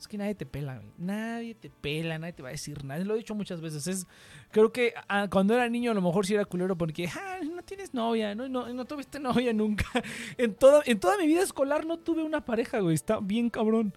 es 0.00 0.08
que 0.08 0.16
nadie 0.18 0.34
te 0.34 0.46
pela, 0.46 0.76
güey. 0.78 0.90
Nadie 0.98 1.54
te 1.54 1.70
pela, 1.70 2.18
nadie 2.18 2.32
te 2.32 2.42
va 2.42 2.48
a 2.48 2.52
decir 2.52 2.84
nada. 2.84 3.04
Lo 3.04 3.14
he 3.14 3.18
dicho 3.18 3.34
muchas 3.34 3.60
veces. 3.60 3.86
Es, 3.86 4.06
creo 4.50 4.72
que 4.72 4.94
ah, 5.08 5.28
cuando 5.30 5.54
era 5.54 5.68
niño 5.68 5.90
a 5.90 5.94
lo 5.94 6.00
mejor 6.00 6.26
sí 6.26 6.34
era 6.34 6.44
culero 6.44 6.76
porque, 6.76 7.06
ah, 7.08 7.38
no 7.44 7.62
tienes 7.62 7.92
novia, 7.94 8.34
no, 8.34 8.48
no, 8.48 8.72
no 8.72 8.84
tuviste 8.86 9.20
novia 9.20 9.52
nunca. 9.52 9.84
En 10.38 10.54
toda, 10.54 10.82
en 10.86 10.98
toda 10.98 11.16
mi 11.18 11.26
vida 11.26 11.42
escolar 11.42 11.84
no 11.86 11.98
tuve 11.98 12.22
una 12.22 12.44
pareja, 12.44 12.80
güey. 12.80 12.94
Está 12.94 13.20
bien 13.20 13.50
cabrón. 13.50 13.92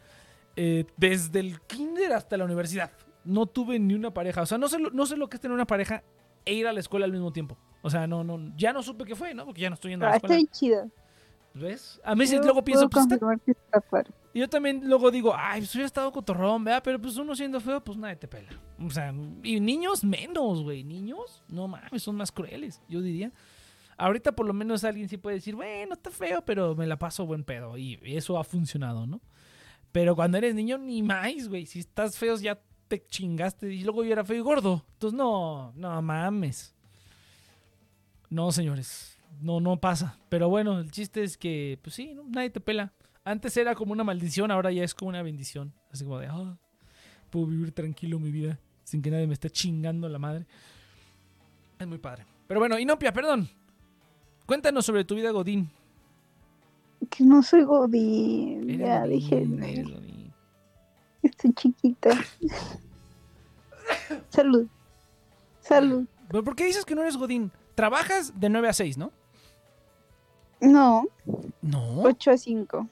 Eh, 0.56 0.86
desde 0.98 1.40
el 1.40 1.60
kinder 1.62 2.14
hasta 2.14 2.38
la 2.38 2.46
universidad. 2.46 2.92
No 3.24 3.46
tuve 3.46 3.80
ni 3.80 3.94
una 3.94 4.14
pareja. 4.14 4.42
O 4.42 4.46
sea, 4.46 4.58
no 4.58 4.68
sé, 4.68 4.78
lo- 4.80 4.92
no 4.92 5.06
sé 5.06 5.16
lo 5.18 5.30
que 5.30 5.38
es 5.38 5.42
tener 5.42 5.56
una 5.56 5.66
pareja 5.66 6.04
e 6.46 6.54
ir 6.54 6.68
a 6.68 6.74
la 6.74 6.80
escuela 6.82 7.06
al 7.06 7.12
mismo 7.12 7.32
tiempo. 7.32 7.58
O 7.82 7.90
sea, 7.90 8.06
no, 8.08 8.24
no, 8.24 8.54
ya 8.58 8.72
no 8.74 8.84
supe 8.84 9.06
qué 9.06 9.16
fue, 9.16 9.34
¿no? 9.34 9.46
Porque 9.46 9.62
ya 9.62 9.70
no 9.70 9.76
estoy 9.76 9.92
yendo 9.92 10.06
a 10.06 10.10
Ah, 10.10 10.12
la 10.12 10.16
está 10.18 10.28
escuela. 10.28 10.38
bien 10.38 10.48
chido. 10.52 10.92
¿Ves? 11.54 12.02
A 12.04 12.16
mí 12.16 12.26
sí 12.28 12.36
luego 12.38 12.64
pienso, 12.64 12.90
pues 12.90 13.06
está 13.10 13.18
que 13.46 13.52
está. 13.52 13.82
Y 14.34 14.40
yo 14.40 14.50
también 14.50 14.82
luego 14.90 15.12
digo, 15.12 15.34
ay, 15.38 15.62
pues 15.62 15.76
hubiera 15.76 15.86
estado 15.86 16.12
cotorrón, 16.12 16.64
¿verdad? 16.64 16.82
Pero 16.84 17.00
pues 17.00 17.16
uno 17.18 17.36
siendo 17.36 17.60
feo, 17.60 17.84
pues 17.84 17.98
nadie 17.98 18.16
te 18.16 18.28
pela. 18.28 18.50
O 18.84 18.90
sea, 18.90 19.14
y 19.44 19.60
niños 19.60 20.04
menos, 20.04 20.64
güey. 20.64 20.84
Niños, 20.84 21.44
no 21.50 21.68
mames, 21.68 22.02
son 22.02 22.16
más 22.16 22.32
crueles, 22.32 22.82
yo 22.90 23.02
diría. 23.02 23.32
Ahorita 23.96 24.32
por 24.32 24.48
lo 24.48 24.54
menos 24.54 24.84
alguien 24.84 25.08
sí 25.08 25.18
puede 25.18 25.36
decir, 25.36 25.56
bueno, 25.56 25.94
está 25.94 26.10
feo, 26.10 26.44
pero 26.44 26.76
me 26.76 26.88
la 26.88 26.98
paso 26.98 27.28
buen 27.28 27.44
pedo. 27.44 27.78
Y 27.78 28.00
eso 28.04 28.40
ha 28.40 28.44
funcionado, 28.44 29.06
¿no? 29.06 29.22
Pero 29.92 30.16
cuando 30.16 30.40
eres 30.40 30.56
niño, 30.56 30.80
ni 30.80 31.04
más, 31.04 31.48
güey. 31.48 31.68
Si 31.68 31.80
estás 31.80 32.18
feo, 32.18 32.36
ya 32.38 32.60
te 32.88 33.06
chingaste. 33.06 33.72
Y 33.72 33.84
luego 33.84 34.04
yo 34.04 34.14
era 34.14 34.26
feo 34.26 34.38
y 34.38 34.42
gordo. 34.42 34.84
Entonces, 34.94 35.16
no, 35.16 35.72
no 35.76 36.02
mames. 36.02 36.74
No, 38.32 38.52
señores. 38.52 39.16
No, 39.40 39.60
no 39.60 39.80
pasa. 39.80 40.18
Pero 40.30 40.50
bueno, 40.50 40.80
el 40.80 40.90
chiste 40.90 41.24
es 41.24 41.38
que, 41.38 41.78
pues 41.84 41.96
sí, 41.96 42.16
¿no? 42.16 42.24
nadie 42.24 42.50
te 42.50 42.60
pela. 42.60 42.92
Antes 43.26 43.56
era 43.58 43.76
como 43.76 43.94
una 43.94 44.04
maldición, 44.04 44.52
ahora 44.52 44.72
ya 44.72 44.84
es 44.84 44.94
como 44.94 45.10
una 45.10 45.22
bendición. 45.22 45.74
Así 45.92 46.04
como 46.04 46.20
de, 46.20 46.28
ah, 46.28 46.58
puedo 47.30 47.48
vivir 47.48 47.72
tranquilo 47.72 48.20
mi 48.20 48.32
vida 48.32 48.60
sin 48.84 49.02
que 49.02 49.10
nadie 49.10 49.28
me 49.28 49.34
esté 49.34 49.50
chingando 49.50 50.10
la 50.10 50.20
madre. 50.20 50.46
Es 51.80 51.88
muy 51.88 51.98
padre. 51.98 52.26
Pero 52.48 52.60
bueno, 52.60 52.78
Inopia, 52.78 53.14
perdón. 53.14 53.50
Cuéntanos 54.46 54.86
sobre 54.86 55.06
tu 55.06 55.16
vida 55.16 55.32
Godín. 55.32 55.70
Que 57.10 57.24
no 57.24 57.42
soy 57.42 57.64
Godín. 57.64 58.70
Eres 58.70 58.80
Ya, 58.80 59.02
Godín, 59.40 59.90
Godín. 59.90 60.34
Estoy 61.22 61.54
chiquita. 61.54 62.10
Salud. 64.30 64.68
Salud. 65.62 66.06
¿Pero 66.30 66.44
por 66.44 66.56
qué 66.56 66.66
dices 66.66 66.86
que 66.86 66.96
no 66.96 67.02
eres 67.02 67.16
Godín? 67.16 67.52
Trabajas 67.76 68.40
de 68.40 68.50
9 68.50 68.68
a 68.68 68.74
6, 68.74 68.98
¿no? 68.98 69.12
No, 70.64 71.04
No. 71.62 72.02
8 72.04 72.32
a 72.32 72.38
5. 72.38 72.88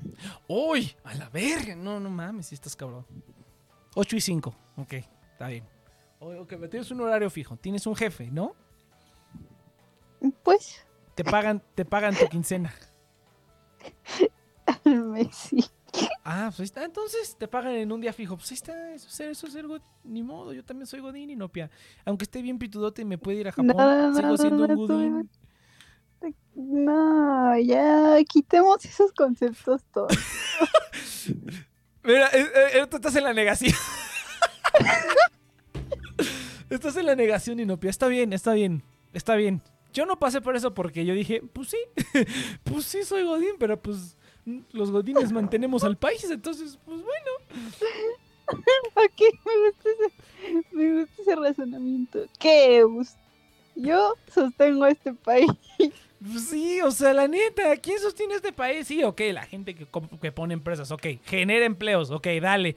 ¡Uy! 0.48 0.94
A 1.06 1.16
la 1.16 1.30
verga. 1.30 1.74
No, 1.76 2.00
no 2.00 2.10
mames, 2.10 2.48
si 2.48 2.56
estás 2.56 2.76
cabrón. 2.76 3.06
8 3.96 4.16
y 4.18 4.22
5. 4.22 4.56
Ok, 4.78 4.94
está 5.32 5.48
bien. 5.48 5.64
Ok, 6.20 6.54
tienes 6.70 6.92
un 6.92 7.02
horario 7.02 7.30
fijo. 7.30 7.56
Tienes 7.56 7.88
un 7.88 7.96
jefe, 7.96 8.30
¿no? 8.30 8.56
Pues, 10.44 10.86
Te 11.16 11.24
pagan, 11.24 11.64
te 11.74 11.86
pagan 11.86 12.14
tu 12.16 12.28
quincena. 12.28 12.74
al 14.86 15.06
mes 15.06 15.36
sí. 15.36 15.64
Ah, 16.24 16.46
pues 16.50 16.60
ahí 16.60 16.66
está. 16.66 16.84
Entonces 16.84 17.36
te 17.38 17.48
pagan 17.48 17.74
en 17.74 17.92
un 17.92 18.02
día 18.02 18.14
fijo. 18.14 18.36
Pues 18.36 18.52
ahí 18.52 18.56
está. 18.56 18.94
Eso 18.94 19.08
es 19.08 19.14
ser, 19.14 19.30
eso 19.30 19.48
es 19.48 19.54
ser 19.54 19.68
Godín. 19.68 19.86
Ni 20.04 20.24
modo. 20.24 20.54
Yo 20.54 20.64
también 20.64 20.88
soy 20.88 21.00
Godín 21.00 21.30
y 21.30 21.36
Nopia. 21.36 21.70
Aunque 22.06 22.24
esté 22.24 22.42
bien 22.42 22.60
pitudote 22.60 23.02
y 23.02 23.06
me 23.06 23.18
puede 23.18 23.40
ir 23.40 23.48
a 23.48 23.52
Japón. 23.52 23.68
No, 23.76 24.10
no, 24.10 24.16
sigo 24.16 24.28
no, 24.28 24.38
siendo 24.38 24.68
no, 24.68 24.74
un 24.74 24.88
Godín. 24.88 25.30
No, 26.56 27.58
ya, 27.60 28.18
quitemos 28.28 28.84
esos 28.86 29.12
conceptos 29.14 29.84
todos. 29.94 30.12
Mira, 32.04 32.28
eh, 32.34 32.48
eh, 32.74 32.88
tú 32.90 32.98
estás 32.98 33.16
en 33.16 33.24
la 33.24 33.34
negación. 33.34 33.74
estás 36.70 36.98
en 36.98 37.06
la 37.06 37.16
negación, 37.16 37.60
Inopia. 37.60 37.90
Está 37.90 38.08
bien, 38.08 38.34
está 38.34 38.54
bien. 38.54 38.84
Está 39.14 39.36
bien. 39.36 39.62
Yo 39.94 40.06
no 40.06 40.18
pasé 40.18 40.42
por 40.42 40.56
eso 40.56 40.74
porque 40.74 41.06
yo 41.06 41.14
dije, 41.14 41.42
pues 41.54 41.70
sí, 41.70 41.78
pues 42.64 42.86
sí 42.86 43.04
soy 43.04 43.24
Godín, 43.24 43.56
pero 43.60 43.82
pues 43.82 44.18
los 44.72 44.90
Godines 44.90 45.32
mantenemos 45.32 45.84
al 45.84 45.98
país, 45.98 46.24
entonces, 46.30 46.80
pues 46.86 47.02
bueno. 47.02 47.82
Ok, 48.96 49.22
me 49.46 49.68
gusta 49.68 49.90
ese, 49.90 50.64
me 50.72 51.00
gusta 51.02 51.22
ese 51.22 51.36
razonamiento. 51.36 52.20
¿Qué? 52.40 52.84
Yo 53.76 54.16
sostengo 54.34 54.86
este 54.86 55.14
país. 55.14 55.50
Pues 56.22 56.50
Sí, 56.50 56.82
o 56.82 56.92
sea, 56.92 57.14
la 57.14 57.28
neta, 57.28 57.76
¿quién 57.78 58.00
sostiene 58.00 58.36
este 58.36 58.52
país? 58.54 58.88
Sí, 58.88 59.04
ok, 59.04 59.22
la 59.34 59.44
gente 59.44 59.74
que, 59.74 59.88
que 60.22 60.32
pone 60.32 60.54
empresas, 60.54 60.92
ok, 60.92 61.08
genera 61.26 61.66
empleos, 61.66 62.12
ok, 62.12 62.28
dale. 62.42 62.76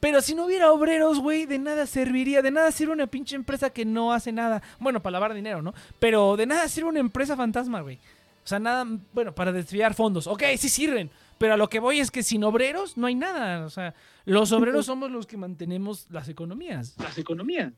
Pero 0.00 0.20
si 0.20 0.34
no 0.34 0.44
hubiera 0.46 0.72
obreros, 0.72 1.18
güey, 1.20 1.46
de 1.46 1.58
nada 1.58 1.86
serviría, 1.86 2.42
de 2.42 2.50
nada 2.50 2.70
sirve 2.70 2.92
una 2.92 3.06
pinche 3.06 3.34
empresa 3.34 3.70
que 3.70 3.84
no 3.84 4.12
hace 4.12 4.30
nada. 4.30 4.62
Bueno, 4.78 5.02
para 5.02 5.12
lavar 5.12 5.34
dinero, 5.34 5.62
¿no? 5.62 5.74
Pero 5.98 6.36
de 6.36 6.46
nada 6.46 6.68
sirve 6.68 6.90
una 6.90 7.00
empresa 7.00 7.36
fantasma, 7.36 7.80
güey. 7.80 7.96
O 8.44 8.48
sea, 8.48 8.58
nada, 8.58 8.86
bueno, 9.12 9.34
para 9.34 9.52
desviar 9.52 9.94
fondos. 9.94 10.26
Ok, 10.26 10.42
sí 10.58 10.68
sirven. 10.68 11.10
Pero 11.38 11.54
a 11.54 11.56
lo 11.56 11.68
que 11.68 11.80
voy 11.80 12.00
es 12.00 12.10
que 12.10 12.22
sin 12.22 12.44
obreros 12.44 12.96
no 12.96 13.06
hay 13.06 13.14
nada. 13.14 13.64
O 13.64 13.70
sea, 13.70 13.94
los 14.24 14.52
obreros 14.52 14.86
somos 14.86 15.10
los 15.10 15.26
que 15.26 15.36
mantenemos 15.36 16.06
las 16.10 16.28
economías. 16.28 16.94
Las 16.98 17.18
economías. 17.18 17.72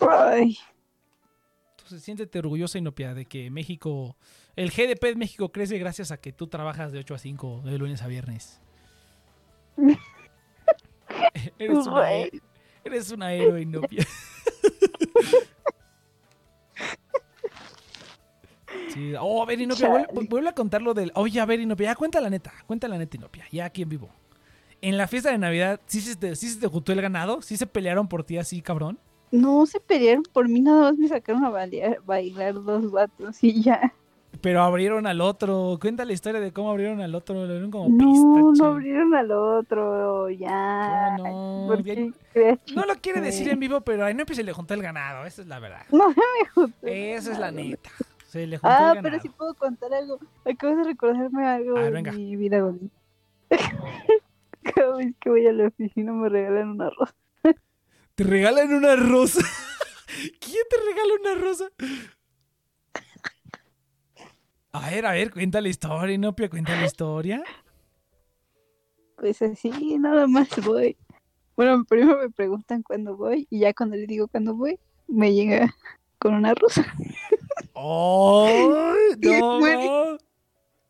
Ay, 0.00 0.58
Entonces, 1.86 2.04
siéntete 2.04 2.40
orgullosa, 2.40 2.78
Inopia, 2.78 3.14
de 3.14 3.26
que 3.26 3.48
México, 3.48 4.16
el 4.56 4.70
GDP 4.72 5.04
de 5.04 5.14
México 5.14 5.52
crece 5.52 5.78
gracias 5.78 6.10
a 6.10 6.16
que 6.16 6.32
tú 6.32 6.48
trabajas 6.48 6.90
de 6.90 6.98
8 6.98 7.14
a 7.14 7.18
5, 7.18 7.62
de 7.64 7.78
lunes 7.78 8.02
a 8.02 8.08
viernes. 8.08 8.60
eres, 11.60 11.86
una, 11.86 12.10
eres 12.82 13.10
una 13.12 13.32
héroe, 13.32 13.62
Inopia. 13.62 14.04
Sí. 18.88 19.12
Oh, 19.20 19.42
a 19.42 19.46
ver, 19.46 19.60
Inopia, 19.60 20.06
vuelve 20.28 20.48
a 20.48 20.54
contar 20.54 20.80
lo 20.80 20.94
del... 20.94 21.12
Oye, 21.16 21.38
a 21.38 21.44
ver, 21.44 21.60
Inopia, 21.60 21.88
ya 21.88 21.94
cuenta 21.94 22.20
la 22.20 22.30
neta, 22.30 22.52
cuenta 22.66 22.88
la 22.88 22.96
neta, 22.96 23.16
Inopia, 23.16 23.44
ya 23.52 23.66
aquí 23.66 23.82
en 23.82 23.90
vivo. 23.90 24.08
En 24.80 24.96
la 24.96 25.06
fiesta 25.06 25.30
de 25.30 25.38
Navidad, 25.38 25.80
¿sí 25.86 26.00
se 26.00 26.16
te, 26.16 26.34
sí 26.34 26.48
se 26.48 26.58
te 26.58 26.66
juntó 26.66 26.92
el 26.92 27.02
ganado? 27.02 27.42
¿Sí 27.42 27.58
se 27.58 27.66
pelearon 27.66 28.08
por 28.08 28.24
ti 28.24 28.38
así, 28.38 28.62
cabrón? 28.62 28.98
No 29.32 29.66
se 29.66 29.80
pelearon 29.80 30.22
por 30.32 30.48
mí, 30.48 30.60
nada 30.60 30.82
más 30.82 30.96
me 30.98 31.08
sacaron 31.08 31.44
a 31.44 31.50
bailar, 31.50 31.98
bailar 32.06 32.54
dos 32.54 32.90
vatos 32.90 33.42
y 33.42 33.62
ya. 33.62 33.92
Pero 34.42 34.62
abrieron 34.62 35.06
al 35.06 35.22
otro. 35.22 35.78
Cuenta 35.80 36.04
la 36.04 36.12
historia 36.12 36.40
de 36.40 36.52
cómo 36.52 36.70
abrieron 36.70 37.00
al 37.00 37.14
otro. 37.14 37.46
Le 37.46 37.52
dieron 37.54 37.70
como 37.70 37.88
No, 37.88 37.96
pistache. 37.98 38.62
no 38.62 38.64
abrieron 38.66 39.14
al 39.14 39.30
otro, 39.32 40.28
ya. 40.28 41.14
¿Cómo 41.16 41.62
no? 41.62 41.66
¿Por 41.68 41.82
Bien- 41.82 42.12
qué 42.12 42.18
crees, 42.34 42.58
No 42.74 42.84
lo 42.84 42.94
quiere 42.96 43.22
decir 43.22 43.48
en 43.48 43.58
vivo, 43.58 43.80
pero 43.80 44.04
ahí 44.04 44.12
no 44.12 44.24
se 44.30 44.44
le 44.44 44.52
juntó 44.52 44.74
el 44.74 44.82
ganado. 44.82 45.24
Esa 45.24 45.40
es 45.40 45.48
la 45.48 45.58
verdad. 45.58 45.80
No 45.90 46.10
se 46.12 46.20
me 46.20 46.48
juntó. 46.54 46.76
Esa 46.86 47.32
es 47.32 47.38
la 47.38 47.50
neta. 47.50 47.90
Se 48.26 48.46
le 48.46 48.58
juntó 48.58 48.68
Ah, 48.68 48.78
el 48.78 48.84
ganado. 48.96 49.02
pero 49.04 49.20
sí 49.22 49.28
puedo 49.30 49.54
contar 49.54 49.94
algo. 49.94 50.18
Acabas 50.44 50.76
de 50.78 50.84
recordarme 50.84 51.46
algo 51.46 51.70
A 51.78 51.80
ver, 51.80 51.84
de 51.84 51.90
venga. 51.92 52.12
mi 52.12 52.36
vida. 52.36 52.62
Cada 54.74 54.96
vez 54.96 55.14
que 55.20 55.30
voy 55.30 55.46
a 55.46 55.52
la 55.52 55.68
oficina 55.68 56.12
me 56.12 56.28
regalan 56.28 56.70
un 56.70 56.82
arroz. 56.82 57.14
Te 58.16 58.24
regalan 58.24 58.72
una 58.72 58.96
rosa. 58.96 59.40
¿Quién 60.40 60.64
te 60.70 60.76
regala 60.88 61.14
una 61.20 61.34
rosa? 61.34 61.68
A 64.72 64.90
ver, 64.90 65.04
a 65.04 65.12
ver, 65.12 65.30
cuenta 65.30 65.60
la 65.60 65.68
historia, 65.68 66.14
Inopia, 66.14 66.48
cuenta 66.48 66.74
la 66.74 66.86
historia. 66.86 67.44
Pues 69.16 69.42
así, 69.42 69.98
nada 69.98 70.26
más 70.26 70.48
voy. 70.64 70.96
Bueno, 71.56 71.84
primero 71.84 72.18
me 72.18 72.30
preguntan 72.30 72.82
cuándo 72.82 73.16
voy 73.18 73.46
y 73.50 73.60
ya 73.60 73.74
cuando 73.74 73.96
les 73.96 74.08
digo 74.08 74.28
cuándo 74.28 74.54
voy, 74.54 74.78
me 75.08 75.34
llega 75.34 75.74
con 76.18 76.34
una 76.34 76.54
rosa. 76.54 76.86
¡Oh! 77.74 78.94
Y 79.20 79.26
No. 79.26 80.18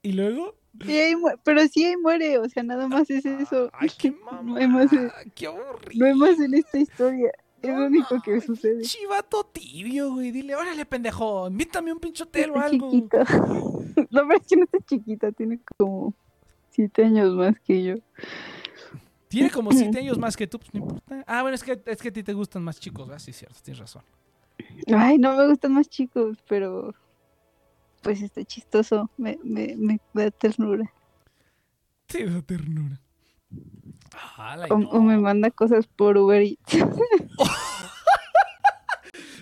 ¿Y 0.02 0.12
luego? 0.12 0.54
Ahí 0.84 1.14
pero 1.44 1.66
sí 1.68 1.84
ahí 1.84 1.96
muere, 1.96 2.38
o 2.38 2.48
sea, 2.48 2.62
nada 2.62 2.88
más 2.88 3.08
es 3.10 3.24
eso. 3.24 3.70
¡Ay, 3.72 3.90
qué 3.98 4.10
No 4.44 4.56
hay 4.56 4.68
más, 4.68 4.92
mamá! 4.92 5.12
¡Qué 5.34 5.46
aburrido! 5.46 5.98
No 5.98 6.06
hay 6.06 6.14
más 6.14 6.38
en 6.40 6.54
esta 6.54 6.78
historia. 6.78 7.30
Es 7.62 7.74
lo 7.74 7.86
único 7.86 8.20
que 8.22 8.40
sucede. 8.40 8.82
Chivato 8.82 9.44
tibio, 9.44 10.12
güey. 10.12 10.30
Dile, 10.30 10.54
órale, 10.54 10.84
pendejo, 10.84 11.48
invítame 11.48 11.92
un 11.92 11.98
pinche 11.98 12.22
hotel 12.24 12.50
o 12.50 12.60
algo. 12.60 12.90
chiquito. 12.90 13.18
No, 14.10 14.28
pero 14.28 14.38
es 14.38 14.46
que 14.46 14.56
no 14.56 14.64
está 14.64 14.78
chiquita, 14.80 15.32
tiene 15.32 15.58
como 15.78 16.12
siete 16.70 17.04
años 17.04 17.34
más 17.34 17.58
que 17.60 17.82
yo. 17.82 17.94
Tiene 19.28 19.50
como 19.50 19.72
siete 19.72 19.98
años 19.98 20.18
más 20.18 20.36
que 20.36 20.46
tú, 20.46 20.58
pues 20.58 20.72
no 20.74 20.80
importa. 20.80 21.24
Ah, 21.26 21.40
bueno, 21.42 21.54
es 21.54 21.64
que, 21.64 21.80
es 21.86 22.02
que 22.02 22.08
a 22.08 22.12
ti 22.12 22.22
te 22.22 22.34
gustan 22.34 22.62
más 22.62 22.78
chicos, 22.78 23.06
¿verdad? 23.08 23.18
Sí, 23.18 23.32
cierto, 23.32 23.58
tienes 23.62 23.80
razón. 23.80 24.02
Ay, 24.94 25.18
no 25.18 25.34
me 25.34 25.48
gustan 25.48 25.72
más 25.72 25.88
chicos, 25.88 26.36
pero 26.48 26.94
pues 28.02 28.22
está 28.22 28.44
chistoso, 28.44 29.10
me, 29.16 29.38
me, 29.42 29.76
me 29.76 30.00
da 30.14 30.30
ternura. 30.30 30.92
Te 32.06 32.24
da 32.28 32.40
ternura. 32.42 33.00
O, 34.70 34.78
no. 34.78 34.88
o 34.90 35.00
me 35.00 35.18
manda 35.18 35.50
cosas 35.50 35.86
por 35.86 36.16
Uber 36.16 36.42
Eats. 36.42 36.60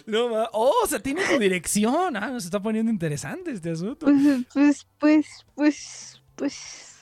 No, 0.07 0.29
ma- 0.29 0.51
Oh, 0.53 0.73
o 0.83 0.87
sea, 0.87 0.99
tiene 1.01 1.23
tu 1.25 1.39
dirección. 1.39 2.15
Ah, 2.17 2.29
se 2.39 2.47
está 2.49 2.61
poniendo 2.61 2.91
interesante 2.93 3.51
este 3.53 3.71
asunto. 3.71 4.05
Pues, 4.05 4.45
pues, 4.53 4.87
pues, 4.99 5.47
pues, 5.55 6.23
pues, 6.37 6.94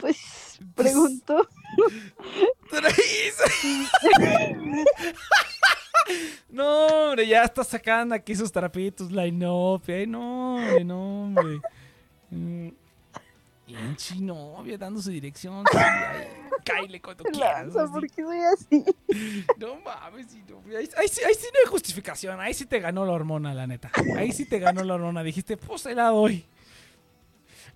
pues, 0.00 0.58
pregunto. 0.74 1.48
No, 6.48 6.86
hombre, 6.86 7.26
ya 7.26 7.44
está 7.44 7.62
sacando 7.62 8.14
aquí 8.14 8.34
sus 8.34 8.50
trapitos, 8.50 9.12
la 9.12 9.26
inopia. 9.26 9.96
Ay, 9.96 10.06
no, 10.06 10.56
hombre, 10.56 10.84
no, 10.84 11.22
hombre. 11.22 11.60
Mm, 12.30 12.68
Inchi, 13.68 14.20
novia, 14.20 14.76
dando 14.76 15.00
su 15.00 15.10
dirección. 15.10 15.64
Cáile 16.64 17.00
cuando 17.00 17.24
quieras. 17.32 17.72
¿por 17.72 18.10
qué 18.10 18.22
soy 18.22 18.38
así? 18.38 18.84
No 19.58 19.76
mames, 19.76 20.26
ahí 20.96 21.08
sí, 21.08 21.20
ahí 21.24 21.34
sí 21.34 21.46
no 21.52 21.60
hay 21.64 21.70
justificación. 21.70 22.40
Ahí 22.40 22.54
sí 22.54 22.66
te 22.66 22.80
ganó 22.80 23.06
la 23.06 23.12
hormona, 23.12 23.54
la 23.54 23.66
neta. 23.66 23.90
Ahí 24.16 24.32
sí 24.32 24.44
te 24.44 24.58
ganó 24.58 24.82
la 24.82 24.94
hormona. 24.94 25.22
Dijiste, 25.22 25.56
pues 25.56 25.82
se 25.82 25.94
la 25.94 26.08
doy. 26.08 26.44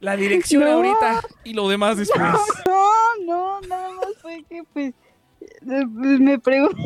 La 0.00 0.16
dirección 0.16 0.62
No. 0.64 0.72
ahorita 0.72 1.22
y 1.44 1.54
lo 1.54 1.68
demás 1.68 1.96
después. 1.96 2.20
No, 2.66 3.24
no, 3.24 3.60
nada 3.62 3.90
más 3.92 4.06
fue 4.20 4.44
que 4.48 4.62
pues, 4.72 4.92
eh, 5.40 5.50
pues, 5.62 6.20
me 6.20 6.38
pregunto. 6.38 6.76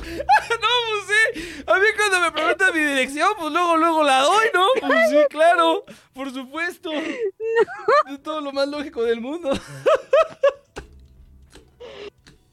No, 0.00 0.68
pues 0.88 1.18
sí. 1.34 1.62
A 1.66 1.74
mí 1.78 1.86
cuando 1.96 2.20
me 2.22 2.32
preguntan 2.32 2.72
mi 2.74 2.80
dirección, 2.80 3.28
pues 3.38 3.52
luego, 3.52 3.76
luego 3.76 4.02
la 4.02 4.20
doy, 4.22 4.46
¿no? 4.54 4.66
Pues 4.80 5.10
sí, 5.10 5.16
claro. 5.28 5.84
Por 6.14 6.32
supuesto. 6.32 6.90
Es 6.92 8.22
todo 8.22 8.40
lo 8.40 8.52
más 8.52 8.68
lógico 8.68 9.02
del 9.02 9.20
mundo. 9.20 9.50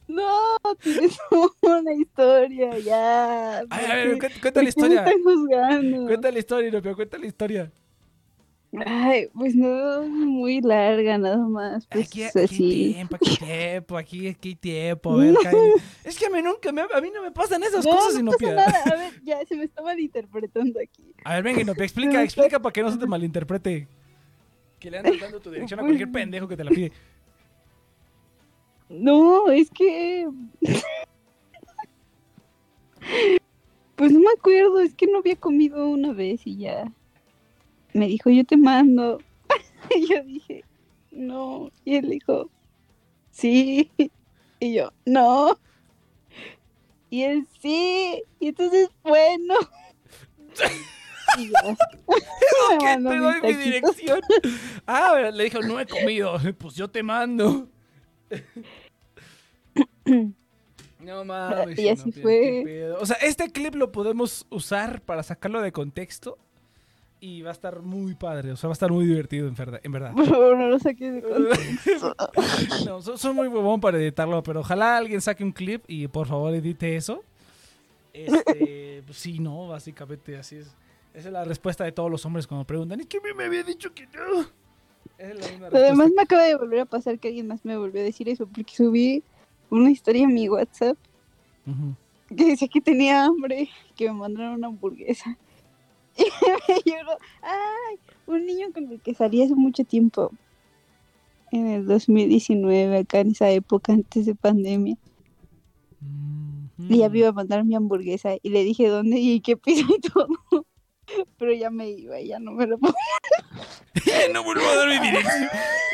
No, 0.08 0.58
tienes 0.82 1.18
una 1.62 1.94
historia, 1.94 2.78
ya. 2.80 3.60
A 3.60 3.64
ver, 3.64 3.70
a 3.70 3.78
¿por 4.12 4.20
ver, 4.22 4.40
cuenta, 4.42 4.62
la 4.62 4.70
historia. 4.70 5.00
están 5.06 5.24
juzgando? 5.24 6.06
Cuenta 6.08 6.32
la 6.32 6.40
historia, 6.40 6.70
Inopia, 6.70 6.94
cuenta 6.96 7.18
la 7.18 7.26
historia. 7.26 7.72
Ay, 8.86 9.28
pues 9.34 9.56
no, 9.56 10.04
muy 10.04 10.62
larga, 10.62 11.18
nada 11.18 11.38
más. 11.48 11.86
Pues 11.88 12.08
Aquí, 12.08 12.24
aquí 12.24 12.40
así. 12.40 12.94
tiempo, 12.94 13.16
aquí 13.16 13.38
tiempo, 13.38 13.98
aquí, 13.98 14.28
aquí 14.28 14.56
tiempo. 14.56 15.14
A 15.14 15.18
ver. 15.18 15.36
Es 16.04 16.18
que 16.18 16.26
a 16.26 16.30
mí 16.30 16.42
nunca 16.42 16.72
me, 16.72 16.82
a 16.82 17.02
mí 17.02 17.12
no 17.14 17.22
me 17.22 17.32
pasan 17.32 17.64
esas 17.64 17.86
No, 17.86 17.92
cosas, 17.92 18.24
no 18.24 18.32
pasa 18.32 18.54
nada. 18.54 18.74
A 18.86 18.96
ver, 18.96 19.14
ya 19.24 19.46
se 19.46 19.56
me 19.56 19.66
está 19.66 19.82
malinterpretando 19.82 20.80
aquí. 20.80 21.14
A 21.24 21.36
ver, 21.36 21.44
venga, 21.44 21.62
Inopia, 21.62 21.84
explica, 21.86 22.24
explica 22.24 22.60
para 22.60 22.74
que 22.74 22.82
no 22.82 22.92
se 22.92 22.98
te 22.98 23.06
malinterprete. 23.08 23.88
Que 24.80 24.92
le 24.92 24.98
andas 25.00 25.20
dando 25.20 25.40
tu 25.40 25.52
dirección 25.52 25.80
a 25.80 25.84
cualquier 25.84 26.12
pendejo 26.12 26.48
que 26.48 26.58
te 26.58 26.64
la 26.64 26.72
pide. 26.72 26.92
No, 28.90 29.50
es 29.52 29.70
que. 29.72 30.28
Pues 33.96 34.12
no 34.12 34.20
me 34.20 34.28
acuerdo, 34.38 34.80
es 34.82 34.94
que 34.94 35.08
no 35.08 35.20
había 35.20 35.38
comido 35.38 35.88
una 35.88 36.12
vez 36.12 36.42
y 36.46 36.58
ya. 36.58 36.92
Me 37.96 38.08
dijo, 38.08 38.30
yo 38.30 38.44
te 38.44 38.58
mando. 38.58 39.22
Y 39.96 40.08
yo 40.08 40.22
dije, 40.24 40.66
no. 41.12 41.72
Y 41.86 41.96
él 41.96 42.10
dijo, 42.10 42.50
sí. 43.32 43.90
Y 44.60 44.74
yo, 44.74 44.92
no. 45.06 45.58
Y 47.10 47.24
él, 47.24 47.48
sí. 47.62 48.22
Y 48.42 48.50
entonces, 48.50 48.90
bueno. 49.02 49.54
Y 51.38 51.52
ya. 51.52 51.62
Me 52.72 52.78
que 52.80 52.86
mandó 52.86 53.10
te 53.12 53.18
doy 53.18 53.42
mi 53.42 53.54
dirección. 53.64 54.20
Ah, 54.86 55.32
le 55.32 55.46
dijo, 55.46 55.62
no 55.62 55.80
he 55.80 55.86
comido. 55.86 56.38
Pues 56.58 56.76
yo 56.76 56.90
te 56.90 57.02
mando. 57.02 57.70
No 61.00 61.24
mames. 61.24 61.78
Y 61.78 61.88
así 61.88 62.12
fue. 62.12 62.92
O 63.00 63.06
sea, 63.06 63.18
este 63.18 63.52
clip 63.52 63.76
lo 63.76 63.92
podemos 63.92 64.48
usar 64.50 65.02
para 65.02 65.22
sacarlo 65.22 65.62
de 65.62 65.72
contexto. 65.72 66.40
Y 67.26 67.42
va 67.42 67.50
a 67.50 67.54
estar 67.54 67.82
muy 67.82 68.14
padre. 68.14 68.52
O 68.52 68.56
sea, 68.56 68.68
va 68.68 68.74
a 68.74 68.78
estar 68.80 68.92
muy 68.92 69.06
divertido, 69.08 69.48
en 69.48 69.56
verdad. 69.56 69.80
En 69.84 69.92
verdad. 69.92 70.14
Por 70.14 70.28
favor, 70.28 70.56
no 70.58 70.68
lo 70.68 70.78
saques 70.78 71.12
de 71.16 71.22
contexto. 71.24 72.16
No, 72.86 73.02
so- 73.02 73.18
soy 73.18 73.34
muy 73.34 73.48
huevón 73.48 73.82
para 73.82 73.98
editarlo, 73.98 74.44
pero 74.44 74.60
ojalá 74.60 74.98
alguien 74.98 75.20
saque 75.22 75.44
un 75.44 75.52
clip 75.52 75.84
y 75.88 76.08
por 76.08 76.28
favor 76.28 76.54
edite 76.54 76.96
eso. 76.96 77.24
Este, 78.14 79.02
pues 79.08 79.18
sí, 79.18 79.40
no, 79.40 79.68
básicamente 79.68 80.38
así 80.38 80.58
es. 80.58 80.68
Esa 81.16 81.30
es 81.30 81.34
la 81.34 81.44
respuesta 81.46 81.84
de 81.84 81.92
todos 81.94 82.12
los 82.12 82.24
hombres 82.26 82.46
cuando 82.46 82.66
preguntan, 82.68 83.00
es 83.00 83.08
que 83.08 83.18
a 83.18 83.22
mí 83.22 83.30
me 83.36 83.46
había 83.46 83.64
dicho 83.64 83.92
que 83.94 84.06
no. 84.08 84.42
Esa 85.18 85.30
es 85.32 85.40
la 85.40 85.48
misma 85.50 85.70
Pero 85.72 85.86
además 85.86 86.12
me 86.16 86.22
acaba 86.22 86.44
de 86.44 86.56
volver 86.56 86.82
a 86.82 86.86
pasar 86.86 87.18
que 87.18 87.30
alguien 87.30 87.48
más 87.48 87.64
me 87.66 87.76
volvió 87.78 88.02
a 88.02 88.04
decir 88.04 88.28
eso, 88.30 88.46
porque 88.46 88.72
subí 88.76 89.24
una 89.70 89.90
historia 89.90 90.24
en 90.24 90.34
mi 90.34 90.48
WhatsApp. 90.50 90.98
Eh, 91.66 92.36
que 92.36 92.46
decía 92.46 92.68
que 92.68 92.82
tenía 92.82 93.26
hambre, 93.26 93.70
que 93.96 94.06
me 94.12 94.14
mandaron 94.20 94.56
una 94.56 94.68
hamburguesa. 94.68 95.38
me 96.68 96.76
lloró. 96.86 97.18
Ay, 97.42 98.00
un 98.28 98.46
niño 98.46 98.68
con 98.74 98.92
el 98.92 99.00
que 99.02 99.14
salí 99.14 99.44
hace 99.44 99.56
mucho 99.56 99.84
tiempo. 99.84 100.32
En 101.52 101.68
el 101.68 101.86
2019, 101.86 102.98
acá 102.98 103.20
en 103.20 103.32
esa 103.32 103.50
época, 103.50 103.94
antes 103.94 104.26
de 104.26 104.36
pandemia. 104.36 104.98
Y 106.90 106.98
ya 107.00 107.10
me 107.10 107.20
iba 107.20 107.30
a 107.30 107.34
mandar 107.34 107.64
mi 107.64 107.76
hamburguesa. 107.76 108.36
Y 108.42 108.50
le 108.50 108.64
dije 108.64 108.88
dónde 108.88 109.18
y 109.18 109.40
qué 109.42 109.56
piso 109.56 109.86
y 109.96 110.00
todo. 110.02 110.28
Pero 111.38 111.54
ya 111.54 111.70
me 111.70 111.90
iba, 111.90 112.20
ya 112.20 112.40
no 112.40 112.52
me 112.52 112.66
lo 112.66 112.78
pongo. 112.78 112.96
no 114.34 114.44
vuelvo 114.44 114.68
a 114.68 114.76
dar 114.76 114.90
mi 114.90 115.08
dirección. 115.08 115.50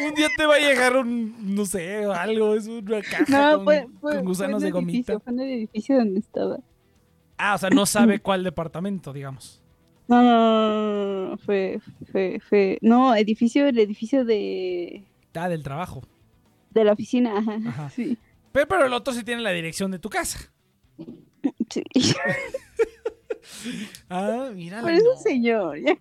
Un 0.07 0.15
día 0.15 0.29
te 0.35 0.45
va 0.45 0.55
a 0.55 0.59
llegar 0.59 0.95
un, 0.97 1.55
no 1.55 1.65
sé, 1.65 2.05
algo, 2.05 2.55
es 2.55 2.67
una 2.67 3.01
caja 3.01 3.25
No, 3.27 3.57
con, 3.57 3.65
fue, 3.65 3.83
con 3.83 3.99
fue, 3.99 4.21
gusanos 4.21 4.61
fue 4.61 4.69
en 4.69 4.73
de 4.73 4.79
el 4.79 4.85
edificio, 4.85 5.15
gomita. 5.15 5.19
Fue 5.19 5.33
en 5.33 5.39
el 5.39 5.49
edificio 5.49 5.97
donde 5.97 6.19
estaba. 6.19 6.57
Ah, 7.37 7.55
o 7.55 7.57
sea, 7.57 7.69
no 7.69 7.85
sabe 7.85 8.19
cuál 8.21 8.43
departamento, 8.43 9.11
digamos. 9.11 9.60
No, 10.11 10.21
no, 10.21 11.29
no, 11.29 11.37
fue, 11.37 11.79
fue, 12.11 12.39
fue. 12.47 12.77
No, 12.81 13.15
edificio, 13.15 13.65
el 13.67 13.79
edificio 13.79 14.25
de, 14.25 15.05
Ah, 15.33 15.47
del 15.47 15.63
trabajo. 15.63 16.01
de 16.71 16.83
la 16.83 16.91
oficina, 16.93 17.37
ajá. 17.37 17.57
Ajá. 17.67 17.89
Sí, 17.89 18.17
Pero, 18.51 18.67
pero 18.67 18.85
el 18.85 18.93
otro 18.93 19.13
sí 19.13 19.23
tiene 19.23 19.41
la 19.41 19.51
dirección 19.51 19.89
de 19.91 19.99
tu 19.99 20.09
casa. 20.09 20.51
sí. 21.69 21.83
Ah, 24.09 24.49
mira. 24.53 24.81
Por 24.81 24.91
eso, 24.91 25.15
señor, 25.17 25.77
ya. 25.79 25.91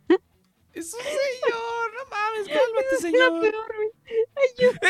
Es 0.72 0.94
un 0.94 1.00
señor, 1.00 1.92
no 1.94 2.04
mames, 2.10 2.46
cálmate, 2.48 2.86
Era 2.90 3.00
señor. 3.00 3.40
peor, 3.40 3.66
güey. 3.76 3.90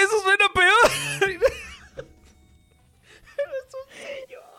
Eso 0.03 0.21
suena 0.21 0.47
peor. 0.53 0.91
es 3.37 3.75
un 3.75 3.87
señor. 3.97 4.50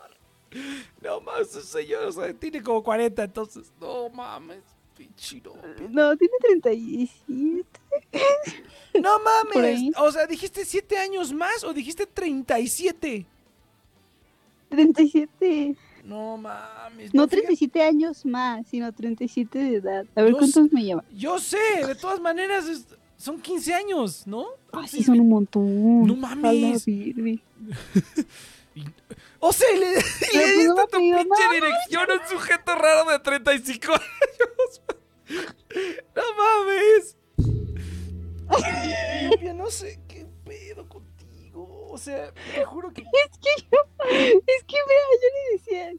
No 1.02 1.20
mames, 1.20 1.48
señor, 1.48 2.04
o 2.04 2.12
sea, 2.12 2.32
tiene 2.34 2.62
como 2.62 2.82
40, 2.82 3.24
entonces, 3.24 3.72
no 3.80 4.08
mames, 4.10 4.62
pinchino. 4.96 5.52
No, 5.90 6.16
tiene 6.16 6.34
37. 6.40 7.64
No 9.00 9.18
mames, 9.20 9.80
o 9.96 10.12
sea, 10.12 10.26
dijiste 10.26 10.64
7 10.64 10.98
años 10.98 11.32
más 11.32 11.64
o 11.64 11.72
dijiste 11.72 12.06
37. 12.06 13.26
37. 14.68 15.76
No 16.04 16.36
mames. 16.36 17.14
No 17.14 17.22
fíjate- 17.28 17.36
37 17.42 17.82
años 17.82 18.24
más, 18.26 18.66
sino 18.68 18.92
37 18.92 19.58
de 19.58 19.76
edad. 19.76 20.04
A 20.16 20.22
ver 20.22 20.32
Yo 20.32 20.38
cuántos 20.38 20.72
me 20.72 20.82
lleva. 20.82 21.04
Yo 21.14 21.38
sé, 21.38 21.58
de 21.86 21.94
todas 21.94 22.20
maneras, 22.20 22.66
es- 22.66 22.86
son 23.16 23.40
15 23.40 23.72
años, 23.72 24.26
¿no? 24.26 24.46
Ah, 24.72 24.86
sí, 24.88 25.02
son 25.04 25.20
un 25.20 25.28
montón. 25.28 26.06
No 26.06 26.16
mames. 26.16 26.84
O 29.40 29.52
sea, 29.52 29.68
le, 29.76 29.92
pues, 29.94 30.20
diste 30.20 30.82
tu 30.90 30.98
pinche 30.98 31.24
nada. 31.24 31.52
dirección 31.52 32.10
a 32.10 32.14
un 32.22 32.28
sujeto 32.28 32.74
raro 32.74 33.10
de 33.10 33.18
35 33.18 33.92
años. 33.92 34.82
No 36.14 36.22
mames. 36.36 37.16
Yo 39.40 39.54
no 39.54 39.70
sé 39.70 39.98
qué 40.08 40.26
pedo 40.44 40.86
contigo. 40.88 41.86
O 41.90 41.96
sea, 41.96 42.32
te 42.54 42.64
juro 42.64 42.92
que. 42.92 43.00
Es 43.02 43.38
que 43.38 43.62
yo, 43.70 43.78
es 44.10 44.64
que 44.64 44.76
mira, 44.88 45.02
yo 45.22 45.28
le 45.34 45.52
decía, 45.56 45.92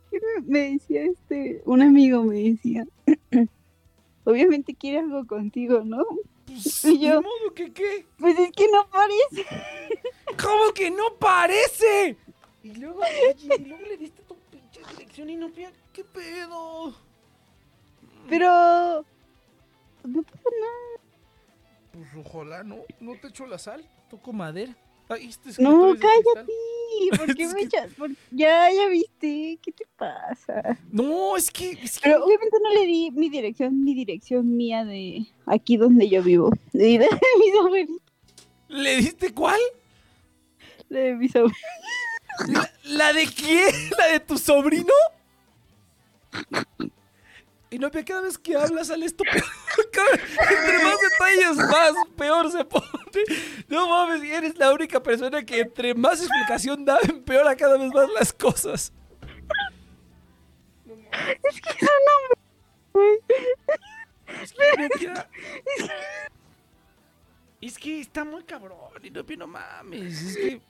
me, 0.46 0.60
decía 0.74 1.04
este, 1.06 1.62
un 1.66 1.82
amigo 1.82 2.24
me 2.24 2.36
decía, 2.44 2.86
obviamente 4.26 4.76
quiere 4.76 5.00
algo 5.00 5.26
contigo, 5.26 5.82
¿no? 5.84 6.04
Pues, 6.46 6.86
Y 6.86 7.00
yo- 7.00 7.16
ni 7.22 7.24
modo 7.24 7.54
que 7.56 7.74
qué. 7.74 8.06
Pues 8.20 8.38
es 8.38 8.52
que 8.52 8.68
no 8.72 8.88
parece. 8.90 9.46
¿Cómo 10.42 10.74
que 10.74 10.92
no 10.92 11.16
parece? 11.20 12.18
Y 12.64 12.74
luego, 12.76 13.00
oye, 13.02 13.56
y 13.60 13.66
luego 13.66 13.84
le 13.86 13.98
diste 13.98 14.22
tu 14.24 14.36
pinche 14.50 14.82
dirección 14.92 15.30
y 15.30 15.36
no 15.36 15.50
pía. 15.50 15.72
¿Qué 15.92 16.04
pedo? 16.04 16.96
Pero 18.30 19.06
no 20.06 20.24
pasa 20.24 20.50
nada. 20.62 21.04
Pues 21.92 22.26
ojalá, 22.26 22.64
¿no? 22.64 22.78
¿No 23.00 23.16
te 23.20 23.28
echo 23.28 23.46
la 23.46 23.58
sal? 23.58 23.88
Toco 24.10 24.32
madera. 24.34 24.76
Ay, 25.10 25.28
este 25.28 25.62
No, 25.62 25.94
es 25.94 26.00
cállate. 26.00 26.52
¿Por 27.18 27.36
qué 27.36 27.48
me 27.54 27.62
echas? 27.64 27.94
Por- 27.96 28.12
Ya, 28.32 28.72
ya 28.72 28.88
viste. 28.88 29.60
¿Qué 29.62 29.72
te 29.74 29.86
pasa? 29.98 30.78
No, 30.90 31.36
es 31.36 31.52
que. 31.52 31.72
Es 31.72 32.00
que... 32.00 32.10
Pero 32.10 32.24
obviamente 32.26 32.58
no 32.64 32.70
le 32.74 32.86
di 32.86 33.12
mi 33.12 33.30
dirección, 33.30 33.84
mi 33.84 33.94
dirección 33.94 34.56
mía 34.56 34.86
de 34.86 35.26
aquí 35.46 35.76
donde 35.78 36.08
yo 36.10 36.24
vivo. 36.24 36.50
Y 36.74 36.98
de 36.98 37.10
mis 37.40 37.56
abuelitos. 37.60 37.98
¿Le 38.70 38.96
diste 38.98 39.34
cuál? 39.34 39.60
De 40.90 41.14
mis 41.16 41.36
abuelitos. 41.36 41.62
¿La, 42.48 42.72
la 42.84 43.14
de 43.14 43.26
quién? 43.28 43.74
¿La 43.98 44.08
de 44.08 44.20
tu 44.20 44.38
sobrino? 44.38 44.94
Y 47.70 47.80
no, 47.80 47.90
cada 47.90 48.22
vez 48.22 48.38
que 48.38 48.56
hablas 48.56 48.88
sale 48.88 49.06
esto 49.06 49.24
peor. 49.24 49.44
Entre 50.50 50.84
más 50.84 50.96
detalles, 51.00 51.58
más 51.58 51.94
peor 52.16 52.52
se 52.52 52.64
pone. 52.66 52.86
No 53.68 53.88
mames, 53.90 54.22
eres 54.22 54.58
la 54.58 54.72
única 54.72 55.02
persona 55.02 55.44
que 55.44 55.62
entre 55.62 55.96
más 55.96 56.20
explicación 56.22 56.86
da, 56.86 57.00
empeora 57.02 57.56
cada 57.56 57.78
vez 57.78 57.92
más 57.92 58.10
las 58.12 58.32
cosas. 58.34 58.94
Es 60.86 61.62
que 61.62 61.88
hombres. 62.94 63.20
Es 64.44 64.54
que 64.54 64.78
no 64.82 64.90
quiera- 65.00 65.30
Es 67.62 67.78
que 67.80 68.00
está 68.02 68.24
muy 68.24 68.44
cabrón. 68.44 68.78
Y 69.02 69.10
no, 69.10 69.24
no 69.38 69.48
mames. 69.48 70.22
Es 70.22 70.38
que. 70.38 70.62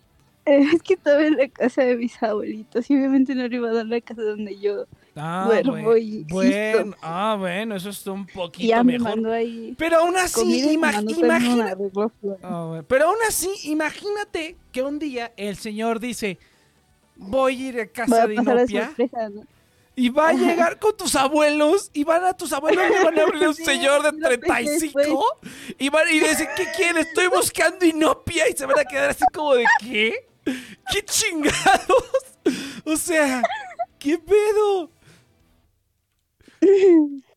Eh, 0.46 0.66
Es 0.74 0.82
que 0.84 0.96
estaba 0.96 1.26
en 1.26 1.38
la 1.38 1.48
casa 1.48 1.84
de 1.84 1.96
mis 1.96 2.22
abuelitos 2.22 2.90
y 2.90 2.96
obviamente 2.96 3.34
no 3.36 3.48
le 3.48 3.56
iba 3.56 3.70
a 3.70 3.74
dar 3.74 3.86
la 3.86 4.02
casa 4.02 4.22
donde 4.22 4.60
yo. 4.60 4.86
Ah, 5.16 5.44
Duermo 5.48 5.72
bueno. 5.74 5.98
y 5.98 6.24
bueno, 6.24 6.96
ah, 7.02 7.36
bueno, 7.40 7.76
eso 7.76 7.90
está 7.92 8.12
un 8.12 8.28
Y 8.30 8.34
poquito 8.34 8.84
me 8.84 8.94
mejor. 8.98 9.10
mandó 9.10 9.32
ahí 9.32 9.76
Pero 9.78 10.00
aún 10.00 10.18
así, 10.18 10.34
comida 10.42 10.66
y 10.72 10.78
me 10.78 10.88
ima- 10.88 10.92
mandó 10.94 11.12
también 11.12 11.20
un 11.20 11.26
imagina- 11.26 11.66
arreglo 11.72 12.12
floral. 12.20 12.40
Ah. 12.44 12.82
Pero 12.88 13.06
aún 13.10 13.18
así, 13.28 13.50
imagínate 13.66 14.58
que 14.72 14.82
un 14.82 14.98
día 15.00 15.32
el 15.38 15.56
señor 15.56 16.00
dice, 16.00 16.40
voy 17.16 17.54
a 17.66 17.70
ir 17.70 17.80
a 17.80 17.88
casa 17.88 18.24
a 18.24 18.28
de 18.28 18.34
Inopia 18.36 18.88
sorpresa, 18.88 19.30
¿no? 19.30 19.44
y 19.96 20.10
va 20.10 20.30
a 20.30 20.34
llegar 20.34 20.80
con 20.80 20.98
tus 20.98 21.16
abuelos 21.16 21.92
y 21.94 22.04
van 22.04 22.24
a 22.26 22.34
tus 22.34 22.52
abuelos 22.52 22.84
le 22.90 23.04
van 23.04 23.20
a 23.20 23.22
abrir 23.22 23.48
un 23.48 23.54
Sí, 23.56 23.64
señor 23.64 24.02
de 24.02 24.12
lo 24.14 24.18
pensé 24.18 24.38
35 24.40 25.00
después. 25.00 25.76
y 25.78 25.90
van 25.90 26.08
y 26.12 26.20
dicen, 26.20 26.48
¿qué 26.58 26.66
quieren? 26.76 26.98
Estoy 26.98 27.28
buscando 27.28 27.86
Inopia 27.86 28.50
y 28.50 28.54
se 28.58 28.66
van 28.66 28.80
a 28.80 28.84
quedar 28.86 29.12
así 29.12 29.24
como 29.32 29.54
de, 29.54 29.66
¿qué? 29.80 30.26
¿Qué 30.92 31.04
chingados? 31.06 32.38
O 32.86 32.98
sea, 32.98 33.42
¿qué 34.00 34.18
pedo? 34.18 34.92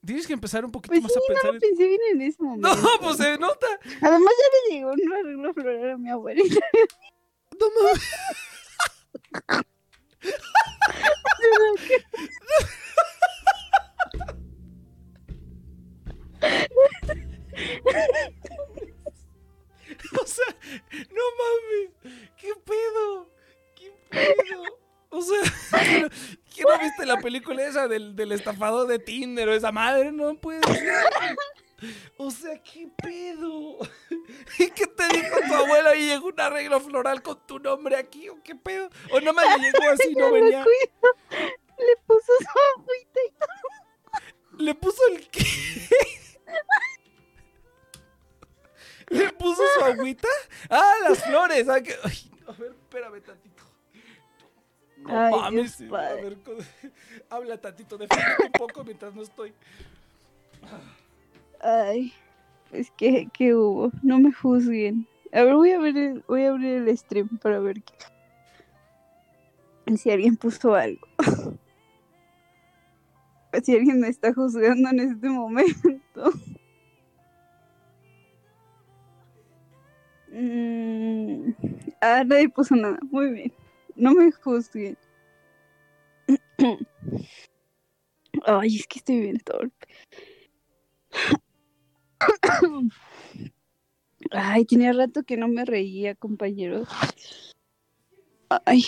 Tienes 0.05 0.27
que 0.27 0.33
empezar 0.33 0.65
un 0.65 0.71
poquito 0.71 0.93
Pues 0.93 1.03
más 1.03 1.13
sí, 1.13 1.19
a 1.19 1.21
no 1.21 1.27
pensar 1.27 1.51
lo 1.51 1.55
en... 1.55 1.61
pensé 1.61 1.87
bien 1.87 2.01
en 2.13 2.23
ese 2.23 2.43
momento. 2.43 2.77
No, 2.77 2.89
pues 3.01 3.17
se 3.17 3.39
nota. 3.39 3.67
Además 4.01 4.33
ya 4.39 4.47
le 4.71 4.75
llegó 4.77 4.93
un 4.93 5.13
arreglo 5.13 5.55
floral 5.55 5.91
a 5.91 5.97
mi 5.99 6.11
abuelita. 6.11 6.61
No 7.59 7.67
mames. 7.83 8.03
O 20.21 20.27
sea, 20.27 20.57
no 20.93 21.23
mames. 21.39 22.23
¿Qué 22.37 22.53
pedo? 22.65 23.31
¿Qué 23.75 23.93
pedo? 24.11 24.65
O 25.11 25.23
sea, 25.23 25.41
¿qué 26.55 26.63
no, 26.63 26.79
viste 26.79 27.07
la 27.07 27.19
película 27.21 27.67
esa 27.67 27.89
del, 27.89 28.17
del 28.17 28.33
estafador 28.33 28.87
de 28.87 28.99
Tinder 28.99 29.49
o 29.49 29.55
esa 29.55 29.73
madre? 29.73 30.13
No 30.13 30.35
puede 30.37 30.63
ser. 30.63 31.07
O 32.17 32.31
sea, 32.31 32.61
¿qué 32.63 32.89
pedo? 33.03 33.79
¿Y 34.59 34.71
qué 34.71 34.87
te 34.87 35.09
dijo 35.09 35.37
tu 35.47 35.55
abuela 35.55 35.95
y 35.95 36.07
llegó 36.07 36.29
un 36.29 36.41
arreglo 36.41 36.81
floral 36.81 37.23
con 37.23 37.47
tu 37.47 37.59
nombre 37.59 37.97
aquí? 37.97 38.29
¿O 38.29 38.43
qué 38.43 38.55
pedo? 38.55 38.89
¿O 39.11 39.21
no 39.21 39.33
me 39.33 39.43
llegó 39.43 39.91
así 39.91 40.15
no 40.15 40.33
venía? 40.33 40.65
Le 41.79 41.97
puso 42.07 42.33
su 42.39 42.81
agüita 42.81 43.21
y 43.27 43.31
todo. 43.39 44.63
¿Le 44.65 44.75
puso 44.75 45.03
el 45.09 45.29
qué? 45.29 45.45
¿Le 49.09 49.31
puso 49.33 49.63
su 49.79 49.85
agüita? 49.85 50.29
Ah, 50.71 50.93
las 51.09 51.23
flores. 51.25 51.69
ah, 51.69 51.81
que- 51.81 51.95
Ay, 52.05 52.31
a 52.49 52.53
ver, 52.53 52.73
espérame 52.73 53.21
tantito. 53.23 53.63
No 54.99 55.19
Ay, 55.21 55.31
mames. 55.33 55.79
Dios 55.79 55.93
A 55.93 56.15
ver, 56.15 56.37
co- 56.39 56.57
habla 57.31 57.61
tantito, 57.61 57.97
defiéndete 57.97 58.45
un 58.47 58.53
poco 58.53 58.83
mientras 58.85 59.15
no 59.15 59.23
estoy. 59.23 59.53
Ay, 61.61 62.13
es 62.73 62.91
que, 62.93 63.29
¿qué 63.33 63.55
hubo? 63.55 63.91
No 64.03 64.19
me 64.19 64.33
juzguen. 64.33 65.07
A 65.33 65.43
ver, 65.43 65.55
voy 65.55 65.71
a 65.73 65.79
ver 65.79 65.97
el, 65.97 66.25
voy 66.27 66.45
a 66.45 66.51
abrir 66.51 66.83
el 66.89 66.99
stream 66.99 67.29
para 67.39 67.61
ver 67.61 67.83
qué. 67.83 67.95
Si 69.97 70.11
alguien 70.11 70.37
puso 70.37 70.75
algo. 70.75 71.07
si 73.63 73.77
alguien 73.77 74.01
me 74.01 74.09
está 74.09 74.35
juzgando 74.35 74.91
en 74.91 75.01
este 75.01 75.29
momento. 75.29 76.33
Mm, 80.37 81.55
Ah, 82.03 82.23
nadie 82.23 82.51
puso 82.51 82.77
nada. 82.77 82.99
Muy 83.11 83.31
bien. 83.33 83.53
No 83.95 84.13
me 84.13 84.31
juzguen. 84.33 84.99
Ay, 88.45 88.77
es 88.77 88.87
que 88.87 88.99
estoy 88.99 89.21
bien 89.21 89.39
torpe. 89.41 89.89
Ay, 94.31 94.67
tenía 94.67 94.93
rato 94.93 95.23
que 95.23 95.39
no 95.39 95.49
me 95.49 95.65
reía, 95.65 96.15
compañeros. 96.15 96.87
Ay. 98.67 98.85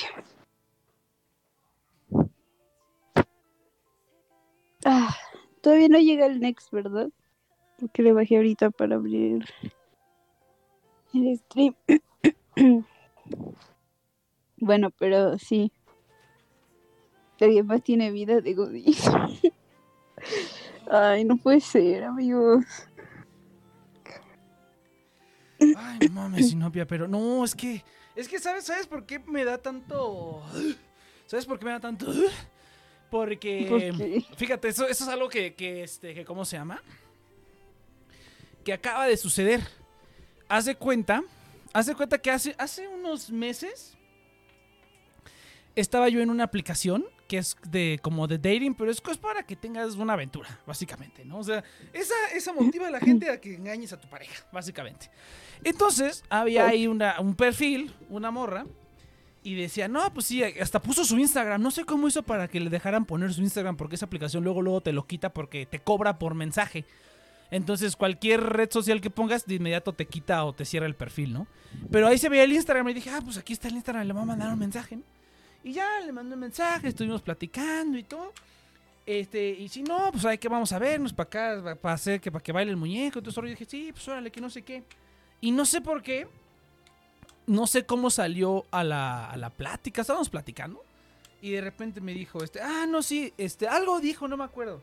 Ah, 4.84 5.16
todavía 5.62 5.88
no 5.88 5.98
llega 5.98 6.26
el 6.26 6.40
next, 6.40 6.70
¿verdad? 6.72 7.08
Porque 7.80 8.02
le 8.02 8.12
bajé 8.12 8.36
ahorita 8.36 8.70
para 8.70 8.96
abrir 8.96 9.46
el 11.26 11.38
stream. 11.38 11.74
bueno, 14.56 14.90
pero 14.90 15.38
sí. 15.38 15.72
Alguien 17.40 17.66
más 17.66 17.82
tiene 17.82 18.10
vida 18.10 18.40
de 18.40 18.54
Godín. 18.54 18.94
Ay, 20.90 21.24
no 21.24 21.36
puede 21.36 21.60
ser, 21.60 22.04
amigos. 22.04 22.64
Ay, 25.76 25.98
no 26.08 26.12
mames, 26.12 26.50
Sinopia, 26.50 26.86
pero 26.86 27.06
no, 27.06 27.44
es 27.44 27.54
que. 27.54 27.84
Es 28.16 28.28
que, 28.28 28.38
¿sabes, 28.38 28.64
¿sabes 28.64 28.86
por 28.86 29.06
qué 29.06 29.18
me 29.18 29.44
da 29.44 29.58
tanto. 29.58 30.42
¿Sabes 31.26 31.46
por 31.46 31.58
qué 31.58 31.66
me 31.66 31.72
da 31.72 31.80
tanto? 31.80 32.06
Porque. 33.10 34.24
Fíjate, 34.36 34.68
eso, 34.68 34.86
eso 34.86 35.04
es 35.04 35.10
algo 35.10 35.28
que, 35.28 35.54
que, 35.54 35.82
este, 35.82 36.14
que, 36.14 36.24
¿cómo 36.24 36.44
se 36.44 36.56
llama? 36.56 36.82
Que 38.64 38.72
acaba 38.72 39.06
de 39.06 39.16
suceder. 39.16 39.60
Haz 40.48 40.64
de 40.64 40.74
cuenta. 40.74 41.22
Cuenta 41.96 42.18
que 42.18 42.30
hace, 42.30 42.54
hace 42.58 42.88
unos 42.88 43.30
meses. 43.30 43.96
Estaba 45.76 46.08
yo 46.08 46.20
en 46.20 46.30
una 46.30 46.44
aplicación 46.44 47.04
que 47.28 47.38
es 47.38 47.56
de 47.68 48.00
como 48.02 48.26
de 48.26 48.38
dating, 48.38 48.74
pero 48.74 48.90
es, 48.90 49.02
es 49.08 49.18
para 49.18 49.42
que 49.42 49.54
tengas 49.54 49.94
una 49.94 50.14
aventura, 50.14 50.48
básicamente, 50.66 51.24
¿no? 51.24 51.38
O 51.38 51.44
sea, 51.44 51.62
esa, 51.92 52.14
esa 52.34 52.52
motiva 52.54 52.88
a 52.88 52.90
la 52.90 53.00
gente 53.00 53.30
a 53.30 53.38
que 53.38 53.54
engañes 53.54 53.92
a 53.92 54.00
tu 54.00 54.08
pareja, 54.08 54.44
básicamente. 54.50 55.10
Entonces, 55.62 56.24
había 56.30 56.66
ahí 56.66 56.86
una, 56.86 57.20
un 57.20 57.34
perfil, 57.34 57.92
una 58.08 58.30
morra, 58.30 58.64
y 59.42 59.54
decía, 59.54 59.88
no, 59.88 60.12
pues 60.12 60.26
sí, 60.26 60.42
hasta 60.42 60.80
puso 60.80 61.04
su 61.04 61.18
Instagram. 61.18 61.62
No 61.62 61.70
sé 61.70 61.84
cómo 61.84 62.08
hizo 62.08 62.22
para 62.22 62.48
que 62.48 62.60
le 62.60 62.70
dejaran 62.70 63.04
poner 63.04 63.32
su 63.32 63.42
Instagram, 63.42 63.76
porque 63.76 63.94
esa 63.94 64.06
aplicación 64.06 64.42
luego, 64.42 64.62
luego 64.62 64.80
te 64.80 64.92
lo 64.92 65.06
quita 65.06 65.32
porque 65.32 65.66
te 65.66 65.78
cobra 65.78 66.18
por 66.18 66.34
mensaje. 66.34 66.84
Entonces, 67.50 67.96
cualquier 67.96 68.42
red 68.42 68.70
social 68.70 69.00
que 69.00 69.10
pongas, 69.10 69.46
de 69.46 69.54
inmediato 69.54 69.92
te 69.92 70.06
quita 70.06 70.44
o 70.44 70.52
te 70.52 70.64
cierra 70.64 70.86
el 70.86 70.94
perfil, 70.94 71.32
¿no? 71.32 71.46
Pero 71.90 72.06
ahí 72.06 72.18
se 72.18 72.28
veía 72.28 72.44
el 72.44 72.52
Instagram 72.52 72.88
y 72.90 72.94
dije, 72.94 73.10
ah, 73.10 73.20
pues 73.24 73.38
aquí 73.38 73.52
está 73.52 73.68
el 73.68 73.74
Instagram, 73.74 74.06
le 74.06 74.12
voy 74.12 74.22
a 74.22 74.26
mandar 74.26 74.52
un 74.52 74.58
mensaje, 74.58 74.96
¿no? 74.96 75.02
Y 75.64 75.72
ya 75.72 76.00
le 76.04 76.12
mandé 76.12 76.34
un 76.34 76.40
mensaje, 76.40 76.88
estuvimos 76.88 77.22
platicando 77.22 77.98
y 77.98 78.02
todo. 78.02 78.32
Este, 79.06 79.50
y 79.50 79.68
si 79.68 79.82
no, 79.82 80.10
pues 80.12 80.24
hay 80.26 80.36
que 80.36 80.48
vamos 80.48 80.70
a 80.72 80.78
vernos 80.78 81.14
para 81.14 81.26
acá, 81.26 81.76
para 81.80 81.94
hacer 81.94 82.20
que 82.20 82.30
para 82.30 82.42
que 82.42 82.52
baile 82.52 82.70
el 82.70 82.76
muñeco. 82.76 83.18
Entonces 83.18 83.42
yo 83.42 83.48
dije, 83.48 83.64
sí, 83.64 83.90
pues 83.92 84.06
órale, 84.06 84.30
que 84.30 84.40
no 84.40 84.50
sé 84.50 84.62
qué. 84.62 84.84
Y 85.40 85.50
no 85.50 85.64
sé 85.64 85.80
por 85.80 86.02
qué, 86.02 86.28
no 87.46 87.66
sé 87.66 87.86
cómo 87.86 88.10
salió 88.10 88.66
a 88.70 88.84
la, 88.84 89.30
a 89.30 89.36
la 89.36 89.50
plática, 89.50 90.02
estábamos 90.02 90.28
platicando. 90.28 90.84
Y 91.40 91.52
de 91.52 91.60
repente 91.60 92.00
me 92.00 92.12
dijo, 92.12 92.42
este, 92.44 92.60
ah, 92.60 92.84
no, 92.86 93.02
sí, 93.02 93.32
este, 93.38 93.66
algo 93.66 94.00
dijo, 94.00 94.28
no 94.28 94.36
me 94.36 94.44
acuerdo. 94.44 94.82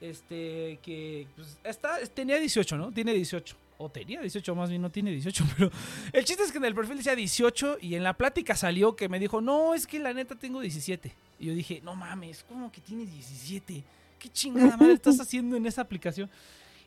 Este, 0.00 0.78
que 0.82 1.26
pues, 1.36 1.58
está, 1.64 1.98
tenía 2.14 2.38
18, 2.38 2.76
¿no? 2.76 2.92
Tiene 2.92 3.12
18. 3.14 3.56
O 3.78 3.90
tenía 3.90 4.20
18, 4.22 4.54
más 4.54 4.70
bien 4.70 4.80
no 4.80 4.90
tiene 4.90 5.10
18, 5.10 5.44
pero 5.56 5.70
el 6.12 6.24
chiste 6.24 6.42
es 6.42 6.50
que 6.50 6.56
en 6.58 6.64
el 6.64 6.74
perfil 6.74 6.96
decía 6.96 7.14
18 7.14 7.78
y 7.82 7.94
en 7.94 8.04
la 8.04 8.14
plática 8.14 8.56
salió 8.56 8.96
que 8.96 9.08
me 9.08 9.18
dijo, 9.18 9.42
no, 9.42 9.74
es 9.74 9.86
que 9.86 9.98
la 9.98 10.14
neta 10.14 10.34
tengo 10.34 10.60
17. 10.60 11.12
Y 11.38 11.46
yo 11.46 11.54
dije, 11.54 11.82
no 11.84 11.94
mames, 11.94 12.44
¿cómo 12.48 12.72
que 12.72 12.80
tienes 12.80 13.12
17? 13.12 13.84
¿Qué 14.18 14.28
chingada 14.30 14.78
madre 14.78 14.94
estás 14.94 15.20
haciendo 15.20 15.56
en 15.56 15.66
esa 15.66 15.82
aplicación? 15.82 16.30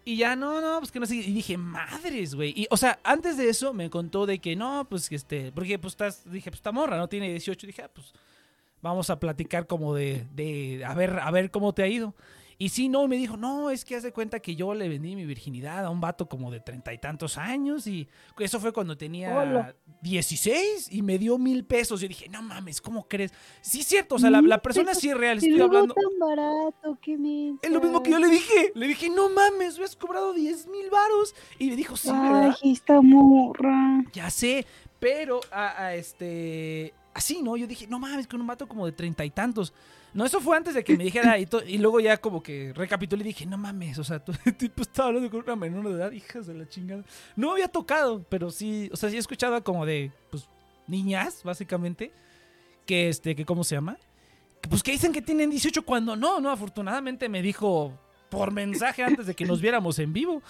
Y 0.03 0.17
ya, 0.17 0.35
no, 0.35 0.61
no, 0.61 0.79
pues 0.79 0.91
que 0.91 0.99
no 0.99 1.05
sé. 1.05 1.15
Y 1.17 1.33
dije, 1.33 1.57
madres, 1.57 2.33
güey. 2.33 2.53
Y, 2.55 2.67
o 2.71 2.77
sea, 2.77 2.99
antes 3.03 3.37
de 3.37 3.49
eso 3.49 3.73
me 3.73 3.91
contó 3.91 4.25
de 4.25 4.39
que 4.39 4.55
no, 4.55 4.87
pues 4.89 5.07
que 5.09 5.15
este. 5.15 5.51
Porque 5.51 5.77
pues 5.77 5.93
estás, 5.93 6.23
dije, 6.31 6.49
pues 6.49 6.59
esta 6.59 6.71
morra, 6.71 6.97
¿no? 6.97 7.07
Tiene 7.07 7.29
18. 7.29 7.67
Dije, 7.67 7.83
ah, 7.83 7.91
pues 7.93 8.13
vamos 8.81 9.09
a 9.09 9.19
platicar 9.19 9.67
como 9.67 9.93
de, 9.93 10.25
de, 10.33 10.83
a 10.85 10.93
ver, 10.95 11.19
a 11.19 11.29
ver 11.29 11.51
cómo 11.51 11.73
te 11.73 11.83
ha 11.83 11.87
ido. 11.87 12.15
Y 12.61 12.67
sí, 12.67 12.89
no, 12.89 13.07
me 13.07 13.15
dijo, 13.15 13.37
no, 13.37 13.69
es 13.69 13.85
que 13.85 13.95
haz 13.95 14.03
de 14.03 14.11
cuenta 14.11 14.41
que 14.41 14.53
yo 14.53 14.73
le 14.73 14.89
vendí 14.89 15.15
mi 15.15 15.25
virginidad 15.25 15.85
a 15.85 15.89
un 15.89 16.01
vato 16.01 16.27
como 16.27 16.51
de 16.51 16.59
treinta 16.59 16.93
y 16.93 16.97
tantos 16.97 17.37
años 17.37 17.87
y 17.87 18.09
eso 18.37 18.59
fue 18.59 18.73
cuando 18.73 18.97
tenía. 18.97 19.73
16 20.01 20.89
y 20.91 21.01
me 21.01 21.17
dio 21.17 21.37
mil 21.37 21.63
pesos. 21.63 22.01
Yo 22.01 22.09
dije, 22.09 22.27
no 22.27 22.41
mames, 22.41 22.81
¿cómo 22.81 23.07
crees? 23.07 23.31
Sí, 23.61 23.79
es 23.79 23.87
cierto, 23.87 24.15
o 24.15 24.19
sea, 24.19 24.29
la, 24.29 24.41
la 24.41 24.61
persona 24.61 24.93
sí 24.93 25.09
es 25.09 25.17
real, 25.17 25.37
estoy 25.37 25.61
hablando... 25.61 25.93
tan 25.93 26.19
barato, 26.19 26.97
qué. 27.01 27.13
Es 27.61 27.71
lo 27.71 27.79
mismo 27.79 28.03
que 28.03 28.11
yo 28.11 28.19
le 28.19 28.27
dije. 28.27 28.73
Le 28.75 28.87
dije, 28.87 29.09
no 29.09 29.29
mames, 29.29 29.79
me 29.79 29.85
has 29.85 29.95
cobrado 29.95 30.33
10 30.33 30.67
mil 30.67 30.89
varos. 30.89 31.33
Y 31.59 31.69
me 31.69 31.77
dijo, 31.77 31.95
sí, 31.95 32.09
¿verdad? 32.11 32.57
Ay, 32.61 32.73
esta 32.73 32.99
morra. 32.99 34.03
Ya 34.11 34.29
sé, 34.29 34.65
pero 34.99 35.39
a, 35.49 35.85
a 35.85 35.95
este. 35.95 36.93
Así, 37.13 37.41
¿no? 37.41 37.55
Yo 37.55 37.67
dije, 37.67 37.87
no 37.87 37.99
mames, 37.99 38.27
con 38.27 38.41
un 38.41 38.47
vato 38.47 38.67
como 38.67 38.85
de 38.85 38.91
treinta 38.91 39.23
y 39.23 39.29
tantos. 39.29 39.73
No, 40.13 40.25
eso 40.25 40.39
fue 40.41 40.57
antes 40.57 40.73
de 40.73 40.83
que 40.83 40.97
me 40.97 41.03
dijera. 41.03 41.37
Y, 41.37 41.47
y 41.67 41.77
luego 41.77 41.99
ya 41.99 42.17
como 42.17 42.41
que 42.41 42.73
recapitulé 42.73 43.23
y 43.23 43.27
dije, 43.27 43.45
no 43.45 43.57
mames, 43.57 43.97
o 43.99 44.03
sea, 44.03 44.23
el 44.45 44.55
tipo 44.55 44.81
estaba 44.81 45.09
hablando 45.09 45.29
con 45.29 45.43
una 45.43 45.55
menor 45.55 45.87
de 45.89 45.95
edad, 45.95 46.11
hijas 46.11 46.47
de 46.47 46.53
la 46.53 46.67
chingada. 46.67 47.03
No 47.35 47.51
había 47.51 47.67
tocado, 47.67 48.23
pero 48.29 48.49
sí, 48.51 48.89
o 48.91 48.97
sea, 48.97 49.09
sí 49.09 49.15
he 49.15 49.19
escuchado 49.19 49.63
como 49.63 49.85
de, 49.85 50.11
pues, 50.31 50.47
niñas, 50.87 51.43
básicamente. 51.43 52.11
Que 52.85 53.09
este, 53.09 53.35
que 53.35 53.45
¿cómo 53.45 53.63
se 53.63 53.75
llama? 53.75 53.97
Que, 54.61 54.69
pues 54.69 54.81
que 54.81 54.91
dicen 54.91 55.13
que 55.13 55.21
tienen 55.21 55.51
18 55.51 55.83
cuando 55.83 56.15
no, 56.15 56.41
no, 56.41 56.49
afortunadamente 56.49 57.29
me 57.29 57.41
dijo 57.41 57.93
por 58.29 58.51
mensaje 58.51 59.03
antes 59.03 59.25
de 59.27 59.35
que 59.35 59.45
nos 59.45 59.61
viéramos 59.61 59.99
en 59.99 60.11
vivo. 60.13 60.41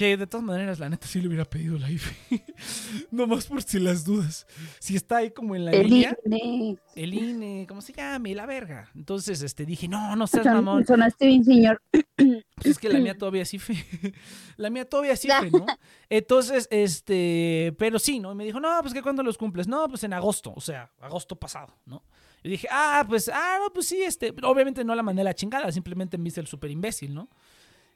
Que 0.00 0.16
de 0.16 0.26
todas 0.26 0.42
maneras, 0.46 0.78
la 0.78 0.88
neta, 0.88 1.06
sí 1.06 1.20
le 1.20 1.28
hubiera 1.28 1.44
pedido 1.44 1.78
la 1.78 1.90
IFE. 1.90 2.16
Nomás 3.10 3.44
por 3.44 3.62
si 3.62 3.78
las 3.78 4.02
dudas. 4.02 4.46
Si 4.78 4.96
está 4.96 5.18
ahí 5.18 5.30
como 5.30 5.54
en 5.54 5.66
la 5.66 5.72
El 5.72 5.88
línea, 5.90 6.16
INE. 6.24 6.78
el 6.96 7.12
INE, 7.12 7.66
¿cómo 7.68 7.82
se 7.82 7.92
llame? 7.92 8.34
La 8.34 8.46
verga. 8.46 8.88
Entonces, 8.94 9.42
este, 9.42 9.66
dije, 9.66 9.88
no, 9.88 10.16
no 10.16 10.26
seas 10.26 10.44
Son- 10.44 10.54
mamón. 10.54 10.86
Sonaste 10.86 11.26
bien, 11.26 11.44
señor. 11.44 11.82
Pues 12.54 12.72
es 12.72 12.78
que 12.78 12.88
la 12.90 12.98
mía 12.98 13.16
todavía 13.16 13.44
sí 13.46 13.58
fe. 13.58 13.74
La 14.58 14.68
mía 14.70 14.86
todavía 14.86 15.16
sí 15.16 15.28
fe, 15.28 15.50
¿no? 15.50 15.64
Entonces, 16.10 16.66
este, 16.70 17.74
pero 17.78 17.98
sí, 17.98 18.20
¿no? 18.20 18.32
Y 18.32 18.34
me 18.34 18.44
dijo, 18.44 18.58
no, 18.60 18.68
pues 18.82 18.92
que 18.94 19.00
cuando 19.02 19.22
los 19.22 19.36
cumples. 19.38 19.66
No, 19.68 19.86
pues 19.88 20.02
en 20.04 20.12
agosto, 20.14 20.52
o 20.54 20.60
sea, 20.62 20.90
agosto 21.00 21.36
pasado, 21.36 21.74
¿no? 21.86 22.04
Y 22.42 22.48
dije, 22.50 22.68
ah, 22.70 23.04
pues, 23.06 23.30
ah, 23.32 23.58
no, 23.62 23.70
pues 23.72 23.86
sí, 23.86 24.02
este, 24.02 24.34
obviamente 24.42 24.82
no 24.84 24.94
la 24.94 25.02
mandé 25.02 25.20
a 25.22 25.24
la 25.24 25.34
chingada, 25.34 25.70
simplemente 25.72 26.16
me 26.18 26.28
hice 26.28 26.40
el 26.40 26.46
súper 26.46 26.70
imbécil, 26.70 27.14
¿no? 27.14 27.28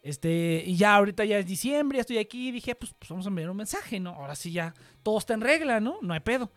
Este, 0.05 0.62
y 0.66 0.76
ya 0.76 0.97
ahorita 0.97 1.24
ya 1.24 1.39
es 1.39 1.47
diciembre, 1.47 1.97
ya 1.97 2.02
estoy 2.02 2.18
aquí, 2.18 2.48
y 2.48 2.52
dije, 2.52 2.74
pues, 2.74 2.94
pues 2.98 3.09
vamos 3.09 3.24
a 3.24 3.31
enviar 3.31 3.48
un 3.48 3.56
mensaje, 3.56 3.98
¿no? 3.98 4.10
Ahora 4.10 4.35
sí 4.35 4.52
ya 4.52 4.74
todo 5.02 5.16
está 5.16 5.32
en 5.32 5.40
regla, 5.40 5.81
¿no? 5.81 5.97
No 6.02 6.12
hay 6.12 6.20
pedo. 6.20 6.52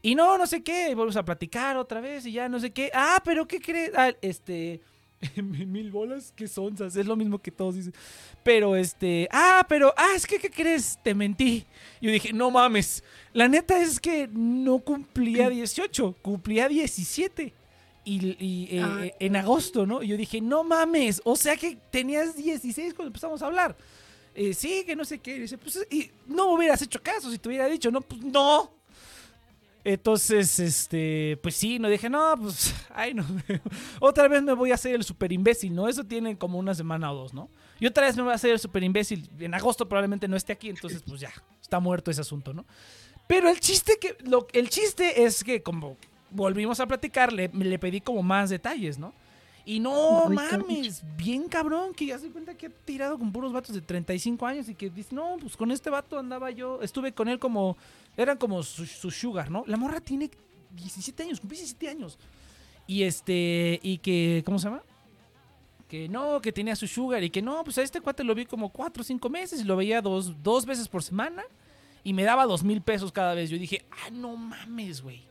Y 0.00 0.14
no, 0.14 0.38
no 0.38 0.46
sé 0.46 0.62
qué, 0.62 0.90
y 0.90 0.94
volvemos 0.94 1.16
a 1.16 1.24
platicar 1.24 1.76
otra 1.76 2.00
vez 2.00 2.24
y 2.24 2.30
ya 2.30 2.48
no 2.48 2.60
sé 2.60 2.72
qué. 2.72 2.92
Ah, 2.94 3.20
pero 3.24 3.48
¿qué 3.48 3.58
crees? 3.58 3.90
Ah, 3.96 4.12
este, 4.22 4.80
mil 5.42 5.90
bolas, 5.90 6.32
qué 6.36 6.46
sonzas, 6.46 6.94
es 6.94 7.06
lo 7.06 7.16
mismo 7.16 7.40
que 7.40 7.50
todos 7.50 7.74
dicen. 7.74 7.92
Pero 8.44 8.76
este, 8.76 9.28
ah, 9.32 9.66
pero, 9.68 9.92
ah, 9.96 10.12
es 10.14 10.24
que, 10.24 10.38
¿qué 10.38 10.50
crees? 10.50 10.96
Te 11.02 11.16
mentí. 11.16 11.66
Yo 12.00 12.12
dije, 12.12 12.32
no 12.32 12.52
mames, 12.52 13.02
la 13.32 13.48
neta 13.48 13.82
es 13.82 13.98
que 13.98 14.28
no 14.32 14.78
cumplía 14.78 15.48
18, 15.50 16.14
cumplía 16.22 16.68
17. 16.68 17.52
Y, 18.04 18.36
y, 18.38 18.68
eh, 18.76 18.82
Ah. 18.82 18.98
eh, 19.04 19.14
en 19.20 19.36
agosto, 19.36 19.86
¿no? 19.86 20.02
Y 20.02 20.08
yo 20.08 20.16
dije, 20.16 20.40
no 20.40 20.62
mames, 20.62 21.22
o 21.24 21.36
sea 21.36 21.56
que 21.56 21.76
tenías 21.90 22.36
16 22.36 22.92
cuando 22.94 23.08
empezamos 23.08 23.40
a 23.42 23.46
hablar. 23.46 23.76
Eh, 24.34 24.52
sí, 24.52 24.82
que 24.84 24.94
no 24.96 25.04
sé 25.04 25.20
qué. 25.20 25.36
Y 25.36 25.40
dice, 25.40 25.56
pues, 25.58 25.86
y 25.90 26.10
no 26.26 26.48
me 26.48 26.54
hubieras 26.56 26.82
hecho 26.82 27.00
caso 27.02 27.30
si 27.30 27.38
te 27.38 27.48
hubiera 27.48 27.66
dicho, 27.66 27.90
no, 27.90 28.00
pues 28.00 28.20
no. 28.22 28.72
Entonces, 29.86 30.58
este, 30.60 31.38
pues 31.42 31.54
sí, 31.56 31.78
no 31.78 31.88
dije, 31.90 32.08
no, 32.08 32.34
pues, 32.40 32.74
ay, 32.94 33.12
no. 33.12 33.24
otra 34.00 34.28
vez 34.28 34.42
me 34.42 34.54
voy 34.54 34.70
a 34.70 34.74
hacer 34.74 34.94
el 34.94 35.04
super 35.04 35.30
imbécil, 35.30 35.74
¿no? 35.74 35.88
Eso 35.88 36.04
tiene 36.04 36.38
como 36.38 36.58
una 36.58 36.74
semana 36.74 37.12
o 37.12 37.14
dos, 37.14 37.34
¿no? 37.34 37.50
Y 37.80 37.86
otra 37.86 38.06
vez 38.06 38.16
me 38.16 38.22
voy 38.22 38.32
a 38.32 38.36
hacer 38.36 38.50
el 38.50 38.58
super 38.58 38.82
imbécil. 38.82 39.28
En 39.38 39.52
agosto 39.52 39.86
probablemente 39.88 40.26
no 40.26 40.36
esté 40.36 40.52
aquí, 40.54 40.70
entonces, 40.70 41.02
pues 41.06 41.20
ya, 41.20 41.32
está 41.60 41.80
muerto 41.80 42.10
ese 42.10 42.22
asunto, 42.22 42.54
¿no? 42.54 42.64
Pero 43.26 43.48
el 43.50 43.60
chiste 43.60 43.98
que, 44.00 44.16
lo, 44.24 44.46
el 44.52 44.68
chiste 44.70 45.24
es 45.24 45.44
que 45.44 45.62
como 45.62 45.96
volvimos 46.34 46.80
a 46.80 46.86
platicar, 46.86 47.32
le, 47.32 47.48
le 47.48 47.78
pedí 47.78 48.00
como 48.00 48.22
más 48.22 48.50
detalles, 48.50 48.98
¿no? 48.98 49.14
Y 49.66 49.80
no 49.80 50.28
mames, 50.28 51.02
bien 51.16 51.48
cabrón, 51.48 51.94
que 51.94 52.04
ya 52.06 52.18
se 52.18 52.28
cuenta 52.28 52.54
que 52.54 52.66
ha 52.66 52.70
tirado 52.84 53.18
con 53.18 53.32
puros 53.32 53.50
vatos 53.50 53.74
de 53.74 53.80
35 53.80 54.46
años 54.46 54.68
y 54.68 54.74
que 54.74 54.90
dice, 54.90 55.14
no, 55.14 55.36
pues 55.40 55.56
con 55.56 55.70
este 55.70 55.88
vato 55.88 56.18
andaba 56.18 56.50
yo, 56.50 56.82
estuve 56.82 57.12
con 57.12 57.28
él 57.28 57.38
como, 57.38 57.78
eran 58.14 58.36
como 58.36 58.62
su, 58.62 58.84
su 58.84 59.10
sugar, 59.10 59.50
¿no? 59.50 59.64
La 59.66 59.78
morra 59.78 60.00
tiene 60.00 60.30
17 60.72 61.22
años, 61.22 61.40
cumplí 61.40 61.56
17 61.56 61.88
años. 61.88 62.18
Y 62.86 63.04
este, 63.04 63.80
y 63.82 63.98
que, 63.98 64.42
¿cómo 64.44 64.58
se 64.58 64.68
llama? 64.68 64.82
Que 65.88 66.10
no, 66.10 66.42
que 66.42 66.52
tenía 66.52 66.76
su 66.76 66.86
sugar 66.86 67.24
y 67.24 67.30
que 67.30 67.40
no, 67.40 67.64
pues 67.64 67.78
a 67.78 67.82
este 67.82 68.02
cuate 68.02 68.22
lo 68.22 68.34
vi 68.34 68.44
como 68.44 68.68
4 68.68 69.00
o 69.00 69.04
5 69.04 69.30
meses 69.30 69.60
y 69.62 69.64
lo 69.64 69.76
veía 69.76 70.02
dos, 70.02 70.42
dos 70.42 70.66
veces 70.66 70.88
por 70.88 71.02
semana 71.02 71.42
y 72.02 72.12
me 72.12 72.24
daba 72.24 72.44
dos 72.44 72.62
mil 72.62 72.82
pesos 72.82 73.10
cada 73.10 73.32
vez. 73.32 73.48
Yo 73.48 73.56
dije, 73.56 73.86
ah, 73.90 74.10
no 74.10 74.36
mames, 74.36 75.00
güey. 75.00 75.22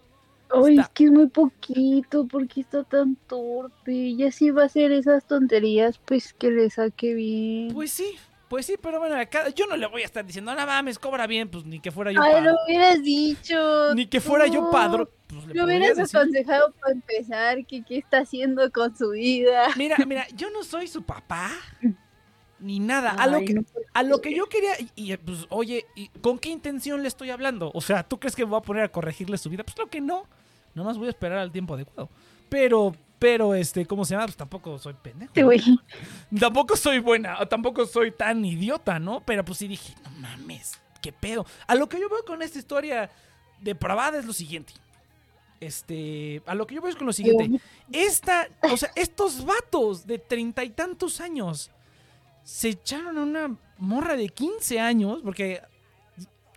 Ay, 0.54 0.72
Está- 0.76 0.82
es 0.84 0.90
que 0.90 1.04
es 1.06 1.12
muy 1.12 1.28
poquito, 1.28 2.28
porque 2.28 2.62
está 2.62 2.84
tan 2.84 3.16
torpe? 3.28 3.92
Y 3.94 4.24
así 4.24 4.50
va 4.52 4.64
a 4.64 4.66
hacer 4.66 4.92
esas 4.92 5.26
tonterías, 5.26 6.00
pues 6.06 6.34
que 6.34 6.52
le 6.52 6.70
saque 6.70 7.14
bien. 7.14 7.74
Pues 7.74 7.92
sí, 7.92 8.16
pues 8.50 8.66
sí, 8.68 8.76
pero 8.82 9.00
bueno, 9.00 9.16
acá, 9.16 9.50
yo 9.50 9.66
no 9.66 9.76
le 9.76 9.88
voy 9.88 10.04
a 10.04 10.06
estar 10.06 10.26
diciendo, 10.26 10.54
no 10.54 10.66
mames, 10.66 11.00
cobra 11.00 11.26
bien, 11.28 11.50
pues 11.50 11.66
ni 11.66 11.80
que 11.80 11.92
fuera 11.92 12.12
yo 12.12 12.22
Ay, 12.22 12.44
lo 12.44 12.54
hubieras 12.66 13.02
dicho. 13.02 13.94
Ni 13.96 14.06
que 14.06 14.22
fuera 14.22 14.46
yo 14.48 14.66
tú. 14.66 14.72
padrón. 14.72 15.10
Pues 15.28 15.48
Lo 15.56 15.66
hubieras 15.66 15.98
decir. 15.98 16.18
aconsejado 16.20 16.72
para 16.80 16.94
empezar 16.94 17.66
que 17.66 17.84
qué 17.84 17.98
está 17.98 18.20
haciendo 18.20 18.72
con 18.72 18.96
su 18.96 19.10
vida. 19.10 19.70
Mira, 19.76 19.98
mira, 20.06 20.28
yo 20.36 20.52
no 20.52 20.64
soy 20.64 20.88
su 20.88 21.02
papá. 21.02 21.50
Ni 22.60 22.80
nada. 22.80 23.12
A 23.12 23.28
lo 23.28 23.40
que, 23.40 23.54
no 23.56 23.64
a 23.94 24.04
lo 24.04 24.22
que 24.22 24.34
yo 24.36 24.46
quería. 24.48 24.72
Y, 24.96 25.12
y, 25.12 25.18
pues, 25.18 25.48
oye, 25.50 25.86
¿y 25.96 26.08
¿con 26.22 26.38
qué 26.40 26.50
intención 26.50 27.02
le 27.02 27.08
estoy 27.10 27.30
hablando? 27.32 27.72
O 27.74 27.82
sea, 27.82 28.04
¿tú 28.04 28.20
crees 28.20 28.36
que 28.36 28.46
me 28.46 28.52
voy 28.52 28.60
a 28.60 28.62
poner 28.62 28.84
a 28.84 28.90
corregirle 28.90 29.38
su 29.38 29.50
vida? 29.50 29.64
Pues 29.64 29.76
creo 29.76 29.90
que 29.90 30.00
no. 30.00 30.26
Nomás 30.74 30.98
voy 30.98 31.08
a 31.08 31.12
esperar 31.12 31.40
al 31.40 31.52
tiempo 31.52 31.74
adecuado. 31.74 32.10
Pero, 32.50 32.96
pero, 33.20 33.54
este, 33.56 33.86
¿cómo 33.86 34.06
se 34.06 34.14
llama? 34.14 34.26
Pues 34.26 34.38
tampoco 34.38 34.78
soy 34.78 34.94
pendejo. 34.94 35.34
Güey. 35.36 35.62
Tampoco 36.40 36.76
soy 36.76 37.00
buena, 37.00 37.38
tampoco 37.46 37.86
soy 37.86 38.12
tan 38.12 38.44
idiota, 38.44 39.00
¿no? 39.00 39.22
Pero 39.26 39.46
pues 39.46 39.60
sí 39.60 39.68
dije, 39.68 39.94
no 40.04 40.10
mames, 40.20 40.80
qué 41.02 41.12
pedo. 41.12 41.46
A 41.68 41.76
lo 41.76 41.88
que 41.88 42.00
yo 42.00 42.10
veo 42.10 42.26
con 42.26 42.42
esta 42.42 42.60
historia 42.60 43.10
depravada 43.62 44.20
es 44.20 44.26
lo 44.26 44.34
siguiente. 44.34 44.74
Este, 45.60 46.42
a 46.46 46.56
lo 46.56 46.68
que 46.68 46.76
yo 46.76 46.82
veo 46.82 46.90
es 46.90 46.98
con 46.98 47.08
lo 47.08 47.14
siguiente. 47.14 47.62
Esta, 47.92 48.50
o 48.62 48.76
sea, 48.76 48.92
estos 48.96 49.46
vatos 49.46 50.06
de 50.06 50.20
treinta 50.20 50.64
y 50.64 50.72
tantos 50.72 51.22
años 51.22 51.72
se 52.44 52.70
echaron 52.70 53.18
a 53.18 53.24
una 53.24 53.58
morra 53.78 54.16
de 54.16 54.28
15 54.28 54.80
años, 54.80 55.22
porque 55.24 55.62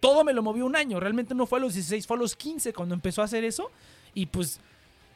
todo 0.00 0.24
me 0.24 0.32
lo 0.32 0.42
movió 0.42 0.66
un 0.66 0.76
año. 0.76 0.98
Realmente 1.00 1.34
no 1.34 1.46
fue 1.46 1.58
a 1.58 1.62
los 1.62 1.74
16, 1.74 2.06
fue 2.06 2.16
a 2.16 2.20
los 2.20 2.34
15 2.34 2.72
cuando 2.72 2.94
empezó 2.94 3.22
a 3.22 3.26
hacer 3.26 3.44
eso. 3.44 3.70
Y 4.16 4.26
pues 4.26 4.58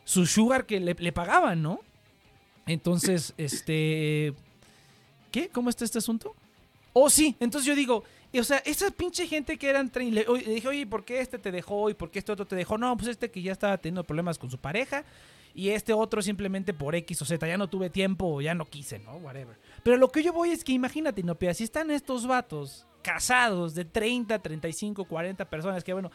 su 0.04 0.26
sugar 0.26 0.64
que 0.66 0.78
le, 0.78 0.94
le 0.94 1.10
pagaban, 1.10 1.60
¿no? 1.60 1.80
Entonces, 2.66 3.34
este. 3.38 4.32
¿Qué? 5.32 5.48
¿Cómo 5.48 5.70
está 5.70 5.84
este 5.84 5.98
asunto? 5.98 6.34
Oh, 6.92 7.08
sí. 7.10 7.34
Entonces 7.40 7.66
yo 7.66 7.74
digo, 7.74 8.04
o 8.38 8.44
sea, 8.44 8.58
esa 8.58 8.90
pinche 8.90 9.26
gente 9.26 9.56
que 9.58 9.68
eran. 9.68 9.90
tre- 9.90 10.10
Le, 10.10 10.24
le 10.46 10.54
dije, 10.54 10.68
oye, 10.68 10.86
¿por 10.86 11.04
qué 11.04 11.20
este 11.20 11.38
te 11.38 11.50
dejó 11.50 11.88
y 11.90 11.94
por 11.94 12.10
qué 12.10 12.18
este 12.20 12.32
otro 12.32 12.46
te 12.46 12.56
dejó? 12.56 12.78
No, 12.78 12.96
pues 12.96 13.08
este 13.08 13.30
que 13.30 13.42
ya 13.42 13.52
estaba 13.52 13.78
teniendo 13.78 14.04
problemas 14.04 14.38
con 14.38 14.50
su 14.50 14.58
pareja. 14.58 15.04
Y 15.52 15.70
este 15.70 15.92
otro 15.92 16.22
simplemente 16.22 16.72
por 16.72 16.94
X 16.94 17.22
o 17.22 17.24
Z, 17.24 17.44
ya 17.48 17.58
no 17.58 17.68
tuve 17.68 17.90
tiempo 17.90 18.26
o 18.36 18.40
ya 18.40 18.54
no 18.54 18.66
quise, 18.66 19.00
¿no? 19.00 19.16
Whatever. 19.16 19.56
Pero 19.82 19.96
lo 19.96 20.08
que 20.08 20.22
yo 20.22 20.32
voy 20.32 20.50
es 20.50 20.62
que 20.62 20.70
imagínate, 20.70 21.22
Inopia, 21.22 21.52
si 21.54 21.64
están 21.64 21.90
estos 21.90 22.24
vatos 22.26 22.86
casados 23.02 23.74
de 23.74 23.84
30, 23.84 24.38
35, 24.38 25.04
40 25.06 25.44
personas, 25.50 25.82
que 25.82 25.92
bueno, 25.92 26.12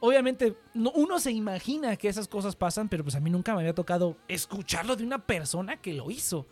obviamente 0.00 0.56
no, 0.74 0.90
uno 0.92 1.18
se 1.18 1.32
imagina 1.32 1.96
que 1.96 2.08
esas 2.08 2.28
cosas 2.28 2.56
pasan, 2.56 2.88
pero 2.88 3.02
pues 3.02 3.14
a 3.14 3.20
mí 3.20 3.30
nunca 3.30 3.54
me 3.54 3.60
había 3.60 3.74
tocado 3.74 4.16
escucharlo 4.28 4.96
de 4.96 5.04
una 5.04 5.18
persona 5.18 5.76
que 5.76 5.94
lo 5.94 6.10
hizo. 6.10 6.46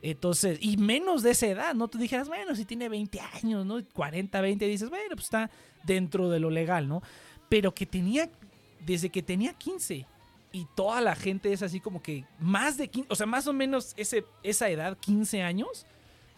Entonces, 0.00 0.58
y 0.60 0.76
menos 0.76 1.22
de 1.22 1.32
esa 1.32 1.46
edad, 1.46 1.74
¿no? 1.74 1.88
Tú 1.88 1.98
dijeras, 1.98 2.28
bueno, 2.28 2.54
si 2.54 2.64
tiene 2.64 2.88
20 2.88 3.20
años, 3.42 3.66
¿no? 3.66 3.82
40, 3.92 4.40
20, 4.40 4.66
dices, 4.66 4.90
bueno, 4.90 5.14
pues 5.14 5.24
está 5.24 5.50
dentro 5.84 6.28
de 6.28 6.38
lo 6.38 6.50
legal, 6.50 6.88
¿no? 6.88 7.02
Pero 7.48 7.74
que 7.74 7.86
tenía, 7.86 8.30
desde 8.86 9.10
que 9.10 9.22
tenía 9.22 9.54
15 9.54 10.06
y 10.52 10.66
toda 10.76 11.00
la 11.00 11.16
gente 11.16 11.52
es 11.52 11.62
así 11.62 11.80
como 11.80 12.00
que 12.00 12.24
más 12.38 12.76
de 12.76 12.88
15, 12.88 13.08
o 13.10 13.16
sea, 13.16 13.26
más 13.26 13.46
o 13.46 13.52
menos 13.52 13.92
ese, 13.96 14.24
esa 14.42 14.68
edad, 14.68 14.96
15 14.98 15.42
años. 15.42 15.86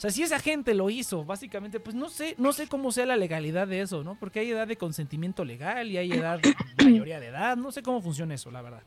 O 0.01 0.03
sea, 0.03 0.11
si 0.11 0.23
esa 0.23 0.39
gente 0.41 0.73
lo 0.73 0.89
hizo, 0.89 1.27
básicamente, 1.27 1.79
pues 1.79 1.95
no 1.95 2.09
sé, 2.09 2.35
no 2.39 2.55
sé 2.55 2.67
cómo 2.69 2.91
sea 2.91 3.05
la 3.05 3.19
legalidad 3.19 3.69
de 3.69 3.83
eso, 3.83 4.03
¿no? 4.03 4.15
Porque 4.19 4.41
hay 4.41 4.51
edad 4.51 4.67
de 4.67 4.79
consentimiento 4.79 5.45
legal 5.45 5.91
y 5.91 5.99
hay 5.99 6.11
edad 6.11 6.41
de 6.41 6.55
mayoría 6.83 7.21
de 7.21 7.27
edad, 7.27 7.55
no 7.59 7.71
sé 7.71 7.83
cómo 7.83 8.01
funciona 8.01 8.33
eso, 8.33 8.51
la 8.51 8.63
verdad. 8.63 8.83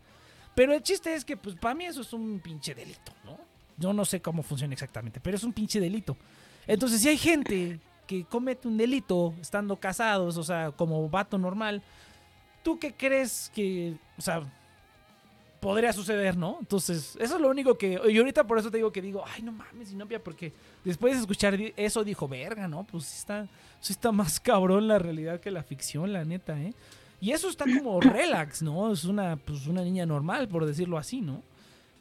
Pero 0.56 0.74
el 0.74 0.82
chiste 0.82 1.14
es 1.14 1.24
que, 1.24 1.38
pues, 1.38 1.56
para 1.56 1.76
mí 1.76 1.86
eso 1.86 2.02
es 2.02 2.14
un 2.14 2.40
pinche 2.40 2.74
delito, 2.74 3.12
¿no? 3.26 3.38
Yo 3.78 3.94
no 3.94 4.06
sé 4.06 4.24
cómo 4.24 4.42
funciona 4.42 4.74
exactamente, 4.74 5.20
pero 5.20 5.38
es 5.38 5.44
un 5.44 5.54
pinche 5.54 5.80
delito. 5.80 6.18
Entonces, 6.66 7.00
si 7.00 7.10
hay 7.10 7.18
gente 7.20 7.80
que 8.08 8.26
comete 8.26 8.68
un 8.68 8.76
delito 8.76 9.36
estando 9.40 9.76
casados, 9.76 10.38
o 10.38 10.44
sea, 10.44 10.72
como 10.72 11.08
vato 11.10 11.38
normal, 11.38 11.84
¿tú 12.64 12.80
qué 12.80 12.92
crees 12.92 13.52
que, 13.54 13.98
o 14.18 14.22
sea, 14.24 14.42
podría 15.64 15.94
suceder, 15.94 16.36
¿no? 16.38 16.58
Entonces, 16.60 17.18
eso 17.20 17.36
es 17.36 17.42
lo 17.42 17.50
único 17.50 17.78
que. 17.78 18.00
Y 18.10 18.18
ahorita 18.18 18.46
por 18.46 18.60
eso 18.60 18.70
te 18.70 18.78
digo 18.78 18.92
que 18.92 19.02
digo, 19.02 19.24
ay, 19.26 19.42
no 19.42 19.54
mames, 19.54 19.94
novia, 19.94 20.22
porque 20.22 20.52
después 20.84 21.14
de 21.14 21.22
escuchar 21.22 21.58
eso 21.78 22.04
dijo, 22.04 22.28
verga, 22.28 22.68
¿no? 22.68 22.84
Pues 22.84 23.06
sí 23.06 23.18
está, 23.18 23.48
está 23.82 24.12
más 24.12 24.40
cabrón 24.40 24.88
la 24.88 25.00
realidad 25.00 25.40
que 25.40 25.50
la 25.50 25.64
ficción, 25.64 26.12
la 26.12 26.26
neta, 26.26 26.62
¿eh? 26.62 26.74
Y 27.22 27.32
eso 27.32 27.48
está 27.48 27.64
como 27.64 28.02
relax, 28.02 28.62
¿no? 28.62 28.92
Es 28.92 29.06
una, 29.06 29.38
pues, 29.38 29.66
una 29.66 29.82
niña 29.82 30.06
normal, 30.06 30.50
por 30.50 30.66
decirlo 30.66 30.98
así, 30.98 31.22
¿no? 31.22 31.42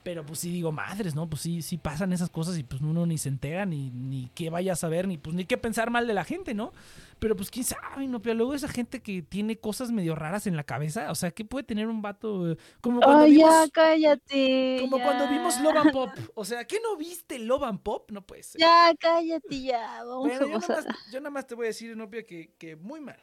Pero 0.02 0.26
pues 0.26 0.40
sí 0.40 0.50
digo, 0.50 0.72
madres, 0.72 1.14
¿no? 1.14 1.28
Pues 1.30 1.42
sí, 1.42 1.62
sí 1.62 1.78
pasan 1.78 2.12
esas 2.12 2.28
cosas 2.28 2.58
y 2.58 2.64
pues 2.64 2.82
uno 2.82 3.06
ni 3.06 3.18
se 3.18 3.28
entera, 3.28 3.64
ni, 3.66 3.90
ni 3.90 4.30
qué 4.34 4.50
vaya 4.50 4.72
a 4.72 4.76
saber, 4.76 5.06
ni 5.06 5.16
pues 5.16 5.36
ni 5.36 5.44
qué 5.44 5.56
pensar 5.56 5.90
mal 5.90 6.06
de 6.08 6.14
la 6.14 6.24
gente, 6.24 6.54
¿no? 6.54 6.72
Pero 7.20 7.36
pues 7.36 7.50
quién 7.50 7.64
sabe, 7.64 8.08
¿no? 8.08 8.20
Pero 8.20 8.34
luego 8.34 8.54
esa 8.54 8.68
gente 8.68 9.00
que 9.00 9.22
tiene 9.22 9.58
cosas 9.58 9.92
medio 9.92 10.16
raras 10.16 10.46
en 10.48 10.56
la 10.56 10.64
cabeza, 10.64 11.10
o 11.12 11.14
sea, 11.14 11.30
¿qué 11.30 11.44
puede 11.44 11.64
tener 11.64 11.86
un 11.86 12.02
vato? 12.02 12.56
Como 12.80 13.02
cuando 13.02 13.24
Ay, 13.24 13.32
vimos... 13.32 13.64
ya, 13.66 13.68
cállate. 13.72 14.78
Como 14.80 14.98
ya. 14.98 15.04
cuando 15.04 15.28
vimos 15.28 15.60
Love 15.60 15.76
and 15.76 15.92
Pop. 15.92 16.10
O 16.34 16.44
sea, 16.44 16.66
¿qué 16.66 16.80
no 16.80 16.96
viste 16.96 17.38
Love 17.38 17.62
and 17.64 17.80
Pop? 17.80 18.10
No 18.10 18.26
puede 18.26 18.42
ser. 18.42 18.60
Ya, 18.60 18.92
cállate, 18.98 19.62
ya. 19.62 20.04
Vamos 20.04 20.28
Bueno, 20.28 20.46
a 20.46 20.48
yo, 20.48 20.58
nada 20.58 20.68
más, 20.68 20.86
yo 21.12 21.20
nada 21.20 21.30
más 21.30 21.46
te 21.46 21.54
voy 21.54 21.66
a 21.66 21.68
decir, 21.68 21.96
Nopia, 21.96 22.24
que, 22.26 22.54
que 22.58 22.76
muy 22.76 23.00
mal. 23.00 23.22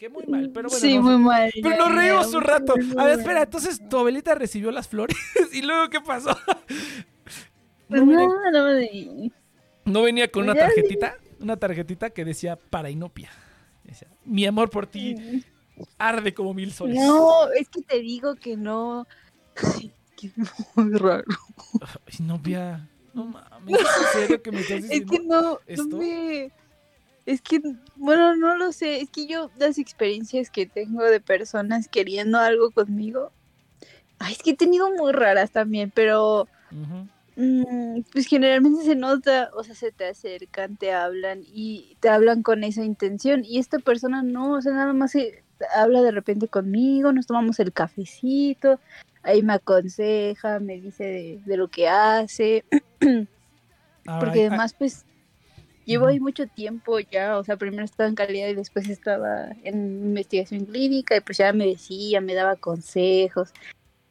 Que 0.00 0.08
muy 0.08 0.24
mal, 0.26 0.50
pero 0.54 0.70
bueno. 0.70 0.80
sí, 0.80 0.96
no- 0.96 1.02
muy 1.02 1.18
mal. 1.18 1.52
pero 1.62 1.76
nos 1.76 1.94
reímos 1.94 2.32
un 2.32 2.40
rato. 2.40 2.74
A 2.96 3.04
ver, 3.04 3.18
espera, 3.18 3.42
entonces 3.42 3.86
tu 3.86 3.98
abuelita 3.98 4.34
recibió 4.34 4.70
las 4.70 4.88
flores 4.88 5.14
y 5.52 5.60
luego 5.60 5.90
¿qué 5.90 6.00
pasó? 6.00 6.34
Pues 7.86 8.00
No 8.00 8.06
venía, 8.06 8.28
no, 8.50 8.64
me 8.64 9.30
no 9.84 10.02
venía 10.02 10.30
con 10.30 10.44
una 10.44 10.54
sí. 10.54 10.58
tarjetita, 10.58 11.16
una 11.40 11.56
tarjetita 11.58 12.08
que 12.10 12.24
decía 12.24 12.56
para 12.56 12.88
Inopia. 12.88 13.30
Decía, 13.84 14.08
Mi 14.24 14.46
amor 14.46 14.70
por 14.70 14.86
ti 14.86 15.44
arde 15.98 16.32
como 16.32 16.54
mil 16.54 16.72
soles. 16.72 16.96
No, 16.96 17.50
es 17.52 17.68
que 17.68 17.82
te 17.82 18.00
digo 18.00 18.36
que 18.36 18.56
no. 18.56 19.06
Ay, 19.76 19.92
que 20.16 20.28
es 20.28 20.32
muy 20.76 20.94
raro. 20.96 21.24
Inopia, 22.18 22.88
no 23.12 23.26
mames, 23.26 23.76
¿es 23.80 23.86
en 24.14 24.20
serio 24.22 24.42
que 24.42 24.50
me 24.50 24.60
estás 24.60 24.78
Es 24.78 24.88
diciendo? 24.88 25.10
que 25.12 25.18
no, 25.26 25.42
no 25.42 25.60
esto? 25.66 25.96
me. 25.98 26.52
Es 27.26 27.40
que, 27.42 27.60
bueno, 27.96 28.34
no 28.36 28.56
lo 28.56 28.72
sé. 28.72 29.00
Es 29.00 29.10
que 29.10 29.26
yo, 29.26 29.50
las 29.58 29.78
experiencias 29.78 30.50
que 30.50 30.66
tengo 30.66 31.02
de 31.04 31.20
personas 31.20 31.88
queriendo 31.88 32.38
algo 32.38 32.70
conmigo. 32.70 33.32
Ay, 34.18 34.32
es 34.32 34.42
que 34.42 34.50
he 34.50 34.56
tenido 34.56 34.90
muy 34.90 35.12
raras 35.12 35.50
también, 35.50 35.92
pero. 35.94 36.48
Mm, 37.36 38.02
pues 38.12 38.26
generalmente 38.26 38.84
se 38.84 38.94
nota, 38.96 39.50
o 39.54 39.64
sea, 39.64 39.74
se 39.74 39.92
te 39.92 40.06
acercan, 40.06 40.76
te 40.76 40.92
hablan 40.92 41.42
y 41.42 41.96
te 42.00 42.08
hablan 42.08 42.42
con 42.42 42.64
esa 42.64 42.84
intención. 42.84 43.44
Y 43.44 43.58
esta 43.58 43.78
persona 43.78 44.22
no, 44.22 44.54
o 44.54 44.60
sea, 44.60 44.72
nada 44.72 44.92
más 44.92 45.12
se 45.12 45.42
habla 45.74 46.02
de 46.02 46.10
repente 46.10 46.48
conmigo, 46.48 47.12
nos 47.12 47.26
tomamos 47.26 47.58
el 47.60 47.72
cafecito, 47.72 48.80
ahí 49.22 49.42
me 49.42 49.54
aconseja, 49.54 50.58
me 50.60 50.80
dice 50.80 51.04
de, 51.04 51.40
de 51.44 51.56
lo 51.56 51.68
que 51.68 51.88
hace, 51.88 52.64
porque 54.04 54.46
además, 54.46 54.74
pues, 54.74 55.04
llevo 55.90 56.06
ahí 56.06 56.20
mucho 56.20 56.46
tiempo 56.46 56.98
ya, 57.00 57.38
o 57.38 57.44
sea, 57.44 57.56
primero 57.56 57.84
estaba 57.84 58.08
en 58.08 58.14
calidad 58.14 58.48
y 58.48 58.54
después 58.54 58.88
estaba 58.88 59.48
en 59.64 60.04
investigación 60.04 60.64
clínica 60.66 61.16
y 61.16 61.20
pues 61.20 61.38
ya 61.38 61.52
me 61.52 61.66
decía, 61.66 62.20
me 62.20 62.34
daba 62.34 62.56
consejos, 62.56 63.52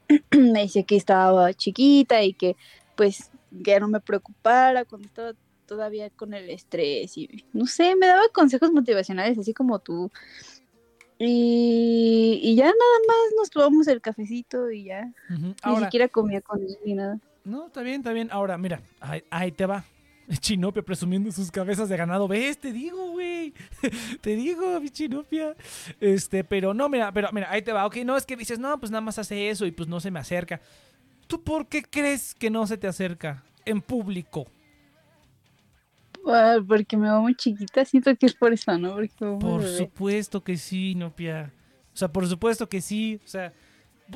me 0.32 0.62
decía 0.62 0.84
que 0.84 0.96
estaba 0.96 1.54
chiquita 1.54 2.22
y 2.24 2.34
que 2.34 2.56
pues 2.96 3.32
ya 3.52 3.80
no 3.80 3.88
me 3.88 4.02
preocupara 4.02 4.86
cuando 4.86 5.08
estaba 5.08 5.34
todavía 5.66 6.10
con 6.10 6.34
el 6.34 6.50
estrés 6.50 7.18
y 7.18 7.46
no 7.54 7.66
sé, 7.66 7.96
me 7.96 8.08
daba 8.08 8.24
consejos 8.34 8.72
motivacionales 8.72 9.38
así 9.38 9.54
como 9.54 9.80
tú. 9.80 10.12
Y, 11.22 12.40
y 12.42 12.56
ya 12.56 12.64
nada 12.64 13.00
más 13.08 13.34
nos 13.38 13.50
tomamos 13.50 13.88
el 13.90 14.00
cafecito 14.00 14.72
y 14.72 14.86
ya, 14.86 15.12
ni 15.30 15.54
Ahora, 15.62 15.88
siquiera 15.88 16.08
comía 16.08 16.40
con 16.42 16.62
él 16.62 16.78
ni 16.86 16.94
nada. 16.94 17.20
No, 17.44 17.68
está 17.68 17.82
bien, 17.82 17.98
está 17.98 18.14
bien. 18.14 18.30
Ahora, 18.32 18.58
mira, 18.58 18.82
ahí, 19.02 19.24
ahí 19.30 19.52
te 19.52 19.66
va. 19.66 19.84
Chinopia 20.40 20.84
presumiendo 20.84 21.32
sus 21.32 21.52
cabezas 21.52 21.90
de 21.90 21.98
ganado. 21.98 22.28
¿Ves? 22.28 22.58
Te 22.60 22.72
digo, 22.72 23.12
güey. 23.12 23.54
te 24.22 24.36
digo, 24.36 24.80
mi 24.80 24.90
Chinopia. 24.90 25.56
Este, 26.00 26.44
pero 26.44 26.74
no, 26.74 26.88
mira, 26.88 27.12
pero 27.12 27.30
mira, 27.32 27.50
ahí 27.52 27.62
te 27.62 27.74
va. 27.74 27.86
Ok, 27.86 27.98
no, 27.98 28.16
es 28.16 28.26
que 28.26 28.36
dices, 28.36 28.60
no, 28.60 28.80
pues 28.80 28.92
nada 28.92 29.02
más 29.02 29.18
hace 29.18 29.50
eso 29.50 29.66
y 29.66 29.72
pues 29.72 29.90
no 29.90 30.00
se 30.00 30.12
me 30.12 30.20
acerca. 30.20 30.62
¿Tú 31.28 31.44
por 31.44 31.68
qué 31.68 31.84
crees 31.84 32.36
que 32.36 32.50
no 32.50 32.66
se 32.68 32.78
te 32.78 32.88
acerca 32.88 33.44
en 33.66 33.82
público? 33.82 34.48
Ah, 36.26 36.58
Porque 36.68 36.98
me 36.98 37.10
veo 37.10 37.22
muy 37.22 37.36
chiquita, 37.36 37.86
siento 37.86 38.16
que 38.16 38.26
es 38.26 38.36
por 38.36 38.54
eso, 38.54 38.78
¿no? 38.78 38.96
Porque 38.96 39.14
Por 39.18 39.66
supuesto 39.66 40.44
que 40.44 40.58
sí, 40.58 40.96
Nopia. 40.96 41.54
O 41.94 41.98
sea, 41.98 42.12
por 42.12 42.28
supuesto 42.28 42.68
que 42.70 42.82
sí. 42.82 43.20
O 43.24 43.28
sea, 43.28 43.54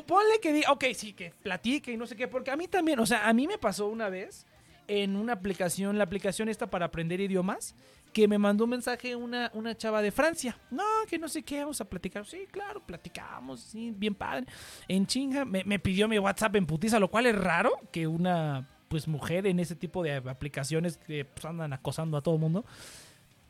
ponle 0.05 0.39
que 0.41 0.53
diga, 0.53 0.71
ok, 0.71 0.85
sí, 0.93 1.13
que 1.13 1.33
platique 1.41 1.91
y 1.91 1.97
no 1.97 2.05
sé 2.05 2.15
qué, 2.15 2.27
porque 2.27 2.51
a 2.51 2.55
mí 2.55 2.67
también, 2.67 2.99
o 2.99 3.05
sea, 3.05 3.27
a 3.27 3.33
mí 3.33 3.47
me 3.47 3.57
pasó 3.57 3.87
una 3.87 4.09
vez 4.09 4.45
en 4.87 5.15
una 5.15 5.33
aplicación, 5.33 5.97
la 5.97 6.03
aplicación 6.03 6.49
esta 6.49 6.67
para 6.67 6.85
aprender 6.85 7.21
idiomas, 7.21 7.75
que 8.11 8.27
me 8.27 8.37
mandó 8.37 8.65
un 8.65 8.71
mensaje 8.71 9.15
una, 9.15 9.49
una 9.53 9.75
chava 9.75 10.01
de 10.01 10.11
Francia. 10.11 10.57
No, 10.69 10.83
que 11.09 11.17
no 11.17 11.27
sé 11.27 11.43
qué, 11.43 11.61
vamos 11.61 11.81
a 11.81 11.85
platicar. 11.85 12.25
Sí, 12.25 12.45
claro, 12.51 12.81
platicamos, 12.85 13.61
sí, 13.61 13.91
bien 13.95 14.13
padre. 14.13 14.45
En 14.87 15.05
chinga, 15.07 15.45
me, 15.45 15.63
me 15.63 15.79
pidió 15.79 16.07
mi 16.07 16.19
WhatsApp 16.19 16.55
en 16.55 16.65
putiza, 16.65 16.99
lo 16.99 17.09
cual 17.09 17.25
es 17.25 17.35
raro 17.35 17.71
que 17.91 18.07
una 18.07 18.67
pues 18.87 19.07
mujer 19.07 19.47
en 19.47 19.59
ese 19.59 19.75
tipo 19.75 20.03
de 20.03 20.17
aplicaciones 20.17 20.97
que 20.97 21.25
pues, 21.25 21.43
andan 21.45 21.73
acosando 21.73 22.15
a 22.15 22.21
todo 22.21 22.37
mundo 22.37 22.63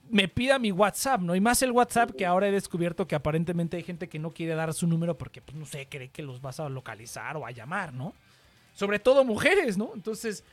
me 0.10 0.28
pida 0.28 0.60
mi 0.60 0.72
WhatsApp, 0.72 1.22
¿no? 1.22 1.36
Y 1.36 1.42
más 1.42 1.62
el 1.62 1.72
WhatsApp 1.72 2.12
que 2.12 2.26
ahora 2.26 2.48
he 2.48 2.52
descubierto 2.52 3.08
que 3.08 3.16
aparentemente 3.16 3.78
hay 3.78 3.84
gente 3.84 4.10
que 4.10 4.20
no 4.20 4.32
quiere 4.32 4.56
dar 4.56 4.74
su 4.74 4.88
número 4.88 5.18
porque, 5.18 5.42
pues, 5.42 5.58
no 5.58 5.66
sé, 5.66 5.88
cree 5.90 6.10
que 6.10 6.22
los 6.22 6.42
vas 6.42 6.60
a 6.60 6.70
localizar 6.70 7.38
o 7.38 7.46
a 7.46 7.52
llamar, 7.52 7.94
¿no? 7.94 8.14
Sobre 8.74 9.00
todo 9.00 9.24
mujeres, 9.24 9.78
¿no? 9.78 9.92
Entonces, 9.94 10.44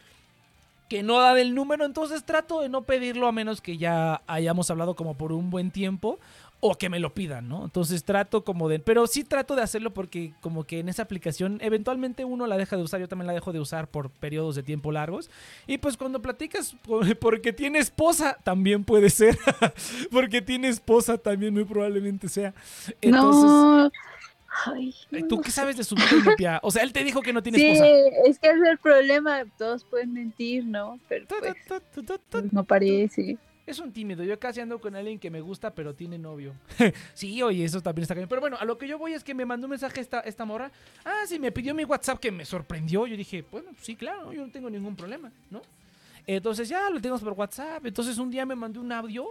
que 0.90 1.04
no 1.04 1.20
da 1.20 1.40
el 1.40 1.54
número, 1.54 1.84
entonces 1.84 2.24
trato 2.24 2.60
de 2.60 2.68
no 2.68 2.82
pedirlo 2.82 3.28
a 3.28 3.32
menos 3.32 3.60
que 3.60 3.78
ya 3.78 4.22
hayamos 4.26 4.72
hablado 4.72 4.96
como 4.96 5.14
por 5.16 5.32
un 5.32 5.48
buen 5.48 5.70
tiempo 5.70 6.18
o 6.58 6.74
que 6.74 6.88
me 6.88 6.98
lo 6.98 7.14
pidan, 7.14 7.48
¿no? 7.48 7.62
Entonces 7.62 8.02
trato 8.02 8.42
como 8.42 8.68
de, 8.68 8.80
pero 8.80 9.06
sí 9.06 9.22
trato 9.22 9.54
de 9.54 9.62
hacerlo 9.62 9.94
porque 9.94 10.34
como 10.40 10.64
que 10.64 10.80
en 10.80 10.88
esa 10.88 11.02
aplicación 11.02 11.58
eventualmente 11.62 12.24
uno 12.24 12.48
la 12.48 12.56
deja 12.56 12.76
de 12.76 12.82
usar, 12.82 12.98
yo 12.98 13.06
también 13.06 13.28
la 13.28 13.32
dejo 13.32 13.52
de 13.52 13.60
usar 13.60 13.86
por 13.86 14.10
periodos 14.10 14.56
de 14.56 14.64
tiempo 14.64 14.90
largos 14.90 15.30
y 15.68 15.78
pues 15.78 15.96
cuando 15.96 16.20
platicas 16.20 16.74
porque 17.20 17.52
tiene 17.52 17.78
esposa 17.78 18.36
también 18.42 18.82
puede 18.82 19.10
ser, 19.10 19.38
porque 20.10 20.42
tiene 20.42 20.66
esposa 20.66 21.18
también 21.18 21.54
muy 21.54 21.64
probablemente 21.64 22.28
sea. 22.28 22.52
Entonces, 23.00 23.44
no. 23.44 23.92
Ay, 24.66 24.94
¿Tú 25.28 25.40
qué 25.40 25.50
sabes 25.50 25.76
de 25.76 25.84
su 25.84 25.94
vida 25.94 26.08
limpia? 26.24 26.60
O 26.62 26.70
sea, 26.70 26.82
él 26.82 26.92
te 26.92 27.04
dijo 27.04 27.22
que 27.22 27.32
no 27.32 27.42
tiene 27.42 27.58
esposa. 27.58 27.84
Sí, 27.84 27.90
es 28.26 28.38
que 28.38 28.48
es 28.48 28.60
el 28.60 28.78
problema. 28.78 29.44
Todos 29.56 29.84
pueden 29.84 30.12
mentir, 30.12 30.64
¿no? 30.64 30.98
Pero 31.08 31.26
pues, 31.28 32.52
no 32.52 32.64
parece. 32.64 33.38
Es 33.64 33.78
un 33.78 33.92
tímido. 33.92 34.24
Yo 34.24 34.38
casi 34.40 34.60
ando 34.60 34.80
con 34.80 34.96
alguien 34.96 35.20
que 35.20 35.30
me 35.30 35.40
gusta, 35.40 35.72
pero 35.72 35.94
tiene 35.94 36.18
novio. 36.18 36.54
sí, 37.14 37.40
oye, 37.42 37.64
eso 37.64 37.80
también 37.80 38.02
está 38.02 38.14
bien. 38.14 38.28
Pero 38.28 38.40
bueno, 38.40 38.56
a 38.58 38.64
lo 38.64 38.76
que 38.76 38.88
yo 38.88 38.98
voy 38.98 39.12
es 39.12 39.22
que 39.22 39.34
me 39.34 39.46
mandó 39.46 39.66
un 39.66 39.70
mensaje 39.70 40.00
esta, 40.00 40.20
esta 40.20 40.44
morra. 40.44 40.72
Ah, 41.04 41.22
sí, 41.26 41.38
me 41.38 41.52
pidió 41.52 41.72
mi 41.72 41.84
WhatsApp 41.84 42.18
que 42.18 42.32
me 42.32 42.44
sorprendió. 42.44 43.06
Yo 43.06 43.16
dije, 43.16 43.44
bueno, 43.50 43.70
sí, 43.80 43.94
claro, 43.94 44.32
yo 44.32 44.44
no 44.44 44.50
tengo 44.50 44.68
ningún 44.68 44.96
problema, 44.96 45.30
¿no? 45.50 45.62
Entonces 46.26 46.68
ya 46.68 46.90
lo 46.90 47.00
tenemos 47.00 47.22
por 47.22 47.34
WhatsApp. 47.34 47.86
Entonces 47.86 48.18
un 48.18 48.30
día 48.30 48.44
me 48.44 48.56
mandó 48.56 48.80
un 48.80 48.90
audio 48.90 49.26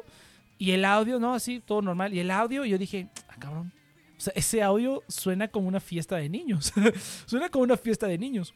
y 0.58 0.72
el 0.72 0.86
audio, 0.86 1.20
¿no? 1.20 1.34
Así, 1.34 1.60
todo 1.60 1.82
normal. 1.82 2.14
Y 2.14 2.20
el 2.20 2.32
audio, 2.32 2.64
yo 2.64 2.78
dije, 2.78 3.08
ah, 3.28 3.36
cabrón, 3.38 3.72
o 4.20 4.22
sea, 4.22 4.34
ese 4.36 4.62
audio 4.62 5.02
suena 5.08 5.48
como 5.48 5.70
una 5.70 5.80
fiesta 5.80 6.18
de 6.18 6.28
niños. 6.28 6.74
suena 7.26 7.48
como 7.48 7.64
una 7.64 7.78
fiesta 7.78 8.06
de 8.06 8.18
niños. 8.18 8.54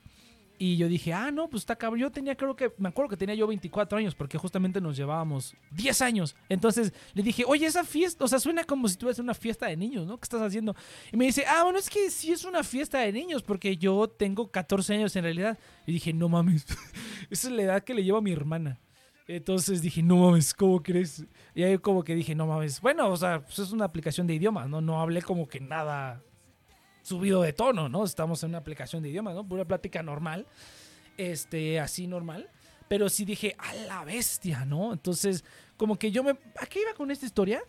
Y 0.59 0.75
yo 0.75 0.89
dije, 0.89 1.13
ah, 1.13 1.31
no, 1.31 1.49
pues 1.49 1.63
está 1.63 1.77
cabrón. 1.77 2.01
Yo 2.01 2.11
tenía, 2.11 2.35
creo 2.35 2.53
que, 2.53 2.73
me 2.77 2.89
acuerdo 2.89 3.09
que 3.09 3.17
tenía 3.17 3.33
yo 3.33 3.47
24 3.47 3.97
años, 3.97 4.13
porque 4.13 4.37
justamente 4.37 4.81
nos 4.81 4.97
llevábamos 4.97 5.55
10 5.71 6.01
años. 6.01 6.35
Entonces 6.49 6.91
le 7.13 7.23
dije, 7.23 7.45
oye, 7.47 7.65
esa 7.65 7.85
fiesta, 7.85 8.25
o 8.25 8.27
sea, 8.27 8.39
suena 8.39 8.65
como 8.65 8.89
si 8.89 8.97
tuvieras 8.97 9.19
una 9.19 9.33
fiesta 9.33 9.67
de 9.67 9.77
niños, 9.77 10.05
¿no? 10.05 10.17
¿Qué 10.17 10.25
estás 10.25 10.41
haciendo? 10.41 10.75
Y 11.13 11.17
me 11.17 11.25
dice, 11.25 11.45
ah, 11.47 11.63
bueno, 11.63 11.79
es 11.79 11.89
que 11.89 12.11
sí 12.11 12.33
es 12.33 12.43
una 12.43 12.61
fiesta 12.63 12.99
de 12.99 13.13
niños, 13.13 13.41
porque 13.41 13.77
yo 13.77 14.09
tengo 14.09 14.51
14 14.51 14.95
años 14.95 15.15
en 15.15 15.23
realidad. 15.23 15.57
Y 15.87 15.93
dije, 15.93 16.11
no 16.11 16.27
mames, 16.27 16.65
esa 17.29 17.47
es 17.47 17.53
la 17.53 17.61
edad 17.63 17.83
que 17.83 17.93
le 17.93 18.03
llevo 18.03 18.17
a 18.17 18.21
mi 18.21 18.33
hermana. 18.33 18.79
Entonces 19.27 19.81
dije, 19.81 20.03
no 20.03 20.17
mames, 20.17 20.53
¿cómo 20.53 20.83
crees? 20.83 21.25
Y 21.55 21.63
ahí 21.63 21.77
como 21.77 22.03
que 22.03 22.13
dije, 22.13 22.35
no 22.35 22.45
mames, 22.45 22.81
bueno, 22.81 23.09
o 23.09 23.17
sea, 23.17 23.41
pues 23.41 23.59
es 23.59 23.71
una 23.71 23.85
aplicación 23.85 24.27
de 24.27 24.33
idiomas, 24.33 24.67
¿no? 24.67 24.81
No 24.81 24.99
hablé 25.01 25.21
como 25.21 25.47
que 25.47 25.59
nada 25.61 26.21
subido 27.03 27.41
de 27.41 27.53
tono, 27.53 27.87
¿no? 27.89 28.03
Estamos 28.03 28.43
en 28.43 28.49
una 28.49 28.57
aplicación 28.57 29.03
de 29.03 29.09
idiomas, 29.09 29.35
¿no? 29.35 29.47
Pura 29.47 29.65
plática 29.65 30.03
normal, 30.03 30.47
este, 31.17 31.79
así 31.79 32.07
normal. 32.07 32.49
Pero 32.87 33.09
sí 33.09 33.23
dije, 33.23 33.55
a 33.57 33.73
la 33.73 34.03
bestia, 34.03 34.65
¿no? 34.65 34.93
Entonces, 34.93 35.45
como 35.77 35.97
que 35.97 36.11
yo 36.11 36.23
me... 36.23 36.31
¿A 36.59 36.65
qué 36.65 36.81
iba 36.81 36.93
con 36.93 37.11
esta 37.11 37.25
historia? 37.25 37.63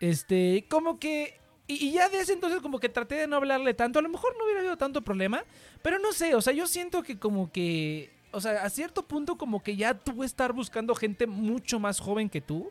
Este, 0.00 0.66
como 0.68 0.98
que... 0.98 1.40
Y, 1.68 1.92
ya 1.92 2.08
desde 2.08 2.32
entonces 2.32 2.60
como 2.60 2.78
que 2.78 2.88
traté 2.88 3.16
de 3.16 3.26
no 3.26 3.36
hablarle 3.36 3.74
tanto. 3.74 3.98
A 3.98 4.02
lo 4.02 4.08
mejor 4.08 4.36
no 4.36 4.44
hubiera 4.44 4.60
habido 4.60 4.76
tanto 4.76 5.02
problema. 5.02 5.44
Pero 5.82 5.98
no 5.98 6.12
sé, 6.12 6.34
o 6.34 6.40
sea, 6.40 6.52
yo 6.52 6.66
siento 6.66 7.02
que 7.02 7.18
como 7.18 7.50
que 7.50 8.15
o 8.36 8.40
sea, 8.40 8.62
a 8.62 8.68
cierto 8.68 9.02
punto 9.02 9.38
como 9.38 9.62
que 9.62 9.76
ya 9.76 9.94
tú 9.94 10.22
estar 10.22 10.52
buscando 10.52 10.94
gente 10.94 11.26
mucho 11.26 11.80
más 11.80 12.00
joven 12.00 12.28
que 12.28 12.42
tú, 12.42 12.70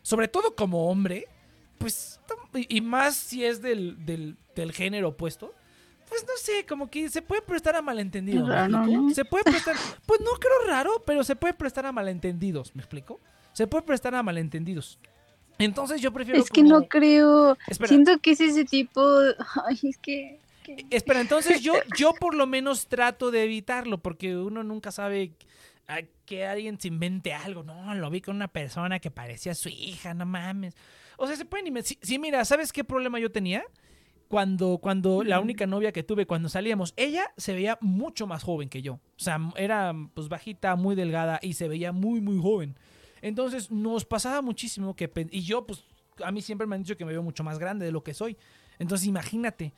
sobre 0.00 0.26
todo 0.26 0.56
como 0.56 0.88
hombre, 0.88 1.28
pues, 1.76 2.18
y 2.54 2.80
más 2.80 3.14
si 3.14 3.44
es 3.44 3.60
del, 3.60 4.04
del, 4.06 4.72
género 4.72 5.10
opuesto, 5.10 5.54
pues 6.08 6.24
no 6.26 6.32
sé, 6.38 6.64
como 6.66 6.88
que 6.88 7.10
se 7.10 7.20
puede 7.20 7.42
prestar 7.42 7.76
a 7.76 7.82
malentendidos. 7.82 8.48
Se 9.14 9.26
puede 9.26 9.44
prestar, 9.44 9.76
pues 10.06 10.20
no 10.20 10.30
creo 10.40 10.66
raro, 10.66 11.02
pero 11.06 11.22
se 11.24 11.36
puede 11.36 11.52
prestar 11.52 11.84
a 11.84 11.92
malentendidos, 11.92 12.74
¿me 12.74 12.80
explico? 12.80 13.20
Se 13.52 13.66
puede 13.66 13.82
prestar 13.82 14.14
a 14.14 14.22
malentendidos. 14.22 14.98
Entonces 15.58 16.00
yo 16.00 16.10
prefiero... 16.10 16.40
Es 16.40 16.48
que 16.48 16.62
no 16.62 16.88
creo... 16.88 17.58
Siento 17.84 18.18
que 18.18 18.30
es 18.30 18.40
ese 18.40 18.64
tipo... 18.64 19.02
Ay, 19.66 19.78
es 19.82 19.98
que... 19.98 20.40
Espera, 20.90 21.20
entonces 21.20 21.60
yo, 21.60 21.74
yo 21.98 22.12
por 22.14 22.34
lo 22.34 22.46
menos 22.46 22.88
trato 22.88 23.30
de 23.30 23.44
evitarlo, 23.44 23.98
porque 23.98 24.36
uno 24.36 24.62
nunca 24.62 24.90
sabe 24.90 25.32
que 26.24 26.46
alguien 26.46 26.80
se 26.80 26.88
invente 26.88 27.32
algo. 27.32 27.62
No, 27.62 27.94
lo 27.94 28.10
vi 28.10 28.20
con 28.20 28.36
una 28.36 28.48
persona 28.48 28.98
que 28.98 29.10
parecía 29.10 29.54
su 29.54 29.68
hija, 29.68 30.14
no 30.14 30.26
mames. 30.26 30.74
O 31.18 31.26
sea, 31.26 31.36
se 31.36 31.44
pueden 31.44 31.72
Sí, 31.82 32.18
mira, 32.18 32.44
¿sabes 32.44 32.72
qué 32.72 32.84
problema 32.84 33.18
yo 33.18 33.30
tenía? 33.30 33.64
Cuando, 34.28 34.78
cuando 34.78 35.22
la 35.22 35.40
única 35.40 35.66
novia 35.66 35.92
que 35.92 36.02
tuve 36.02 36.24
cuando 36.24 36.48
salíamos, 36.48 36.94
ella 36.96 37.30
se 37.36 37.52
veía 37.52 37.76
mucho 37.82 38.26
más 38.26 38.42
joven 38.42 38.70
que 38.70 38.80
yo. 38.80 38.94
O 38.94 39.00
sea, 39.18 39.38
era 39.56 39.92
pues 40.14 40.28
bajita, 40.28 40.74
muy 40.74 40.94
delgada 40.94 41.38
y 41.42 41.52
se 41.52 41.68
veía 41.68 41.92
muy, 41.92 42.22
muy 42.22 42.40
joven. 42.40 42.78
Entonces 43.20 43.70
nos 43.70 44.06
pasaba 44.06 44.40
muchísimo 44.40 44.96
que... 44.96 45.10
Y 45.30 45.42
yo, 45.42 45.66
pues, 45.66 45.84
a 46.24 46.32
mí 46.32 46.40
siempre 46.40 46.66
me 46.66 46.76
han 46.76 46.82
dicho 46.82 46.96
que 46.96 47.04
me 47.04 47.12
veo 47.12 47.22
mucho 47.22 47.44
más 47.44 47.58
grande 47.58 47.84
de 47.84 47.92
lo 47.92 48.02
que 48.02 48.14
soy. 48.14 48.38
Entonces 48.78 49.06
imagínate, 49.06 49.74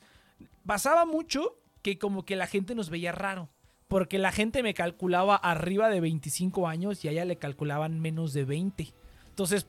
pasaba 0.65 1.05
mucho 1.05 1.57
que 1.81 1.97
como 1.97 2.25
que 2.25 2.35
la 2.35 2.47
gente 2.47 2.75
nos 2.75 2.89
veía 2.89 3.11
raro. 3.11 3.49
Porque 3.87 4.17
la 4.17 4.31
gente 4.31 4.63
me 4.63 4.73
calculaba 4.73 5.35
arriba 5.35 5.89
de 5.89 6.01
25 6.01 6.67
años 6.67 7.05
y 7.05 7.07
a 7.07 7.11
ella 7.11 7.25
le 7.25 7.35
calculaban 7.35 7.99
menos 7.99 8.33
de 8.33 8.43
20. 8.43 8.91
Entonces, 9.29 9.67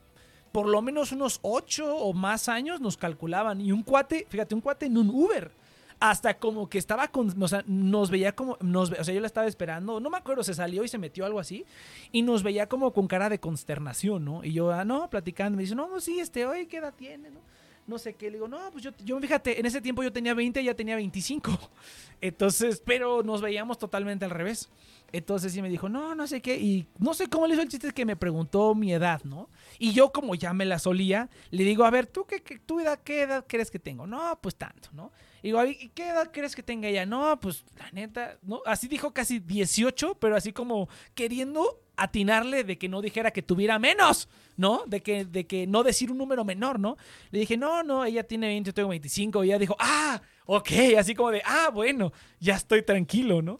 por 0.51 0.67
lo 0.67 0.81
menos 0.81 1.11
unos 1.11 1.39
8 1.43 1.95
o 1.95 2.13
más 2.13 2.49
años 2.49 2.81
nos 2.81 2.97
calculaban. 2.97 3.61
Y 3.61 3.71
un 3.71 3.83
cuate, 3.83 4.25
fíjate, 4.27 4.55
un 4.55 4.61
cuate 4.61 4.87
en 4.87 4.97
un 4.97 5.09
Uber. 5.09 5.51
Hasta 5.99 6.37
como 6.37 6.69
que 6.69 6.77
estaba 6.77 7.07
con. 7.09 7.41
O 7.41 7.47
sea, 7.47 7.63
nos 7.67 8.09
veía 8.09 8.33
como. 8.33 8.57
Nos, 8.61 8.91
o 8.91 9.03
sea, 9.03 9.13
yo 9.13 9.21
la 9.21 9.27
estaba 9.27 9.47
esperando. 9.47 9.99
No 9.99 10.09
me 10.09 10.17
acuerdo, 10.17 10.43
se 10.43 10.53
salió 10.53 10.83
y 10.83 10.87
se 10.87 10.97
metió 10.97 11.25
algo 11.25 11.39
así. 11.39 11.65
Y 12.11 12.21
nos 12.21 12.43
veía 12.43 12.67
como 12.67 12.93
con 12.93 13.07
cara 13.07 13.29
de 13.29 13.39
consternación, 13.39 14.25
¿no? 14.25 14.43
Y 14.43 14.53
yo, 14.53 14.71
ah, 14.71 14.85
no, 14.85 15.09
platicando. 15.09 15.57
Me 15.57 15.63
dice, 15.63 15.75
no, 15.75 15.99
sí, 15.99 16.19
este, 16.19 16.45
oye, 16.45 16.67
¿qué 16.67 16.77
edad 16.77 16.93
tiene, 16.95 17.29
no? 17.31 17.39
No 17.87 17.97
sé 17.97 18.13
qué. 18.15 18.27
Le 18.27 18.33
digo, 18.33 18.47
no, 18.47 18.69
pues 18.71 18.83
yo, 18.83 18.91
yo 19.03 19.19
fíjate, 19.19 19.59
en 19.59 19.65
ese 19.65 19.81
tiempo 19.81 20.03
yo 20.03 20.11
tenía 20.11 20.33
20, 20.33 20.63
ya 20.63 20.75
tenía 20.75 20.95
25. 20.95 21.57
Entonces, 22.21 22.81
pero 22.85 23.23
nos 23.23 23.41
veíamos 23.41 23.77
totalmente 23.77 24.25
al 24.25 24.31
revés. 24.31 24.69
Entonces 25.13 25.53
sí 25.53 25.61
me 25.61 25.69
dijo, 25.69 25.87
no, 25.87 26.13
no 26.13 26.27
sé 26.27 26.41
qué. 26.41 26.57
Y 26.57 26.85
no 26.99 27.13
sé 27.13 27.27
cómo 27.27 27.47
le 27.47 27.53
hizo 27.53 27.63
el 27.63 27.69
chiste 27.69 27.91
que 27.93 28.05
me 28.05 28.17
preguntó 28.17 28.75
mi 28.75 28.91
edad, 28.91 29.23
¿no? 29.23 29.49
Y 29.79 29.93
yo, 29.93 30.11
como 30.11 30.35
ya 30.35 30.53
me 30.53 30.65
la 30.65 30.79
solía, 30.79 31.29
le 31.49 31.63
digo, 31.63 31.85
a 31.85 31.89
ver, 31.89 32.07
¿tú 32.07 32.25
qué, 32.25 32.41
qué, 32.41 32.59
tu 32.59 32.79
edad, 32.79 32.99
qué 33.03 33.21
edad 33.21 33.45
crees 33.47 33.71
que 33.71 33.79
tengo? 33.79 34.05
No, 34.05 34.37
pues 34.41 34.55
tanto, 34.55 34.89
¿no? 34.91 35.11
Y 35.41 35.47
digo, 35.47 35.65
¿y 35.65 35.89
qué 35.89 36.09
edad 36.09 36.29
crees 36.33 36.55
que 36.55 36.63
tenga 36.63 36.89
ella? 36.89 37.05
No, 37.05 37.39
pues 37.39 37.63
la 37.77 37.89
neta, 37.91 38.37
¿no? 38.41 38.61
Así 38.65 38.87
dijo 38.87 39.13
casi 39.13 39.39
18, 39.39 40.15
pero 40.19 40.35
así 40.35 40.51
como 40.51 40.89
queriendo 41.13 41.79
atinarle 41.97 42.63
de 42.63 42.77
que 42.77 42.87
no 42.87 43.01
dijera 43.01 43.31
que 43.31 43.41
tuviera 43.41 43.79
menos, 43.79 44.29
¿no? 44.55 44.83
De 44.85 45.01
que, 45.01 45.25
de 45.25 45.45
que 45.45 45.67
no 45.67 45.83
decir 45.83 46.11
un 46.11 46.17
número 46.17 46.45
menor, 46.45 46.79
¿no? 46.79 46.95
Le 47.31 47.39
dije, 47.39 47.57
no, 47.57 47.83
no, 47.83 48.05
ella 48.05 48.23
tiene 48.23 48.47
20, 48.47 48.69
yo 48.69 48.73
tengo 48.73 48.89
25. 48.89 49.43
Y 49.43 49.47
ella 49.47 49.59
dijo, 49.59 49.75
ah, 49.79 50.21
ok, 50.45 50.69
así 50.97 51.15
como 51.15 51.31
de, 51.31 51.41
ah, 51.43 51.69
bueno, 51.73 52.13
ya 52.39 52.55
estoy 52.55 52.83
tranquilo, 52.83 53.41
¿no? 53.41 53.59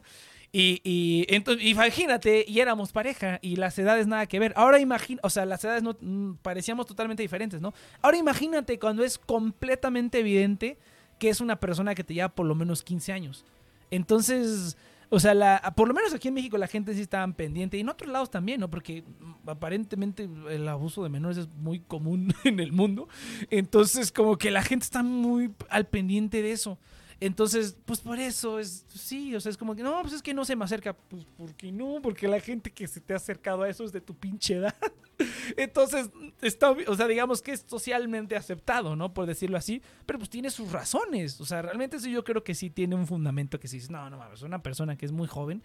Y, 0.51 0.81
y, 0.83 1.25
entonces, 1.27 1.65
imagínate, 1.65 2.45
y 2.47 2.59
éramos 2.61 2.91
pareja, 2.91 3.39
y 3.41 3.57
las 3.57 3.77
edades 3.77 4.07
nada 4.07 4.27
que 4.27 4.39
ver. 4.39 4.53
Ahora 4.55 4.79
imagina, 4.79 5.19
o 5.23 5.29
sea, 5.29 5.45
las 5.45 5.63
edades 5.65 5.83
no 5.83 5.97
mm, 5.99 6.35
parecíamos 6.41 6.85
totalmente 6.85 7.21
diferentes, 7.21 7.59
¿no? 7.59 7.73
Ahora 8.01 8.17
imagínate 8.17 8.79
cuando 8.79 9.03
es 9.03 9.17
completamente 9.17 10.19
evidente 10.19 10.77
que 11.19 11.29
es 11.29 11.41
una 11.41 11.59
persona 11.59 11.95
que 11.95 12.03
te 12.03 12.13
lleva 12.13 12.29
por 12.29 12.45
lo 12.45 12.55
menos 12.55 12.83
15 12.83 13.11
años. 13.11 13.45
Entonces, 13.91 14.77
o 15.09 15.19
sea, 15.19 15.33
la, 15.33 15.73
por 15.75 15.87
lo 15.87 15.93
menos 15.93 16.13
aquí 16.13 16.27
en 16.27 16.33
México 16.33 16.57
la 16.57 16.67
gente 16.67 16.93
sí 16.93 17.01
estaba 17.01 17.25
pendiente 17.33 17.77
y 17.77 17.81
en 17.81 17.89
otros 17.89 18.11
lados 18.11 18.29
también, 18.29 18.59
¿no? 18.59 18.69
Porque 18.69 19.03
aparentemente 19.45 20.29
el 20.49 20.67
abuso 20.67 21.03
de 21.03 21.09
menores 21.09 21.37
es 21.37 21.47
muy 21.47 21.79
común 21.79 22.33
en 22.43 22.59
el 22.59 22.71
mundo. 22.71 23.07
Entonces, 23.49 24.11
como 24.11 24.37
que 24.37 24.51
la 24.51 24.63
gente 24.63 24.83
está 24.83 25.03
muy 25.03 25.53
al 25.69 25.87
pendiente 25.87 26.41
de 26.41 26.51
eso. 26.51 26.77
Entonces, 27.19 27.75
pues 27.85 27.99
por 27.99 28.19
eso 28.19 28.59
es, 28.59 28.85
sí, 28.89 29.35
o 29.35 29.39
sea, 29.39 29.49
es 29.49 29.57
como 29.57 29.75
que, 29.75 29.81
no, 29.81 30.01
pues 30.01 30.13
es 30.13 30.21
que 30.21 30.35
no 30.35 30.45
se 30.45 30.55
me 30.55 30.65
acerca, 30.65 30.93
pues 30.93 31.25
¿por 31.37 31.55
qué 31.55 31.71
no? 31.71 31.99
Porque 32.01 32.27
la 32.27 32.39
gente 32.39 32.71
que 32.71 32.87
se 32.87 33.01
te 33.01 33.13
ha 33.13 33.15
acercado 33.15 33.63
a 33.63 33.69
eso 33.69 33.83
es 33.83 33.91
de 33.91 34.01
tu 34.01 34.13
pinche 34.13 34.55
edad. 34.55 34.75
Entonces, 35.57 36.11
está, 36.41 36.71
o 36.71 36.95
sea, 36.95 37.07
digamos 37.07 37.41
que 37.41 37.53
es 37.53 37.65
socialmente 37.67 38.35
aceptado, 38.35 38.95
¿no? 38.95 39.15
Por 39.15 39.25
decirlo 39.25 39.57
así, 39.57 39.81
pero 40.05 40.19
pues 40.19 40.29
tiene 40.29 40.51
sus 40.51 40.71
razones, 40.71 41.41
o 41.41 41.45
sea, 41.45 41.63
realmente 41.63 41.99
sí 41.99 42.11
yo 42.11 42.23
creo 42.23 42.43
que 42.43 42.53
sí 42.53 42.69
tiene 42.69 42.95
un 42.95 43.07
fundamento 43.07 43.59
que 43.59 43.67
si 43.67 43.79
no, 43.89 44.09
no 44.11 44.17
mames, 44.17 44.43
una 44.43 44.61
persona 44.61 44.95
que 44.95 45.07
es 45.07 45.11
muy 45.11 45.27
joven, 45.27 45.63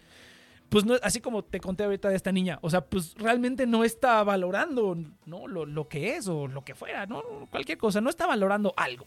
pues 0.69 0.85
no, 0.85 0.95
así 1.03 1.21
como 1.21 1.43
te 1.43 1.59
conté 1.59 1.83
ahorita 1.83 2.09
de 2.09 2.15
esta 2.15 2.31
niña, 2.31 2.57
o 2.63 2.69
sea, 2.71 2.81
pues 2.81 3.13
realmente 3.15 3.67
no 3.67 3.83
está 3.83 4.23
valorando, 4.23 4.97
¿no? 5.27 5.47
Lo, 5.47 5.67
lo 5.67 5.87
que 5.87 6.15
es 6.15 6.27
o 6.27 6.47
lo 6.47 6.65
que 6.65 6.73
fuera, 6.73 7.05
¿no? 7.05 7.21
Cualquier 7.51 7.77
cosa, 7.77 8.01
no 8.01 8.09
está 8.09 8.25
valorando 8.25 8.73
algo. 8.75 9.05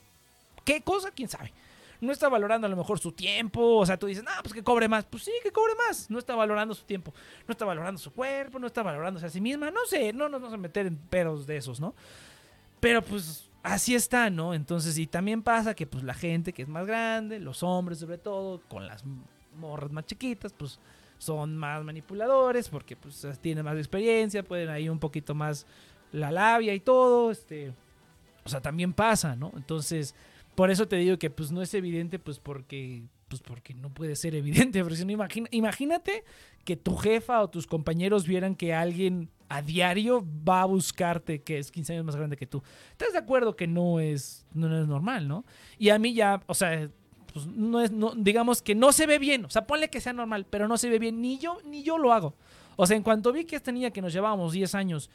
¿Qué 0.64 0.82
cosa? 0.82 1.10
¿Quién 1.10 1.28
sabe? 1.28 1.52
No 2.00 2.12
está 2.12 2.28
valorando 2.28 2.66
a 2.66 2.70
lo 2.70 2.76
mejor 2.76 2.98
su 2.98 3.12
tiempo, 3.12 3.78
o 3.78 3.86
sea, 3.86 3.96
tú 3.98 4.06
dices, 4.06 4.24
no, 4.24 4.30
pues 4.42 4.54
que 4.54 4.62
cobre 4.62 4.88
más, 4.88 5.04
pues 5.04 5.24
sí, 5.24 5.32
que 5.42 5.52
cobre 5.52 5.74
más. 5.74 6.10
No 6.10 6.18
está 6.18 6.34
valorando 6.34 6.74
su 6.74 6.84
tiempo, 6.84 7.12
no 7.46 7.52
está 7.52 7.64
valorando 7.64 7.98
su 7.98 8.12
cuerpo, 8.12 8.58
no 8.58 8.66
está 8.66 8.82
valorándose 8.82 9.26
a 9.26 9.30
sí 9.30 9.40
misma, 9.40 9.70
no 9.70 9.84
sé, 9.86 10.12
no 10.12 10.28
nos 10.28 10.40
vamos 10.40 10.54
a 10.54 10.58
meter 10.58 10.86
en 10.86 10.96
pedos 10.96 11.46
de 11.46 11.56
esos, 11.56 11.80
¿no? 11.80 11.94
Pero 12.80 13.02
pues 13.02 13.50
así 13.62 13.94
está, 13.94 14.30
¿no? 14.30 14.54
Entonces, 14.54 14.96
y 14.98 15.06
también 15.06 15.42
pasa 15.42 15.74
que 15.74 15.86
pues 15.86 16.04
la 16.04 16.14
gente 16.14 16.52
que 16.52 16.62
es 16.62 16.68
más 16.68 16.86
grande, 16.86 17.40
los 17.40 17.62
hombres 17.62 17.98
sobre 17.98 18.18
todo, 18.18 18.60
con 18.68 18.86
las 18.86 19.04
morras 19.56 19.90
más 19.90 20.06
chiquitas, 20.06 20.52
pues 20.52 20.78
son 21.18 21.56
más 21.56 21.82
manipuladores 21.82 22.68
porque 22.68 22.94
pues 22.96 23.26
tienen 23.40 23.64
más 23.64 23.76
experiencia, 23.76 24.42
pueden 24.42 24.68
ahí 24.68 24.88
un 24.88 24.98
poquito 24.98 25.34
más 25.34 25.66
la 26.12 26.30
labia 26.30 26.74
y 26.74 26.80
todo, 26.80 27.30
este, 27.30 27.72
o 28.44 28.48
sea, 28.48 28.60
también 28.60 28.92
pasa, 28.92 29.34
¿no? 29.34 29.52
Entonces, 29.56 30.14
por 30.56 30.70
eso 30.70 30.88
te 30.88 30.96
digo 30.96 31.18
que 31.18 31.30
pues 31.30 31.52
no 31.52 31.62
es 31.62 31.72
evidente, 31.74 32.18
pues 32.18 32.40
porque 32.40 33.04
pues 33.28 33.42
porque 33.42 33.74
no 33.74 33.90
puede 33.90 34.16
ser 34.16 34.34
evidente, 34.34 34.82
pero 34.84 34.96
no 35.04 35.12
imagina, 35.12 35.48
imagínate 35.52 36.24
que 36.64 36.76
tu 36.76 36.96
jefa 36.96 37.42
o 37.42 37.50
tus 37.50 37.66
compañeros 37.66 38.26
vieran 38.26 38.56
que 38.56 38.74
alguien 38.74 39.30
a 39.48 39.62
diario 39.62 40.26
va 40.46 40.62
a 40.62 40.64
buscarte 40.64 41.42
que 41.42 41.58
es 41.58 41.70
15 41.70 41.92
años 41.92 42.04
más 42.04 42.16
grande 42.16 42.36
que 42.36 42.46
tú. 42.46 42.62
¿Estás 42.90 43.12
de 43.12 43.18
acuerdo 43.18 43.54
que 43.54 43.66
no 43.66 44.00
es 44.00 44.46
no 44.52 44.80
es 44.80 44.88
normal, 44.88 45.28
no? 45.28 45.44
Y 45.78 45.90
a 45.90 45.98
mí 45.98 46.14
ya, 46.14 46.42
o 46.46 46.54
sea, 46.54 46.88
pues 47.32 47.46
no 47.46 47.80
es 47.80 47.92
digamos 48.16 48.62
que 48.62 48.74
no 48.74 48.92
se 48.92 49.06
ve 49.06 49.18
bien, 49.18 49.44
o 49.44 49.50
sea, 49.50 49.66
ponle 49.66 49.90
que 49.90 50.00
sea 50.00 50.12
normal, 50.12 50.46
pero 50.48 50.66
no 50.66 50.78
se 50.78 50.88
ve 50.88 50.98
bien 50.98 51.20
ni 51.20 51.38
yo 51.38 51.58
ni 51.64 51.82
yo 51.82 51.98
lo 51.98 52.12
hago. 52.12 52.34
O 52.76 52.86
sea, 52.86 52.96
en 52.96 53.02
cuanto 53.02 53.32
vi 53.32 53.44
que 53.44 53.56
esta 53.56 53.72
niña 53.72 53.90
que 53.90 54.02
nos 54.02 54.12
llevábamos 54.12 54.52
10 54.52 54.74
años 54.74 55.10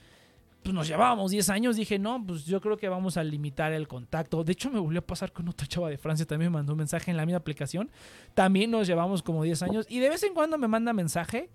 pues 0.64 0.74
nos 0.76 0.88
llevábamos 0.88 1.32
10 1.32 1.50
años, 1.50 1.76
dije, 1.76 1.98
no, 1.98 2.24
pues 2.26 2.46
yo 2.46 2.62
creo 2.62 2.78
que 2.78 2.88
vamos 2.88 3.18
a 3.18 3.24
limitar 3.24 3.72
el 3.74 3.88
contacto. 3.88 4.44
De 4.44 4.52
hecho, 4.52 4.70
me 4.70 4.80
volvió 4.80 5.00
a 5.00 5.06
pasar 5.06 5.32
con 5.32 5.48
otra 5.48 5.68
chava 5.68 5.90
de 5.90 5.98
Francia, 5.98 6.26
también 6.26 6.52
me 6.52 6.58
mandó 6.58 6.74
un 6.74 6.78
mensaje 6.80 7.10
en 7.12 7.18
la 7.18 7.26
misma 7.26 7.40
aplicación. 7.40 7.90
También 8.34 8.70
nos 8.70 8.88
llevamos 8.88 9.24
como 9.24 9.44
10 9.44 9.64
años 9.64 9.86
y 9.90 10.00
de 10.00 10.10
vez 10.10 10.24
en 10.24 10.34
cuando 10.34 10.58
me 10.58 10.68
manda 10.68 10.94
mensaje. 10.94 11.50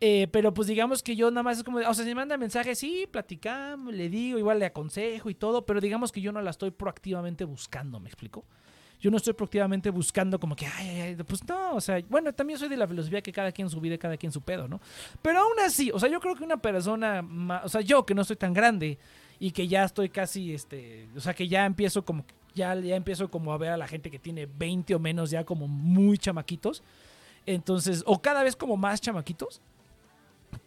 Eh, 0.00 0.28
pero 0.30 0.54
pues 0.54 0.68
digamos 0.68 1.02
que 1.02 1.16
yo 1.16 1.28
nada 1.30 1.42
más 1.42 1.58
es 1.58 1.64
como, 1.64 1.78
o 1.78 1.94
sea, 1.94 2.04
si 2.04 2.10
me 2.10 2.14
manda 2.14 2.36
mensaje, 2.36 2.76
sí, 2.76 3.08
platicamos, 3.10 3.92
le 3.92 4.08
digo, 4.08 4.38
igual 4.38 4.60
le 4.60 4.66
aconsejo 4.66 5.28
y 5.28 5.34
todo, 5.34 5.66
pero 5.66 5.80
digamos 5.80 6.12
que 6.12 6.20
yo 6.20 6.30
no 6.30 6.40
la 6.40 6.50
estoy 6.50 6.70
proactivamente 6.70 7.44
buscando, 7.44 7.98
¿me 7.98 8.08
explico? 8.08 8.44
Yo 9.00 9.10
no 9.10 9.16
estoy 9.16 9.32
proactivamente 9.32 9.90
buscando 9.90 10.40
como 10.40 10.56
que, 10.56 10.66
ay, 10.66 11.16
pues 11.26 11.46
no, 11.46 11.76
o 11.76 11.80
sea, 11.80 12.02
bueno, 12.08 12.32
también 12.32 12.58
soy 12.58 12.68
de 12.68 12.76
la 12.76 12.86
filosofía 12.86 13.22
que 13.22 13.32
cada 13.32 13.52
quien 13.52 13.70
su 13.70 13.80
vida, 13.80 13.96
cada 13.96 14.16
quien 14.16 14.32
su 14.32 14.40
pedo, 14.40 14.66
¿no? 14.66 14.80
Pero 15.22 15.40
aún 15.40 15.60
así, 15.64 15.90
o 15.92 15.98
sea, 16.00 16.08
yo 16.08 16.20
creo 16.20 16.34
que 16.34 16.44
una 16.44 16.56
persona, 16.56 17.24
o 17.64 17.68
sea, 17.68 17.80
yo 17.80 18.04
que 18.04 18.14
no 18.14 18.22
estoy 18.22 18.36
tan 18.36 18.52
grande 18.52 18.98
y 19.38 19.52
que 19.52 19.68
ya 19.68 19.84
estoy 19.84 20.08
casi, 20.08 20.52
este, 20.52 21.08
o 21.16 21.20
sea, 21.20 21.32
que 21.32 21.46
ya 21.46 21.64
empiezo 21.64 22.04
como, 22.04 22.24
ya, 22.54 22.74
ya 22.74 22.96
empiezo 22.96 23.30
como 23.30 23.52
a 23.52 23.58
ver 23.58 23.70
a 23.70 23.76
la 23.76 23.86
gente 23.86 24.10
que 24.10 24.18
tiene 24.18 24.46
20 24.46 24.94
o 24.96 24.98
menos 24.98 25.30
ya 25.30 25.44
como 25.44 25.68
muy 25.68 26.18
chamaquitos, 26.18 26.82
entonces, 27.46 28.02
o 28.04 28.20
cada 28.20 28.42
vez 28.42 28.56
como 28.56 28.76
más 28.76 29.00
chamaquitos, 29.00 29.60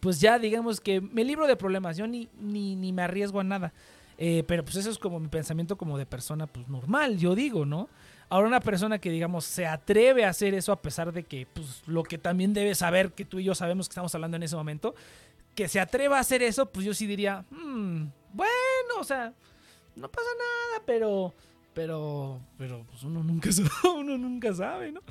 pues 0.00 0.20
ya 0.20 0.38
digamos 0.38 0.80
que 0.80 1.00
me 1.00 1.22
libro 1.24 1.46
de 1.46 1.56
problemas, 1.56 1.96
yo 1.96 2.06
ni, 2.06 2.28
ni, 2.40 2.76
ni 2.76 2.92
me 2.92 3.02
arriesgo 3.02 3.40
a 3.40 3.44
nada. 3.44 3.72
Eh, 4.18 4.44
pero 4.46 4.64
pues 4.64 4.76
eso 4.76 4.90
es 4.90 4.98
como 4.98 5.18
mi 5.18 5.28
pensamiento 5.28 5.76
como 5.76 5.98
de 5.98 6.06
persona 6.06 6.46
pues 6.46 6.68
normal, 6.68 7.18
yo 7.18 7.34
digo, 7.34 7.64
¿no? 7.64 7.88
Ahora 8.32 8.48
una 8.48 8.60
persona 8.60 8.98
que, 8.98 9.10
digamos, 9.10 9.44
se 9.44 9.66
atreve 9.66 10.24
a 10.24 10.30
hacer 10.30 10.54
eso 10.54 10.72
a 10.72 10.80
pesar 10.80 11.12
de 11.12 11.22
que, 11.22 11.46
pues, 11.52 11.82
lo 11.86 12.02
que 12.02 12.16
también 12.16 12.54
debe 12.54 12.74
saber, 12.74 13.12
que 13.12 13.26
tú 13.26 13.38
y 13.38 13.44
yo 13.44 13.54
sabemos 13.54 13.90
que 13.90 13.92
estamos 13.92 14.14
hablando 14.14 14.38
en 14.38 14.42
ese 14.42 14.56
momento, 14.56 14.94
que 15.54 15.68
se 15.68 15.78
atreva 15.78 16.16
a 16.16 16.20
hacer 16.20 16.42
eso, 16.42 16.64
pues 16.64 16.86
yo 16.86 16.94
sí 16.94 17.06
diría, 17.06 17.44
hmm, 17.50 18.06
bueno, 18.32 18.94
o 18.98 19.04
sea, 19.04 19.34
no 19.96 20.10
pasa 20.10 20.28
nada, 20.38 20.82
pero, 20.86 21.34
pero, 21.74 22.40
pero, 22.56 22.86
pues 22.88 23.02
uno 23.02 23.22
nunca 23.22 23.52
sabe, 23.52 23.68
uno 23.98 24.16
nunca 24.16 24.54
sabe, 24.54 24.92
¿no? 24.92 25.02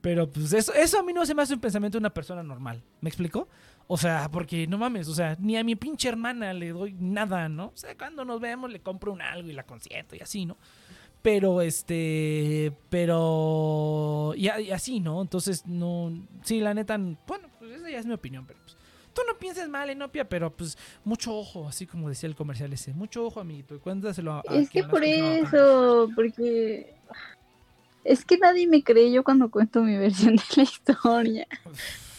Pero, 0.00 0.30
pues 0.30 0.50
eso, 0.54 0.72
eso 0.72 0.98
a 0.98 1.02
mí 1.02 1.12
no 1.12 1.26
se 1.26 1.34
me 1.34 1.42
hace 1.42 1.52
un 1.52 1.60
pensamiento 1.60 1.98
de 1.98 2.00
una 2.04 2.14
persona 2.14 2.42
normal, 2.42 2.82
¿me 3.02 3.10
explico? 3.10 3.48
O 3.86 3.98
sea, 3.98 4.30
porque 4.32 4.66
no 4.66 4.78
mames, 4.78 5.08
o 5.08 5.14
sea, 5.14 5.36
ni 5.38 5.58
a 5.58 5.62
mi 5.62 5.76
pinche 5.76 6.08
hermana 6.08 6.54
le 6.54 6.70
doy 6.70 6.94
nada, 6.94 7.50
¿no? 7.50 7.66
O 7.66 7.76
sea, 7.76 7.94
cuando 7.98 8.24
nos 8.24 8.40
vemos 8.40 8.72
le 8.72 8.80
compro 8.80 9.12
un 9.12 9.20
algo 9.20 9.50
y 9.50 9.52
la 9.52 9.64
consiento 9.64 10.16
y 10.16 10.20
así, 10.20 10.46
¿no? 10.46 10.56
Pero 11.22 11.62
este, 11.62 12.72
pero 12.90 14.34
y, 14.36 14.48
así, 14.48 14.98
¿no? 14.98 15.22
Entonces 15.22 15.66
no, 15.66 16.12
sí, 16.42 16.60
la 16.60 16.74
neta, 16.74 16.98
bueno, 16.98 17.48
pues 17.58 17.70
esa 17.72 17.88
ya 17.88 17.98
es 17.98 18.06
mi 18.06 18.12
opinión, 18.12 18.44
pero 18.44 18.58
pues, 18.64 18.76
tú 19.14 19.22
no 19.26 19.38
pienses 19.38 19.68
mal, 19.68 19.88
Enopia, 19.88 20.28
pero 20.28 20.50
pues 20.50 20.76
mucho 21.04 21.36
ojo, 21.36 21.68
así 21.68 21.86
como 21.86 22.08
decía 22.08 22.28
el 22.28 22.34
comercial 22.34 22.72
ese, 22.72 22.92
mucho 22.92 23.24
ojo, 23.24 23.40
amiguito, 23.40 23.76
y 23.76 23.78
cuéntaselo 23.78 24.32
a, 24.32 24.42
Es 24.50 24.68
que 24.68 24.82
por 24.82 25.04
eso, 25.04 26.10
porque 26.16 26.94
es 28.04 28.24
que 28.24 28.38
nadie 28.38 28.66
me 28.66 28.82
cree 28.82 29.12
yo 29.12 29.22
cuando 29.22 29.50
cuento 29.50 29.82
mi 29.82 29.96
versión 29.96 30.36
de 30.36 30.42
la 30.56 30.62
historia. 30.64 31.46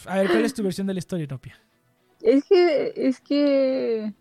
A 0.06 0.18
ver, 0.18 0.28
¿cuál 0.28 0.44
es 0.44 0.54
tu 0.54 0.62
versión 0.62 0.86
de 0.86 0.94
la 0.94 0.98
historia, 0.98 1.24
Enopia? 1.24 1.60
Es 2.22 2.44
que, 2.44 2.92
es 2.96 3.20
que, 3.20 4.14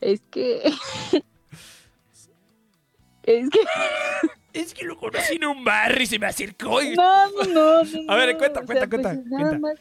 es 0.00 0.20
que 0.30 0.62
Es 3.24 3.50
que. 3.50 3.60
Es 4.52 4.74
que 4.74 4.84
lo 4.84 4.98
conocí 4.98 5.36
en 5.36 5.46
un 5.46 5.64
bar 5.64 5.98
y 6.00 6.06
se 6.06 6.18
me 6.18 6.26
acercó. 6.26 6.82
Y... 6.82 6.94
No, 6.94 7.30
no, 7.30 7.82
no, 7.82 7.82
A 8.12 8.16
ver, 8.16 8.36
cuenta, 8.36 8.62
cuenta, 8.62 8.88
cuenta. 8.88 9.14
Pues 9.14 9.26
nada 9.26 9.58
más. 9.58 9.74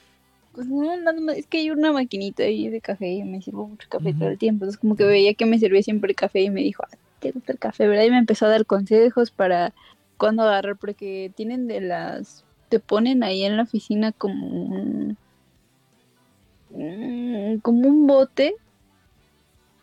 Pues 0.53 0.67
no, 0.67 0.95
nada 0.97 1.19
más. 1.19 1.37
Es 1.37 1.47
que 1.47 1.57
hay 1.57 1.71
una 1.71 1.91
maquinita 1.91 2.43
ahí 2.43 2.69
de 2.69 2.79
café 2.79 3.09
y 3.09 3.23
me 3.23 3.41
sirvo 3.41 3.67
mucho 3.67 3.87
café 3.89 4.13
todo 4.13 4.29
el 4.29 4.37
tiempo. 4.37 4.63
Entonces, 4.63 4.79
como 4.79 4.95
que 4.95 5.03
veía 5.03 5.33
que 5.33 5.45
me 5.45 5.59
servía 5.59 5.83
siempre 5.83 6.11
el 6.11 6.15
café 6.15 6.41
y 6.41 6.49
me 6.49 6.61
dijo, 6.61 6.83
ah, 6.85 6.97
¿te 7.19 7.31
gusta 7.31 7.51
el 7.51 7.59
café, 7.59 7.87
verdad? 7.87 8.05
Y 8.05 8.11
me 8.11 8.17
empezó 8.17 8.45
a 8.45 8.49
dar 8.49 8.65
consejos 8.65 9.31
para 9.31 9.73
cuándo 10.17 10.43
agarrar, 10.43 10.77
porque 10.77 11.31
tienen 11.35 11.67
de 11.67 11.81
las. 11.81 12.45
Te 12.69 12.79
ponen 12.79 13.23
ahí 13.23 13.43
en 13.43 13.57
la 13.57 13.63
oficina 13.63 14.13
como 14.13 14.47
un. 14.47 15.17
Mm, 16.69 17.57
como 17.57 17.89
un 17.89 18.07
bote 18.07 18.55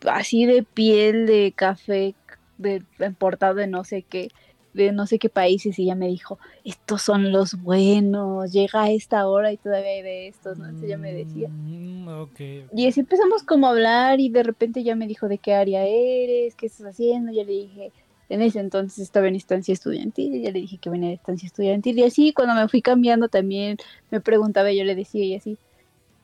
así 0.07 0.47
de 0.47 0.63
piel 0.63 1.27
de 1.27 1.53
café 1.55 2.15
de, 2.59 2.83
importado 3.01 3.55
de 3.55 3.67
no 3.67 3.85
sé 3.85 4.03
qué, 4.03 4.29
de 4.75 4.93
no 4.93 5.07
sé 5.07 5.19
qué 5.19 5.29
países 5.29 5.79
y 5.79 5.85
ella 5.85 5.95
me 5.95 6.09
dijo, 6.09 6.39
estos 6.65 7.03
son 7.03 7.33
los 7.33 7.61
buenos, 7.63 8.53
llega 8.53 8.83
a 8.83 8.91
esta 8.91 9.27
hora 9.27 9.53
y 9.53 9.57
todavía 9.57 9.91
hay 9.91 10.03
de 10.03 10.29
estos, 10.29 10.59
¿no? 10.59 10.67
Entonces 10.67 10.89
ella 10.89 10.99
me 10.99 11.15
decía. 11.15 11.49
Mm, 11.49 12.27
y 12.75 12.87
así 12.87 13.01
empezamos 13.01 13.43
como 13.43 13.67
a 13.67 13.71
hablar 13.71 14.21
y 14.21 14.29
de 14.29 14.43
repente 14.43 14.83
ya 14.83 14.95
me 14.95 15.07
dijo 15.07 15.29
de 15.29 15.39
qué 15.39 15.55
área 15.55 15.85
eres, 15.87 16.55
qué 16.55 16.67
estás 16.67 16.87
haciendo, 16.87 17.33
ya 17.33 17.45
le 17.45 17.53
dije, 17.53 17.93
en 18.29 18.43
ese 18.43 18.61
entonces 18.61 18.99
estaba 18.99 19.29
en 19.29 19.37
estancia 19.37 19.73
estudiantil, 19.73 20.35
y 20.35 20.43
ya 20.43 20.51
le 20.51 20.61
dije 20.61 20.79
que 20.79 20.91
venía 20.91 21.09
de 21.09 21.15
estancia 21.15 21.47
estudiantil 21.47 21.99
y 21.99 22.05
así 22.05 22.33
cuando 22.33 22.55
me 22.55 22.69
fui 22.69 22.83
cambiando 22.83 23.29
también 23.29 23.79
me 24.11 24.21
preguntaba, 24.21 24.73
yo 24.73 24.85
le 24.85 24.95
decía 24.95 25.25
y 25.25 25.35
así. 25.35 25.59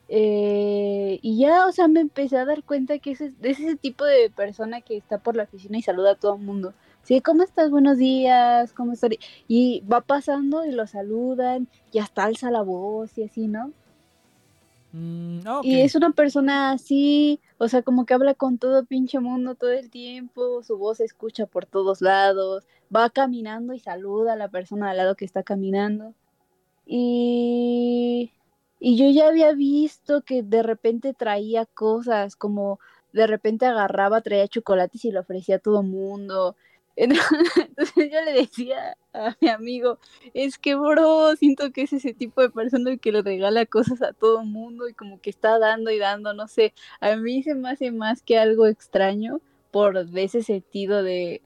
Eh, 0.07 1.19
y 1.21 1.37
ya, 1.39 1.65
o 1.67 1.71
sea, 1.71 1.87
me 1.87 1.99
empecé 1.99 2.37
a 2.37 2.45
dar 2.45 2.63
cuenta 2.63 2.99
que 2.99 3.11
es, 3.11 3.21
es 3.21 3.33
ese 3.41 3.75
tipo 3.75 4.05
de 4.05 4.29
persona 4.29 4.81
que 4.81 4.97
está 4.97 5.17
por 5.17 5.35
la 5.35 5.43
oficina 5.43 5.77
y 5.77 5.81
saluda 5.81 6.11
a 6.11 6.15
todo 6.15 6.35
el 6.35 6.41
mundo. 6.41 6.73
Sí, 7.03 7.21
¿cómo 7.21 7.43
estás? 7.43 7.69
Buenos 7.69 7.97
días, 7.97 8.73
¿cómo 8.73 8.93
estás? 8.93 9.11
Y 9.47 9.83
va 9.91 10.01
pasando 10.01 10.65
y 10.65 10.71
lo 10.71 10.87
saludan 10.87 11.67
y 11.91 11.99
hasta 11.99 12.23
alza 12.23 12.51
la 12.51 12.61
voz 12.61 13.17
y 13.17 13.23
así, 13.23 13.47
¿no? 13.47 13.71
Mm, 14.91 15.39
ah, 15.45 15.61
y 15.63 15.81
es 15.81 15.93
una 15.95 16.11
persona 16.11 16.71
así, 16.71 17.41
o 17.57 17.67
sea, 17.67 17.81
como 17.81 18.05
que 18.05 18.13
habla 18.13 18.33
con 18.33 18.57
todo 18.57 18.85
pinche 18.85 19.19
mundo 19.19 19.55
todo 19.55 19.71
el 19.71 19.89
tiempo, 19.89 20.63
su 20.63 20.77
voz 20.77 20.97
se 20.97 21.03
escucha 21.03 21.45
por 21.47 21.65
todos 21.65 22.01
lados, 22.01 22.63
va 22.95 23.09
caminando 23.09 23.73
y 23.73 23.79
saluda 23.79 24.33
a 24.33 24.37
la 24.37 24.47
persona 24.47 24.89
al 24.89 24.97
lado 24.97 25.15
que 25.15 25.25
está 25.25 25.43
caminando. 25.43 26.13
Y 26.85 28.31
y 28.79 28.97
yo 28.97 29.09
ya 29.09 29.27
había 29.27 29.53
visto 29.53 30.21
que 30.21 30.43
de 30.43 30.63
repente 30.63 31.13
traía 31.13 31.65
cosas, 31.65 32.35
como 32.35 32.79
de 33.13 33.27
repente 33.27 33.65
agarraba, 33.65 34.21
traía 34.21 34.47
chocolates 34.47 35.05
y 35.05 35.11
lo 35.11 35.21
ofrecía 35.21 35.57
a 35.57 35.59
todo 35.59 35.83
mundo. 35.83 36.55
Entonces 36.97 38.11
yo 38.11 38.21
le 38.21 38.33
decía 38.33 38.97
a 39.13 39.35
mi 39.41 39.49
amigo, 39.49 39.99
es 40.33 40.57
que 40.57 40.75
bro, 40.75 41.35
siento 41.35 41.71
que 41.71 41.83
es 41.83 41.93
ese 41.93 42.13
tipo 42.13 42.41
de 42.41 42.49
persona 42.49 42.95
que 42.97 43.11
le 43.11 43.21
regala 43.21 43.65
cosas 43.65 44.01
a 44.01 44.13
todo 44.13 44.43
mundo 44.43 44.87
y 44.87 44.93
como 44.93 45.19
que 45.19 45.29
está 45.29 45.59
dando 45.59 45.91
y 45.91 45.99
dando, 45.99 46.33
no 46.33 46.47
sé, 46.47 46.73
a 47.01 47.15
mí 47.15 47.43
se 47.43 47.55
me 47.55 47.69
hace 47.69 47.91
más 47.91 48.21
que 48.21 48.37
algo 48.37 48.65
extraño 48.67 49.41
por 49.71 49.97
ese 50.15 50.41
sentido 50.41 51.03
de, 51.03 51.41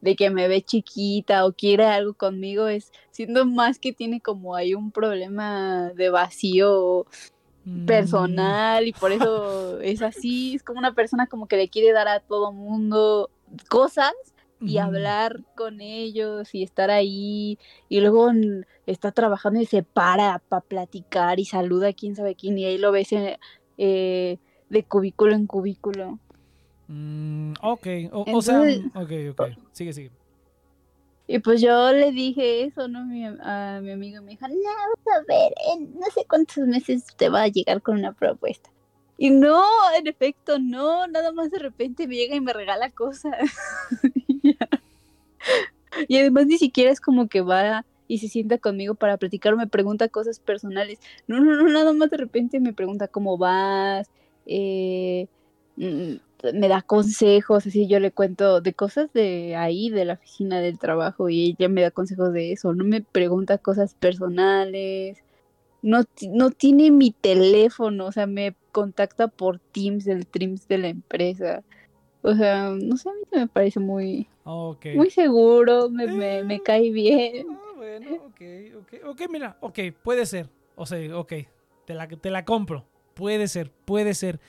de 0.00 0.16
que 0.16 0.30
me 0.30 0.48
ve 0.48 0.62
chiquita 0.62 1.44
o 1.44 1.52
quiere 1.52 1.86
algo 1.86 2.14
conmigo, 2.14 2.68
es 2.68 2.92
siendo 3.10 3.46
más 3.46 3.78
que 3.78 3.92
tiene 3.92 4.20
como 4.20 4.54
ahí 4.54 4.74
un 4.74 4.92
problema 4.92 5.90
de 5.94 6.10
vacío 6.10 7.06
mm. 7.64 7.86
personal 7.86 8.86
y 8.86 8.92
por 8.92 9.12
eso 9.12 9.80
es 9.80 10.02
así, 10.02 10.54
es 10.54 10.62
como 10.62 10.78
una 10.78 10.94
persona 10.94 11.26
como 11.26 11.48
que 11.48 11.56
le 11.56 11.68
quiere 11.68 11.92
dar 11.92 12.08
a 12.08 12.20
todo 12.20 12.52
mundo 12.52 13.30
cosas 13.68 14.12
y 14.60 14.78
hablar 14.78 15.44
con 15.54 15.80
ellos 15.80 16.52
y 16.52 16.64
estar 16.64 16.90
ahí 16.90 17.60
y 17.88 18.00
luego 18.00 18.32
está 18.86 19.12
trabajando 19.12 19.60
y 19.60 19.66
se 19.66 19.84
para 19.84 20.42
para 20.48 20.62
platicar 20.62 21.38
y 21.38 21.44
saluda 21.44 21.88
a 21.88 21.92
quién 21.92 22.16
sabe 22.16 22.34
quién 22.34 22.58
y 22.58 22.64
ahí 22.64 22.76
lo 22.76 22.90
ves 22.90 23.12
en- 23.12 23.36
eh, 23.76 24.38
de 24.68 24.82
cubículo 24.82 25.34
en 25.34 25.46
cubículo. 25.46 26.18
Mm, 26.88 27.52
ok, 27.62 27.86
o, 28.12 28.24
o 28.34 28.42
sea, 28.42 28.62
mm, 28.62 28.90
ok, 28.94 29.12
ok. 29.32 29.42
Sigue, 29.72 29.92
sigue. 29.92 30.10
Y 31.26 31.40
pues 31.40 31.60
yo 31.60 31.92
le 31.92 32.10
dije 32.10 32.64
eso, 32.64 32.88
¿no? 32.88 33.04
Mi- 33.04 33.26
a 33.26 33.80
mi 33.82 33.90
amigo 33.92 34.22
y 34.22 34.24
me 34.24 34.30
dijo, 34.32 34.48
no, 34.48 34.54
vamos 34.54 34.98
a 35.14 35.24
ver, 35.28 35.52
en 35.74 35.92
no 35.94 36.06
sé 36.14 36.24
cuántos 36.26 36.66
meses 36.66 37.04
te 37.18 37.28
va 37.28 37.42
a 37.42 37.48
llegar 37.48 37.82
con 37.82 37.98
una 37.98 38.14
propuesta. 38.14 38.70
Y 39.18 39.30
no, 39.30 39.62
en 39.98 40.06
efecto, 40.06 40.58
no, 40.58 41.06
nada 41.08 41.32
más 41.32 41.50
de 41.50 41.58
repente 41.58 42.06
me 42.08 42.16
llega 42.16 42.34
y 42.36 42.40
me 42.40 42.52
regala 42.52 42.90
cosas. 42.90 43.34
Y 46.06 46.18
además 46.18 46.46
ni 46.46 46.58
siquiera 46.58 46.90
es 46.90 47.00
como 47.00 47.28
que 47.28 47.40
va 47.40 47.84
y 48.06 48.18
se 48.18 48.28
sienta 48.28 48.58
conmigo 48.58 48.94
para 48.94 49.16
platicar 49.16 49.54
o 49.54 49.56
me 49.56 49.66
pregunta 49.66 50.08
cosas 50.08 50.38
personales. 50.38 50.98
No, 51.26 51.40
no, 51.40 51.56
no, 51.56 51.68
nada 51.68 51.92
más 51.92 52.10
de 52.10 52.16
repente 52.18 52.60
me 52.60 52.72
pregunta 52.72 53.08
cómo 53.08 53.38
vas, 53.38 54.06
eh, 54.46 55.26
mm, 55.76 56.14
me 56.54 56.68
da 56.68 56.82
consejos, 56.82 57.66
así 57.66 57.86
yo 57.88 58.00
le 58.00 58.10
cuento 58.12 58.60
de 58.60 58.72
cosas 58.72 59.12
de 59.12 59.56
ahí, 59.56 59.90
de 59.90 60.04
la 60.04 60.14
oficina 60.14 60.60
del 60.60 60.78
trabajo, 60.78 61.28
y 61.28 61.56
ella 61.58 61.68
me 61.68 61.82
da 61.82 61.90
consejos 61.90 62.32
de 62.32 62.52
eso, 62.52 62.74
no 62.74 62.84
me 62.84 63.00
pregunta 63.02 63.58
cosas 63.58 63.94
personales, 63.94 65.18
no, 65.82 66.02
no 66.32 66.50
tiene 66.50 66.90
mi 66.90 67.10
teléfono, 67.12 68.06
o 68.06 68.12
sea, 68.12 68.26
me 68.26 68.54
contacta 68.72 69.28
por 69.28 69.58
Teams, 69.58 70.06
el 70.06 70.26
Teams 70.26 70.66
de 70.68 70.78
la 70.78 70.88
empresa. 70.88 71.62
O 72.22 72.34
sea, 72.34 72.70
no 72.70 72.96
sé, 72.96 73.08
a 73.08 73.12
mí 73.12 73.20
me 73.32 73.46
parece 73.46 73.78
muy, 73.78 74.26
muy 74.96 75.10
seguro, 75.10 75.88
me, 75.88 76.08
me, 76.08 76.42
me 76.42 76.56
Eh. 76.56 76.62
cae 76.64 76.90
bien. 76.90 77.46
Ah, 77.50 77.72
bueno, 77.76 78.06
ok, 78.26 78.40
ok. 78.80 79.06
Ok, 79.08 79.22
mira, 79.30 79.56
ok, 79.60 79.78
puede 80.02 80.26
ser. 80.26 80.48
O 80.74 80.84
sea, 80.84 81.16
ok, 81.16 81.32
te 81.86 81.94
la, 81.94 82.08
te 82.08 82.30
la 82.30 82.44
compro. 82.44 82.84
Puede 83.14 83.46
ser, 83.46 83.70
puede 83.84 84.14
ser. 84.14 84.40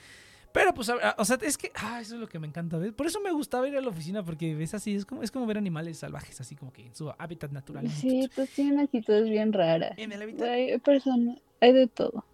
Pero 0.52 0.74
pues, 0.74 0.88
a- 0.90 1.14
o 1.16 1.24
sea, 1.24 1.38
es 1.42 1.56
que, 1.56 1.70
ah, 1.76 2.00
eso 2.00 2.14
es 2.16 2.20
lo 2.20 2.28
que 2.28 2.38
me 2.38 2.46
encanta, 2.46 2.76
¿ves? 2.76 2.92
Por 2.92 3.06
eso 3.06 3.20
me 3.20 3.30
gustaba 3.30 3.68
ir 3.68 3.76
a 3.76 3.80
la 3.80 3.88
oficina, 3.88 4.24
porque 4.24 4.54
ves 4.54 4.74
así, 4.74 4.94
es 4.96 5.06
como, 5.06 5.22
es 5.22 5.30
como 5.30 5.46
ver 5.46 5.58
animales 5.58 5.98
salvajes, 5.98 6.40
así 6.40 6.56
como 6.56 6.72
que 6.72 6.86
en 6.86 6.94
su 6.94 7.10
hábitat 7.18 7.52
natural. 7.52 7.88
Sí, 7.88 8.28
pues 8.34 8.50
tienen 8.50 8.80
actitudes 8.80 9.28
bien 9.30 9.52
raras. 9.52 9.92
En 9.96 10.10
el 10.12 10.22
hábitat 10.22 10.48
Hay 10.48 10.76
personas, 10.78 11.38
hay 11.60 11.72
de 11.72 11.86
todo. 11.86 12.24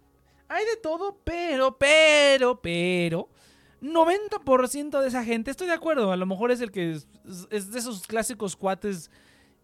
Hay 0.49 0.65
de 0.65 0.77
todo, 0.81 1.17
pero, 1.23 1.77
pero, 1.77 2.59
pero. 2.61 3.29
90% 3.81 5.01
de 5.01 5.07
esa 5.07 5.23
gente, 5.23 5.51
estoy 5.51 5.67
de 5.67 5.73
acuerdo, 5.73 6.11
a 6.11 6.17
lo 6.17 6.25
mejor 6.25 6.51
es 6.51 6.61
el 6.61 6.71
que 6.71 6.93
es, 6.93 7.07
es 7.51 7.71
de 7.71 7.79
esos 7.79 8.07
clásicos 8.07 8.55
cuates. 8.55 9.11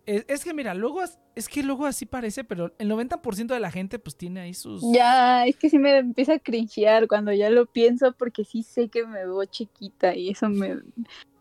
Es, 0.05 0.25
es 0.27 0.43
que 0.43 0.53
mira, 0.53 0.73
luego 0.73 1.01
es 1.35 1.49
que 1.49 1.63
luego 1.63 1.85
así 1.85 2.05
parece, 2.05 2.43
pero 2.43 2.73
el 2.77 2.89
90% 2.89 3.47
de 3.47 3.59
la 3.59 3.71
gente 3.71 3.99
pues 3.99 4.15
tiene 4.15 4.41
ahí 4.41 4.53
sus... 4.53 4.84
Ya, 4.93 5.45
es 5.47 5.55
que 5.55 5.69
sí 5.69 5.80
me 5.80 5.97
empieza 5.97 6.34
a 6.34 6.39
cringear 6.39 7.07
cuando 7.07 7.31
ya 7.31 7.49
lo 7.49 7.65
pienso 7.65 8.13
porque 8.13 8.43
sí 8.43 8.63
sé 8.63 8.89
que 8.89 9.05
me 9.05 9.25
veo 9.25 9.45
chiquita 9.45 10.15
y 10.15 10.30
eso 10.30 10.49
me, 10.49 10.80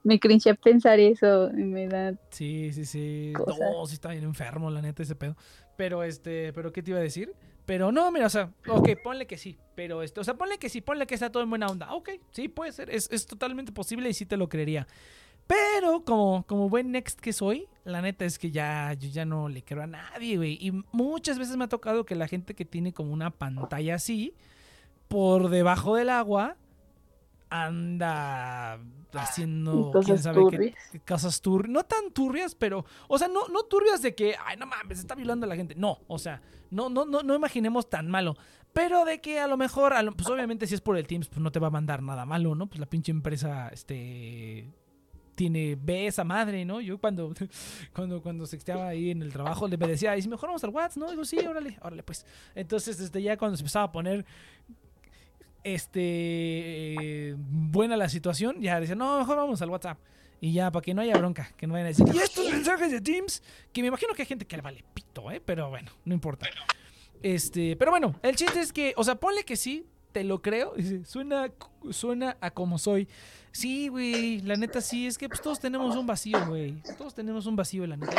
me 0.05 0.19
crinchea 0.19 0.55
pensar 0.55 0.99
eso 1.01 1.51
y 1.51 1.65
me 1.65 1.89
da... 1.89 2.15
Sí, 2.31 2.73
sí, 2.73 2.85
sí. 2.85 3.33
Cosas. 3.35 3.59
No, 3.61 3.87
sí 3.87 3.95
está 3.95 4.11
bien 4.11 4.25
enfermo, 4.25 4.71
la 4.71 4.81
neta, 4.81 5.03
ese 5.03 5.17
pedo. 5.17 5.37
Pero 5.77 6.03
este, 6.05 6.53
pero 6.53 6.73
¿qué 6.73 6.83
te 6.83 6.93
iba 6.93 7.01
a 7.01 7.03
decir? 7.03 7.35
Pero 7.67 7.93
no, 7.93 8.11
mira, 8.11 8.27
o 8.27 8.31
sea, 8.31 8.53
ok, 8.69 8.91
ponle 9.03 9.27
que 9.27 9.39
sí, 9.39 9.57
pero 9.77 10.03
este, 10.03 10.21
o 10.21 10.25
sea, 10.25 10.35
ponle 10.35 10.59
que 10.59 10.69
sí, 10.69 10.81
ponle 10.81 11.07
que 11.07 11.15
está 11.15 11.31
todo 11.31 11.43
en 11.43 11.51
buena 11.51 11.67
onda. 11.67 11.95
Ok, 11.95 12.11
sí, 12.33 12.49
puede 12.49 12.73
ser, 12.73 12.91
es, 12.91 13.09
es 13.13 13.27
totalmente 13.27 13.71
posible 13.73 14.09
y 14.09 14.15
sí 14.15 14.27
te 14.27 14.37
lo 14.37 14.49
creería. 14.49 14.87
Pero 15.55 16.05
como, 16.05 16.45
como 16.47 16.69
buen 16.69 16.91
next 16.93 17.21
que 17.21 17.33
soy, 17.33 17.67
la 17.85 18.01
neta 18.01 18.25
es 18.25 18.39
que 18.39 18.51
ya, 18.51 18.93
yo 18.95 19.09
ya 19.11 19.25
no 19.25 19.49
le 19.49 19.63
creo 19.63 19.83
a 19.83 19.87
nadie, 19.87 20.37
güey. 20.37 20.57
Y 20.61 20.73
muchas 20.93 21.39
veces 21.39 21.57
me 21.57 21.65
ha 21.65 21.69
tocado 21.69 22.05
que 22.07 22.15
la 22.15 22.29
gente 22.29 22.55
que 22.55 22.65
tiene 22.65 22.93
como 22.93 23.13
una 23.13 23.31
pantalla 23.31 23.97
así, 23.97 24.35
por 25.09 25.51
debajo 25.51 25.97
del 25.97 26.09
agua, 26.11 26.57
anda 27.51 28.79
haciendo 29.13 29.91
quién 29.93 30.03
Cosas 30.17 30.23
sabe 30.23 30.37
qué 30.37 30.57
turbias. 30.57 30.75
qué 30.93 31.01
cosas 31.01 31.41
turbias, 31.43 31.71
no 31.71 31.85
tan 31.85 32.11
turbias, 32.13 32.55
pero, 32.55 32.85
o 33.09 33.19
sea, 33.19 33.29
no, 33.29 33.47
no 33.49 33.65
turbias 33.65 34.01
de 34.01 34.15
que, 34.15 34.35
ay, 34.47 34.57
no 34.57 34.67
mames, 34.67 34.99
está 35.01 35.15
violando 35.15 35.45
a 35.45 35.49
la 35.49 35.57
gente. 35.57 35.75
No, 35.75 35.99
o 36.07 36.19
sea, 36.19 36.41
no, 36.71 36.89
no, 36.89 37.05
no, 37.05 37.23
no 37.23 37.35
imaginemos 37.35 37.91
tan 37.91 38.09
malo. 38.09 38.37
Pero 38.73 39.05
de 39.05 39.21
que 39.21 39.39
a 39.39 39.47
lo 39.49 39.59
mejor, 39.59 39.93
a 39.93 40.03
lo- 40.03 40.13
pues 40.17 40.27
obviamente 40.31 40.67
si 40.67 40.75
es 40.75 40.81
por 40.81 40.97
el 40.97 41.07
Teams, 41.07 41.29
pues 41.29 41.41
no 41.43 41.53
te 41.53 41.59
va 41.61 41.67
a 41.67 41.71
mandar 41.71 42.03
nada 42.03 42.25
malo, 42.25 42.55
¿no? 42.55 42.69
Pues 42.69 42.81
la 42.81 42.87
pinche 42.87 43.11
empresa, 43.13 43.69
este, 43.69 44.71
tiene, 45.35 45.77
ve 45.81 46.07
esa 46.07 46.25
madre, 46.25 46.65
¿no? 46.65 46.81
Yo 46.81 46.99
cuando, 46.99 47.33
cuando, 47.93 48.23
cuando 48.23 48.47
sexteaba 48.47 48.89
ahí 48.89 49.11
en 49.11 49.23
el 49.23 49.33
trabajo, 49.33 49.69
le 49.69 49.77
decía, 49.77 50.17
y 50.17 50.23
si 50.23 50.29
mejor 50.29 50.49
vamos 50.49 50.65
al 50.65 50.71
WhatsApp, 50.71 50.99
¿no? 50.99 51.11
Digo, 51.11 51.25
sí, 51.25 51.39
órale, 51.39 51.79
órale, 51.83 52.03
pues. 52.03 52.27
Entonces, 52.55 52.99
desde 52.99 53.23
ya 53.23 53.37
cuando 53.37 53.57
se 53.57 53.63
empezaba 53.63 53.87
a 53.87 53.93
poner 53.93 54.25
este 55.65 56.01
eh, 56.01 57.35
buena 57.37 57.97
la 57.97 58.09
situación, 58.09 58.61
ya 58.61 58.81
decía, 58.81 58.95
no, 58.95 59.19
mejor 59.19 59.37
vamos 59.37 59.63
al 59.63 59.71
WhatsApp. 59.71 59.99
Y 60.41 60.53
ya, 60.53 60.73
para 60.73 60.83
que 60.83 60.93
no 60.93 61.03
haya 61.03 61.17
bronca, 61.17 61.53
que 61.57 61.69
no 61.69 61.75
vayan 61.75 61.87
a 61.87 61.89
decir, 61.91 62.07
y 62.13 62.19
estos 62.19 62.51
mensajes 62.51 62.91
de 62.91 63.01
Teams, 63.01 63.43
que 63.73 63.81
me 63.81 63.89
imagino 63.89 64.13
que 64.13 64.23
hay 64.23 64.27
gente 64.27 64.45
que 64.45 64.57
le 64.57 64.63
vale 64.63 64.85
pito, 64.93 65.31
¿eh? 65.31 65.41
Pero 65.45 65.71
bueno, 65.71 65.93
no 66.05 66.15
importa. 66.15 66.49
Este, 67.23 67.77
pero 67.77 67.93
bueno, 67.93 68.17
el 68.23 68.35
chiste 68.35 68.59
es 68.59 68.73
que, 68.73 68.93
o 68.97 69.05
sea, 69.05 69.15
ponle 69.15 69.45
que 69.45 69.55
sí, 69.55 69.87
te 70.13 70.25
lo 70.25 70.43
creo. 70.43 70.75
Dice, 70.77 71.05
suena, 71.05 71.51
suena 71.91 72.37
a 72.41 72.51
como 72.51 72.79
soy. 72.79 73.09
Sí, 73.51 73.89
güey, 73.89 74.41
la 74.41 74.57
neta 74.57 74.81
sí, 74.81 75.07
es 75.07 75.19
que 75.19 75.29
pues, 75.29 75.43
todos 75.43 75.61
tenemos 75.61 75.95
un 75.97 76.07
vacío, 76.07 76.39
güey. 76.47 76.77
Todos 76.97 77.15
tenemos 77.15 77.47
un 77.47 77.57
vacío, 77.57 77.87
la 77.87 77.97
neta. 77.97 78.17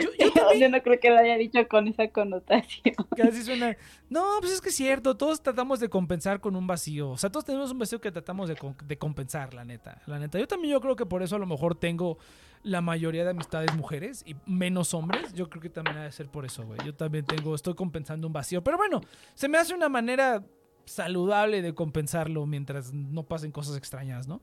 Yo, 0.00 0.08
yo 0.18 0.32
también 0.34 0.60
Yo 0.60 0.68
no 0.68 0.82
creo 0.82 0.98
que 0.98 1.10
lo 1.10 1.18
haya 1.18 1.36
dicho 1.36 1.66
con 1.68 1.86
esa 1.88 2.08
connotación. 2.08 2.94
Casi 3.16 3.42
suena. 3.42 3.76
No, 4.08 4.38
pues 4.40 4.52
es 4.52 4.60
que 4.60 4.70
es 4.70 4.74
cierto. 4.74 5.16
Todos 5.16 5.42
tratamos 5.42 5.78
de 5.78 5.88
compensar 5.88 6.40
con 6.40 6.56
un 6.56 6.66
vacío. 6.66 7.10
O 7.10 7.16
sea, 7.16 7.30
todos 7.30 7.44
tenemos 7.44 7.70
un 7.70 7.78
vacío 7.78 8.00
que 8.00 8.10
tratamos 8.10 8.48
de, 8.48 8.56
de 8.84 8.98
compensar, 8.98 9.54
la 9.54 9.64
neta. 9.64 10.02
La 10.06 10.18
neta. 10.18 10.38
Yo 10.38 10.48
también 10.48 10.72
yo 10.72 10.80
creo 10.80 10.96
que 10.96 11.06
por 11.06 11.22
eso 11.22 11.36
a 11.36 11.38
lo 11.38 11.46
mejor 11.46 11.74
tengo 11.74 12.18
la 12.62 12.80
mayoría 12.80 13.24
de 13.24 13.30
amistades 13.30 13.74
mujeres 13.74 14.22
y 14.26 14.36
menos 14.46 14.92
hombres. 14.94 15.32
Yo 15.32 15.48
creo 15.48 15.62
que 15.62 15.70
también 15.70 15.96
ha 15.96 16.04
de 16.04 16.12
ser 16.12 16.28
por 16.28 16.44
eso, 16.44 16.64
güey. 16.66 16.78
Yo 16.84 16.94
también 16.94 17.24
tengo, 17.24 17.54
estoy 17.54 17.74
compensando 17.74 18.26
un 18.26 18.32
vacío. 18.32 18.62
Pero 18.62 18.76
bueno, 18.76 19.00
se 19.34 19.48
me 19.48 19.58
hace 19.58 19.74
una 19.74 19.88
manera 19.88 20.44
saludable 20.84 21.62
de 21.62 21.74
compensarlo 21.74 22.44
mientras 22.46 22.92
no 22.92 23.22
pasen 23.22 23.50
cosas 23.52 23.76
extrañas, 23.76 24.28
¿no? 24.28 24.40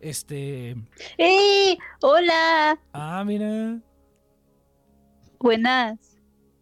Este. 0.00 0.76
¡Ey! 1.16 1.78
¡Hola! 2.02 2.78
Ah, 2.92 3.24
mira. 3.24 3.80
Buenas. 5.40 5.98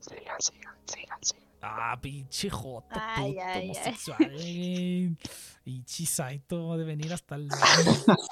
Sigan, 0.01 0.37
sigan, 0.41 0.75
sigan, 0.85 1.19
sigan. 1.23 1.43
Ah, 1.63 1.99
pinche 2.01 2.49
jota, 2.49 3.15
Ay, 3.17 3.33
puto, 3.33 3.45
ay, 3.45 3.59
ay. 3.59 3.65
homosexual. 3.71 4.33
Y 4.41 5.17
chisaito 5.85 6.77
de 6.77 6.85
venir 6.85 7.13
hasta 7.13 7.35
el. 7.35 7.49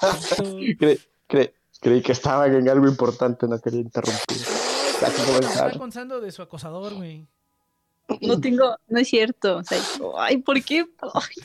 Cre- 0.77 0.99
cre- 1.27 1.53
creí 1.85 2.01
que 2.01 2.13
estaban 2.13 2.51
en 2.55 2.67
algo 2.67 2.87
importante, 2.87 3.47
no 3.47 3.59
quería 3.61 3.81
interrumpir. 3.81 4.37
Está 4.37 5.71
contando 5.77 6.19
de 6.19 6.31
su 6.31 6.41
acosador, 6.41 6.95
güey. 6.95 7.27
No 8.21 8.41
tengo, 8.41 8.75
no 8.87 8.99
es 8.99 9.07
cierto. 9.07 9.57
O 9.57 9.63
sea, 9.63 9.77
ay, 10.17 10.37
¿por 10.37 10.63
qué? 10.63 10.87
Ay, 11.13 11.35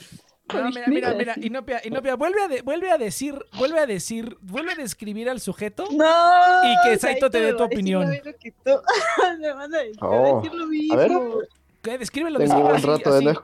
No, 0.63 0.69
mira, 0.71 0.85
mira, 0.89 1.15
mira, 1.15 1.35
Inopia, 1.37 1.83
Inopia, 1.85 2.17
vuelve 2.17 2.43
a, 2.43 2.49
de- 2.49 2.63
vuelve 2.63 2.91
a 2.91 2.97
decir, 2.97 3.39
vuelve 3.59 3.81
a 3.81 3.87
decir, 3.87 4.39
vuelve 4.41 4.73
a 4.73 4.77
describir 4.77 5.29
al 5.29 5.41
sujeto. 5.41 5.85
No. 5.91 6.65
Y 6.65 6.75
que 6.89 6.99
Saito 6.99 7.29
te 7.31 7.41
dé 7.43 7.53
tu 7.53 7.63
a 7.63 7.67
opinión. 7.67 8.03
lo 8.05 8.09
mismo 8.09 8.33
que 8.41 8.51
tú. 8.53 8.71
me 9.41 9.53
van 9.53 9.75
a 9.75 9.79
decir, 9.79 10.01
me 10.01 10.09
va 10.09 10.17
a 10.17 10.21
Oh, 10.21 10.41
decir 10.41 10.55
lo 10.59 10.65
a 10.65 10.67
mismo. 10.69 10.97
ver. 11.37 11.49
¿Qué? 11.83 11.97
Descríbelo, 11.97 12.39
Tengo 12.39 12.49
descríbelo 12.55 12.71
un 12.71 12.77
así, 12.77 12.87
rato 12.87 13.15
de 13.15 13.23
no 13.23 13.31
así, 13.31 13.39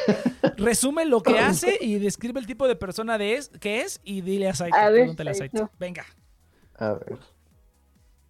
Resume 0.56 1.04
lo 1.04 1.22
que 1.22 1.38
hace 1.38 1.78
y 1.80 1.98
describe 2.00 2.40
el 2.40 2.46
tipo 2.46 2.66
de 2.66 2.74
persona 2.76 3.16
de 3.18 3.34
es, 3.34 3.48
que 3.60 3.82
es 3.82 4.00
y 4.02 4.22
dile 4.22 4.48
a 4.48 4.54
Saito, 4.54 4.76
A 4.76 4.86
ver, 4.90 5.00
pregúntale 5.02 5.30
a 5.30 5.34
Saito. 5.34 5.58
Saito. 5.58 5.72
Venga. 5.78 6.04
A 6.78 6.94
ver. 6.94 7.18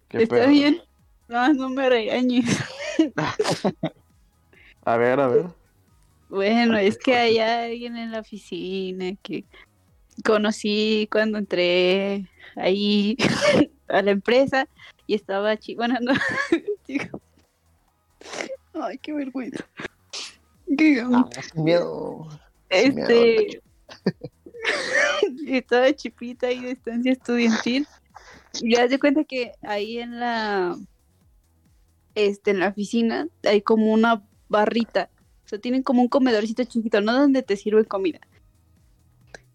¿Qué 0.09 0.23
¿Está 0.25 0.35
pedo? 0.37 0.49
bien? 0.49 0.83
No, 1.29 1.53
no 1.55 1.71
me 1.71 1.89
regañes. 1.89 2.45
A 4.85 4.97
ver, 4.97 5.21
a 5.21 5.29
ver. 5.29 5.47
Bueno, 6.29 6.77
es 6.77 6.99
que 6.99 7.15
hay 7.17 7.39
alguien 7.39 7.97
en 7.97 8.11
la 8.11 8.21
oficina 8.21 9.13
que 9.23 9.45
conocí 10.25 11.09
cuando 11.11 11.39
entré 11.39 12.27
ahí 12.57 13.17
a 13.89 14.03
la 14.03 14.11
empresa 14.11 14.69
y 15.07 15.15
estaba 15.15 15.57
chico. 15.57 15.79
Bueno, 15.79 15.99
no. 16.01 16.13
Ay, 18.75 18.99
qué 18.99 19.13
vergüenza. 19.13 19.65
Digo, 20.67 21.09
Ah, 21.13 21.29
sin 21.53 21.65
miedo. 21.65 22.29
sin 22.71 22.95
miedo, 22.95 23.09
este. 23.11 23.63
estaba 25.47 25.93
chipita 25.93 26.47
ahí 26.47 26.61
de 26.61 26.71
estancia 26.73 27.13
estudiantil. 27.13 27.87
Y 28.61 28.77
haz 28.77 28.91
de 28.91 28.99
cuenta 28.99 29.25
que 29.25 29.53
ahí 29.63 29.99
en 29.99 30.19
la. 30.21 30.77
Este, 32.15 32.51
en 32.51 32.59
la 32.61 32.69
oficina 32.69 33.29
hay 33.43 33.63
como 33.63 33.93
una 33.93 34.23
barrita. 34.49 35.09
O 35.45 35.49
sea, 35.49 35.59
tienen 35.59 35.83
como 35.83 36.03
un 36.03 36.09
comedorcito 36.09 36.65
chiquito, 36.65 37.01
¿no? 37.01 37.13
Donde 37.19 37.43
te 37.43 37.57
sirven 37.57 37.85
comida. 37.85 38.21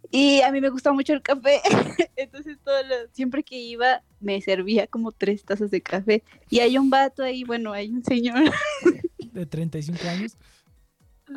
Y 0.09 0.41
a 0.41 0.51
mí 0.51 0.61
me 0.61 0.69
gusta 0.69 0.91
mucho 0.93 1.13
el 1.13 1.21
café. 1.21 1.59
Entonces, 2.15 2.57
todo 2.63 2.81
lo- 2.83 3.07
siempre 3.11 3.43
que 3.43 3.57
iba, 3.59 4.01
me 4.19 4.41
servía 4.41 4.87
como 4.87 5.11
tres 5.11 5.43
tazas 5.43 5.69
de 5.69 5.81
café. 5.81 6.23
Y 6.49 6.59
hay 6.59 6.77
un 6.77 6.89
vato 6.89 7.23
ahí, 7.23 7.43
bueno, 7.43 7.73
hay 7.73 7.89
un 7.91 8.03
señor. 8.03 8.51
De 9.37 9.45
35 9.45 9.99
años. 10.09 10.35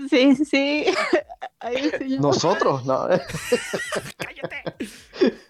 Sí, 0.08 0.34
sí. 0.36 0.86
Nosotros, 2.18 2.86
no. 2.86 3.06
¡Cállate! 4.16 4.62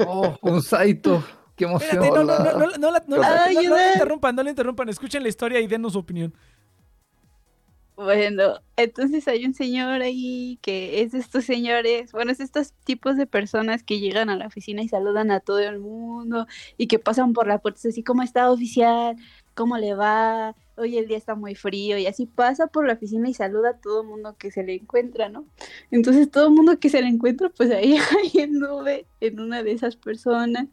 Oh, 0.05 0.37
un 0.43 0.61
Saito. 0.63 1.23
Qué 1.55 1.65
emoción. 1.67 2.03
Espérate, 2.03 2.11
no, 2.11 2.25
no, 2.25 2.39
no, 2.39 2.53
no, 2.67 2.77
no, 2.79 2.91
la- 2.91 3.05
no, 3.07 3.23
Ay, 3.23 3.55
no- 3.55 3.63
no 3.63 3.77
la 3.77 3.93
interrumpan, 3.93 4.35
no 4.35 4.43
la 4.43 4.51
interrumpan. 4.51 4.89
Escuchen 4.89 5.23
la 5.23 5.29
historia 5.29 5.61
y 5.61 5.69
denos 5.69 5.93
su 5.93 6.01
opinión. 6.01 6.35
Bueno, 7.95 8.55
entonces 8.77 9.29
hay 9.29 9.45
un 9.45 9.53
señor 9.53 10.01
ahí 10.01 10.59
que 10.63 11.03
es 11.03 11.13
de 11.13 11.19
estos 11.19 11.45
señores, 11.45 12.13
bueno, 12.13 12.33
es 12.33 12.39
de 12.39 12.45
estos 12.45 12.73
tipos 12.85 13.17
de 13.19 13.27
personas 13.27 13.83
que 13.83 14.01
llegan 14.01 14.31
a 14.31 14.37
la 14.37 14.47
oficina 14.47 14.81
y 14.83 14.89
saludan 14.89 15.31
a 15.31 15.41
todo 15.41 15.59
el 15.61 15.79
mundo 15.81 16.47
y 16.79 16.87
que 16.87 16.99
pasan 16.99 17.35
por 17.35 17.47
la 17.47 17.59
puerta 17.59 17.89
así, 17.89 18.03
¿cómo 18.03 18.23
está 18.23 18.51
oficial? 18.51 19.17
¿Cómo 19.55 19.77
le 19.77 19.93
va? 19.95 20.57
Hoy 20.81 20.97
el 20.97 21.09
día 21.09 21.19
está 21.19 21.35
muy 21.35 21.55
frío 21.55 21.99
y 21.99 22.07
así 22.07 22.25
pasa 22.25 22.67
por 22.67 22.87
la 22.87 22.95
oficina 22.95 23.29
y 23.29 23.35
saluda 23.35 23.71
a 23.71 23.77
todo 23.77 24.01
el 24.01 24.09
mundo 24.09 24.35
que 24.39 24.51
se 24.51 24.63
le 24.63 24.75
encuentra, 24.75 25.29
¿no? 25.29 25.45
Entonces 25.91 26.31
todo 26.31 26.47
el 26.47 26.55
mundo 26.55 26.79
que 26.79 26.89
se 26.89 27.03
le 27.03 27.09
encuentra, 27.09 27.51
pues 27.51 27.71
ahí, 27.71 27.97
ahí 28.35 28.41
anduve 28.41 29.07
en 29.21 29.41
una 29.41 29.63
de 29.63 29.73
esas 29.73 29.97
personas 29.97 30.69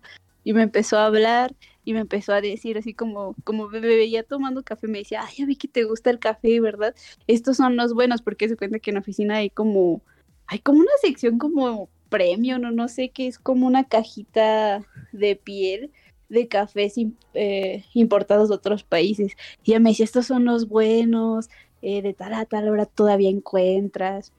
y 0.45 0.53
me 0.53 0.61
empezó 0.61 0.97
a 0.97 1.07
hablar 1.07 1.53
y 1.83 1.91
me 1.91 1.99
empezó 1.99 2.31
a 2.31 2.39
decir 2.39 2.77
así 2.77 2.93
como, 2.93 3.35
como 3.43 3.67
me 3.67 3.81
veía 3.81 4.23
tomando 4.23 4.63
café, 4.63 4.87
me 4.87 4.99
decía, 4.99 5.23
ay, 5.25 5.35
ya 5.39 5.45
vi 5.45 5.57
que 5.57 5.67
te 5.67 5.83
gusta 5.83 6.09
el 6.09 6.19
café, 6.19 6.61
¿verdad? 6.61 6.95
estos 7.27 7.57
son 7.57 7.75
los 7.75 7.93
buenos, 7.93 8.21
porque 8.21 8.47
se 8.47 8.55
cuenta 8.55 8.79
que 8.79 8.91
en 8.91 8.95
la 8.95 9.01
oficina 9.01 9.35
hay 9.37 9.49
como, 9.49 10.01
hay 10.45 10.59
como 10.59 10.79
una 10.79 10.91
sección 11.01 11.37
como 11.37 11.89
premio, 12.07 12.59
no, 12.59 12.71
no 12.71 12.87
sé, 12.87 13.09
que 13.09 13.27
es 13.27 13.39
como 13.39 13.67
una 13.67 13.83
cajita 13.83 14.85
de 15.11 15.35
piel 15.35 15.91
de 16.29 16.47
cafés 16.47 16.95
eh, 17.33 17.83
importados 17.93 18.49
de 18.49 18.55
otros 18.55 18.83
países. 18.83 19.33
Y 19.63 19.71
ella 19.71 19.79
me 19.79 19.91
decía, 19.91 20.05
estos 20.05 20.27
son 20.27 20.45
los 20.45 20.67
buenos, 20.67 21.49
eh, 21.81 22.01
de 22.01 22.13
tal 22.13 22.33
a 22.33 22.45
tal 22.45 22.69
hora 22.69 22.85
todavía 22.85 23.29
encuentras. 23.29 24.33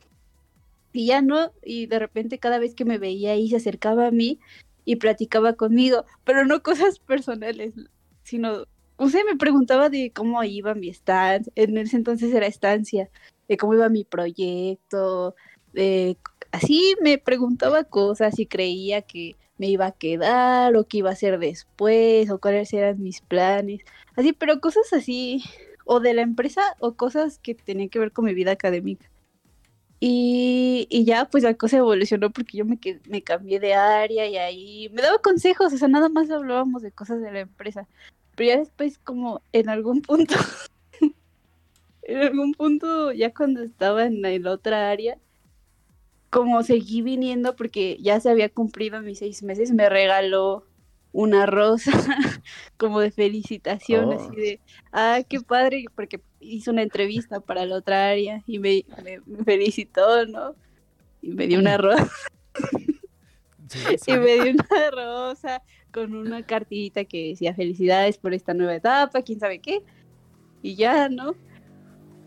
Y 0.93 1.06
ya 1.06 1.23
no, 1.23 1.52
y 1.62 1.86
de 1.86 1.98
repente 1.98 2.39
cada 2.39 2.59
vez 2.59 2.74
que 2.74 2.85
me 2.85 2.98
veía 2.98 3.32
ahí 3.32 3.48
se 3.51 3.56
acercaba 3.56 4.06
a 4.09 4.10
mí 4.10 4.40
y 4.85 4.97
platicaba 4.97 5.52
conmigo, 5.55 6.05
pero 6.24 6.47
no 6.47 6.62
cosas 6.62 6.98
personales, 7.06 7.74
sino 8.23 8.65
o 8.98 9.09
sea, 9.09 9.23
me 9.24 9.36
preguntaba 9.36 9.90
de 9.90 10.12
cómo 10.12 10.43
iba 10.43 10.74
mi 10.74 10.89
estancia, 10.89 11.52
en 11.55 11.78
ese 11.78 11.97
entonces 11.97 12.35
era 12.35 12.47
estancia, 12.47 13.09
de 13.48 13.56
cómo 13.56 13.74
iba 13.74 13.89
mi 13.89 14.05
proyecto, 14.05 15.36
de 15.73 16.19
así 16.51 16.97
me 17.01 17.19
preguntaba 17.19 17.85
cosas 17.85 18.39
y 18.40 18.47
creía 18.47 19.02
que 19.02 19.36
me 19.59 19.68
iba 19.68 19.86
a 19.86 19.93
quedar 19.93 20.76
o 20.76 20.85
qué 20.85 20.98
iba 20.98 21.10
a 21.10 21.12
hacer 21.12 21.39
después 21.39 22.30
o 22.30 22.39
cuáles 22.40 22.72
eran 22.72 23.02
mis 23.02 23.20
planes, 23.20 23.80
así, 24.16 24.32
pero 24.32 24.60
cosas 24.60 24.93
así, 24.93 25.43
o 25.85 26.01
de 26.01 26.14
la 26.14 26.22
empresa 26.22 26.62
o 26.80 26.94
cosas 26.94 27.39
que 27.39 27.55
tenían 27.55 27.89
que 27.89 27.98
ver 27.98 28.12
con 28.12 28.24
mi 28.24 28.35
vida 28.35 28.52
académica. 28.52 29.10
Y, 30.01 30.86
y 30.90 31.05
ya, 31.05 31.24
pues 31.24 31.43
la 31.43 31.55
cosa 31.55 31.78
evolucionó 31.78 32.30
porque 32.30 32.59
yo 32.59 32.64
me, 32.64 32.78
me 33.09 33.22
cambié 33.22 33.59
de 33.59 33.74
área 33.74 34.26
y 34.28 34.36
ahí 34.36 34.89
me 34.90 35.02
daba 35.02 35.18
consejos, 35.18 35.72
o 35.72 35.76
sea, 35.78 35.89
nada 35.89 36.09
más 36.09 36.30
hablábamos 36.30 36.82
de 36.82 36.93
cosas 36.93 37.20
de 37.20 37.32
la 37.32 37.40
empresa. 37.40 37.89
Pero 38.36 38.51
ya 38.51 38.59
después, 38.59 38.98
como 38.98 39.43
en 39.52 39.68
algún 39.68 40.02
punto, 40.02 40.35
en 42.02 42.18
algún 42.18 42.55
punto, 42.55 43.12
ya 43.12 43.35
cuando 43.35 43.62
estaba 43.62 44.05
en 44.05 44.22
la 44.22 44.52
otra 44.52 44.90
área, 44.90 45.18
como 46.30 46.62
seguí 46.62 47.02
viniendo 47.02 47.56
porque 47.56 47.96
ya 48.00 48.20
se 48.20 48.30
había 48.30 48.48
cumplido 48.48 49.00
mis 49.02 49.18
seis 49.18 49.42
meses, 49.42 49.72
me 49.72 49.88
regaló 49.88 50.64
una 51.12 51.46
rosa 51.46 51.90
como 52.76 53.00
de 53.00 53.10
felicitación, 53.10 54.09
Oh. 54.09 54.12
así 54.12 54.36
de, 54.36 54.60
ah, 54.92 55.20
qué 55.28 55.40
padre, 55.40 55.84
porque 55.94 56.20
hizo 56.40 56.70
una 56.70 56.82
entrevista 56.82 57.40
para 57.40 57.64
la 57.66 57.76
otra 57.76 58.09
área 58.10 58.42
y 58.46 58.59
me, 58.59 58.84
me- 59.02 59.20
me 59.26 59.44
felicitó, 59.44 60.26
¿no? 60.26 60.55
Y 61.22 61.28
me 61.30 61.46
dio 61.46 61.59
una 61.59 61.76
rosa. 61.78 62.09
Sí, 63.68 63.78
sí. 63.98 64.12
Y 64.12 64.16
me 64.18 64.34
dio 64.42 64.52
una 64.52 64.90
rosa 64.90 65.62
con 65.92 66.14
una 66.14 66.42
cartita 66.44 67.05
que 67.05 67.28
decía 67.30 67.55
felicidades 67.55 68.16
por 68.18 68.32
esta 68.34 68.55
nueva 68.55 68.74
etapa, 68.74 69.22
quién 69.22 69.40
sabe 69.40 69.59
qué. 69.59 69.82
Y 70.62 70.74
ya, 70.76 71.09
¿no? 71.09 71.34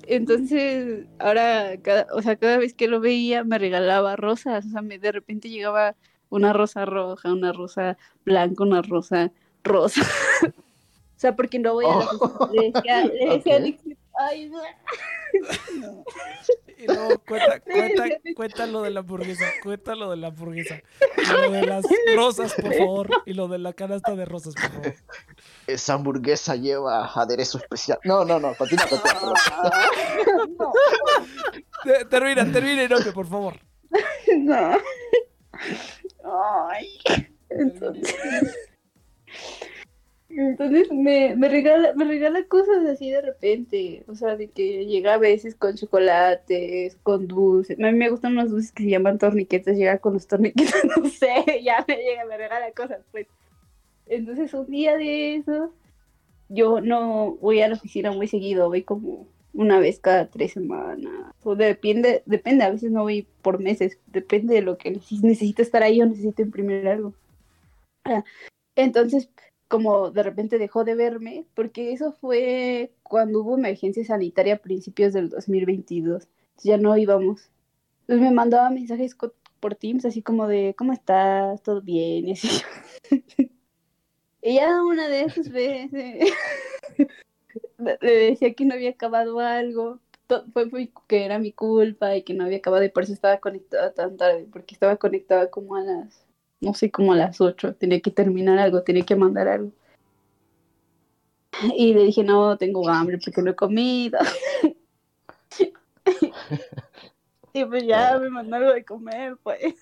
Entonces, 0.07 1.05
ahora, 1.19 1.77
cada, 1.81 2.07
o 2.13 2.21
sea, 2.21 2.35
cada 2.35 2.57
vez 2.57 2.73
que 2.73 2.87
lo 2.87 2.99
veía 2.99 3.43
me 3.43 3.57
regalaba 3.57 4.15
rosas. 4.15 4.65
O 4.65 4.69
sea, 4.69 4.81
me, 4.81 4.99
de 4.99 5.11
repente 5.11 5.49
llegaba 5.49 5.95
una 6.29 6.53
rosa 6.53 6.85
roja, 6.85 7.31
una 7.31 7.51
rosa 7.51 7.97
blanca, 8.25 8.63
una 8.63 8.81
rosa 8.81 9.31
rosa. 9.63 10.01
o 10.47 11.19
sea, 11.19 11.35
porque 11.35 11.59
no 11.59 11.73
voy 11.73 11.85
a 11.85 11.95
la. 11.95 12.51
Le 12.51 12.71
decía, 13.35 13.59
le 13.59 13.77
ay, 14.27 14.49
no. 14.49 14.61
Y 16.77 16.87
luego 16.87 17.19
cuenta, 17.19 17.59
cuenta, 17.65 18.05
cuenta 18.35 18.65
lo 18.65 18.81
de 18.81 18.89
la 18.91 18.99
hamburguesa, 19.01 19.45
cuenta 19.63 19.95
lo 19.95 20.09
de 20.11 20.17
la 20.17 20.27
hamburguesa. 20.27 20.81
Y 21.17 21.25
lo 21.31 21.51
de 21.51 21.65
las 21.65 21.85
rosas, 22.15 22.53
por 22.53 22.73
favor. 22.73 23.09
Y 23.25 23.33
lo 23.33 23.47
de 23.47 23.59
la 23.59 23.73
canasta 23.73 24.15
de 24.15 24.25
rosas, 24.25 24.55
por 24.55 24.71
favor. 24.71 24.95
Esa 25.67 25.93
hamburguesa 25.93 26.55
lleva 26.55 27.05
aderezo 27.13 27.57
especial. 27.59 27.99
No, 28.03 28.25
no, 28.25 28.39
no, 28.39 28.53
continúa, 28.55 28.87
continúa. 28.87 29.33
Te- 31.83 32.05
Termina, 32.05 32.51
termina, 32.51 32.83
Inoke, 32.83 33.11
por 33.11 33.27
favor. 33.27 33.59
No. 34.37 34.77
Ay. 36.23 36.99
Entonces, 37.49 38.15
entonces 40.37 40.91
me, 40.91 41.35
me 41.35 41.49
regala, 41.49 41.93
me 41.95 42.05
regala 42.05 42.43
cosas 42.45 42.85
así 42.85 43.11
de 43.11 43.21
repente. 43.21 44.03
O 44.07 44.15
sea, 44.15 44.35
de 44.35 44.49
que 44.49 44.85
llega 44.85 45.15
a 45.15 45.17
veces 45.17 45.55
con 45.55 45.75
chocolates, 45.75 46.97
con 47.03 47.27
dulces. 47.27 47.79
A 47.79 47.83
mí 47.83 47.93
me 47.93 48.09
gustan 48.09 48.33
unos 48.33 48.51
dulces 48.51 48.71
que 48.71 48.83
se 48.83 48.89
llaman 48.89 49.17
torniquetes. 49.17 49.77
Llega 49.77 49.99
con 49.99 50.13
los 50.13 50.27
torniquetes, 50.27 50.73
no 50.97 51.09
sé, 51.09 51.61
ya 51.63 51.83
me 51.87 51.97
llega, 51.97 52.25
me 52.25 52.37
regala 52.37 52.71
cosas, 52.71 53.01
pues. 53.11 53.27
Entonces, 54.07 54.53
un 54.53 54.67
día 54.67 54.97
de 54.97 55.35
esos, 55.35 55.69
yo 56.49 56.81
no 56.81 57.37
voy 57.41 57.61
a 57.61 57.67
la 57.69 57.75
oficina 57.75 58.11
muy 58.11 58.27
seguido, 58.27 58.67
voy 58.67 58.83
como 58.83 59.27
una 59.53 59.79
vez 59.79 59.99
cada 59.99 60.29
tres 60.29 60.53
semanas. 60.53 61.33
O 61.43 61.55
depende, 61.55 62.23
depende, 62.25 62.63
a 62.63 62.71
veces 62.71 62.91
no 62.91 63.03
voy 63.03 63.27
por 63.41 63.59
meses, 63.59 63.97
depende 64.07 64.55
de 64.55 64.61
lo 64.61 64.77
que 64.77 64.99
si 64.99 65.19
necesito 65.19 65.61
estar 65.61 65.83
ahí 65.83 66.01
o 66.01 66.05
necesito 66.05 66.41
imprimir 66.41 66.87
algo. 66.87 67.13
Ah, 68.05 68.23
Entonces, 68.75 69.29
como 69.71 70.11
de 70.11 70.21
repente 70.21 70.57
dejó 70.57 70.83
de 70.83 70.95
verme, 70.95 71.45
porque 71.55 71.93
eso 71.93 72.11
fue 72.11 72.91
cuando 73.03 73.39
hubo 73.39 73.57
emergencia 73.57 74.03
sanitaria 74.03 74.55
a 74.55 74.57
principios 74.57 75.13
del 75.13 75.29
2022. 75.29 76.23
Entonces 76.23 76.63
ya 76.63 76.77
no 76.77 76.97
íbamos. 76.97 77.49
Me 78.07 78.31
mandaba 78.31 78.69
mensajes 78.69 79.15
por 79.61 79.75
Teams, 79.75 80.03
así 80.03 80.21
como 80.21 80.47
de, 80.47 80.75
¿cómo 80.77 80.91
estás? 80.91 81.63
¿Todo 81.63 81.81
bien? 81.81 82.27
Y 82.27 82.31
así. 82.33 82.61
Y 84.41 84.55
ya 84.55 84.83
una 84.83 85.07
de 85.07 85.21
esas 85.21 85.49
veces 85.49 86.33
le 87.77 88.11
decía 88.11 88.53
que 88.53 88.65
no 88.65 88.73
había 88.73 88.89
acabado 88.89 89.39
algo. 89.39 89.99
Fue 90.53 90.91
que 91.07 91.25
era 91.25 91.39
mi 91.39 91.53
culpa 91.53 92.15
y 92.17 92.23
que 92.23 92.33
no 92.33 92.43
había 92.43 92.57
acabado 92.57 92.83
y 92.83 92.89
por 92.89 93.03
eso 93.03 93.13
estaba 93.13 93.39
conectada 93.39 93.93
tan 93.93 94.17
tarde, 94.17 94.47
porque 94.51 94.75
estaba 94.75 94.97
conectada 94.97 95.49
como 95.49 95.75
a 95.75 95.81
las, 95.81 96.25
no 96.61 96.73
sé, 96.73 96.91
como 96.91 97.13
a 97.13 97.17
las 97.17 97.41
8. 97.41 97.75
Tenía 97.75 97.99
que 97.99 98.11
terminar 98.11 98.59
algo, 98.59 98.83
tenía 98.83 99.03
que 99.03 99.15
mandar 99.15 99.47
algo. 99.47 99.71
Y 101.75 101.93
le 101.93 102.05
dije, 102.05 102.23
no, 102.23 102.57
tengo 102.57 102.87
hambre 102.87 103.19
porque 103.23 103.41
no 103.41 103.51
he 103.51 103.55
comido. 103.55 104.19
y 107.53 107.65
pues 107.65 107.85
ya 107.85 108.17
me 108.19 108.29
mandó 108.29 108.55
algo 108.55 108.73
de 108.73 108.85
comer, 108.85 109.37
pues. 109.43 109.75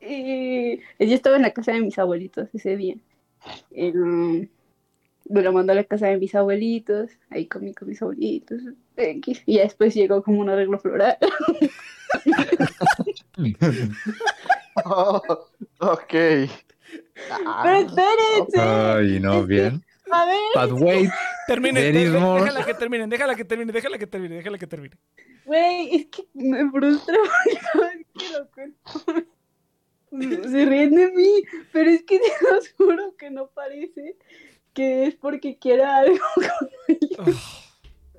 y 0.00 0.76
yo 0.76 1.14
estaba 1.14 1.36
en 1.36 1.42
la 1.42 1.52
casa 1.52 1.72
de 1.72 1.80
mis 1.80 1.98
abuelitos 1.98 2.48
ese 2.54 2.76
día. 2.76 2.96
Y, 3.70 3.96
um, 3.96 4.46
me 5.28 5.42
lo 5.42 5.52
mandó 5.52 5.72
a 5.72 5.76
la 5.76 5.84
casa 5.84 6.08
de 6.08 6.18
mis 6.18 6.34
abuelitos, 6.34 7.10
ahí 7.30 7.46
comí 7.46 7.72
con 7.72 7.88
mis 7.88 8.02
abuelitos, 8.02 8.60
y 8.96 9.54
ya 9.54 9.62
después 9.62 9.94
llegó 9.94 10.22
como 10.22 10.40
un 10.40 10.50
arreglo 10.50 10.78
floral. 10.78 11.16
Oh, 14.84 15.20
ok. 15.80 16.14
Ah, 17.30 17.60
Pero 17.64 17.76
espérense, 17.86 18.60
Ay, 18.60 19.20
no, 19.20 19.44
bien. 19.44 19.84
a 20.10 20.24
ver, 20.24 20.38
But 20.54 20.80
wait, 20.80 21.10
Termine, 21.46 21.80
déjala 21.92 22.64
que 22.64 22.74
termine, 22.74 23.06
déjala 23.06 23.34
que 23.36 23.44
termine, 23.44 23.72
déjala 23.72 23.98
que 23.98 24.06
termine, 24.06 24.34
déjala 24.36 24.58
que 24.58 24.66
termine. 24.66 24.96
güey, 25.44 25.94
es 25.96 26.06
que 26.06 26.26
me 26.34 26.70
frustra 26.70 27.14
porque 27.44 27.58
cada 27.72 27.90
vez 27.90 28.06
que 28.18 28.28
lo 28.32 28.50
cuento 28.50 30.48
se 30.48 30.64
ríen 30.66 30.94
de 30.94 31.10
mí, 31.12 31.42
pero 31.72 31.90
es 31.90 32.02
que 32.04 32.18
te 32.20 32.32
los 32.50 32.72
juro 32.72 33.14
que 33.16 33.30
no 33.30 33.48
parece 33.48 34.16
que 34.72 35.06
es 35.06 35.14
porque 35.16 35.58
quiera 35.58 35.98
algo 35.98 36.18
Ugh. 37.18 37.34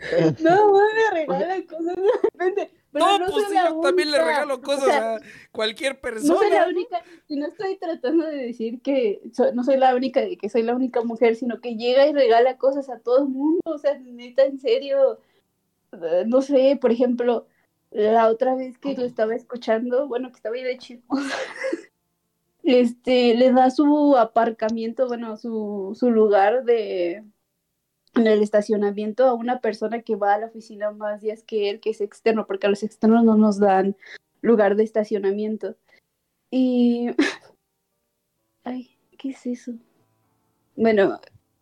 No, 0.39 0.73
me 0.73 1.11
regala 1.11 1.55
cosas 1.65 1.95
de 1.95 2.11
repente. 2.23 2.71
Pero 2.91 3.05
No, 3.05 3.19
no 3.19 3.25
pues 3.31 3.45
sí, 3.47 3.55
yo 3.55 3.79
también 3.79 4.11
le 4.11 4.17
regalo 4.21 4.61
cosas 4.61 4.83
O 4.83 4.85
sea, 4.87 5.15
a 5.15 5.19
cualquier 5.53 5.93
No 5.95 6.01
persona. 6.01 6.39
soy 6.39 6.49
la 6.49 6.67
única, 6.67 7.01
y 7.29 7.37
no 7.37 7.47
estoy 7.47 7.77
tratando 7.77 8.25
de 8.25 8.35
decir 8.35 8.81
que 8.81 9.21
so- 9.31 9.53
no 9.53 9.63
soy 9.63 9.77
la 9.77 9.95
única, 9.95 10.19
de 10.21 10.35
que 10.37 10.49
soy 10.49 10.63
la 10.63 10.75
única 10.75 11.01
mujer, 11.01 11.35
sino 11.35 11.61
que 11.61 11.75
llega 11.77 12.05
y 12.07 12.13
regala 12.13 12.57
cosas 12.57 12.89
a 12.89 12.99
todo 12.99 13.19
el 13.23 13.29
mundo, 13.29 13.61
o 13.63 13.77
sea, 13.77 13.97
neta, 13.97 14.43
en 14.43 14.59
serio, 14.59 15.19
eh, 15.93 16.23
no 16.27 16.41
sé, 16.41 16.77
por 16.81 16.91
ejemplo, 16.91 17.47
la 17.91 18.27
otra 18.27 18.55
vez 18.55 18.77
que 18.77 18.93
lo 18.95 19.05
estaba 19.05 19.35
escuchando, 19.35 20.07
bueno, 20.09 20.29
que 20.29 20.35
estaba 20.35 20.55
ahí 20.57 20.63
de 20.63 20.77
chismosa, 20.77 21.35
este, 22.63 23.35
le 23.35 23.51
da 23.51 23.69
su 23.71 24.15
aparcamiento, 24.17 25.07
bueno, 25.07 25.37
su, 25.37 25.95
su 25.97 26.11
lugar 26.11 26.63
de 26.65 27.23
en 28.21 28.27
el 28.27 28.41
estacionamiento 28.41 29.25
a 29.25 29.33
una 29.33 29.59
persona 29.59 30.01
que 30.01 30.15
va 30.15 30.33
a 30.33 30.39
la 30.39 30.47
oficina 30.47 30.91
más 30.91 31.21
días 31.21 31.43
que 31.43 31.69
él, 31.69 31.79
que 31.79 31.89
es 31.89 32.01
externo, 32.01 32.47
porque 32.47 32.67
a 32.67 32.69
los 32.69 32.83
externos 32.83 33.23
no 33.23 33.35
nos 33.35 33.59
dan 33.59 33.95
lugar 34.41 34.75
de 34.75 34.83
estacionamiento. 34.83 35.75
Y... 36.49 37.09
Ay, 38.63 38.95
¿qué 39.17 39.29
es 39.29 39.45
eso? 39.45 39.73
Bueno, 40.75 41.19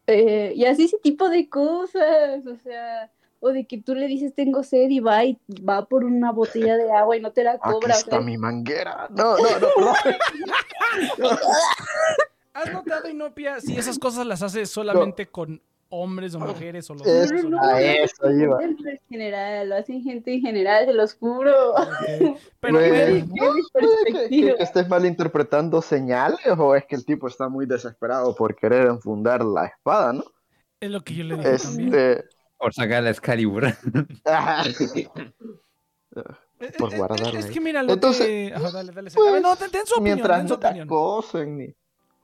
eh, 0.07 0.53
y 0.55 0.65
así 0.65 0.85
ese 0.85 0.97
tipo 0.99 1.29
de 1.29 1.49
cosas, 1.49 2.45
o 2.45 2.55
sea, 2.57 3.11
o 3.39 3.49
de 3.49 3.65
que 3.65 3.81
tú 3.81 3.95
le 3.95 4.07
dices 4.07 4.33
tengo 4.35 4.63
sed 4.63 4.89
y 4.89 4.99
va 4.99 5.23
y 5.23 5.39
va 5.67 5.85
por 5.85 6.03
una 6.03 6.31
botella 6.31 6.75
de 6.75 6.91
agua 6.91 7.15
y 7.15 7.21
no 7.21 7.31
te 7.31 7.43
la 7.43 7.51
Aquí 7.51 7.61
cobra. 7.63 7.95
o 7.95 7.99
sea, 7.99 8.19
mi 8.19 8.37
manguera. 8.37 9.07
No, 9.11 9.37
no, 9.37 9.59
no. 9.59 9.93
¿Has 12.53 12.73
notado, 12.73 13.07
Inopia, 13.07 13.61
si 13.61 13.77
esas 13.77 13.99
cosas 13.99 14.25
las 14.25 14.41
hace 14.41 14.65
solamente 14.65 15.27
con 15.27 15.61
hombres 15.89 16.35
o 16.35 16.39
mujeres 16.39 16.89
o 16.89 16.93
los 16.93 17.07
Eh, 17.07 17.27
no, 17.43 17.49
no? 17.49 17.63
a 17.63 17.81
eso 17.81 18.31
iba. 18.31 18.61
en 18.63 18.77
general, 19.09 19.69
lo 19.69 19.75
hacen 19.75 20.01
gente 20.03 20.33
en 20.33 20.41
general, 20.41 20.85
se 20.85 20.93
los 20.93 21.15
juro. 21.15 21.73
Pero, 22.59 22.79
Es 22.79 23.23
mi 23.25 23.39
¿Puede 23.71 24.29
que, 24.29 24.29
que 24.29 24.55
estés 24.59 24.87
malinterpretando 24.87 25.81
señales 25.81 26.39
o 26.57 26.75
es 26.75 26.85
que 26.85 26.95
el 26.95 27.05
tipo 27.05 27.27
está 27.27 27.49
muy 27.49 27.65
desesperado 27.65 28.35
por 28.35 28.55
querer 28.55 28.87
enfundar 28.87 29.43
la 29.43 29.65
espada, 29.65 30.13
¿no? 30.13 30.23
es 30.79 30.89
lo 30.91 31.01
que 31.03 31.13
yo 31.15 31.23
le 31.25 31.35
digo 31.35 31.57
también. 31.57 31.93
Este. 31.93 32.25
Por 32.57 32.73
sacar 32.73 33.03
la 33.03 33.09
Excalibur. 33.09 33.65
Eh, 36.61 36.73
por 36.77 36.93
eh, 36.93 36.97
guardarla 36.97 37.39
Es 37.39 37.45
que 37.45 37.61
mira 37.61 37.81
lo 37.83 37.93
Entonces, 37.93 38.25
que... 38.25 38.53
Ajá, 38.53 38.71
dale, 38.71 38.91
dale. 38.91 39.11
pues, 39.11 39.41
no, 39.41 39.55
ten, 39.55 39.71
ten 39.71 39.85
su 39.85 39.93
opinión, 39.95 40.15
Mientras 40.15 40.39
ten 40.39 40.47
su 40.49 40.53
no 40.55 40.59
te 40.59 40.67
opinión. 40.67 40.87
acosen, 40.87 41.57
ni, 41.57 41.73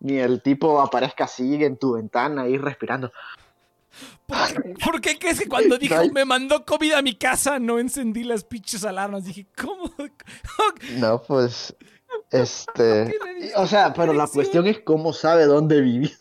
ni 0.02 0.18
el 0.20 0.42
tipo 0.42 0.82
aparezca 0.82 1.24
así 1.24 1.64
en 1.64 1.78
tu 1.78 1.94
ventana 1.94 2.42
ahí 2.44 2.58
respirando. 2.58 3.12
¿Por 4.28 4.64
qué, 4.64 4.74
por 4.84 5.02
qué 5.02 5.20
crees 5.20 5.40
que 5.40 5.48
cuando 5.48 5.78
dijo 5.78 5.96
me 6.14 6.26
mandó 6.26 6.66
comida 6.66 6.98
a 6.98 7.02
mi 7.02 7.16
casa 7.16 7.60
no 7.60 7.80
encendí 7.80 8.24
las 8.24 8.44
pinches 8.44 8.84
alarmas? 8.84 9.26
Dije, 9.26 9.46
¿cómo? 9.56 9.92
No, 10.98 11.22
pues. 11.22 11.76
Este. 12.32 13.14
O 13.58 13.68
sea, 13.68 13.94
pero 13.94 14.12
la 14.14 14.26
cuestión 14.28 14.66
es 14.68 14.80
cómo 14.80 15.14
sabe 15.14 15.46
dónde 15.46 15.80
vivir. 15.82 16.12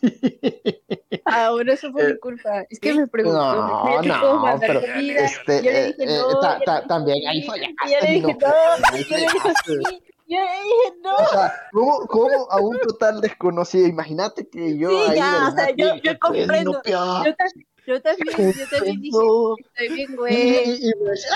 Ah, 1.25 1.49
bueno, 1.51 1.73
eso 1.73 1.91
fue 1.91 2.03
Eh, 2.03 2.13
mi 2.13 2.19
culpa. 2.19 2.63
Es 2.69 2.79
que 2.79 2.93
me 2.93 3.07
preguntó. 3.07 3.39
no, 3.55 4.01
me 4.01 4.07
no, 4.07 4.57
pero, 4.59 4.81
comida. 4.81 5.21
este, 5.25 5.63
yo 5.63 5.71
le 5.71 5.79
eh, 5.89 5.95
dije, 5.97 6.15
eh, 6.15 6.19
no. 6.31 6.39
ta- 6.39 6.85
también 6.87 7.27
ahí 7.27 7.41
fallaste, 7.43 7.73
Yo 7.89 7.99
le 8.05 8.11
dije, 8.13 8.37
no, 8.39 8.47
no. 8.91 8.97
Yo 8.97 9.17
le 9.17 9.21
dije, 9.23 9.49
sí. 9.65 10.03
Yo 10.27 10.37
le 10.39 10.63
dije, 10.63 10.99
no. 11.03 11.15
O 11.15 11.27
sea, 11.29 11.53
¿cómo, 11.71 11.99
cómo 12.07 12.51
a 12.51 12.59
un 12.59 12.77
total 12.79 13.21
desconocido? 13.21 13.87
Imagínate 13.87 14.47
que 14.49 14.77
yo. 14.77 14.89
Sí, 14.89 15.11
ahí 15.11 15.17
ya, 15.17 15.49
o 15.51 15.55
sea, 15.55 15.69
yo- 15.75 15.95
yo 16.03 16.19
comprendo. 16.19 16.81
"Pues, 16.83 16.95
no, 16.95 17.25
Yo 17.25 17.35
también, 17.35 17.67
yo 17.85 18.01
también, 18.01 18.53
yo 18.53 18.65
también 18.71 19.01
dije, 19.01 19.17
no". 19.17 19.55
estoy 19.59 19.95
bien, 19.95 20.15
güey. 20.15 20.33
y- 20.35 20.87
y 20.87 20.91
decía, 21.03 21.35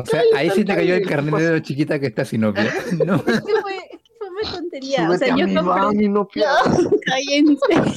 O 0.00 0.06
sea, 0.06 0.22
ahí 0.34 0.50
sí 0.50 0.64
te 0.64 0.74
cayó 0.74 0.94
el 0.94 1.06
carnet 1.06 1.34
de 1.34 1.50
lo 1.52 1.58
chiquita 1.60 1.98
que 2.00 2.06
está 2.06 2.24
sin 2.24 2.40
novia. 2.40 2.64
No. 3.06 3.16
Es 3.16 3.22
que 3.42 3.52
fue, 3.60 3.76
es 3.76 4.00
que 4.02 4.12
fue 4.18 4.30
muy 4.30 4.42
tontería. 4.50 5.02
O 5.02 5.06
"Súbete 5.06 5.24
sea, 5.26 5.34
a 5.34 5.36
yo 5.36 5.44
compré. 5.46 5.62
van 5.62 6.00
y 6.00 6.08
no 6.08 6.26
pierdas". 6.26 6.62
No, 6.82 6.90
cállense. 7.04 7.96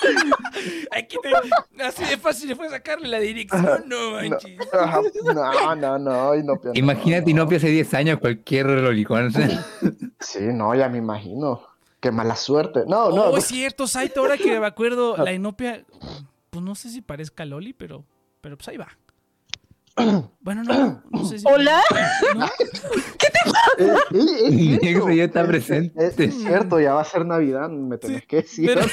Aquí 0.90 1.16
te- 1.22 1.82
así 1.82 2.04
de 2.04 2.16
fácil 2.16 2.54
fue 2.56 2.68
sacarle 2.68 3.08
la 3.08 3.18
dirección, 3.20 3.84
no 3.86 4.12
manches. 4.12 4.58
No, 5.34 5.74
no, 5.76 5.98
no, 5.98 6.34
y 6.34 6.42
no 6.42 6.56
pierdas. 6.56 6.76
Imagínate 6.78 7.30
Inopia 7.30 7.58
hace 7.58 7.68
10 7.68 7.94
años, 7.94 8.18
cualquier 8.20 8.66
lolicón. 8.66 9.32
Sí, 10.20 10.40
no, 10.40 10.74
ya 10.74 10.88
me 10.88 10.98
imagino. 10.98 11.62
Qué 12.00 12.10
mala 12.10 12.36
suerte. 12.36 12.80
No, 12.86 13.10
no. 13.10 13.24
oh, 13.24 13.30
no. 13.32 13.36
es 13.38 13.44
cierto, 13.46 13.86
Saito, 13.86 14.20
ahora 14.20 14.36
que 14.36 14.58
me 14.60 14.66
acuerdo, 14.66 15.16
la 15.16 15.32
inopia, 15.32 15.84
pues 16.50 16.64
no 16.64 16.74
sé 16.74 16.88
si 16.90 17.00
parezca 17.00 17.44
Loli, 17.44 17.72
pero, 17.72 18.04
pero 18.40 18.56
pues 18.56 18.68
ahí 18.68 18.76
va. 18.76 18.88
Bueno, 20.40 20.62
no, 20.62 21.02
no 21.10 21.24
sé 21.24 21.38
si... 21.38 21.44
Hola. 21.48 21.82
¿No? 22.36 22.46
Eh, 23.78 23.86
eh, 24.10 24.50
Mi 24.50 24.74
es 24.74 24.80
cierto. 24.80 25.08
ex 25.08 25.16
ya 25.16 25.24
está 25.24 25.40
Es- 25.42 25.46
presente. 25.46 26.06
Es, 26.06 26.18
es 26.18 26.34
cierto, 26.34 26.80
ya 26.80 26.94
va 26.94 27.02
a 27.02 27.04
ser 27.04 27.24
Navidad, 27.26 27.68
me 27.68 27.96
tenés 27.98 28.26
que 28.26 28.36
decir. 28.36 28.66
Pero 28.66 28.86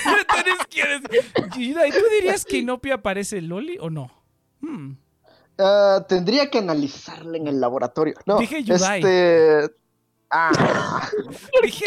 quien 0.69 0.85
es- 0.91 1.53
Gida, 1.53 1.87
¿y 1.87 1.91
tú 1.91 1.99
dirías 2.19 2.45
que 2.45 2.57
Inopia 2.57 3.01
parece 3.01 3.41
Loli 3.41 3.77
o 3.79 3.89
no? 3.89 4.11
Hmm. 4.61 4.93
Ah, 5.57 6.05
tendría 6.07 6.49
que 6.51 6.59
analizarla 6.59 7.37
en 7.37 7.47
el 7.47 7.59
laboratorio. 7.61 8.13
No, 8.25 8.37
Dije 8.39 8.63
Yudai. 8.63 8.99
este. 8.99 9.73
Ah, 10.29 11.07
Dije, 11.63 11.85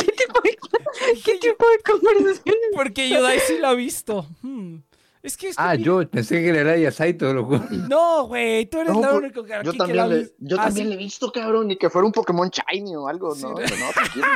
¿Qué 1.24 1.38
tipo 1.38 1.64
de 1.68 1.78
conversación? 1.92 2.56
porque 2.74 3.08
Yudai 3.10 3.40
sí 3.40 3.58
lo 3.60 3.68
ha 3.68 3.74
visto. 3.74 4.26
Hmm. 4.42 4.78
Es 5.26 5.36
que... 5.36 5.48
es 5.48 5.56
que 5.56 5.62
Ah, 5.62 5.74
yo 5.74 6.08
pensé 6.08 6.40
que 6.40 6.48
era 6.48 6.76
ya 6.76 6.90
Saito, 6.92 7.32
lo 7.34 7.44
juro. 7.44 7.64
No, 7.88 8.26
güey, 8.28 8.66
tú 8.66 8.80
eres 8.80 8.92
No, 8.94 9.00
la 9.00 9.08
por- 9.10 9.18
única 9.24 9.44
que 9.44 9.54
aquí 9.54 9.66
yo 9.66 9.72
que 9.72 9.78
también, 9.78 9.96
la 9.96 10.06
le, 10.06 10.30
yo 10.38 10.56
Ah, 10.60 10.64
también 10.66 10.88
le 10.88 10.94
he 10.94 10.98
visto, 10.98 11.32
cabrón, 11.32 11.66
ni 11.68 11.76
que 11.76 11.90
fuera 11.90 12.06
un 12.06 12.12
Pokémon 12.12 12.48
Shiny 12.48 12.94
o 12.96 13.08
algo, 13.08 13.34
Sí, 13.34 13.42
¿no? 13.42 13.50
¿no? 13.50 13.58
No, 13.58 13.92
tranquilo. 13.92 14.26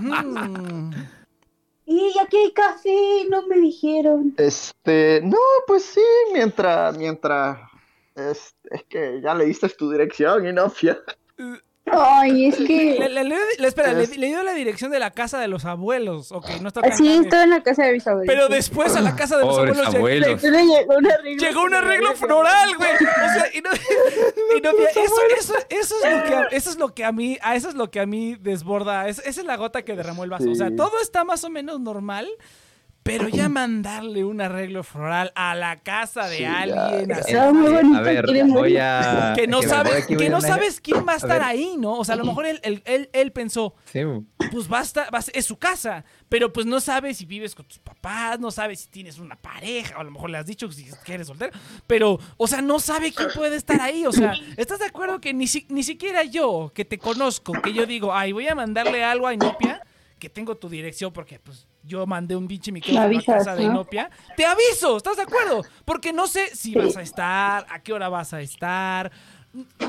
Hmm. 0.00 0.90
Y 1.88 2.18
aquí 2.20 2.36
hay 2.36 2.52
café, 2.52 3.26
no 3.30 3.46
me 3.46 3.58
dijeron. 3.58 4.34
Este, 4.38 5.20
no, 5.22 5.38
pues 5.68 5.84
sí, 5.84 6.00
mientras, 6.32 6.96
mientras. 6.98 7.58
Es, 8.16 8.56
es 8.64 8.82
que 8.88 9.20
ya 9.22 9.34
le 9.36 9.44
diste 9.44 9.68
tu 9.68 9.92
dirección 9.92 10.48
y 10.48 10.52
no, 10.52 10.68
fia- 10.68 10.98
Ay, 11.88 12.46
es 12.48 12.56
que. 12.56 12.96
le- 13.08 13.08
le- 13.08 13.24
le- 13.58 13.68
espera, 13.68 13.92
le, 13.92 14.06
dio 14.06 14.42
la 14.42 14.54
dirección 14.54 14.90
de 14.90 14.98
la 14.98 15.12
casa 15.12 15.38
de 15.38 15.46
los 15.48 15.64
abuelos. 15.64 16.32
Ok, 16.32 16.48
no 16.60 16.68
está 16.68 16.80
tan 16.82 16.90
Así 16.92 17.04
grave. 17.04 17.20
estaba 17.24 17.44
en 17.44 17.50
la 17.50 17.62
casa 17.62 17.84
de 17.84 17.92
mis 17.92 18.06
abuelos. 18.06 18.26
Pero 18.34 18.48
después 18.48 18.96
a 18.96 19.00
la 19.00 19.14
casa 19.14 19.36
de 19.38 19.44
los 19.44 19.56
Pobres 19.56 19.78
abuelos 19.78 19.94
abuelos. 19.94 20.42
Llegó 20.42 20.96
un 20.96 21.06
arreglo. 21.06 21.40
llegó 21.46 21.62
un 21.62 21.74
arreglo 21.74 22.14
floral, 22.16 22.76
güey. 22.76 22.90
O 22.92 22.98
sea, 22.98 23.46
y 23.54 23.60
no, 23.60 23.70
y 24.56 24.60
no- 24.60 24.70
eso, 24.70 25.14
eso, 25.38 25.54
eso 25.68 25.94
es 26.04 26.12
lo 26.14 26.24
que 26.24 26.34
a, 26.34 26.42
eso 26.50 26.70
es 26.70 26.76
lo 26.76 26.94
que 26.94 27.04
a 27.04 27.12
mí, 27.12 27.38
a 27.40 27.54
eso 27.54 27.68
es 27.68 27.74
lo 27.74 27.90
que 27.90 28.00
a 28.00 28.06
mí 28.06 28.34
desborda. 28.40 29.08
Es- 29.08 29.20
esa 29.24 29.40
es 29.40 29.46
la 29.46 29.56
gota 29.56 29.82
que 29.82 29.94
derramó 29.94 30.24
el 30.24 30.30
vaso. 30.30 30.50
O 30.50 30.54
sea, 30.54 30.74
todo 30.74 30.92
está 31.00 31.24
más 31.24 31.44
o 31.44 31.50
menos 31.50 31.78
normal. 31.80 32.28
Pero 33.06 33.28
ya 33.28 33.48
mandarle 33.48 34.24
un 34.24 34.40
arreglo 34.40 34.82
floral 34.82 35.32
a 35.34 35.54
la 35.54 35.76
casa 35.80 36.28
de 36.28 36.38
Sí, 36.38 36.44
alguien, 36.44 37.08
ya. 37.08 37.16
así. 37.16 37.34
A 37.34 38.00
ver, 38.00 38.26
voy 38.46 38.76
a. 38.76 39.32
que 39.36 39.46
no 39.46 39.62
sabes, 39.62 40.06
que 40.06 40.28
no 40.28 40.36
a- 40.38 40.40
sabes 40.40 40.80
quién 40.80 41.06
va 41.08 41.12
a 41.14 41.16
estar 41.16 41.42
ahí, 41.42 41.76
¿no? 41.78 41.94
O 41.98 42.04
sea, 42.04 42.14
a 42.14 42.18
lo 42.18 42.24
mejor 42.24 42.46
él, 42.46 42.60
él, 42.62 42.82
él, 42.84 43.08
él 43.12 43.32
pensó, 43.32 43.74
Sí, 43.92 44.00
pues 44.50 44.68
basta, 44.68 45.08
vas- 45.10 45.30
es 45.34 45.44
su 45.44 45.56
casa, 45.58 46.04
pero 46.28 46.52
pues 46.52 46.66
no 46.66 46.80
sabes 46.80 47.16
si 47.18 47.24
vives 47.26 47.54
con 47.54 47.66
tus 47.66 47.78
papás, 47.78 48.38
no 48.40 48.50
sabes 48.50 48.80
si 48.80 48.88
tienes 48.88 49.18
una 49.18 49.36
pareja, 49.36 49.96
o 49.96 50.00
a 50.00 50.04
lo 50.04 50.10
mejor 50.10 50.30
le 50.30 50.38
has 50.38 50.46
dicho 50.46 50.70
si 50.70 50.86
que 51.04 51.14
eres 51.14 51.26
soltero, 51.28 51.52
pero, 51.86 52.18
o 52.36 52.46
sea, 52.46 52.62
no 52.62 52.78
sabe 52.78 53.12
quién 53.12 53.28
puede 53.34 53.56
estar 53.56 53.80
ahí, 53.80 54.06
o 54.06 54.12
sea, 54.12 54.34
¿estás 54.56 54.78
de 54.78 54.86
acuerdo 54.86 55.20
que 55.20 55.32
ni, 55.34 55.46
si- 55.46 55.66
ni 55.68 55.82
siquiera 55.82 56.22
yo, 56.24 56.70
que 56.74 56.84
te 56.84 56.98
conozco, 56.98 57.52
que 57.62 57.72
yo 57.72 57.86
digo, 57.86 58.14
ay, 58.14 58.32
voy 58.32 58.48
a 58.48 58.54
mandarle 58.54 59.02
algo 59.04 59.26
a 59.26 59.34
Inopia, 59.34 59.80
que 60.18 60.28
tengo 60.30 60.56
tu 60.56 60.68
dirección 60.68 61.12
porque, 61.12 61.38
pues, 61.38 61.66
yo 61.86 62.06
mandé 62.06 62.36
un 62.36 62.48
pinche 62.48 62.72
micrófono 62.72 63.00
a 63.00 63.04
avisas, 63.04 63.36
casa 63.38 63.54
de 63.54 63.64
¿no? 63.64 63.72
Inopia, 63.72 64.10
te 64.36 64.44
aviso, 64.44 64.96
¿estás 64.96 65.16
de 65.16 65.22
acuerdo? 65.22 65.62
Porque 65.84 66.12
no 66.12 66.26
sé 66.26 66.54
si 66.54 66.74
vas 66.74 66.96
a 66.96 67.02
estar, 67.02 67.66
a 67.68 67.80
qué 67.80 67.92
hora 67.92 68.08
vas 68.08 68.32
a 68.34 68.40
estar, 68.40 69.10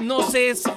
no 0.01 0.23
sé 0.23 0.55
si 0.55 0.69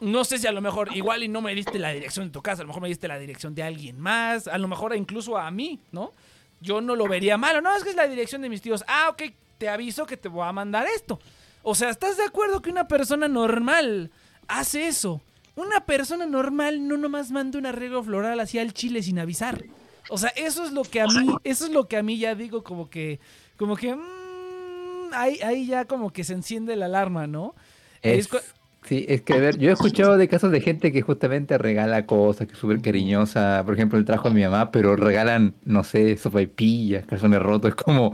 no 0.00 0.24
sé 0.24 0.38
si 0.38 0.46
a 0.46 0.52
lo 0.52 0.60
mejor 0.60 0.94
igual 0.94 1.22
y 1.22 1.28
no 1.28 1.40
me 1.40 1.54
diste 1.54 1.78
la 1.78 1.90
dirección 1.90 2.26
de 2.26 2.32
tu 2.32 2.42
casa, 2.42 2.62
a 2.62 2.64
lo 2.64 2.68
mejor 2.68 2.82
me 2.82 2.88
diste 2.88 3.08
la 3.08 3.18
dirección 3.18 3.54
de 3.54 3.62
alguien 3.62 3.98
más, 3.98 4.46
a 4.48 4.58
lo 4.58 4.68
mejor 4.68 4.94
incluso 4.94 5.38
a 5.38 5.50
mí, 5.50 5.80
¿no? 5.92 6.12
Yo 6.60 6.80
no 6.80 6.96
lo 6.96 7.06
vería 7.08 7.36
malo, 7.36 7.60
no, 7.60 7.74
es 7.74 7.82
que 7.82 7.90
es 7.90 7.96
la 7.96 8.08
dirección 8.08 8.42
de 8.42 8.48
mis 8.48 8.62
tíos. 8.62 8.84
Ah, 8.88 9.08
ok, 9.10 9.22
te 9.58 9.68
aviso 9.68 10.06
que 10.06 10.16
te 10.16 10.28
voy 10.28 10.46
a 10.46 10.52
mandar 10.52 10.86
esto. 10.94 11.18
O 11.62 11.74
sea, 11.74 11.90
¿estás 11.90 12.16
de 12.16 12.24
acuerdo 12.24 12.62
que 12.62 12.70
una 12.70 12.88
persona 12.88 13.28
normal 13.28 14.10
hace 14.48 14.86
eso? 14.86 15.20
Una 15.54 15.80
persona 15.80 16.26
normal 16.26 16.86
no 16.86 16.96
nomás 16.96 17.30
manda 17.30 17.58
un 17.58 17.66
arreglo 17.66 18.02
floral 18.02 18.38
hacia 18.40 18.62
el 18.62 18.74
chile 18.74 19.02
sin 19.02 19.18
avisar. 19.18 19.64
O 20.08 20.18
sea, 20.18 20.30
eso 20.36 20.64
es 20.64 20.72
lo 20.72 20.82
que 20.82 21.00
a 21.00 21.06
mí, 21.06 21.34
eso 21.44 21.66
es 21.66 21.72
lo 21.72 21.88
que 21.88 21.96
a 21.96 22.02
mí 22.02 22.18
ya 22.18 22.34
digo 22.34 22.62
como 22.62 22.88
que, 22.90 23.18
como 23.56 23.76
que, 23.76 23.94
mm, 23.94 25.12
ahí, 25.12 25.38
ahí 25.44 25.66
ya 25.66 25.84
como 25.86 26.10
que 26.12 26.24
se 26.24 26.34
enciende 26.34 26.76
la 26.76 26.86
alarma, 26.86 27.26
¿no? 27.26 27.54
Es, 28.02 28.18
Es 28.20 28.28
cu- 28.28 28.36
sí, 28.84 29.04
es 29.08 29.22
que 29.22 29.34
a 29.34 29.38
ver, 29.38 29.58
yo 29.58 29.70
he 29.70 29.72
escuchado 29.72 30.16
de 30.16 30.28
casos 30.28 30.52
de 30.52 30.60
gente 30.60 30.92
que 30.92 31.02
justamente 31.02 31.58
regala 31.58 32.06
cosas, 32.06 32.46
que 32.46 32.52
es 32.52 32.58
súper 32.58 32.80
cariñosa. 32.80 33.62
Por 33.64 33.74
ejemplo, 33.74 33.98
el 33.98 34.04
trajo 34.04 34.28
de 34.28 34.34
mi 34.36 34.42
mamá, 34.42 34.70
pero 34.70 34.94
regalan, 34.94 35.54
no 35.64 35.82
sé, 35.82 36.16
sopaipillas, 36.16 37.04
calzones 37.06 37.40
rotos. 37.42 37.70
Es 37.70 37.74
como 37.74 38.12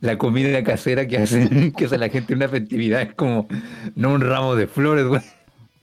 la 0.00 0.18
comida 0.18 0.62
casera 0.62 1.06
que 1.06 1.16
hace, 1.18 1.72
que 1.76 1.84
hace 1.86 1.96
la 1.96 2.08
gente 2.10 2.34
en 2.34 2.38
una 2.40 2.48
festividad. 2.48 3.00
Es 3.02 3.14
como, 3.14 3.48
no 3.94 4.12
un 4.12 4.20
ramo 4.20 4.56
de 4.56 4.66
flores, 4.66 5.06
güey. 5.06 5.22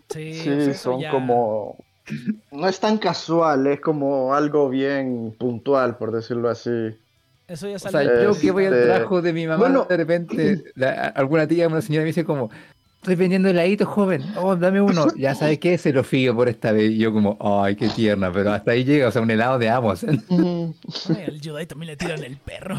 Sí, 0.09 0.33
Sí, 0.33 0.49
o 0.49 0.53
sea, 0.53 0.71
eso 0.71 0.73
son 0.91 1.01
ya- 1.01 1.09
como... 1.09 1.77
No 2.51 2.67
es 2.67 2.79
tan 2.79 2.97
casual, 2.97 3.67
es 3.67 3.79
como 3.81 4.33
algo 4.33 4.69
bien 4.69 5.35
puntual, 5.37 5.97
por 5.97 6.11
decirlo 6.11 6.49
así. 6.49 6.69
Eso 7.47 7.67
ya 7.69 7.75
O 7.75 7.79
sale. 7.79 8.05
sea, 8.09 8.23
yo 8.23 8.39
que 8.39 8.51
voy 8.51 8.65
al 8.65 8.81
trabajo 8.83 9.21
de 9.21 9.33
mi 9.33 9.45
mamá, 9.47 9.57
bueno. 9.57 9.85
de 9.89 9.97
repente, 9.97 10.63
la- 10.75 11.07
alguna 11.15 11.47
tía, 11.47 11.67
una 11.67 11.81
señora 11.81 12.03
me 12.03 12.07
dice 12.07 12.25
como, 12.25 12.49
estoy 13.01 13.15
vendiendo 13.15 13.47
heladitos, 13.49 13.87
joven, 13.87 14.21
oh, 14.37 14.55
dame 14.55 14.81
uno. 14.81 15.05
Ya 15.17 15.33
sabes 15.35 15.59
qué, 15.59 15.77
se 15.77 15.93
lo 15.93 16.03
fío 16.03 16.35
por 16.35 16.49
esta 16.49 16.71
vez. 16.73 16.91
Y 16.91 16.97
yo 16.97 17.13
como, 17.13 17.37
ay, 17.39 17.75
qué 17.77 17.87
tierna, 17.89 18.31
pero 18.33 18.51
hasta 18.51 18.71
ahí 18.71 18.83
llega, 18.83 19.07
o 19.07 19.11
sea, 19.11 19.21
un 19.21 19.31
helado 19.31 19.59
de 19.59 19.71
o 19.71 19.95
sea, 19.95 20.09
Ay, 20.29 21.23
al 21.27 21.39
Judai 21.43 21.65
también 21.67 21.87
le 21.91 21.97
tiran 21.97 22.23
el 22.23 22.37
perro. 22.37 22.75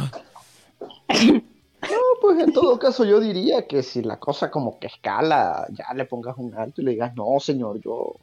No, 1.80 1.98
pues 2.20 2.38
en 2.40 2.52
todo 2.52 2.78
caso 2.78 3.04
yo 3.04 3.20
diría 3.20 3.66
que 3.66 3.82
si 3.82 4.02
la 4.02 4.18
cosa 4.18 4.50
como 4.50 4.78
que 4.78 4.88
escala, 4.88 5.66
ya 5.70 5.94
le 5.94 6.04
pongas 6.04 6.36
un 6.36 6.52
alto 6.54 6.80
y 6.82 6.84
le 6.84 6.90
digas, 6.92 7.14
no, 7.14 7.38
señor, 7.40 7.80
yo, 7.80 8.16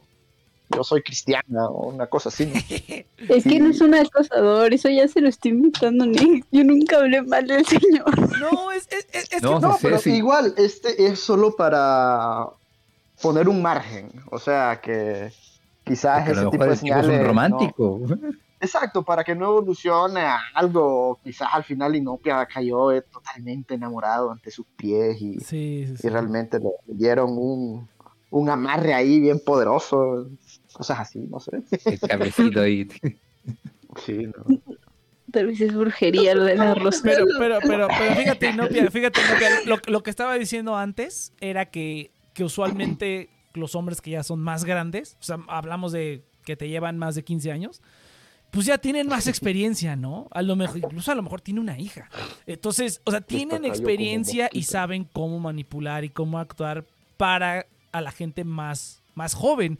yo 0.74 0.82
soy 0.84 1.02
cristiana 1.02 1.66
o 1.68 1.88
una 1.88 2.06
cosa 2.06 2.28
así. 2.28 2.46
¿no? 2.46 2.54
Es 3.34 3.44
que 3.44 3.58
no 3.58 3.70
es 3.70 3.80
un 3.80 3.94
acosador, 3.94 4.72
eso 4.74 4.88
ya 4.88 5.08
se 5.08 5.20
lo 5.20 5.28
estoy 5.28 5.52
inventando, 5.52 6.04
Nick. 6.06 6.46
Yo 6.52 6.64
nunca 6.64 6.98
hablé 6.98 7.22
mal 7.22 7.46
del 7.46 7.64
señor. 7.66 8.04
No, 8.40 8.70
es, 8.72 8.86
es, 8.90 9.06
es, 9.12 9.32
es 9.32 9.42
No, 9.42 9.60
que 9.60 9.66
No, 9.66 9.72
sí, 9.74 9.78
pero 9.82 9.98
sí. 9.98 10.10
igual, 10.14 10.54
este 10.56 11.06
es 11.06 11.20
solo 11.20 11.54
para 11.56 12.46
poner 13.22 13.48
un 13.48 13.62
margen. 13.62 14.10
O 14.30 14.38
sea, 14.38 14.80
que 14.82 15.32
quizás 15.84 16.18
porque 16.18 16.32
ese 16.32 16.42
lo 16.44 16.50
tipo 16.50 16.64
de 16.64 16.70
tipo 16.70 16.72
es 16.74 16.80
señales... 16.80 17.10
un 17.10 17.16
no- 17.18 17.24
romántico. 17.24 18.00
Exacto, 18.58 19.02
para 19.02 19.22
que 19.22 19.34
no 19.34 19.46
evolucione 19.46 20.20
a 20.22 20.38
algo, 20.54 21.18
quizás 21.22 21.48
al 21.52 21.62
final 21.62 21.94
Inopia 21.94 22.46
cayó 22.46 22.90
eh, 22.90 23.02
totalmente 23.02 23.74
enamorado 23.74 24.30
ante 24.30 24.50
sus 24.50 24.64
pies 24.76 25.20
y, 25.20 25.38
Sí, 25.40 25.86
sí, 25.96 26.06
y 26.06 26.08
realmente 26.08 26.58
le 26.58 26.70
dieron 26.86 27.36
un, 27.36 27.86
un 28.30 28.48
amarre 28.50 28.94
ahí 28.94 29.20
bien 29.20 29.40
poderoso, 29.44 30.26
cosas 30.76 31.00
así, 31.00 31.20
no 31.20 31.40
sé. 31.40 31.62
El 31.84 32.00
cabecito 32.00 32.60
ahí. 32.60 32.88
Sí, 34.04 34.26
no. 34.26 34.60
Tal 35.30 35.46
vez 35.46 35.58
es 35.58 35.74
brujería 35.74 36.34
lo 36.34 36.44
de 36.44 36.56
la 36.56 36.74
rosa. 36.74 37.00
Pero, 37.02 37.24
pero, 37.38 37.60
pero, 37.62 37.88
pero 37.88 38.14
fíjate, 38.14 38.50
Inopia, 38.50 38.90
fíjate, 38.90 39.20
Inopia, 39.22 39.48
lo, 39.64 39.78
lo 39.86 40.02
que 40.02 40.10
estaba 40.10 40.34
diciendo 40.34 40.76
antes 40.76 41.32
era 41.40 41.70
que, 41.70 42.10
que 42.34 42.44
usualmente 42.44 43.30
los 43.54 43.74
hombres 43.74 44.02
que 44.02 44.10
ya 44.10 44.22
son 44.22 44.40
más 44.40 44.64
grandes, 44.64 45.16
o 45.18 45.22
sea, 45.22 45.38
hablamos 45.48 45.92
de 45.92 46.24
que 46.44 46.56
te 46.56 46.68
llevan 46.68 46.98
más 46.98 47.14
de 47.14 47.24
15 47.24 47.52
años, 47.52 47.80
pues 48.50 48.66
ya 48.66 48.76
tienen 48.78 49.08
más 49.08 49.26
experiencia, 49.26 49.96
¿no? 49.96 50.28
A 50.30 50.42
lo 50.42 50.56
mejor, 50.56 50.78
incluso 50.78 51.12
a 51.12 51.14
lo 51.14 51.22
mejor 51.22 51.40
tiene 51.40 51.60
una 51.60 51.78
hija. 51.78 52.10
Entonces, 52.46 53.00
o 53.04 53.10
sea, 53.10 53.20
tienen 53.20 53.64
experiencia 53.64 54.50
y 54.52 54.64
saben 54.64 55.04
cómo 55.04 55.38
manipular 55.38 56.04
y 56.04 56.10
cómo 56.10 56.38
actuar 56.38 56.86
para 57.16 57.66
a 57.92 58.00
la 58.00 58.12
gente 58.12 58.44
más, 58.44 59.02
más 59.14 59.34
joven. 59.34 59.78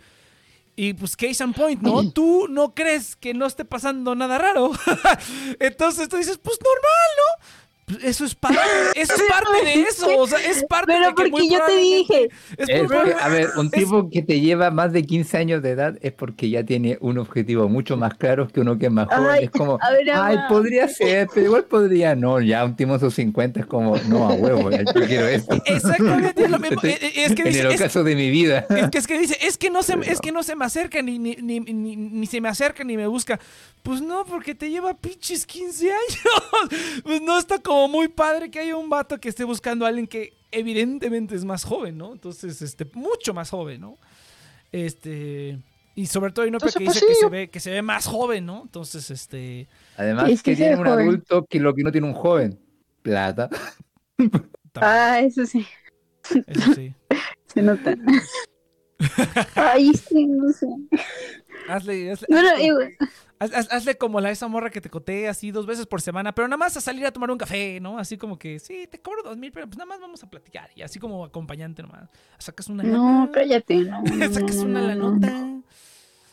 Y 0.79 0.93
pues 0.93 1.17
case 1.17 1.43
and 1.43 1.57
point, 1.57 1.81
¿no? 1.81 2.13
Tú 2.13 2.49
no 2.49 2.75
crees 2.75 3.17
que 3.17 3.33
no 3.33 3.47
esté 3.47 3.65
pasando 3.65 4.15
nada 4.15 4.37
raro. 4.37 4.73
Entonces 5.59 6.09
tú 6.11 6.19
dices, 6.19 6.39
pues 6.39 6.59
normal, 6.63 7.11
¿no? 7.17 7.66
Pues 7.87 8.03
Eso 8.03 8.25
es 8.25 8.35
parte, 8.35 8.59
eso 8.97 9.15
es 9.15 9.23
parte 9.31 9.65
de 9.65 9.83
eso, 9.83 10.19
o 10.19 10.27
sea, 10.27 10.41
es 10.41 10.65
parte 10.65 10.93
Pero 10.93 11.09
de 11.11 11.15
que 11.15 11.31
muy 11.31 11.31
porque 11.31 11.49
yo 11.55 11.65
te 11.67 11.77
dije, 11.77 12.29
es 12.59 12.69
Es 12.69 12.91
que, 12.91 13.15
a 13.21 13.29
ver, 13.29 13.51
un 13.57 13.67
es- 13.67 13.73
tipo 13.73 14.11
que 14.11 14.23
te 14.23 14.41
lleva 14.41 14.73
más 14.73 14.93
de 14.93 15.05
15 15.05 15.37
años 15.39 15.63
de 15.63 15.71
edad 15.71 15.97
es 16.03 16.11
porque 16.13 16.51
ya 16.51 16.65
tiene 16.65 16.99
un 17.01 17.17
objetivo 17.19 17.69
mucho 17.69 17.97
más 17.97 18.15
claro 18.15 18.49
que 18.49 18.61
uno 18.61 18.77
que 18.77 18.87
es 18.87 18.93
más 18.93 19.07
joven. 19.07 19.31
Ay, 19.31 19.45
es 19.45 19.51
como, 19.53 19.79
ver, 19.79 20.11
ay, 20.13 20.37
podría 20.49 20.89
ser, 20.89 21.29
pero 21.33 21.47
igual 21.47 21.65
podría 21.65 22.17
no. 22.17 22.41
Ya 22.41 22.65
un 22.65 22.75
tipo 22.75 22.93
en 22.95 22.99
sus 22.99 23.15
50 23.15 23.61
es 23.61 23.67
como, 23.67 23.97
no, 24.09 24.29
a 24.29 24.33
huevo, 24.35 24.69
ya, 24.69 24.83
yo 24.83 25.07
quiero 25.07 25.29
esto. 25.29 25.55
Exactamente, 25.67 26.43
es 26.43 26.51
lo 26.51 26.59
mismo. 26.59 26.75
Estoy 26.83 26.91
Eh, 26.91 26.99
eh, 27.03 27.13
Es 27.27 27.35
que 27.37 27.43
en 27.43 27.49
dice, 27.49 27.61
el 27.61 27.67
es- 27.71 27.81
ocaso 27.81 28.03
de 28.03 28.17
mi 28.17 28.31
vida. 28.31 28.67
Es 28.69 28.91
que, 28.91 28.99
es 28.99 29.07
que 29.07 29.17
dice, 29.19 29.39
es 29.41 29.57
que 29.59 29.71
no 29.71 29.85
se, 29.85 29.95
es 30.11 30.21
que 30.21 30.33
no 30.33 30.43
se 30.43 30.57
me 30.57 30.65
acerca, 30.65 31.01
ni, 31.03 31.21
ni, 31.21 31.37
ni, 31.37 31.61
ni, 31.61 31.95
ni 31.95 32.27
se 32.27 32.41
me 32.41 32.49
acerca, 32.49 32.83
ni 32.83 32.97
me 32.97 33.07
busca. 33.07 33.39
Pues 33.85 34.01
no, 34.01 34.25
porque 34.25 34.57
te 34.57 34.69
lleva 34.71 34.95
pinches 34.95 35.47
15 35.47 35.93
años. 35.93 36.19
Pues 37.05 37.23
no 37.23 37.39
está 37.39 37.59
como 37.61 37.76
muy 37.89 38.09
padre 38.09 38.51
que 38.51 38.59
haya 38.61 38.77
un 38.77 38.89
vato 38.91 39.19
que 39.19 39.29
esté 39.29 39.45
buscando 39.45 39.85
a 39.85 39.89
alguien 39.89 40.07
que 40.07 40.33
evidentemente 40.51 41.35
es 41.35 41.45
más 41.45 41.65
joven, 41.65 41.97
¿no? 41.99 42.13
Entonces, 42.13 42.61
este, 42.63 42.85
mucho 42.95 43.35
más 43.35 43.51
joven, 43.51 43.81
¿no? 43.81 43.99
Este. 44.73 45.59
Y 45.95 46.07
sobre 46.07 46.31
todo 46.33 46.43
hay 46.45 46.51
una 46.51 46.59
que 46.59 46.67
Entonces, 46.67 46.81
dice 46.95 47.01
pues, 47.07 47.09
que 47.19 47.25
se 47.25 47.29
ve, 47.31 47.49
que 47.51 47.61
se 47.61 47.71
ve 47.71 47.83
más 47.83 48.07
joven, 48.07 48.45
¿no? 48.47 48.63
Entonces, 48.65 49.11
este. 49.11 49.69
Además, 49.97 50.29
Es 50.31 50.43
que 50.43 50.55
tiene 50.57 50.77
un 50.77 50.85
joven. 50.85 51.01
adulto 51.09 51.47
que 51.49 51.59
lo 51.61 51.75
que 51.75 51.83
no 51.83 51.93
tiene 51.93 52.07
un 52.07 52.15
joven. 52.15 52.59
Plata. 53.03 53.49
ah, 54.75 55.21
eso 55.21 55.47
sí, 55.47 55.65
Eso 56.47 56.75
sí. 56.75 56.93
se 57.47 57.63
nota. 57.63 57.95
Ay, 59.55 59.93
sí, 59.95 60.27
no 60.27 60.53
sé. 60.53 60.67
Hazle, 61.69 62.11
hazle, 62.13 62.27
Bueno, 62.31 62.49
hazle- 62.51 62.65
igual, 62.67 62.97
haz- 63.39 63.53
haz- 63.53 63.69
hazle 63.71 63.97
como 63.99 64.21
la 64.21 64.31
esa 64.31 64.49
morra 64.49 64.71
que 64.71 64.81
te 64.81 64.89
coté 64.91 65.29
así 65.29 65.51
dos 65.51 65.67
veces 65.67 65.87
por 65.87 66.01
semana, 66.01 66.35
pero 66.35 66.49
nada 66.49 66.57
más 66.57 66.77
a 66.77 66.81
salir 66.81 67.05
a 67.07 67.13
tomar 67.13 67.31
un 67.31 67.39
café, 67.39 67.79
¿no? 67.81 67.99
Así 67.99 68.17
como 68.17 68.39
que, 68.39 68.59
sí, 68.59 68.87
te 68.91 69.01
cobro 69.01 69.23
dos 69.23 69.37
mil, 69.37 69.53
pero 69.53 69.67
pues 69.67 69.77
nada 69.79 69.87
más 69.87 70.01
vamos 70.01 70.23
a 70.23 70.31
platicar. 70.31 70.71
Y 70.75 70.83
así 70.83 70.99
como 70.99 71.25
acompañante 71.25 71.83
nomás. 71.83 72.09
Sacas 72.39 72.69
una 72.69 72.83
no, 72.83 73.05
lana, 73.05 73.31
cállate, 73.33 73.77
no. 73.77 74.03
Sacas 74.33 74.57
no, 74.57 74.63
una 74.63 74.81
no, 74.81 74.87
la 74.89 74.95
no. 74.95 75.11
nota. 75.13 75.45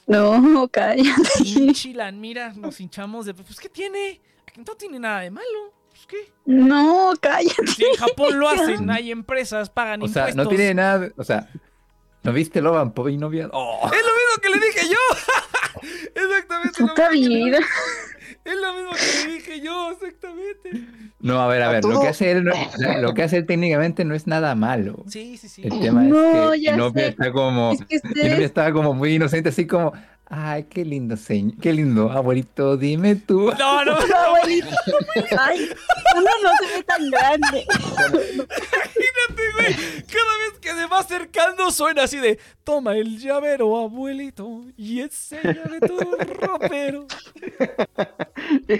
No, 0.07 0.67
cállate. 0.71 1.29
Hinchilan, 1.43 2.19
mira, 2.19 2.53
nos 2.53 2.79
hinchamos 2.81 3.25
de. 3.25 3.33
Pues, 3.33 3.59
¿qué 3.59 3.69
tiene? 3.69 4.19
No 4.57 4.75
tiene 4.75 4.99
nada 4.99 5.21
de 5.21 5.31
malo. 5.31 5.73
Pues, 5.89 6.05
¿qué? 6.07 6.17
No, 6.45 7.13
cállate. 7.21 7.67
Si 7.67 7.83
en 7.85 7.95
Japón 7.95 8.37
lo 8.39 8.49
hacen, 8.49 8.89
hay 8.91 9.11
empresas, 9.11 9.69
pagan 9.69 10.01
O 10.03 10.07
sea, 10.07 10.29
impuestos. 10.29 10.43
no 10.43 10.49
tiene 10.49 10.73
nada. 10.73 10.99
de- 10.99 11.13
O 11.17 11.23
sea, 11.23 11.49
¿no 12.23 12.33
viste 12.33 12.61
Loban 12.61 12.93
Pop 12.93 13.09
y 13.09 13.17
no 13.17 13.29
vio? 13.29 13.49
Oh, 13.53 13.79
Es 13.85 13.91
lo 13.91 13.97
mismo 13.97 14.41
que 14.41 14.49
le 14.49 14.65
dije 14.65 14.87
yo. 14.89 15.89
exactamente. 16.15 16.81
lo 16.81 16.87
Puta 16.87 17.09
que. 17.09 17.59
Es 18.45 18.55
lo 18.57 18.73
mismo 18.73 18.91
que 18.91 19.27
le 19.27 19.33
dije 19.35 19.61
yo, 19.61 19.91
exactamente. 19.91 20.87
No, 21.19 21.39
a 21.41 21.47
ver, 21.47 21.61
a 21.61 21.69
A 21.69 21.71
ver, 21.71 21.85
lo 21.85 22.01
que 22.01 22.07
hace 22.09 22.31
él, 22.31 22.43
no- 22.43 22.53
lo 23.01 23.13
que 23.13 23.23
hace 23.23 23.37
él 23.37 23.45
técnicamente 23.45 24.03
no 24.03 24.15
es 24.15 24.27
nada 24.27 24.55
malo. 24.55 25.03
Sí, 25.07 25.37
sí, 25.37 25.47
sí. 25.47 25.61
El 25.63 25.79
tema 25.79 26.03
No, 26.03 26.53
es 26.53 26.59
que 26.93 26.99
sé. 26.99 27.07
está 27.07 27.31
como, 27.31 27.71
Es 27.71 27.85
que 27.85 27.95
ustedes, 27.97 28.39
estaba 28.39 28.73
como 28.73 28.93
muy 28.93 29.15
inocente, 29.15 29.49
así 29.49 29.65
como, 29.65 29.93
ay, 30.29 30.63
qué 30.63 30.83
lindo 30.85 31.15
señor, 31.17 31.57
qué 31.61 31.73
lindo 31.73 32.11
abuelito, 32.11 32.77
dime 32.77 33.15
tú. 33.15 33.51
No, 33.57 33.85
no, 33.85 33.99
No, 34.07 34.15
abuelito. 34.27 34.69
Ay, 35.37 35.69
uno 36.15 36.29
no 36.43 36.49
se 36.59 36.75
ve 36.77 36.83
tan 36.83 37.09
grande. 37.11 37.65
Imagínate, 38.07 39.51
güey. 39.55 39.73
Cada 40.03 40.37
vez 40.39 40.59
que 40.61 40.69
se 40.69 40.85
va 40.87 40.99
acercando 40.99 41.71
suena 41.71 42.03
así 42.03 42.17
de 42.17 42.39
toma 42.63 42.95
el 42.95 43.19
llavero, 43.19 43.77
abuelito, 43.77 44.63
y 44.77 45.01
enséñame 45.01 45.79
tu 45.81 45.99
ropero. 46.39 47.07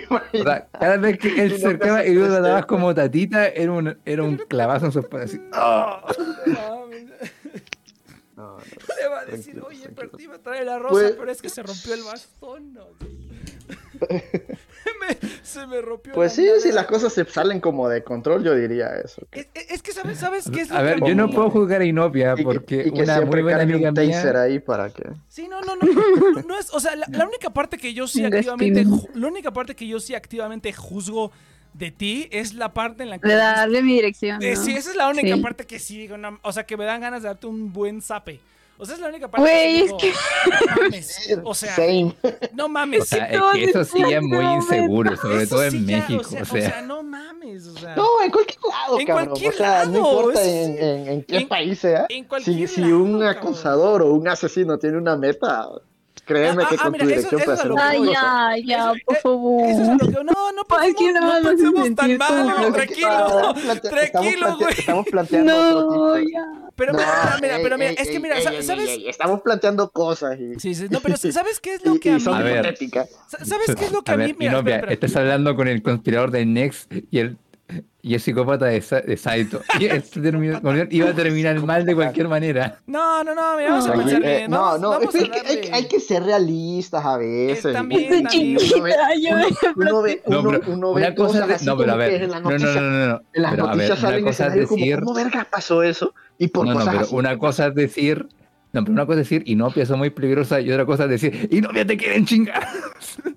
O 0.09 0.43
sea, 0.43 0.67
cada 0.71 0.97
vez 0.97 1.17
que 1.17 1.41
él 1.41 1.49
se 1.51 1.65
acercaba 1.67 2.05
y 2.05 2.13
tú 2.13 2.21
lo 2.21 2.41
dabas 2.41 2.65
como 2.65 2.93
tatita, 2.93 3.47
era 3.47 3.71
un, 3.71 3.97
era 4.05 4.23
un 4.23 4.37
clavazo 4.37 4.85
en 4.87 4.91
su 4.91 4.99
espalda, 4.99 5.25
así. 5.25 5.39
¡ah! 5.53 6.01
No. 8.63 8.95
Le 9.01 9.07
va 9.09 9.19
a 9.21 9.25
decir, 9.25 9.53
Tranquilo, 9.55 9.67
oye, 9.67 9.79
tranquilo. 9.89 10.09
perdí, 10.11 10.27
me 10.27 10.39
trae 10.39 10.63
la 10.65 10.79
rosa, 10.79 10.93
Pues- 10.93 11.11
pero 11.13 11.31
es 11.31 11.41
que 11.41 11.49
se 11.49 11.63
rompió 11.63 11.93
el 11.93 12.03
bastón. 12.03 12.73
No, 12.73 12.87
Me- 14.99 15.17
se 15.43 15.65
me 15.67 15.81
rompió 15.81 16.13
Pues 16.13 16.33
sí, 16.33 16.47
si 16.61 16.71
las 16.71 16.85
cosas 16.85 17.13
se 17.13 17.25
salen 17.25 17.59
como 17.59 17.87
de 17.89 18.03
control, 18.03 18.43
yo 18.43 18.55
diría 18.55 18.89
eso. 19.03 19.25
Es, 19.31 19.47
es- 19.53 19.81
que, 19.81 19.91
¿sabes, 19.93 20.17
¿sabes 20.19 20.49
qué 20.51 20.61
es 20.61 20.69
lo 20.69 20.77
A 20.77 20.81
ver, 20.81 20.99
que 21.01 21.09
yo 21.09 21.15
no 21.15 21.29
puedo 21.29 21.49
juzgar 21.49 21.81
a 21.81 21.85
Inopia 21.85 22.33
Y 22.33 22.35
que- 22.37 22.43
porque 22.43 22.83
y 22.87 22.91
que 22.91 23.03
una 23.03 23.21
muy 23.21 23.41
buena 23.41 23.61
amiga 23.61 23.89
un 23.89 23.95
taser 23.95 24.33
mía. 24.33 24.41
ahí 24.41 24.59
para 24.59 24.89
que... 24.89 25.03
Sí, 25.29 25.47
no, 25.47 25.61
no, 25.61 25.75
no, 25.75 25.85
no, 25.85 26.41
no 26.41 26.57
es, 26.57 26.69
o 26.73 26.79
sea, 26.79 26.95
la, 26.95 27.05
la 27.09 27.25
única 27.25 27.49
parte 27.51 27.77
que 27.77 27.93
yo 27.93 28.07
sí 28.07 28.23
activamente, 28.25 28.85
la 29.13 29.27
única 29.27 29.51
parte 29.51 29.75
que 29.75 29.87
yo 29.87 29.99
sí 29.99 30.15
activamente 30.15 30.71
juzgo 30.73 31.31
de 31.73 31.91
ti 31.91 32.27
es 32.31 32.53
la 32.53 32.73
parte 32.73 33.03
en 33.03 33.09
la 33.09 33.19
que 33.19 33.27
De 33.29 33.35
darle 33.35 33.81
mi 33.81 33.93
dirección. 33.95 34.41
Eh, 34.43 34.53
¿no? 34.55 34.61
sí, 34.63 34.73
esa 34.73 34.91
es 34.91 34.95
la 34.95 35.09
única 35.09 35.35
Sí. 35.35 35.41
parte 35.41 35.65
que 35.65 35.79
sí 35.79 35.97
digo, 35.97 36.15
o 36.43 36.51
sea, 36.51 36.65
que 36.65 36.77
me 36.77 36.85
dan 36.85 37.01
ganas 37.01 37.23
de 37.23 37.29
darte 37.29 37.47
un 37.47 37.73
buen 37.73 38.01
zape. 38.01 38.39
O 38.83 38.85
sea, 38.85 38.95
es 38.95 39.01
la 39.01 39.07
única 39.07 39.29
parte 39.31 39.41
Güey, 39.49 39.97
que 39.97 40.09
es 40.09 40.17
que- 40.17 40.49
no 40.51 40.75
mames, 40.75 41.29
o 41.45 41.53
sea, 41.55 41.75
Same. 41.75 42.15
no 42.53 42.67
mames. 42.67 43.01
O 43.01 43.05
sea, 43.05 43.25
es 43.27 43.39
No, 43.39 43.51
que 43.53 43.63
eso 43.63 43.83
sí 43.85 43.99
ya 44.09 44.17
es 44.17 44.21
muy 44.23 44.43
no, 44.43 44.55
inseguro, 44.57 45.15
sobre 45.15 45.43
Eso 45.43 45.55
todo 45.55 45.69
sí 45.71 45.77
en 45.77 45.87
ya, 45.87 45.97
México. 45.97 46.21
o 46.21 46.23
sea, 46.25 46.41
O 46.41 46.45
sea, 46.45 46.81
no 46.81 47.01
mames, 47.01 47.67
o 47.67 47.77
sea, 47.79 47.95
No, 47.95 48.21
en 48.21 48.29
cualquier 48.31 48.59
lado, 48.69 48.99
En 48.99 49.07
cabrón. 49.07 49.25
cualquier 49.27 49.53
o 49.53 49.57
sea, 49.57 49.85
no 49.85 49.91
lado, 49.93 50.09
importa 50.11 50.41
eso 50.41 50.49
en, 50.51 50.77
en- 50.83 51.07
en 51.07 51.23
qué 51.23 51.37
En- 51.37 51.47
país 51.47 51.79
sea. 51.79 52.05
en 52.09 52.23
Si, 52.23 52.27
cualquier 52.27 52.67
si 52.67 52.81
lado, 52.81 52.97
un 52.97 53.11
cabrón. 53.13 53.27
acusador 53.29 54.01
o 54.01 54.13
un 54.13 54.27
asesino 54.27 54.77
tiene 54.77 54.97
una 54.97 55.15
meta, 55.15 55.69
créeme 56.25 56.63
Ah, 56.63 56.67
que 56.69 56.75
ah, 56.75 56.83
con 56.83 56.91
mira, 56.91 57.05
tu 57.05 57.09
eso- 57.11 57.19
dirección 57.29 57.41
eso 57.41 57.45
puede 57.45 57.53
es 57.55 57.59
a 57.59 57.61
hacer 57.61 57.67
lo 57.67 57.75
un 57.75 57.79
que 57.79 57.85
Ay, 57.87 57.97
cosa. 57.99 58.11
ya, 58.13 58.65
ya, 58.65 58.77
Eso- 58.91 58.93
por 59.05 59.15
eh, 59.15 59.19
favor. 59.23 59.69
Eso 59.69 59.81
es 59.81 59.87
lo 59.87 59.97
que 59.97 60.11
no, 60.11 60.51
no 60.51 60.63
pensemos, 60.65 61.13
no 61.13 61.21
más 61.21 61.41
pensemos 61.41 61.95
tan 61.95 62.17
mal, 62.17 62.73
tranquilo, 62.73 63.53
tranquilo, 63.81 64.57
güey. 64.57 64.73
Estamos 64.77 65.05
planteando 65.09 65.55
otro 65.55 65.89
tipo 65.89 65.95
No, 66.05 66.13
de- 66.13 66.31
ya. 66.31 66.62
Pero 66.75 66.93
mira, 66.93 67.05
No, 67.35 67.41
mira, 67.41 67.57
pero 67.61 67.75
ey, 67.75 67.79
mira, 67.79 67.89
ey, 67.91 67.95
es 67.99 68.09
que 68.09 68.19
mira, 68.19 68.37
ey, 68.37 68.43
sa- 68.43 68.53
ey, 68.53 68.63
¿sabes? 68.63 68.89
ey, 68.89 69.07
estamos 69.07 69.41
planteando 69.41 69.89
cosas 69.91 70.39
y, 70.39 70.59
Sí, 70.59 70.73
sí, 70.73 70.87
no, 70.89 70.99
pero 71.01 71.15
¿sabes 71.17 71.59
qué 71.59 71.75
es 71.75 71.85
lo 71.85 71.95
y- 71.95 71.99
que 71.99 72.09
a 72.09 72.13
y 72.13 72.15
mí 72.15 72.21
son 72.21 72.33
A 72.35 72.41
ver. 72.41 72.53
hipotéticas. 72.65 73.09
sa- 73.27 73.45
¿Sabes 73.45 73.67
qué 73.77 73.85
es 73.85 73.91
lo 73.91 74.01
que 74.01 74.11
a 74.11 74.15
a 74.15 74.17
mí? 74.17 74.23
ver, 74.25 74.35
Mira, 74.37 74.57
espera, 74.57 74.75
espera. 74.77 74.93
estás 74.93 75.15
hablando 75.15 75.55
con 75.55 75.67
el 75.67 75.83
conspirador 75.83 76.31
de 76.31 76.45
Next 76.45 76.91
y 77.11 77.19
él 77.19 77.37
y 78.01 78.15
es 78.15 78.23
psicópata 78.23 78.65
de, 78.65 78.81
Sa- 78.81 79.01
de 79.01 79.15
Saito. 79.17 79.61
Y 79.79 79.85
este 79.85 80.19
terminó- 80.21 80.59
iba 80.89 81.09
a 81.09 81.13
terminar 81.13 81.59
mal 81.63 81.85
de 81.85 81.95
cualquier 81.95 82.27
manera. 82.27 82.79
No, 82.85 83.23
no, 83.23 83.33
no, 83.33 83.55
mira, 83.57 83.69
vamos 83.71 83.87
a 83.87 83.93
pensar 83.93 84.23
eh, 84.25 84.37
bien. 84.39 84.51
no, 84.51 84.77
no, 84.77 84.99
es 84.99 85.09
que 85.09 85.69
hay, 85.73 85.87
que 85.87 85.99
ser 85.99 86.23
realistas 86.23 87.05
a 87.05 87.17
veces. 87.17 87.65
Eh, 87.65 87.73
también, 87.73 88.11
Uno- 88.13 88.29
uno 88.65 88.81
ve- 88.81 88.93
uno 89.75 90.01
ve, 90.01 90.21
No, 90.27 90.39
uno, 90.41 90.59
uno 90.67 90.93
ve 90.93 91.15
cosas 91.15 91.49
así 91.49 91.65
no, 91.65 91.77
pero 91.77 91.91
a 91.91 91.95
como 91.95 92.05
que 92.05 92.11
ver, 92.11 92.23
en 92.23 92.31
la 92.31 92.39
no, 92.39 92.49
no, 92.51 92.57
no, 92.57 92.73
no, 92.81 93.07
no. 93.07 93.21
en 93.33 93.41
las 93.41 93.51
Pero 93.51 93.63
a 93.63 93.67
ver, 93.67 93.75
noticias 93.77 93.99
salen 93.99 94.23
cosa 94.23 94.29
es 94.29 94.39
escenarios 94.39 94.69
como, 94.69 94.79
decir, 94.79 94.99
¿cómo 94.99 95.13
verga 95.13 95.47
pasó 95.49 95.83
eso? 95.83 96.13
Y 96.37 96.47
por 96.47 96.65
no, 96.65 96.73
no, 96.73 96.79
cosas 96.79 96.93
pero 96.93 97.05
así. 97.05 97.15
una 97.15 97.37
cosa 97.37 97.67
es 97.67 97.75
decir, 97.75 98.27
no, 98.73 98.81
pero 98.81 98.91
una 98.93 99.05
cosa 99.05 99.21
es 99.21 99.29
decir, 99.29 99.43
Inopia 99.45 99.85
son 99.85 99.99
muy 99.99 100.09
peligrosa 100.09 100.59
y 100.59 100.71
otra 100.71 100.85
cosa 100.85 101.03
es 101.05 101.09
decir, 101.11 101.47
Inopia 101.51 101.85
te 101.85 101.95
quieren 101.97 102.25
chingar. 102.25 102.67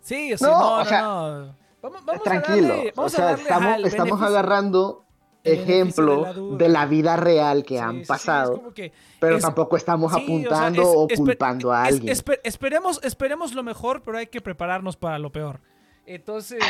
Sí, 0.02 0.30
sí, 0.36 0.44
No, 0.44 0.50
no, 0.50 0.74
o 0.74 0.78
no, 0.78 0.84
sea, 0.84 1.02
no. 1.02 1.56
Vamos, 1.86 2.04
vamos 2.04 2.22
Tranquilo, 2.22 2.66
a 2.74 2.76
darle, 2.76 2.90
o 2.90 2.92
vamos 2.96 3.14
a 3.14 3.16
sea, 3.16 3.24
darle 3.26 3.42
estamos, 3.42 3.72
al 3.74 3.84
estamos 3.84 4.22
agarrando 4.22 5.04
beneficio 5.44 5.66
de 5.66 5.72
ejemplos 5.80 6.22
la 6.22 6.32
duda. 6.32 6.56
de 6.58 6.68
la 6.68 6.86
vida 6.86 7.16
real 7.16 7.62
que 7.64 7.74
Sí, 7.76 7.80
han 7.80 8.00
sí, 8.00 8.06
pasado, 8.06 8.72
que- 8.74 8.92
pero 9.20 9.36
es- 9.36 9.42
tampoco 9.42 9.76
estamos 9.76 10.12
sí, 10.12 10.16
o 10.18 10.18
sea, 10.20 10.24
apuntando 10.26 10.82
es- 10.82 10.88
o 10.88 11.06
esper- 11.08 11.16
culpando 11.16 11.72
a 11.72 11.88
es- 11.88 11.94
alguien. 11.94 12.14
esper- 12.16 12.40
esperemos, 12.42 13.00
esperemos 13.04 13.54
lo 13.54 13.62
mejor, 13.62 14.02
pero 14.02 14.18
hay 14.18 14.26
que 14.26 14.40
prepararnos 14.40 14.96
para 14.96 15.18
lo 15.20 15.30
peor. 15.30 15.60
Entonces, 16.04 16.62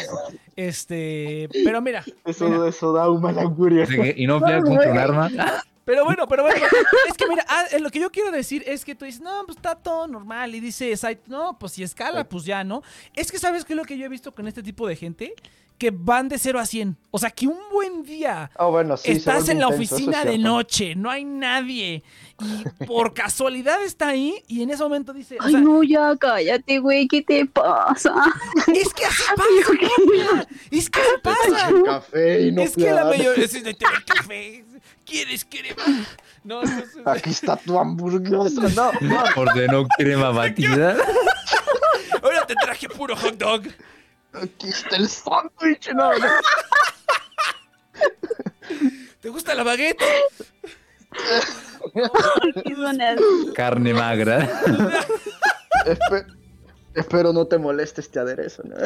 este, 0.56 1.48
pero 1.64 1.80
mira, 1.82 2.04
Eso, 2.24 2.48
mira, 2.48 2.68
eso 2.68 2.92
da 2.92 3.08
un 3.10 3.20
mal 3.22 3.38
augurio. 3.38 3.86
Que 3.86 4.14
Inopia 4.18 4.60
compra 4.62 4.90
un 4.92 4.98
arma. 4.98 5.30
pero 5.86 6.04
bueno, 6.04 6.26
pero 6.26 6.42
bueno, 6.42 6.66
es 7.08 7.16
que 7.16 7.28
mira, 7.28 7.46
ah, 7.48 7.64
eh, 7.70 7.78
lo 7.78 7.90
que 7.90 8.00
yo 8.00 8.10
quiero 8.10 8.32
decir 8.32 8.64
es 8.66 8.84
que 8.84 8.96
tú 8.96 9.04
dices, 9.04 9.20
no, 9.20 9.46
pues 9.46 9.56
está 9.56 9.76
todo 9.76 10.08
normal, 10.08 10.52
y 10.56 10.58
dice 10.58 10.94
Saito, 10.96 11.22
no, 11.28 11.56
pues 11.60 11.72
si 11.72 11.84
escala, 11.84 12.28
pues 12.28 12.44
ya, 12.44 12.64
¿no? 12.64 12.82
Es 13.14 13.30
que 13.30 13.38
sabes 13.38 13.64
qué 13.64 13.74
es 13.74 13.76
lo 13.76 13.84
que 13.84 13.96
yo 13.96 14.04
he 14.04 14.08
visto 14.08 14.34
con 14.34 14.48
este 14.48 14.64
tipo 14.64 14.88
de 14.88 14.96
gente, 14.96 15.34
que 15.78 15.92
van 15.92 16.28
de 16.28 16.38
0 16.38 16.58
a 16.58 16.66
100, 16.66 16.96
o 17.12 17.18
sea, 17.20 17.30
que 17.30 17.46
un 17.46 17.58
buen 17.70 18.02
día 18.02 18.50
Oh, 18.58 18.72
bueno, 18.72 18.96
sí, 18.96 19.12
Estás 19.12 19.48
en 19.48 19.60
la 19.60 19.66
intenso, 19.66 19.82
eso 19.82 19.84
es 19.84 19.92
oficina 19.92 20.24
de 20.24 20.38
noche, 20.38 20.96
no 20.96 21.08
hay 21.08 21.24
nadie. 21.24 22.02
Y 22.40 22.84
por 22.84 23.14
casualidad 23.14 23.80
está 23.84 24.08
ahí 24.08 24.42
y 24.48 24.62
en 24.62 24.70
ese 24.70 24.82
momento 24.82 25.12
dice, 25.12 25.36
o 25.38 25.44
Ay, 25.44 25.52
sea, 25.52 25.60
no, 25.60 25.84
ya 25.84 26.16
cállate, 26.16 26.80
güey, 26.80 27.06
¿qué 27.06 27.22
te 27.22 27.46
pasa? 27.46 28.12
es 28.74 28.92
que 28.92 29.04
así 29.04 29.22
pasa, 29.36 29.48
es 30.72 30.90
que 30.90 31.00
así 31.00 31.10
pasa. 31.22 31.68
El 31.68 31.82
café 31.84 32.42
y 32.42 32.52
no 32.52 32.62
Es 32.62 32.74
que 32.74 32.90
la 32.90 33.04
mayoría 33.04 33.44
es 33.44 33.62
café. 34.04 34.64
¿Quieres 35.06 35.44
crema? 35.44 35.82
No, 36.44 36.62
entonces, 36.62 36.96
Aquí 37.06 37.30
está 37.30 37.56
tu 37.56 37.78
hamburguesa. 37.78 38.68
No, 38.74 38.92
no. 39.00 39.24
Ordenó 39.36 39.86
crema 39.96 40.30
batida. 40.30 40.96
ahora 42.22 42.46
te 42.46 42.54
traje 42.56 42.88
puro 42.88 43.16
hot 43.16 43.36
dog. 43.36 43.62
Aquí 44.32 44.68
está 44.68 44.96
el 44.96 45.08
sándwich. 45.08 45.88
No, 45.94 46.12
no. 46.18 46.26
¿Te 49.20 49.28
gusta 49.28 49.54
la 49.54 49.62
baguette? 49.62 50.02
Carne 53.54 53.94
magra. 53.94 54.46
Espe- 55.86 56.26
espero 56.94 57.32
no 57.32 57.46
te 57.46 57.58
moleste 57.58 58.00
este 58.00 58.18
aderezo. 58.20 58.62
¿no? 58.64 58.76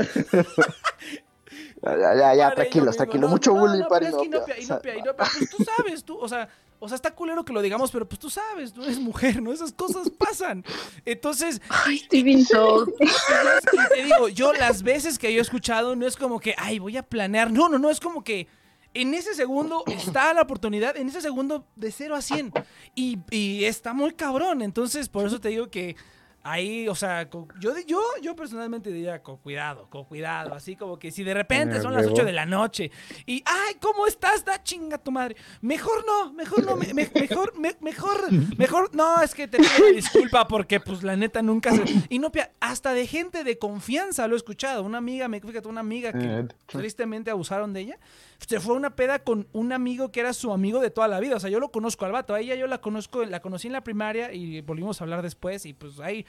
Ya, 1.82 2.14
ya, 2.14 2.34
ya, 2.34 2.54
tranquilos, 2.54 2.96
tranquilos. 2.96 3.30
Mucho 3.30 3.54
No, 3.54 3.60
bullying 3.60 3.80
no, 3.80 3.88
para 3.88 4.08
Inopia. 4.08 4.26
Inopia, 4.26 4.58
Inopia, 4.60 4.98
Inopia, 4.98 5.26
pues 5.38 5.50
tú 5.50 5.64
sabes, 5.64 6.04
tú, 6.04 6.18
o 6.18 6.28
sea, 6.28 6.48
o 6.82 6.88
sea, 6.88 6.96
está 6.96 7.14
culero 7.14 7.44
que 7.44 7.52
lo 7.52 7.60
digamos, 7.60 7.90
pero 7.90 8.08
pues 8.08 8.18
tú 8.18 8.30
sabes, 8.30 8.72
tú 8.72 8.82
eres 8.82 8.98
mujer, 8.98 9.42
¿no? 9.42 9.52
Esas 9.52 9.70
cosas 9.72 10.08
pasan. 10.10 10.64
Entonces, 11.04 11.60
y, 11.86 11.96
Estoy 11.96 12.22
bien 12.22 12.40
y 12.40 12.44
te 12.46 14.02
digo, 14.02 14.28
yo 14.28 14.54
las 14.54 14.82
veces 14.82 15.18
que 15.18 15.32
yo 15.32 15.40
he 15.40 15.42
escuchado, 15.42 15.94
no 15.94 16.06
es 16.06 16.16
como 16.16 16.40
que, 16.40 16.54
ay, 16.56 16.78
voy 16.78 16.96
a 16.96 17.02
planear. 17.02 17.52
No, 17.52 17.68
no, 17.68 17.78
no, 17.78 17.90
es 17.90 18.00
como 18.00 18.24
que 18.24 18.48
en 18.94 19.12
ese 19.12 19.34
segundo 19.34 19.84
está 19.86 20.32
la 20.32 20.40
oportunidad, 20.42 20.96
en 20.96 21.08
ese 21.08 21.20
segundo 21.20 21.66
de 21.76 21.92
0 21.92 22.16
a 22.16 22.22
100. 22.22 22.52
Y, 22.94 23.18
y 23.30 23.64
está 23.64 23.92
muy 23.92 24.12
cabrón. 24.12 24.62
Entonces, 24.62 25.10
por 25.10 25.26
eso 25.26 25.38
te 25.38 25.50
digo 25.50 25.70
que 25.70 25.96
ahí, 26.42 26.88
o 26.88 26.94
sea, 26.94 27.28
yo, 27.58 27.74
yo, 27.86 28.00
yo 28.22 28.34
personalmente 28.36 28.90
diría 28.90 29.22
con 29.22 29.36
cuidado, 29.38 29.88
con 29.90 30.04
cuidado. 30.04 30.54
Así 30.54 30.76
como 30.76 30.98
que 30.98 31.10
si 31.10 31.22
de 31.24 31.34
repente 31.34 31.80
son 31.80 31.92
las 31.92 32.02
luego. 32.02 32.14
8 32.16 32.24
de 32.24 32.32
la 32.32 32.46
noche 32.46 32.90
y, 33.26 33.42
ay, 33.46 33.74
¿cómo 33.80 34.06
estás? 34.06 34.44
Da 34.44 34.62
chinga 34.62 34.98
tu 34.98 35.10
madre. 35.10 35.36
Mejor 35.60 36.04
no, 36.06 36.32
mejor 36.32 36.64
no, 36.64 36.76
me- 36.76 36.92
me- 36.94 37.10
mejor, 37.14 37.58
me- 37.58 37.76
mejor, 37.80 38.32
mejor, 38.56 38.94
no, 38.94 39.20
es 39.22 39.34
que 39.34 39.48
te 39.48 39.58
pido 39.58 39.88
disculpa 39.94 40.46
porque, 40.48 40.80
pues, 40.80 41.02
la 41.02 41.16
neta 41.16 41.42
nunca 41.42 41.72
se. 41.74 41.84
Y 42.08 42.18
no, 42.18 42.30
hasta 42.60 42.92
de 42.94 43.06
gente 43.06 43.44
de 43.44 43.58
confianza 43.58 44.26
lo 44.28 44.34
he 44.34 44.38
escuchado. 44.38 44.82
Una 44.82 44.98
amiga, 44.98 45.28
me 45.28 45.40
fíjate, 45.40 45.68
una 45.68 45.80
amiga 45.80 46.12
que 46.12 46.18
Eh, 46.24 46.48
tristemente 46.66 47.30
abusaron 47.30 47.72
de 47.72 47.80
ella. 47.80 47.98
Se 48.46 48.58
fue 48.60 48.74
a 48.74 48.78
una 48.78 48.96
peda 48.96 49.18
con 49.20 49.46
un 49.52 49.72
amigo 49.72 50.10
que 50.10 50.20
era 50.20 50.32
su 50.32 50.52
amigo 50.52 50.80
de 50.80 50.90
toda 50.90 51.08
la 51.08 51.20
vida. 51.20 51.36
O 51.36 51.40
sea, 51.40 51.50
yo 51.50 51.60
lo 51.60 51.70
conozco 51.70 52.04
al 52.04 52.12
vato. 52.12 52.34
A 52.34 52.40
ella 52.40 52.54
yo 52.54 52.66
la 52.66 52.80
conozco, 52.80 53.24
la 53.24 53.40
conocí 53.40 53.66
en 53.66 53.74
la 53.74 53.82
primaria 53.82 54.32
y 54.32 54.60
volvimos 54.62 55.00
a 55.00 55.04
hablar 55.04 55.22
después. 55.22 55.66
Y 55.66 55.74
pues 55.74 56.00
hay 56.00 56.26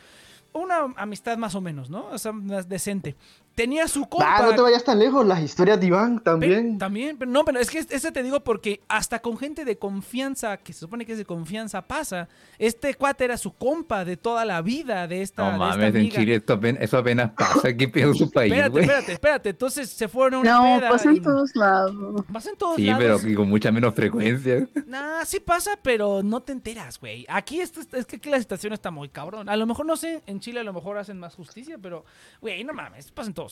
una 0.54 0.94
amistad 0.98 1.38
más 1.38 1.56
o 1.56 1.62
menos, 1.62 1.90
¿no? 1.90 2.08
O 2.08 2.18
sea, 2.18 2.32
más 2.32 2.68
decente. 2.68 3.16
Tenía 3.62 3.88
su 3.88 4.08
compa. 4.10 4.38
Ah, 4.38 4.42
no 4.44 4.56
te 4.56 4.62
vayas 4.62 4.84
tan 4.84 4.98
lejos. 4.98 5.24
Las 5.26 5.40
historias 5.42 5.80
de 5.80 5.86
Iván 5.86 6.20
también. 6.20 6.80
También, 6.80 7.16
pero 7.18 7.30
no, 7.30 7.46
pero 7.46 7.60
es 7.60 7.70
que 7.70 7.78
ese 7.78 8.12
te 8.12 8.24
digo 8.24 8.40
porque 8.44 8.82
hasta 8.88 9.20
con 9.20 9.38
gente 9.38 9.66
de 9.66 9.78
confianza, 9.78 10.58
que 10.58 10.74
se 10.74 10.80
supone 10.80 11.06
que 11.06 11.12
es 11.12 11.18
de 11.20 11.26
confianza, 11.26 11.84
pasa. 11.84 12.28
Este 12.58 12.96
cuate 12.96 13.26
era 13.26 13.38
su 13.38 13.54
compa 13.54 14.04
de 14.04 14.18
toda 14.18 14.46
la 14.46 14.64
vida 14.64 15.08
de 15.08 15.22
esta, 15.22 15.44
No 15.44 15.50
de 15.50 15.54
esta 15.54 15.68
mames, 15.78 15.90
en 15.94 15.96
amiga. 16.02 16.16
Chile 16.20 16.36
esto 16.36 16.54
apenas, 16.54 16.82
eso 16.82 16.98
apenas 16.98 17.32
pasa. 17.38 17.78
¿Qué 17.78 17.88
pedo 17.88 18.14
su 18.16 18.32
país, 18.32 18.52
Espérate, 18.52 18.72
güey? 18.72 18.84
espérate, 18.84 19.12
espérate. 19.14 19.50
Entonces 19.50 19.90
se 19.92 20.08
fueron 20.08 20.48
a 20.48 20.60
una 20.62 20.80
No, 20.80 20.90
pasa 20.90 21.12
y- 21.14 21.18
en 21.18 21.24
todos 21.24 21.56
lados. 21.56 22.26
Pasa 22.34 22.50
en 22.50 22.56
todos 22.58 22.76
Sí, 22.78 22.90
pero 22.98 23.08
lados. 23.10 23.26
y 23.26 23.36
con 23.36 23.48
mucha 23.48 23.72
menos 23.72 23.94
frecuencia. 23.94 24.68
Nah, 24.88 25.24
sí 25.26 25.40
pasa, 25.40 25.78
pero 25.84 26.24
no 26.24 26.42
te 26.42 26.52
enteras, 26.52 27.00
güey. 27.00 27.26
Aquí 27.30 27.62
esto, 27.62 27.80
es 27.94 28.06
que 28.08 28.16
aquí 28.16 28.30
la 28.30 28.40
situación 28.40 28.74
está 28.74 28.90
muy 28.90 29.10
cabrón. 29.10 29.50
A 29.50 29.56
lo 29.56 29.66
mejor, 29.68 29.86
no 29.86 29.96
sé, 29.98 30.24
en 30.26 30.40
Chile 30.40 30.62
a 30.62 30.64
lo 30.64 30.74
mejor 30.74 30.98
hacen 30.98 31.20
más 31.20 31.36
justicia, 31.36 31.78
pero, 31.82 32.06
güey, 32.42 32.64
no 32.64 32.74
mames, 32.74 33.12
pasa 33.12 33.28
en 33.28 33.34
todos 33.36 33.51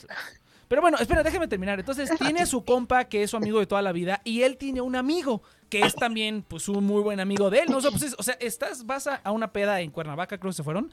Pero 0.67 0.81
bueno, 0.81 0.97
espera, 0.99 1.23
déjame 1.23 1.47
terminar. 1.47 1.80
Entonces, 1.80 2.11
tiene 2.19 2.45
su 2.45 2.63
compa, 2.63 3.05
que 3.05 3.23
es 3.23 3.31
su 3.31 3.38
amigo 3.38 3.59
de 3.59 3.65
toda 3.65 3.81
la 3.81 3.91
vida, 3.91 4.21
y 4.23 4.43
él 4.43 4.57
tiene 4.57 4.81
un 4.81 4.95
amigo, 4.95 5.41
que 5.69 5.81
es 5.81 5.93
también, 5.95 6.43
pues, 6.47 6.67
un 6.67 6.83
muy 6.85 7.01
buen 7.01 7.19
amigo 7.19 7.49
de 7.49 7.59
él. 7.59 7.65
¿no? 7.69 7.77
O 7.77 7.81
sea, 7.81 7.91
pues, 7.91 8.03
es- 8.03 8.15
o 8.17 8.23
sea, 8.23 8.35
estás, 8.39 8.85
vas 8.85 9.07
a, 9.07 9.15
a 9.23 9.31
una 9.31 9.51
peda 9.53 9.79
en 9.81 9.91
Cuernavaca, 9.91 10.37
creo 10.37 10.49
que 10.51 10.55
se 10.57 10.63
fueron. 10.63 10.91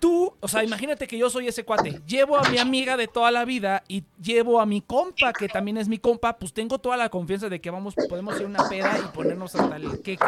Tú, 0.00 0.34
o 0.40 0.48
sea, 0.48 0.64
imagínate 0.64 1.06
que 1.06 1.16
yo 1.18 1.30
soy 1.30 1.48
ese 1.48 1.64
cuate. 1.64 2.00
Llevo 2.06 2.36
a 2.36 2.48
mi 2.48 2.58
amiga 2.58 2.96
de 2.96 3.08
toda 3.08 3.30
la 3.30 3.44
vida 3.44 3.82
y 3.88 4.04
llevo 4.20 4.60
a 4.60 4.66
mi 4.66 4.80
compa, 4.80 5.32
que 5.32 5.48
también 5.48 5.76
es 5.76 5.88
mi 5.88 5.98
compa, 5.98 6.36
pues 6.38 6.52
tengo 6.52 6.78
toda 6.78 6.96
la 6.96 7.08
confianza 7.08 7.48
de 7.48 7.60
que 7.60 7.70
vamos, 7.70 7.94
podemos 8.08 8.36
ir 8.38 8.46
a 8.46 8.48
una 8.48 8.68
peda 8.68 8.98
y 8.98 9.14
ponernos 9.14 9.54
hasta 9.54 9.76
el 9.76 10.00
queque. 10.02 10.18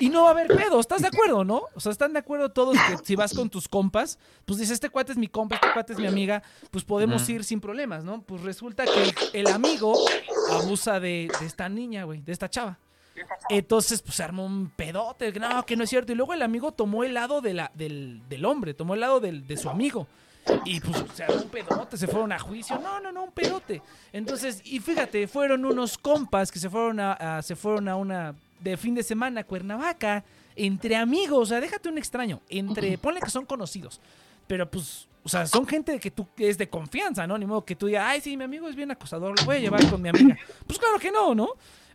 Y 0.00 0.08
no 0.10 0.22
va 0.22 0.28
a 0.28 0.32
haber 0.32 0.46
pedo, 0.48 0.78
¿estás 0.80 1.02
de 1.02 1.08
acuerdo, 1.08 1.44
no? 1.44 1.62
O 1.74 1.80
sea, 1.80 1.92
¿están 1.92 2.12
de 2.12 2.20
acuerdo 2.20 2.50
todos 2.50 2.76
que 2.76 3.04
si 3.04 3.16
vas 3.16 3.34
con 3.34 3.50
tus 3.50 3.68
compas, 3.68 4.18
pues 4.44 4.58
dices, 4.58 4.74
este 4.74 4.90
cuate 4.90 5.12
es 5.12 5.18
mi 5.18 5.28
compa, 5.28 5.56
este 5.56 5.68
cuate 5.72 5.92
es 5.92 5.98
mi 5.98 6.06
amiga, 6.06 6.42
pues 6.70 6.84
podemos 6.84 7.28
ir 7.28 7.44
sin 7.44 7.60
problemas, 7.60 8.04
¿no? 8.04 8.22
Pues 8.22 8.42
resulta 8.42 8.84
que 8.84 9.12
el 9.38 9.46
amigo 9.48 9.94
abusa 10.50 11.00
de, 11.00 11.30
de 11.40 11.46
esta 11.46 11.68
niña, 11.68 12.04
güey, 12.04 12.20
de 12.22 12.32
esta 12.32 12.48
chava. 12.48 12.78
Entonces, 13.48 14.02
pues 14.02 14.16
se 14.16 14.22
armó 14.22 14.44
un 14.44 14.70
pedote, 14.70 15.32
que 15.32 15.40
no, 15.40 15.64
que 15.66 15.76
no 15.76 15.84
es 15.84 15.90
cierto. 15.90 16.12
Y 16.12 16.14
luego 16.14 16.34
el 16.34 16.42
amigo 16.42 16.72
tomó 16.72 17.04
el 17.04 17.14
lado 17.14 17.40
de 17.40 17.54
la, 17.54 17.70
del, 17.74 18.22
del 18.28 18.44
hombre, 18.44 18.74
tomó 18.74 18.94
el 18.94 19.00
lado 19.00 19.20
del, 19.20 19.46
de 19.46 19.56
su 19.56 19.68
amigo. 19.70 20.06
Y 20.64 20.80
pues 20.80 21.04
se 21.14 21.24
armó 21.24 21.42
un 21.42 21.48
pedote, 21.48 21.96
se 21.96 22.06
fueron 22.06 22.32
a 22.32 22.38
juicio. 22.38 22.78
No, 22.78 23.00
no, 23.00 23.12
no, 23.12 23.24
un 23.24 23.32
pedote. 23.32 23.82
Entonces, 24.12 24.60
y 24.64 24.80
fíjate, 24.80 25.26
fueron 25.28 25.64
unos 25.64 25.98
compas 25.98 26.50
que 26.50 26.58
se 26.58 26.70
fueron 26.70 27.00
a, 27.00 27.12
a- 27.38 27.42
se 27.42 27.54
fueron 27.56 27.88
a 27.88 27.96
una 27.96 28.34
de 28.60 28.76
fin 28.76 28.94
de 28.94 29.02
semana 29.02 29.42
a 29.42 29.44
Cuernavaca, 29.44 30.24
entre 30.56 30.96
amigos, 30.96 31.38
o 31.38 31.46
sea, 31.46 31.60
déjate 31.60 31.88
un 31.88 31.98
extraño, 31.98 32.40
entre, 32.48 32.98
ponle 32.98 33.20
que 33.20 33.30
son 33.30 33.46
conocidos. 33.46 34.00
Pero 34.48 34.68
pues, 34.68 35.06
o 35.22 35.28
sea, 35.28 35.46
son 35.46 35.64
gente 35.66 36.00
que 36.00 36.10
tú 36.10 36.26
que 36.34 36.48
es 36.48 36.58
de 36.58 36.68
confianza, 36.68 37.26
¿no? 37.26 37.38
Ni 37.38 37.46
modo 37.46 37.64
que 37.64 37.76
tú 37.76 37.86
digas, 37.86 38.04
ay, 38.08 38.20
sí, 38.20 38.36
mi 38.36 38.42
amigo 38.44 38.68
es 38.68 38.74
bien 38.74 38.90
acosador, 38.90 39.38
lo 39.38 39.44
voy 39.44 39.56
a 39.56 39.60
llevar 39.60 39.88
con 39.88 40.02
mi 40.02 40.08
amiga. 40.08 40.36
Pues 40.66 40.78
claro 40.78 40.98
que 40.98 41.12
no, 41.12 41.34
¿no? 41.34 41.50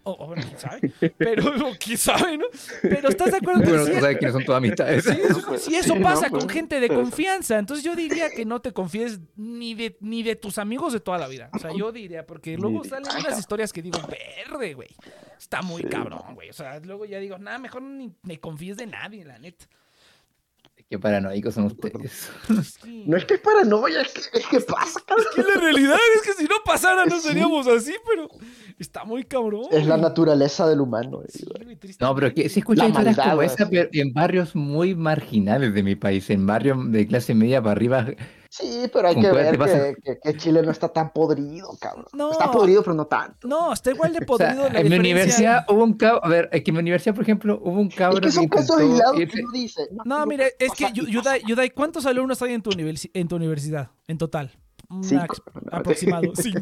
O, 0.06 0.12
o 0.20 0.28
bueno, 0.28 0.44
quién 0.46 0.60
sabe. 0.60 0.92
Pero, 1.18 1.68
o 1.68 1.72
quién 1.80 1.98
sabe, 1.98 2.38
¿no? 2.38 2.46
Pero 2.82 3.10
estás 3.10 3.32
de 3.32 3.38
acuerdo 3.38 3.62
que 3.62 3.70
Bueno, 3.70 3.88
es- 3.88 4.00
sabes 4.02 4.18
quiénes 4.18 4.34
son 4.34 4.44
tus 4.46 4.56
amistades. 4.56 5.04
si 5.06 5.12
eso, 5.12 5.58
si 5.58 5.76
eso 5.76 5.94
Sí, 5.94 6.00
no, 6.00 6.04
pasa 6.04 6.30
pues, 6.30 6.44
con 6.44 6.50
gente 6.50 6.80
de 6.80 6.90
confianza, 6.90 7.58
entonces 7.58 7.86
yo 7.86 7.96
diría 7.96 8.30
que 8.30 8.44
no 8.46 8.62
te 8.62 8.74
confíes 8.74 9.20
ni 9.38 9.74
de, 9.76 9.96
ni 10.02 10.22
de 10.24 10.36
tus 10.36 10.58
amigos 10.58 10.92
de 10.94 11.00
toda 11.00 11.18
la 11.18 11.28
vida. 11.28 11.50
O 11.54 11.60
sea, 11.60 11.72
yo 11.76 11.92
diría, 11.92 12.26
porque 12.26 12.58
luego 12.58 12.84
salen 12.84 13.10
unas 13.18 13.40
historias 13.40 13.72
que 13.72 13.82
digo, 13.82 14.00
verde, 14.08 14.74
güey. 14.74 14.90
Está 15.40 15.62
muy 15.62 15.84
cabrón, 15.84 16.36
güey. 16.36 16.50
O 16.50 16.54
sea, 16.54 16.80
luego 16.80 17.06
ya 17.06 17.20
digo, 17.20 17.38
nada, 17.38 17.58
mejor 17.58 17.82
ni 17.82 18.12
me 18.24 18.40
confíes 18.40 18.78
de 18.78 18.88
nadie, 18.88 19.24
la 19.24 19.40
neta. 19.40 19.66
Qué 20.94 21.00
paranoicos 21.00 21.56
son 21.56 21.66
ustedes. 21.66 22.30
Es 22.48 22.80
No 23.08 23.18
es 23.18 23.26
que 23.26 23.34
es 23.34 23.40
paranoia, 23.40 24.02
es 24.02 24.14
que, 24.14 24.38
es 24.38 24.46
que 24.46 24.60
pasa, 24.62 25.00
cabrón. 25.08 25.26
que 25.36 25.42
la 25.42 25.60
realidad 25.60 25.98
es 26.18 26.22
que 26.22 26.34
si 26.34 26.44
no 26.44 26.58
pasara 26.64 27.04
no 27.08 27.20
Sí. 27.20 27.30
seríamos 27.30 27.66
así, 27.66 27.96
pero 28.08 28.30
está 28.78 29.04
muy 29.04 29.24
cabrón. 29.24 29.64
Es 29.72 29.88
la 29.88 29.98
naturaleza 29.98 30.68
del 30.68 30.82
humano. 30.82 31.24
eh, 31.24 31.32
Sí. 31.32 31.48
No, 32.00 32.14
pero 32.14 32.28
es 32.28 32.34
que 32.36 32.48
si 32.48 32.60
escuchas 32.60 32.84
La 32.94 33.10
historias 33.10 33.28
como 33.28 33.42
esa, 33.42 33.68
pero 33.68 33.90
en 33.92 34.14
barrios 34.14 34.56
muy 34.56 34.94
marginales 34.94 35.74
de 35.74 35.82
mi 35.82 35.96
país, 35.96 36.30
en 36.30 36.46
barrios 36.46 36.78
de 36.92 37.08
clase 37.08 37.34
media 37.34 37.60
para 37.60 37.72
arriba, 37.72 38.06
Sí, 38.56 38.88
pero 38.94 39.08
hay 39.08 39.16
¿Con 39.16 39.24
que 39.24 39.32
ver 39.32 39.58
que, 39.58 39.96
que- 40.04 40.20
que 40.20 40.38
Chile 40.38 40.62
no 40.62 40.70
está 40.70 40.88
tan 40.90 41.12
podrido, 41.12 41.76
cabrón. 41.82 42.06
No. 42.14 42.32
Está 42.32 42.52
podrido, 42.52 42.84
pero 42.84 42.94
no 42.94 43.08
tanto. 43.08 43.48
No, 43.48 43.74
está 43.74 43.90
igual 43.90 44.14
de 44.14 44.20
O 44.30 44.38
sea, 44.38 44.50
podrido. 44.54 44.70
la 44.70 44.80
en 44.80 44.84
mi 44.90 44.90
diferencia- 44.90 45.00
universidad 45.00 45.66
hubo 45.70 45.84
un 45.84 45.94
cabro, 45.94 46.24
a 46.24 46.30
ver, 46.30 46.50
es 46.52 46.64
que 46.64 46.70
en 46.70 46.76
mi 46.76 46.80
universidad, 46.82 47.16
por 47.16 47.24
ejemplo, 47.24 47.60
hubo 47.64 47.80
un 47.82 47.90
cabro 47.90 48.20
Y 48.20 48.22
que 48.22 48.32
son 48.32 48.48
casos 48.48 48.78
aislados 48.80 49.16
que 49.18 49.42
uno 49.42 49.52
dice. 49.54 49.88
No, 50.06 50.24
mira, 50.28 50.46
es 50.60 50.72
que 50.78 50.86
Yudai, 50.94 51.42
Yudai, 51.48 51.72
¿cuántos 51.72 52.06
alumnos 52.06 52.40
hay 52.44 52.54
en 52.54 52.62
tu, 52.62 52.70
universi- 52.70 53.10
en 53.16 53.28
tu 53.28 53.36
universidad 53.38 53.90
en 54.08 54.20
total? 54.20 54.52
Cinco. 55.02 55.36
aproximado. 55.72 56.32
Cinco. 56.36 56.62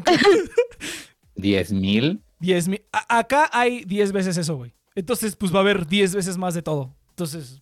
10 1.34 1.72
mil. 1.72 2.22
Diez 2.38 2.68
mil. 2.68 2.82
A- 2.92 3.18
Acá 3.18 3.48
hay 3.52 3.84
10 3.84 4.12
veces 4.12 4.36
eso, 4.36 4.56
güey. 4.56 4.74
Entonces, 4.94 5.36
pues 5.36 5.52
va 5.54 5.58
a 5.58 5.60
haber 5.62 5.86
10 5.86 6.14
veces 6.14 6.36
más 6.38 6.54
de 6.54 6.62
todo. 6.62 6.94
Entonces, 7.10 7.61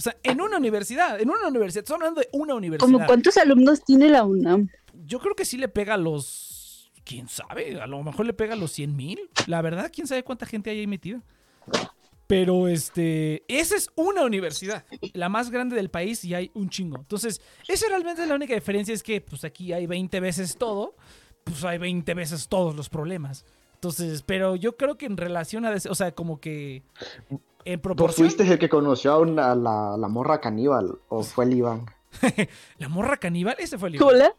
o 0.00 0.02
sea, 0.02 0.16
en 0.22 0.40
una 0.40 0.56
universidad, 0.56 1.20
en 1.20 1.28
una 1.28 1.46
universidad, 1.46 1.82
estoy 1.82 1.96
hablando 1.96 2.22
de 2.22 2.28
una 2.32 2.54
universidad. 2.54 2.90
¿Como 2.90 3.04
cuántos 3.04 3.36
alumnos 3.36 3.84
tiene 3.84 4.08
la 4.08 4.24
UNAM? 4.24 4.70
Yo 5.04 5.18
creo 5.18 5.34
que 5.34 5.44
sí 5.44 5.58
le 5.58 5.68
pega 5.68 5.92
a 5.92 5.98
los. 5.98 6.90
¿Quién 7.04 7.28
sabe? 7.28 7.78
A 7.78 7.86
lo 7.86 8.02
mejor 8.02 8.24
le 8.24 8.32
pega 8.32 8.54
a 8.54 8.56
los 8.56 8.72
100 8.72 8.96
mil. 8.96 9.20
La 9.46 9.60
verdad, 9.60 9.90
quién 9.92 10.06
sabe 10.06 10.22
cuánta 10.24 10.46
gente 10.46 10.70
hay 10.70 10.78
ahí 10.78 10.86
metida. 10.86 11.22
Pero 12.26 12.66
este. 12.66 13.44
Esa 13.46 13.76
es 13.76 13.90
una 13.94 14.22
universidad. 14.22 14.86
La 15.12 15.28
más 15.28 15.50
grande 15.50 15.76
del 15.76 15.90
país 15.90 16.24
y 16.24 16.32
hay 16.32 16.50
un 16.54 16.70
chingo. 16.70 16.96
Entonces, 16.96 17.42
esa 17.68 17.86
realmente 17.88 18.22
es 18.22 18.28
la 18.28 18.36
única 18.36 18.54
diferencia. 18.54 18.94
Es 18.94 19.02
que, 19.02 19.20
pues 19.20 19.44
aquí 19.44 19.74
hay 19.74 19.86
20 19.86 20.18
veces 20.20 20.56
todo. 20.56 20.96
Pues 21.44 21.62
hay 21.62 21.76
20 21.76 22.14
veces 22.14 22.48
todos 22.48 22.74
los 22.74 22.88
problemas. 22.88 23.44
Entonces, 23.74 24.22
pero 24.22 24.56
yo 24.56 24.78
creo 24.78 24.96
que 24.96 25.04
en 25.04 25.18
relación 25.18 25.66
a. 25.66 25.74
O 25.90 25.94
sea, 25.94 26.12
como 26.12 26.40
que. 26.40 26.84
En 27.64 27.76
¿Vos 27.78 27.82
proporción. 27.82 28.26
fuiste 28.28 28.50
el 28.52 28.58
que 28.58 28.68
conoció 28.68 29.12
a 29.12 29.18
una- 29.18 29.54
la, 29.54 29.96
la 29.98 30.08
morra 30.08 30.40
caníbal 30.40 30.98
o 31.08 31.22
fue 31.22 31.44
el 31.44 31.54
Iván? 31.54 31.86
La 32.78 32.88
morra 32.88 33.16
caníbal, 33.18 33.54
ese 33.58 33.78
fue 33.78 33.88
el 33.90 33.94
Iván. 33.96 34.08
¿Hola? 34.08 34.34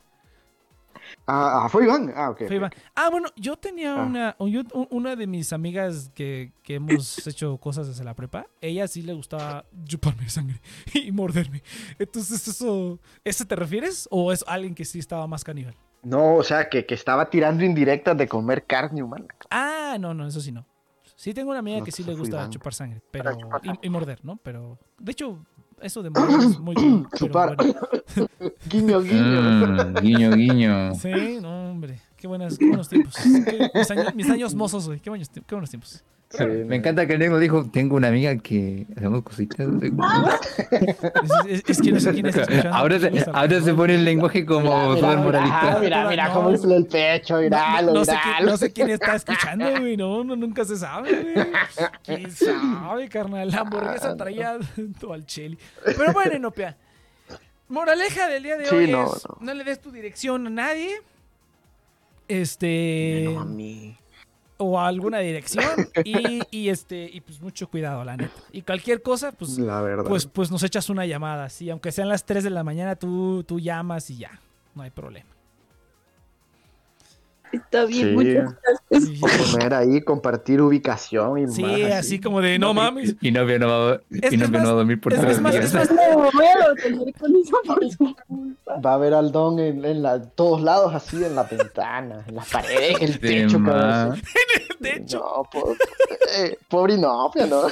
Ah, 1.28 1.64
ah, 1.66 1.70
fue 1.70 1.84
Iván. 1.86 2.12
Ah, 2.16 2.30
ok. 2.32 2.48
Fue. 2.48 2.56
Iván. 2.56 2.72
Ah, 2.96 3.10
bueno, 3.10 3.30
yo 3.36 3.56
tenía 3.58 3.96
Ah. 3.96 4.04
una, 4.06 4.36
yo- 4.40 4.64
una 4.90 5.16
de 5.16 5.28
mis 5.28 5.54
amigas 5.54 6.12
que, 6.16 6.52
que 6.64 6.76
hemos 6.76 7.26
hecho 7.28 7.58
cosas 7.58 7.88
desde 7.88 8.04
la 8.04 8.14
prepa. 8.16 8.48
Ella 8.60 8.88
sí 8.88 9.02
le 9.02 9.14
gustaba 9.14 9.66
chuparme 9.86 10.30
sangre 10.30 10.60
y 10.94 11.12
morderme. 11.12 11.64
Entonces, 12.00 12.48
¿eso, 12.48 13.00
¿eso 13.24 13.46
te 13.46 13.56
refieres? 13.56 14.08
¿O 14.12 14.32
es 14.32 14.44
alguien 14.48 14.76
que 14.76 14.86
sí 14.86 15.00
estaba 15.00 15.28
más 15.28 15.44
caníbal? 15.44 15.76
No, 16.04 16.36
o 16.36 16.44
sea, 16.44 16.68
que, 16.70 16.86
que 16.86 16.96
estaba 16.96 17.30
tirando 17.30 17.64
indirectas 17.64 18.18
de 18.18 18.28
comer 18.28 18.66
carne 18.66 19.04
humana. 19.04 19.28
Ah, 19.52 19.98
no, 20.00 20.14
no, 20.14 20.26
eso 20.28 20.42
sí 20.42 20.52
no. 20.52 20.66
Sí 21.22 21.36
tengo 21.36 21.52
una 21.52 21.60
amiga 21.60 21.78
No, 21.78 21.86
que 21.86 21.92
sí 21.92 22.04
le 22.04 22.16
gusta 22.16 22.50
chupar 22.50 22.74
sangre, 22.74 23.00
pero 23.12 23.38
y, 23.62 23.86
y 23.86 23.90
morder, 23.92 24.26
¿no? 24.26 24.38
Pero 24.38 24.80
de 24.98 25.12
hecho, 25.12 25.38
eso 25.80 26.02
de 26.02 26.10
morder 26.10 26.40
es 26.40 26.60
muy 26.60 26.74
cool, 26.74 27.08
pero 27.12 27.26
Chupar. 27.28 27.56
bueno. 27.58 27.76
Guiño, 28.68 29.02
guiño. 29.04 29.42
Mm, 29.44 29.94
guiño, 30.02 30.32
guiño. 30.32 30.96
Sí, 30.96 31.38
no, 31.40 31.70
hombre. 31.70 32.02
Qué, 32.18 32.26
buenas, 32.26 32.58
qué 32.58 32.66
buenos 32.66 32.90
tiempos. 32.90 33.14
Qué- 33.22 33.70
mis, 33.72 33.92
años, 33.92 34.16
mis 34.16 34.30
años 34.32 34.56
mozos, 34.56 34.88
güey. 34.88 35.00
Qué, 35.00 35.12
buenos 35.12 35.30
qué 35.30 35.44
buenos 35.54 35.70
tiempos. 35.70 36.04
Sí, 36.38 36.46
Me 36.46 36.78
encanta 36.78 37.06
que 37.06 37.14
el 37.14 37.20
negro 37.20 37.40
dijo, 37.40 37.66
tengo 37.72 37.98
una 37.98 38.08
amiga 38.08 38.36
que 38.38 38.86
hacemos 38.96 39.22
cositas. 39.24 39.68
Es, 40.72 41.46
es- 41.48 41.64
es 41.68 41.82
que 41.82 41.92
no 41.92 42.00
sé 42.00 42.14
quién 42.14 42.26
está 42.28 42.42
escuchando. 42.44 42.74
Ahora 42.74 43.00
se, 43.00 43.26
ahora 43.34 43.62
se 43.62 43.74
pone 43.74 43.96
el 43.96 44.06
lenguaje 44.06 44.46
como 44.46 44.62
Mira, 44.62 44.96
súper 44.96 45.10
mira, 45.10 45.22
moralista. 45.22 45.80
mira, 45.82 46.08
mira 46.10 46.28
No, 46.30 46.34
cómo 46.34 46.50
no, 46.50 46.56
infla 46.56 46.76
el 46.76 46.86
pecho, 46.86 47.36
No, 47.36 47.42
mira, 47.42 47.82
no- 47.82 47.94
no 47.94 48.06
sé 48.06 48.16
quién, 48.24 48.46
no 48.46 48.58
sé 48.58 48.72
quién 48.74 48.90
está 48.92 49.16
escuchando, 49.16 49.70
güey. 49.80 49.98
No, 49.98 50.24
no, 50.24 50.36
nunca 50.36 50.64
se 50.64 50.78
sabe, 50.78 51.12
güey. 51.34 51.48
¿Quién 52.04 52.32
sabe, 52.32 53.10
carnal? 53.10 53.50
La 53.52 53.60
hamburguesa 53.60 54.16
traía 54.16 54.58
todo 55.00 55.14
al 55.14 55.26
cheli. 55.26 55.58
Pero 55.84 56.14
bueno, 56.14 56.36
Inopia. 56.36 56.78
Moraleja 57.68 58.28
del 58.28 58.44
día 58.44 58.58
de 58.58 58.66
Sí, 58.68 58.76
hoy 58.76 58.88
no, 58.92 59.06
es 59.16 59.24
no. 59.28 59.38
no 59.42 59.54
le 59.54 59.64
des 59.64 59.80
tu 59.82 59.92
dirección 59.92 60.48
a 60.48 60.50
nadie. 60.50 60.92
Este. 62.28 63.24
No, 63.34 63.42
a 63.42 63.46
mí. 63.46 63.98
O 64.62 64.80
a 64.80 64.88
alguna 64.88 65.20
dirección. 65.20 65.66
Y, 66.06 66.42
y 66.52 66.70
este. 66.70 67.10
Y 67.12 67.22
pues 67.22 67.42
mucho 67.42 67.70
cuidado, 67.70 68.04
la 68.04 68.18
neta. 68.18 68.32
Y 68.52 68.62
cualquier 68.62 69.02
cosa, 69.02 69.32
pues. 69.32 69.58
La 69.58 69.82
verdad. 69.82 70.06
Pues, 70.08 70.26
pues 70.26 70.52
nos 70.52 70.64
echas 70.64 70.90
una 70.90 71.06
llamada, 71.06 71.50
sí. 71.50 71.70
Aunque 71.70 71.92
sean 71.92 72.10
las 72.10 72.26
3 72.26 72.44
de 72.44 72.50
la 72.50 72.64
mañana, 72.64 72.96
tú, 72.96 73.44
tú 73.44 73.60
llamas 73.60 74.10
y 74.10 74.18
ya. 74.18 74.40
No 74.76 74.84
hay 74.84 74.92
problema. 74.92 75.30
Está 77.52 77.86
bien, 77.86 78.10
Sí. 78.10 78.14
muchas 78.16 78.56
gracias. 78.90 79.52
Poner 79.52 79.74
ahí, 79.74 80.02
compartir 80.02 80.62
ubicación 80.62 81.38
y 81.38 81.48
Sí, 81.48 81.62
más, 81.64 81.92
así 81.94 82.20
como 82.20 82.42
de 82.42 82.58
no 82.60 82.74
mames. 82.74 83.16
Y 83.22 83.32
novio 83.32 83.60
no 83.60 83.68
va, 83.68 83.94
Es- 84.10 84.32
y 84.32 84.36
es 84.36 84.40
novio 84.40 84.50
más- 84.52 84.62
no 84.62 84.68
va 84.68 84.72
a 84.72 84.76
dormir 84.78 85.02
por 85.02 85.14
es- 85.14 85.20
tres 85.22 85.34
es 85.34 85.42
más- 85.42 85.52
días. 85.54 85.66
es 85.66 85.74
más- 85.74 85.92
No, 85.92 86.18
voy 86.32 86.46
a 86.46 86.68
batallar 86.68 87.14
con 87.20 87.36
eso 87.36 87.58
por 87.66 87.90
su 87.92 88.16
culpa. 88.28 88.80
Va 88.86 88.92
a 88.92 88.94
haber 88.96 89.14
al 89.14 89.32
don 89.32 89.60
en, 89.60 89.84
en 89.86 90.02
la- 90.02 90.22
todos 90.22 90.62
lados, 90.62 90.94
así, 90.96 91.24
en 91.24 91.36
la 91.36 91.44
ventana, 91.44 92.24
en 92.28 92.36
las 92.36 92.50
paredes, 92.50 92.98
en 93.02 93.04
el 93.04 93.14
De 93.14 93.20
techo. 93.20 93.58
así. 93.68 94.22
De 94.82 94.96
hecho, 94.96 95.20
No, 95.20 95.44
po- 95.52 95.76
eh, 96.40 96.58
pobre 96.68 96.96
Inopia, 96.96 97.46
¿no? 97.46 97.62
no, 97.64 97.68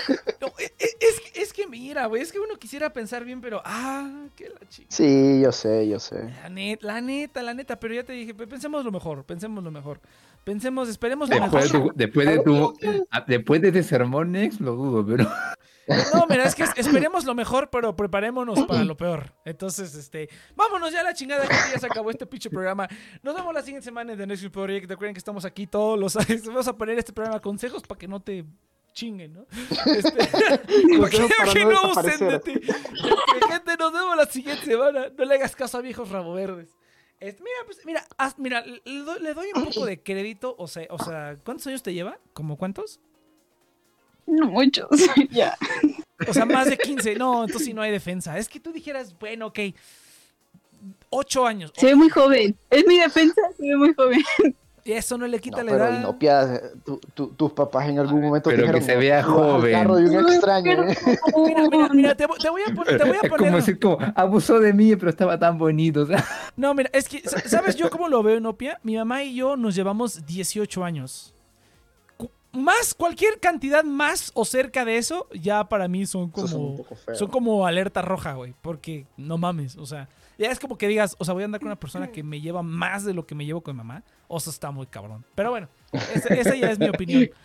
e- 0.60 0.73
e- 0.77 0.95
es, 0.99 1.19
que- 1.19 1.41
es 1.41 1.53
que 1.53 1.65
mira, 1.65 2.06
güey. 2.06 2.22
Es 2.22 2.31
que 2.31 2.39
uno 2.39 2.56
quisiera 2.60 2.93
pensar 2.93 3.26
bien, 3.26 3.41
pero. 3.41 3.64
Ah, 3.65 4.26
que 4.35 4.47
la 4.49 4.60
chica. 4.69 4.88
Sí, 4.89 5.41
yo 5.41 5.51
sé, 5.51 5.88
yo 5.89 5.99
sé. 5.99 6.30
La 6.43 6.49
neta, 6.49 6.85
la 6.85 7.01
neta, 7.01 7.41
la 7.41 7.53
neta. 7.56 7.80
Pero 7.80 7.95
ya 7.95 8.03
te 8.03 8.14
dije, 8.14 8.35
pe- 8.35 8.45
pensemos 8.45 8.85
lo 8.85 8.91
mejor. 8.91 9.23
Pensemos 9.23 9.64
lo 9.64 9.68
mejor. 9.71 9.99
Pensemos, 10.43 10.89
esperemos 10.89 11.29
lo 11.29 11.35
Después 11.39 11.71
de 11.71 11.77
mejor. 11.77 11.91
tu, 11.93 11.97
después 11.97 12.27
de 12.27 12.39
tu, 12.39 12.73
ah, 13.11 13.23
después 13.27 13.61
de 13.61 13.83
sermón, 13.83 14.33
lo 14.59 14.75
dudo, 14.75 15.05
pero. 15.05 15.29
No, 16.13 16.27
mira, 16.29 16.43
es 16.45 16.53
que 16.55 16.63
es- 16.63 16.73
esperemos 16.77 17.25
lo 17.25 17.33
mejor, 17.35 17.69
pero 17.71 17.95
preparémonos 17.95 18.63
para 18.65 18.83
lo 18.83 18.95
peor. 18.95 19.33
Entonces, 19.43 19.93
este, 19.95 20.29
vámonos 20.55 20.91
ya 20.91 21.01
a 21.01 21.03
la 21.03 21.13
chingada, 21.13 21.41
gente, 21.41 21.55
ya 21.73 21.79
se 21.79 21.85
acabó 21.87 22.09
este 22.11 22.25
pinche 22.25 22.49
programa. 22.49 22.87
Nos 23.23 23.35
vemos 23.35 23.53
la 23.53 23.61
siguiente 23.61 23.85
semana 23.85 24.13
en 24.13 24.17
The 24.19 24.27
Next 24.27 24.47
Project. 24.49 24.89
Recuerden 24.89 25.13
que 25.13 25.19
estamos 25.19 25.45
aquí 25.45 25.67
todos 25.67 25.99
los 25.99 26.15
Vamos 26.45 26.67
a 26.67 26.77
poner 26.77 26.97
este 26.99 27.11
programa 27.11 27.39
consejos 27.41 27.81
para 27.83 27.97
que 27.99 28.07
no 28.07 28.19
te 28.19 28.45
chinguen, 28.93 29.33
¿no? 29.33 29.45
Este, 29.85 30.11
para 30.27 31.09
que, 31.09 31.29
para 31.37 31.53
que 31.53 31.65
no 31.65 31.71
no 31.71 31.91
usen 31.91 32.03
de 32.03 32.09
desaparecer. 32.11 32.39
ti. 32.41 32.51
Este, 32.53 33.47
gente, 33.53 33.77
nos 33.77 33.93
vemos 33.93 34.15
la 34.17 34.25
siguiente 34.25 34.65
semana. 34.65 35.07
No 35.17 35.25
le 35.25 35.35
hagas 35.35 35.55
caso 35.55 35.77
a 35.77 35.81
viejos 35.81 36.09
rabo 36.09 36.33
verdes. 36.33 36.69
Este, 37.19 37.43
mira, 37.43 37.55
pues, 37.65 37.85
mira, 37.85 38.05
haz- 38.17 38.37
mira, 38.37 38.63
le 38.65 38.99
doy, 38.99 39.19
le 39.21 39.33
doy 39.33 39.47
un 39.53 39.65
poco 39.65 39.85
de 39.85 40.01
crédito. 40.01 40.55
O 40.57 40.67
sea, 40.67 40.85
o 40.89 40.97
sea, 41.03 41.37
¿cuántos 41.43 41.67
años 41.67 41.83
te 41.83 41.93
lleva? 41.93 42.17
¿Como 42.33 42.57
cuántos? 42.57 42.99
No, 44.25 44.47
muchos. 44.47 44.87
ya. 45.31 45.57
O 46.27 46.33
sea, 46.33 46.45
más 46.45 46.69
de 46.69 46.77
15. 46.77 47.15
No, 47.15 47.43
entonces 47.43 47.65
sí 47.65 47.73
no 47.73 47.81
hay 47.81 47.91
defensa. 47.91 48.37
Es 48.37 48.47
que 48.47 48.59
tú 48.59 48.71
dijeras, 48.71 49.17
bueno, 49.19 49.47
ok. 49.47 49.59
8 51.09 51.45
años. 51.45 51.73
Se 51.75 51.87
ve 51.87 51.95
muy 51.95 52.09
joven. 52.09 52.57
Es 52.69 52.85
mi 52.87 52.99
defensa, 52.99 53.41
se 53.57 53.67
ve 53.67 53.75
muy 53.75 53.93
joven. 53.93 54.21
Eso 54.97 55.17
no 55.17 55.27
le 55.27 55.37
No, 55.37 55.41
quita 55.41 55.63
la 55.63 55.71
pero 55.71 55.85
edad. 55.85 55.99
Inopia, 55.99 56.61
tu- 56.83 56.99
tu- 57.13 57.27
tus 57.29 57.51
papás 57.53 57.87
en 57.89 57.99
algún 57.99 58.21
momento 58.21 58.49
Pero 58.49 58.57
que 58.63 58.67
dijeron, 58.73 58.81
se 58.83 58.95
vea 58.95 59.21
"No, 59.21 59.27
joven". 59.33 59.71
carro 59.71 59.95
de 59.95 60.17
un 60.17 60.27
extraño, 60.29 60.83
¿eh? 60.83 60.97
Mira, 61.37 61.63
mira, 61.69 61.89
mira, 61.89 62.15
te, 62.15 62.25
voy- 62.25 62.37
te 62.39 62.49
voy 62.49 62.61
a 62.69 62.73
poner. 62.73 62.97
Te 62.97 63.03
voy 63.03 63.17
a 63.17 63.19
Es 63.21 63.21
como 63.29 63.37
poner 63.37 63.55
decir, 63.55 63.79
como, 63.79 63.97
abusó 64.15 64.59
de 64.59 64.73
mí, 64.73 64.95
pero 64.95 65.09
estaba 65.09 65.37
tan 65.37 65.57
bonito. 65.57 66.01
O 66.01 66.05
sea, 66.05 66.23
No, 66.55 66.73
mira, 66.73 66.89
es 66.93 67.07
que, 67.07 67.21
sa- 67.27 67.39
¿sabes 67.47 67.75
yo 67.75 67.89
cómo 67.89 68.07
lo 68.09 68.21
veo 68.23 68.37
en 68.37 68.45
Opia? 68.45 68.79
Mi 68.83 68.95
mamá 68.95 69.23
y 69.23 69.35
yo 69.35 69.55
nos 69.55 69.75
llevamos 69.75 70.25
18 70.25 70.83
años. 70.83 71.33
Más, 72.51 72.93
cualquier 72.95 73.39
cantidad 73.39 73.84
más 73.84 74.31
o 74.34 74.43
cerca 74.43 74.84
de 74.84 74.97
eso, 74.97 75.27
ya 75.34 75.69
para 75.69 75.88
mí 75.88 76.05
son 76.05 76.30
como. 76.31 76.77
Son 77.13 77.27
como 77.30 77.67
alerta 77.67 78.01
roja, 78.01 78.34
güey. 78.34 78.53
Porque 78.61 79.05
no 79.17 79.38
mames, 79.38 79.76
o 79.77 79.85
sea. 79.85 80.09
Ya 80.38 80.49
es 80.49 80.59
como 80.59 80.77
que 80.77 80.88
digas, 80.88 81.15
o 81.19 81.26
sea, 81.26 81.34
voy 81.34 81.43
a 81.43 81.45
andar 81.45 81.59
con 81.59 81.67
una 81.67 81.76
persona 81.80 82.07
que 82.11 82.23
me 82.23 82.39
lleva 82.39 82.63
más 82.63 83.03
de 83.03 83.13
lo 83.13 83.26
que 83.27 83.35
me 83.35 83.45
llevo 83.45 83.59
con 83.61 83.76
mi 83.76 83.80
mamá. 83.80 84.03
O 84.30 84.39
sea, 84.39 84.51
está 84.51 84.71
muy 84.71 84.88
cabrón. 84.88 85.26
Pero 85.35 85.49
bueno, 85.51 85.67
esa, 86.15 86.34
esa 86.34 86.55
ya 86.55 86.71
es 86.71 86.80
mi 86.80 86.88
opinión. 86.89 87.30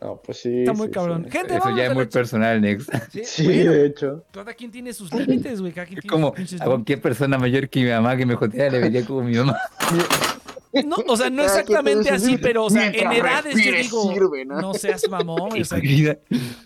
No, 0.00 0.16
pues 0.16 0.38
sí. 0.40 0.62
Está 0.62 0.72
muy 0.72 0.88
sí, 0.88 0.92
cabrón. 0.94 1.26
sí. 1.26 1.30
Gente, 1.30 1.56
eso 1.56 1.76
ya 1.76 1.86
es 1.86 1.94
muy 1.94 2.06
personal, 2.06 2.60
Nex. 2.60 2.86
Sí, 3.12 3.20
Sí, 3.24 3.44
bueno, 3.44 3.70
de 3.70 3.86
hecho. 3.86 4.24
cada 4.32 4.52
quien 4.52 4.72
tiene 4.72 4.92
sus 4.92 5.14
límites, 5.14 5.60
güey. 5.60 5.72
Cada 5.72 5.86
quien 5.86 5.98
Es 5.98 6.02
tiene 6.02 6.12
como 6.12 6.34
sus 6.44 6.60
a 6.60 6.64
cualquier 6.64 7.00
persona 7.00 7.38
mayor 7.38 7.68
que 7.68 7.84
mi 7.84 7.90
mamá 7.90 8.16
que 8.16 8.26
me 8.26 8.34
jotea 8.34 8.68
le 8.68 8.80
vería 8.80 9.06
como 9.06 9.22
mi 9.22 9.36
mamá. 9.36 9.56
No, 10.86 10.96
o 11.06 11.16
sea, 11.16 11.28
no 11.28 11.42
exactamente 11.42 12.08
así, 12.10 12.38
pero, 12.38 12.64
o 12.64 12.70
sea, 12.70 12.86
en 12.86 13.12
edades 13.12 13.54
yo 13.62 13.72
digo, 13.72 14.12
sirve, 14.12 14.44
¿no? 14.46 14.60
no 14.60 14.74
seas 14.74 15.06
mamón, 15.08 15.60
o 15.60 15.64
sea, 15.64 15.80
Querida, 15.80 16.16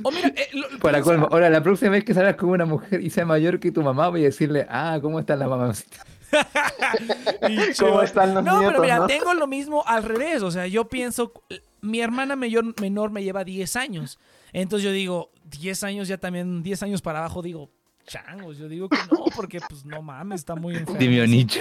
o 0.02 0.10
mira, 0.12 0.28
eh, 0.28 0.48
lo- 0.52 0.78
Para 0.78 1.00
colmo. 1.02 1.26
Ahora, 1.30 1.50
la 1.50 1.62
próxima 1.62 1.90
vez 1.90 2.04
que 2.04 2.14
salgas 2.14 2.36
con 2.36 2.50
una 2.50 2.64
mujer 2.64 3.00
y 3.00 3.10
sea 3.10 3.24
mayor 3.26 3.58
que 3.58 3.72
tu 3.72 3.82
mamá, 3.82 4.08
voy 4.08 4.22
a 4.22 4.24
decirle, 4.26 4.64
ah, 4.68 4.98
¿cómo 5.02 5.18
está 5.18 5.34
la 5.34 5.48
mamá? 5.48 5.72
Pinche 7.46 7.74
¿Cómo 7.84 8.02
están 8.02 8.34
los 8.34 8.44
No, 8.44 8.60
pero 8.60 8.80
mira, 8.80 8.98
no? 8.98 9.06
tengo 9.06 9.34
lo 9.34 9.46
mismo 9.46 9.82
al 9.86 10.02
revés, 10.02 10.42
o 10.42 10.50
sea, 10.50 10.66
yo 10.66 10.88
pienso, 10.88 11.32
mi 11.80 12.00
hermana 12.00 12.36
mayor, 12.36 12.80
menor 12.80 13.10
me 13.10 13.22
lleva 13.24 13.44
10 13.44 13.76
años, 13.76 14.18
entonces 14.52 14.84
yo 14.84 14.92
digo, 14.92 15.30
10 15.44 15.82
años 15.84 16.08
ya 16.08 16.18
también, 16.18 16.62
10 16.62 16.82
años 16.82 17.02
para 17.02 17.20
abajo, 17.20 17.42
digo, 17.42 17.70
changos. 18.06 18.58
Yo 18.58 18.68
digo 18.68 18.88
que 18.88 18.96
no, 19.10 19.24
porque 19.34 19.60
pues 19.68 19.84
no 19.84 20.00
mames, 20.02 20.40
está 20.40 20.54
muy 20.54 20.76
enfermo. 20.76 20.98
Dime 20.98 21.26
nicho. 21.26 21.60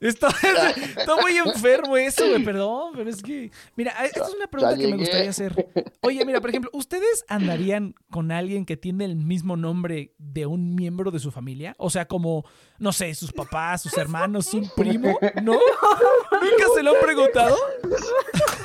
Está, 0.00 0.28
está 0.98 1.16
muy 1.16 1.36
enfermo 1.36 1.96
eso, 1.96 2.28
güey, 2.28 2.44
perdón, 2.44 2.92
pero 2.94 3.10
es 3.10 3.22
que... 3.22 3.50
Mira, 3.74 3.92
esta 4.04 4.24
es 4.24 4.34
una 4.34 4.46
pregunta 4.46 4.76
que 4.76 4.88
me 4.88 4.96
gustaría 4.96 5.30
hacer. 5.30 5.68
Oye, 6.02 6.24
mira, 6.24 6.40
por 6.40 6.50
ejemplo, 6.50 6.70
¿ustedes 6.72 7.24
andarían 7.28 7.94
con 8.10 8.30
alguien 8.30 8.64
que 8.66 8.76
tiene 8.76 9.04
el 9.06 9.16
mismo 9.16 9.56
nombre 9.56 10.14
de 10.18 10.46
un 10.46 10.74
miembro 10.74 11.10
de 11.10 11.18
su 11.18 11.30
familia? 11.30 11.74
O 11.78 11.90
sea, 11.90 12.06
como, 12.06 12.44
no 12.78 12.92
sé, 12.92 13.14
sus 13.14 13.32
papás, 13.32 13.82
sus 13.82 13.96
hermanos, 13.96 14.52
un 14.54 14.70
primo, 14.76 15.18
¿no? 15.42 15.52
¿Nunca 16.32 16.64
se 16.74 16.82
lo 16.82 16.90
han 16.94 17.02
preguntado? 17.02 17.56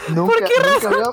Nunca, 0.10 0.36
nunca 0.40 0.90
había- 0.90 1.12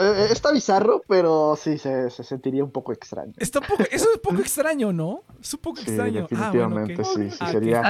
Eh, 0.00 0.28
está 0.30 0.52
bizarro, 0.52 1.02
pero 1.08 1.58
sí, 1.60 1.78
se, 1.78 2.10
se 2.10 2.22
sentiría 2.24 2.62
un 2.64 2.70
poco 2.70 2.92
extraño. 2.92 3.32
Está 3.36 3.58
un 3.60 3.66
poco, 3.66 3.82
eso 3.90 4.08
es 4.10 4.14
un 4.16 4.20
poco 4.22 4.40
extraño, 4.40 4.92
¿no? 4.92 5.22
Es 5.40 5.52
un 5.54 5.60
poco 5.60 5.78
Sí, 5.78 5.86
extraño. 5.88 6.26
Ah, 6.36 6.50
bueno, 6.52 6.66
ok. 6.66 6.88
definitivamente 6.88 7.04
sí, 7.04 7.30
sí, 7.30 7.36
Ah, 7.40 7.52
sería 7.52 7.80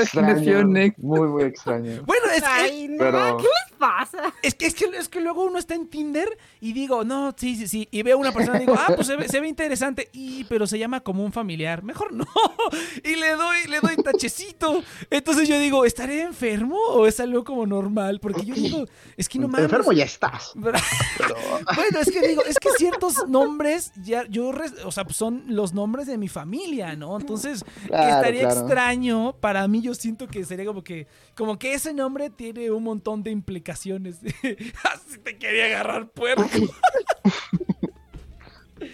extraño, 0.00 0.92
muy, 0.98 1.28
muy 1.28 1.42
extraño. 1.44 2.02
Bueno, 2.04 2.26
es 2.34 2.42
que, 2.42 2.48
Ay, 2.48 2.88
no, 2.88 2.98
Pero- 2.98 3.36
¿qué 3.38 3.42
les 3.44 3.78
pasa? 3.78 4.32
Es 4.42 4.54
que, 4.54 4.66
es, 4.66 4.74
que, 4.74 4.84
es 4.96 5.08
que 5.08 5.20
luego 5.20 5.44
uno 5.44 5.58
está 5.58 5.74
en 5.74 5.88
Tinder 5.88 6.36
y 6.60 6.72
digo, 6.72 7.04
no, 7.04 7.34
sí, 7.36 7.56
sí, 7.56 7.66
sí. 7.68 7.88
Y 7.90 8.02
veo 8.02 8.16
a 8.16 8.20
una 8.20 8.32
persona 8.32 8.56
y 8.58 8.60
digo, 8.60 8.74
ah, 8.78 8.92
pues 8.94 9.06
se 9.06 9.16
ve, 9.16 9.28
se 9.28 9.40
ve 9.40 9.48
interesante. 9.48 10.08
Y, 10.12 10.44
pero 10.44 10.66
se 10.66 10.78
llama 10.78 11.00
como 11.00 11.24
un 11.24 11.32
familiar. 11.32 11.82
Mejor 11.82 12.12
no. 12.12 12.26
Y 13.04 13.16
le 13.16 13.30
doy, 13.32 13.64
le 13.68 13.80
doy 13.80 13.96
tachecito. 13.96 14.82
Entonces 15.10 15.48
yo 15.48 15.58
digo, 15.58 15.84
¿estaré 15.84 16.22
enfermo 16.22 16.76
o 16.90 17.06
es 17.06 17.20
algo 17.20 17.44
como 17.44 17.66
normal? 17.66 18.20
Porque 18.20 18.44
yo 18.44 18.54
digo, 18.54 18.84
es 19.16 19.28
que 19.28 19.38
no 19.38 19.48
mames. 19.48 19.64
Enfermo 19.64 19.92
ya 19.92 20.04
estás. 20.04 20.52
Pero- 21.18 21.34
Bueno, 21.76 22.00
es 22.00 22.10
que 22.10 22.28
digo, 22.28 22.42
es 22.44 22.56
que 22.58 22.70
ciertos 22.76 23.26
nombres 23.28 23.92
ya 24.02 24.24
yo, 24.28 24.52
o 24.84 24.92
sea, 24.92 25.04
son 25.10 25.44
los 25.48 25.72
nombres 25.72 26.06
de 26.06 26.18
mi 26.18 26.28
familia, 26.28 26.94
¿no? 26.96 27.18
Entonces 27.18 27.64
Claro, 27.86 28.16
estaría 28.16 28.42
claro. 28.42 28.60
extraño 28.60 29.36
para 29.40 29.66
mí. 29.68 29.80
Yo 29.82 29.94
siento 29.94 30.26
que 30.28 30.44
sería 30.44 30.66
como 30.66 30.82
que, 30.84 31.06
como 31.36 31.58
que 31.58 31.74
ese 31.74 31.92
nombre 31.94 32.30
tiene 32.30 32.70
un 32.70 32.82
montón 32.84 33.22
de 33.22 33.30
implicaciones. 33.30 34.18
Así 34.22 35.18
te 35.22 35.38
quería 35.38 35.66
agarrar 35.66 36.08
puerco. 36.08 36.44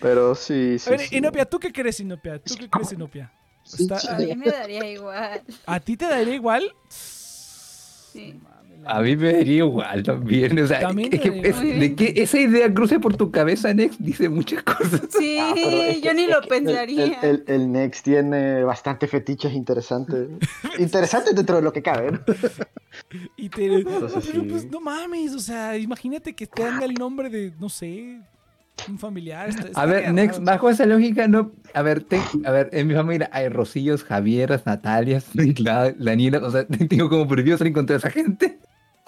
Pero 0.01 0.35
sí, 0.35 0.79
sí. 0.79 0.89
A 0.89 0.93
ver, 0.93 1.01
sí. 1.01 1.17
Inopia, 1.17 1.45
¿tú 1.45 1.59
qué 1.59 1.73
crees, 1.73 2.01
Inopia? 2.01 2.39
¿Tú 2.43 2.55
qué 2.57 2.69
crees, 2.69 2.93
Inopia? 2.93 3.33
Sí, 3.65 3.83
Está- 3.85 3.99
sí. 3.99 4.09
A 4.11 4.17
mí 4.19 4.35
me 4.37 4.51
daría 4.51 4.91
igual. 4.91 5.43
¿A 5.67 5.81
ti 5.81 5.97
te 5.97 6.07
daría 6.07 6.35
igual? 6.35 6.73
Sí. 6.89 8.39
A 8.87 9.01
mí 9.03 9.17
me 9.17 9.33
daría 9.33 9.57
igual 9.59 10.03
también. 10.03 10.59
O 10.59 10.67
sea, 10.67 10.81
También 10.81 11.13
es 11.13 11.21
te 11.21 11.49
es- 11.49 11.61
de 11.81 11.95
que 11.95 12.13
esa 12.17 12.39
idea 12.39 12.73
cruce 12.73 12.99
por 13.01 13.17
tu 13.17 13.31
cabeza, 13.31 13.73
Nex, 13.75 13.97
dice 13.99 14.29
muchas 14.29 14.63
cosas. 14.63 15.03
Sí, 15.11 15.39
Ah, 15.41 15.55
es 15.57 16.01
yo 16.03 16.13
ni 16.15 16.23
es 16.25 16.31
lo 16.31 16.41
pensaría. 16.43 17.19
El, 17.23 17.45
el, 17.47 17.55
el 17.63 17.73
Nex 17.73 18.03
tiene 18.03 18.65
bastante 18.65 19.07
fetiches 19.07 19.53
interesantes. 19.53 20.29
interesantes 20.79 21.35
dentro 21.35 21.57
de 21.57 21.63
lo 21.63 21.73
que 21.73 21.83
cabe. 21.83 22.13
¿no? 22.13 22.21
Y 23.37 23.49
te... 23.49 23.67
Entonces, 23.67 24.25
Pero 24.31 24.43
sí. 24.43 24.49
pues 24.51 24.71
no 24.71 24.81
mames, 24.81 25.33
o 25.35 25.39
sea, 25.39 25.77
imagínate 25.77 26.35
que 26.35 26.47
tenga 26.47 26.85
el 26.85 26.95
nombre 26.95 27.31
de, 27.31 27.53
no 27.61 27.69
sé, 27.69 28.21
un 28.89 28.99
familiar. 28.99 29.49
está- 29.51 29.81
A 29.81 29.87
ver, 29.87 30.13
Nex, 30.13 30.33
raro. 30.35 30.45
bajo 30.45 30.71
esa 30.71 30.87
lógica, 30.87 31.29
no. 31.29 31.53
A 31.73 31.83
ver, 31.83 32.03
te- 32.03 32.21
a 32.45 32.51
ver, 32.51 32.69
en 32.73 32.89
mi 32.89 32.95
familia 32.95 33.31
hay 33.33 33.49
Rosillos, 33.49 34.03
Javieras, 34.05 34.67
Natalias, 34.67 35.27
la, 35.35 35.93
Daniela, 35.93 36.39
o 36.39 36.51
sea, 36.51 36.67
tengo 36.67 37.09
como 37.09 37.29
prohibido 37.29 37.57
salir 37.59 37.73
contra 37.73 37.97
esa 37.97 38.11
gente. 38.11 38.59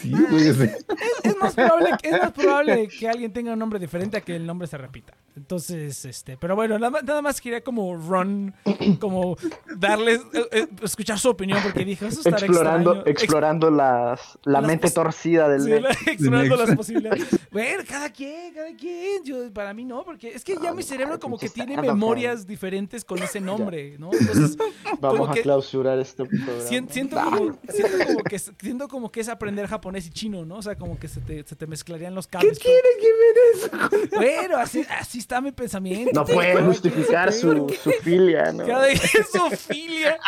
Sí, 0.00 0.12
güey, 0.30 0.52
sea, 0.54 0.76
es 1.24 1.36
más 1.40 1.54
probable, 1.54 1.90
es 2.02 2.12
más 2.12 2.32
probable 2.32 2.88
que 2.88 3.08
alguien 3.08 3.32
tenga 3.32 3.52
un 3.52 3.58
nombre 3.58 3.78
diferente 3.78 4.16
a 4.16 4.20
que 4.20 4.36
el 4.36 4.46
nombre 4.46 4.66
se 4.68 4.76
repita. 4.78 5.14
Entonces, 5.36 6.04
este, 6.04 6.36
pero 6.36 6.56
bueno, 6.56 6.78
nada 6.80 6.90
más, 6.90 7.04
nada 7.04 7.22
más 7.22 7.40
quería 7.40 7.62
como 7.62 7.96
run, 7.96 8.52
como 8.98 9.36
darles, 9.76 10.20
eh, 10.32 10.46
eh, 10.50 10.66
escuchar 10.82 11.16
su 11.18 11.28
opinión 11.28 11.60
porque 11.62 11.84
dije, 11.84 12.08
eso 12.08 12.18
estará 12.20 12.38
Explorando, 12.38 12.90
extraño. 12.90 13.10
Ex- 13.12 13.22
explorando 13.22 13.70
las, 13.70 14.38
la 14.44 14.60
las 14.60 14.68
mente 14.68 14.90
torcida 14.90 15.48
del 15.48 15.62
sí, 15.62 15.70
la- 15.70 15.90
explorando 16.12 16.56
las 16.56 16.74
posibilidades. 16.74 17.26
Bueno, 17.52 17.82
cada 17.88 18.10
quien, 18.10 18.52
cada 18.52 18.74
quien. 18.76 19.22
Yo, 19.24 19.52
para 19.52 19.72
mí 19.74 19.84
no, 19.84 20.04
porque 20.04 20.28
es 20.34 20.42
que 20.44 20.54
ya 20.62 20.70
Ah, 20.70 20.74
mi 20.74 20.82
cerebro 20.82 21.18
como 21.20 21.38
que 21.38 21.46
pinche 21.48 21.66
tiene 21.66 21.80
memorias 21.82 22.46
diferentes 22.46 23.04
con 23.04 23.22
ese 23.22 23.40
nombre, 23.40 23.96
¿no? 23.98 24.10
Entonces, 24.20 24.56
Vamos 25.00 25.18
como 25.20 25.30
a 25.30 25.34
que- 25.34 25.42
clausurar 25.42 25.98
este 26.00 26.24
programa. 26.24 26.60
Sien- 26.68 26.88
siento, 26.90 27.16
Ah, 27.18 27.24
como, 27.32 27.58
siento, 27.70 28.06
como 28.06 28.22
que, 28.24 28.36
es- 28.36 28.52
siento 28.60 28.88
como 28.88 29.10
que 29.12 29.20
es 29.20 29.28
aprender 29.28 29.66
japonés 29.68 29.87
y 30.06 30.10
chino, 30.10 30.44
¿no? 30.44 30.56
O 30.56 30.62
sea, 30.62 30.76
como 30.76 30.98
que 30.98 31.08
se 31.08 31.20
te, 31.20 31.42
se 31.44 31.56
te 31.56 31.66
mezclarían 31.66 32.14
los 32.14 32.26
¿Qué 32.26 32.38
cables. 32.38 32.58
tiene 32.58 32.80
que 33.00 33.08
ver 33.12 34.00
eso? 34.04 34.16
Bueno, 34.16 34.56
así, 34.58 34.84
así 34.90 35.18
está 35.18 35.40
mi 35.40 35.52
pensamiento. 35.52 36.10
No 36.14 36.24
puede 36.26 36.62
justificar 36.62 37.32
su 37.32 37.68
filia, 38.02 38.52
¿no? 38.52 38.66
Cada 38.66 38.86
quien 38.88 39.24
su 39.32 39.50
filia. 39.56 40.18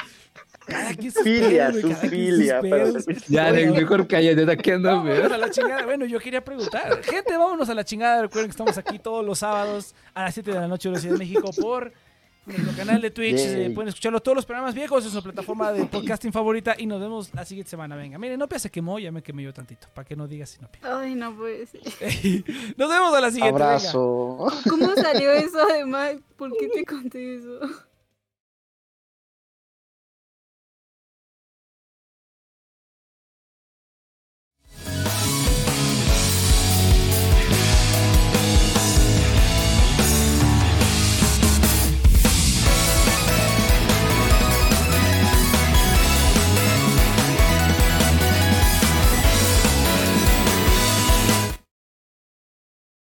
Cada 0.66 0.94
quien 0.94 1.10
sus 1.10 1.22
Filia, 1.24 1.68
pedos, 1.70 1.80
su 1.80 1.88
cada 1.88 2.00
sus 2.00 2.10
filia. 2.10 2.60
para 2.60 2.86
Ya, 3.28 3.50
Nex, 3.50 3.72
mejor 3.72 4.06
cállate, 4.06 4.40
está 4.42 4.56
quedando 4.56 4.88
Vámonos 4.88 5.18
peor. 5.18 5.32
a 5.32 5.38
la 5.38 5.50
chingada. 5.50 5.84
Bueno, 5.84 6.04
yo 6.04 6.20
quería 6.20 6.44
preguntar. 6.44 7.02
Gente, 7.02 7.36
vámonos 7.36 7.68
a 7.70 7.74
la 7.74 7.82
chingada. 7.84 8.22
Recuerden 8.22 8.46
que 8.46 8.52
estamos 8.52 8.78
aquí 8.78 8.98
todos 9.00 9.24
los 9.24 9.40
sábados 9.40 9.94
a 10.14 10.22
las 10.24 10.34
7 10.34 10.52
de 10.52 10.60
la 10.60 10.68
noche 10.68 10.88
de 10.88 10.94
la 10.94 11.00
Ciudad 11.00 11.14
de 11.14 11.18
México 11.18 11.50
por 11.60 11.92
nuestro 12.46 12.76
canal 12.76 13.00
de 13.00 13.10
Twitch. 13.10 13.38
Eh, 13.38 13.70
pueden 13.74 13.88
escucharlo 13.88 14.20
todos 14.20 14.36
los 14.36 14.46
programas 14.46 14.74
viejos 14.74 15.04
en 15.04 15.10
su 15.10 15.22
plataforma 15.22 15.72
de 15.72 15.84
podcasting 15.86 16.32
favorita 16.32 16.74
y 16.78 16.86
nos 16.86 17.00
vemos 17.00 17.32
la 17.34 17.44
siguiente 17.44 17.70
semana. 17.70 17.96
Venga, 17.96 18.18
miren, 18.18 18.38
Nopia 18.38 18.58
se 18.58 18.70
quemó, 18.70 18.98
ya 18.98 19.12
me 19.12 19.22
quemé 19.22 19.42
yo 19.42 19.52
tantito, 19.52 19.88
para 19.94 20.06
que 20.06 20.16
no 20.16 20.26
digas 20.26 20.58
Nopia. 20.60 20.80
Ay, 20.82 21.14
no 21.14 21.34
puede 21.36 21.66
ser. 21.66 21.80
Nos 22.76 22.88
vemos 22.88 23.14
a 23.14 23.20
la 23.20 23.30
siguiente. 23.30 23.52
venga. 23.52 23.66
Abrazo. 23.76 24.46
¿Cómo 24.68 24.94
salió 24.96 25.30
eso 25.32 25.58
además? 25.70 26.16
¿Por 26.36 26.56
qué 26.56 26.68
te 26.68 26.84
conté 26.84 27.36
eso? 27.36 27.60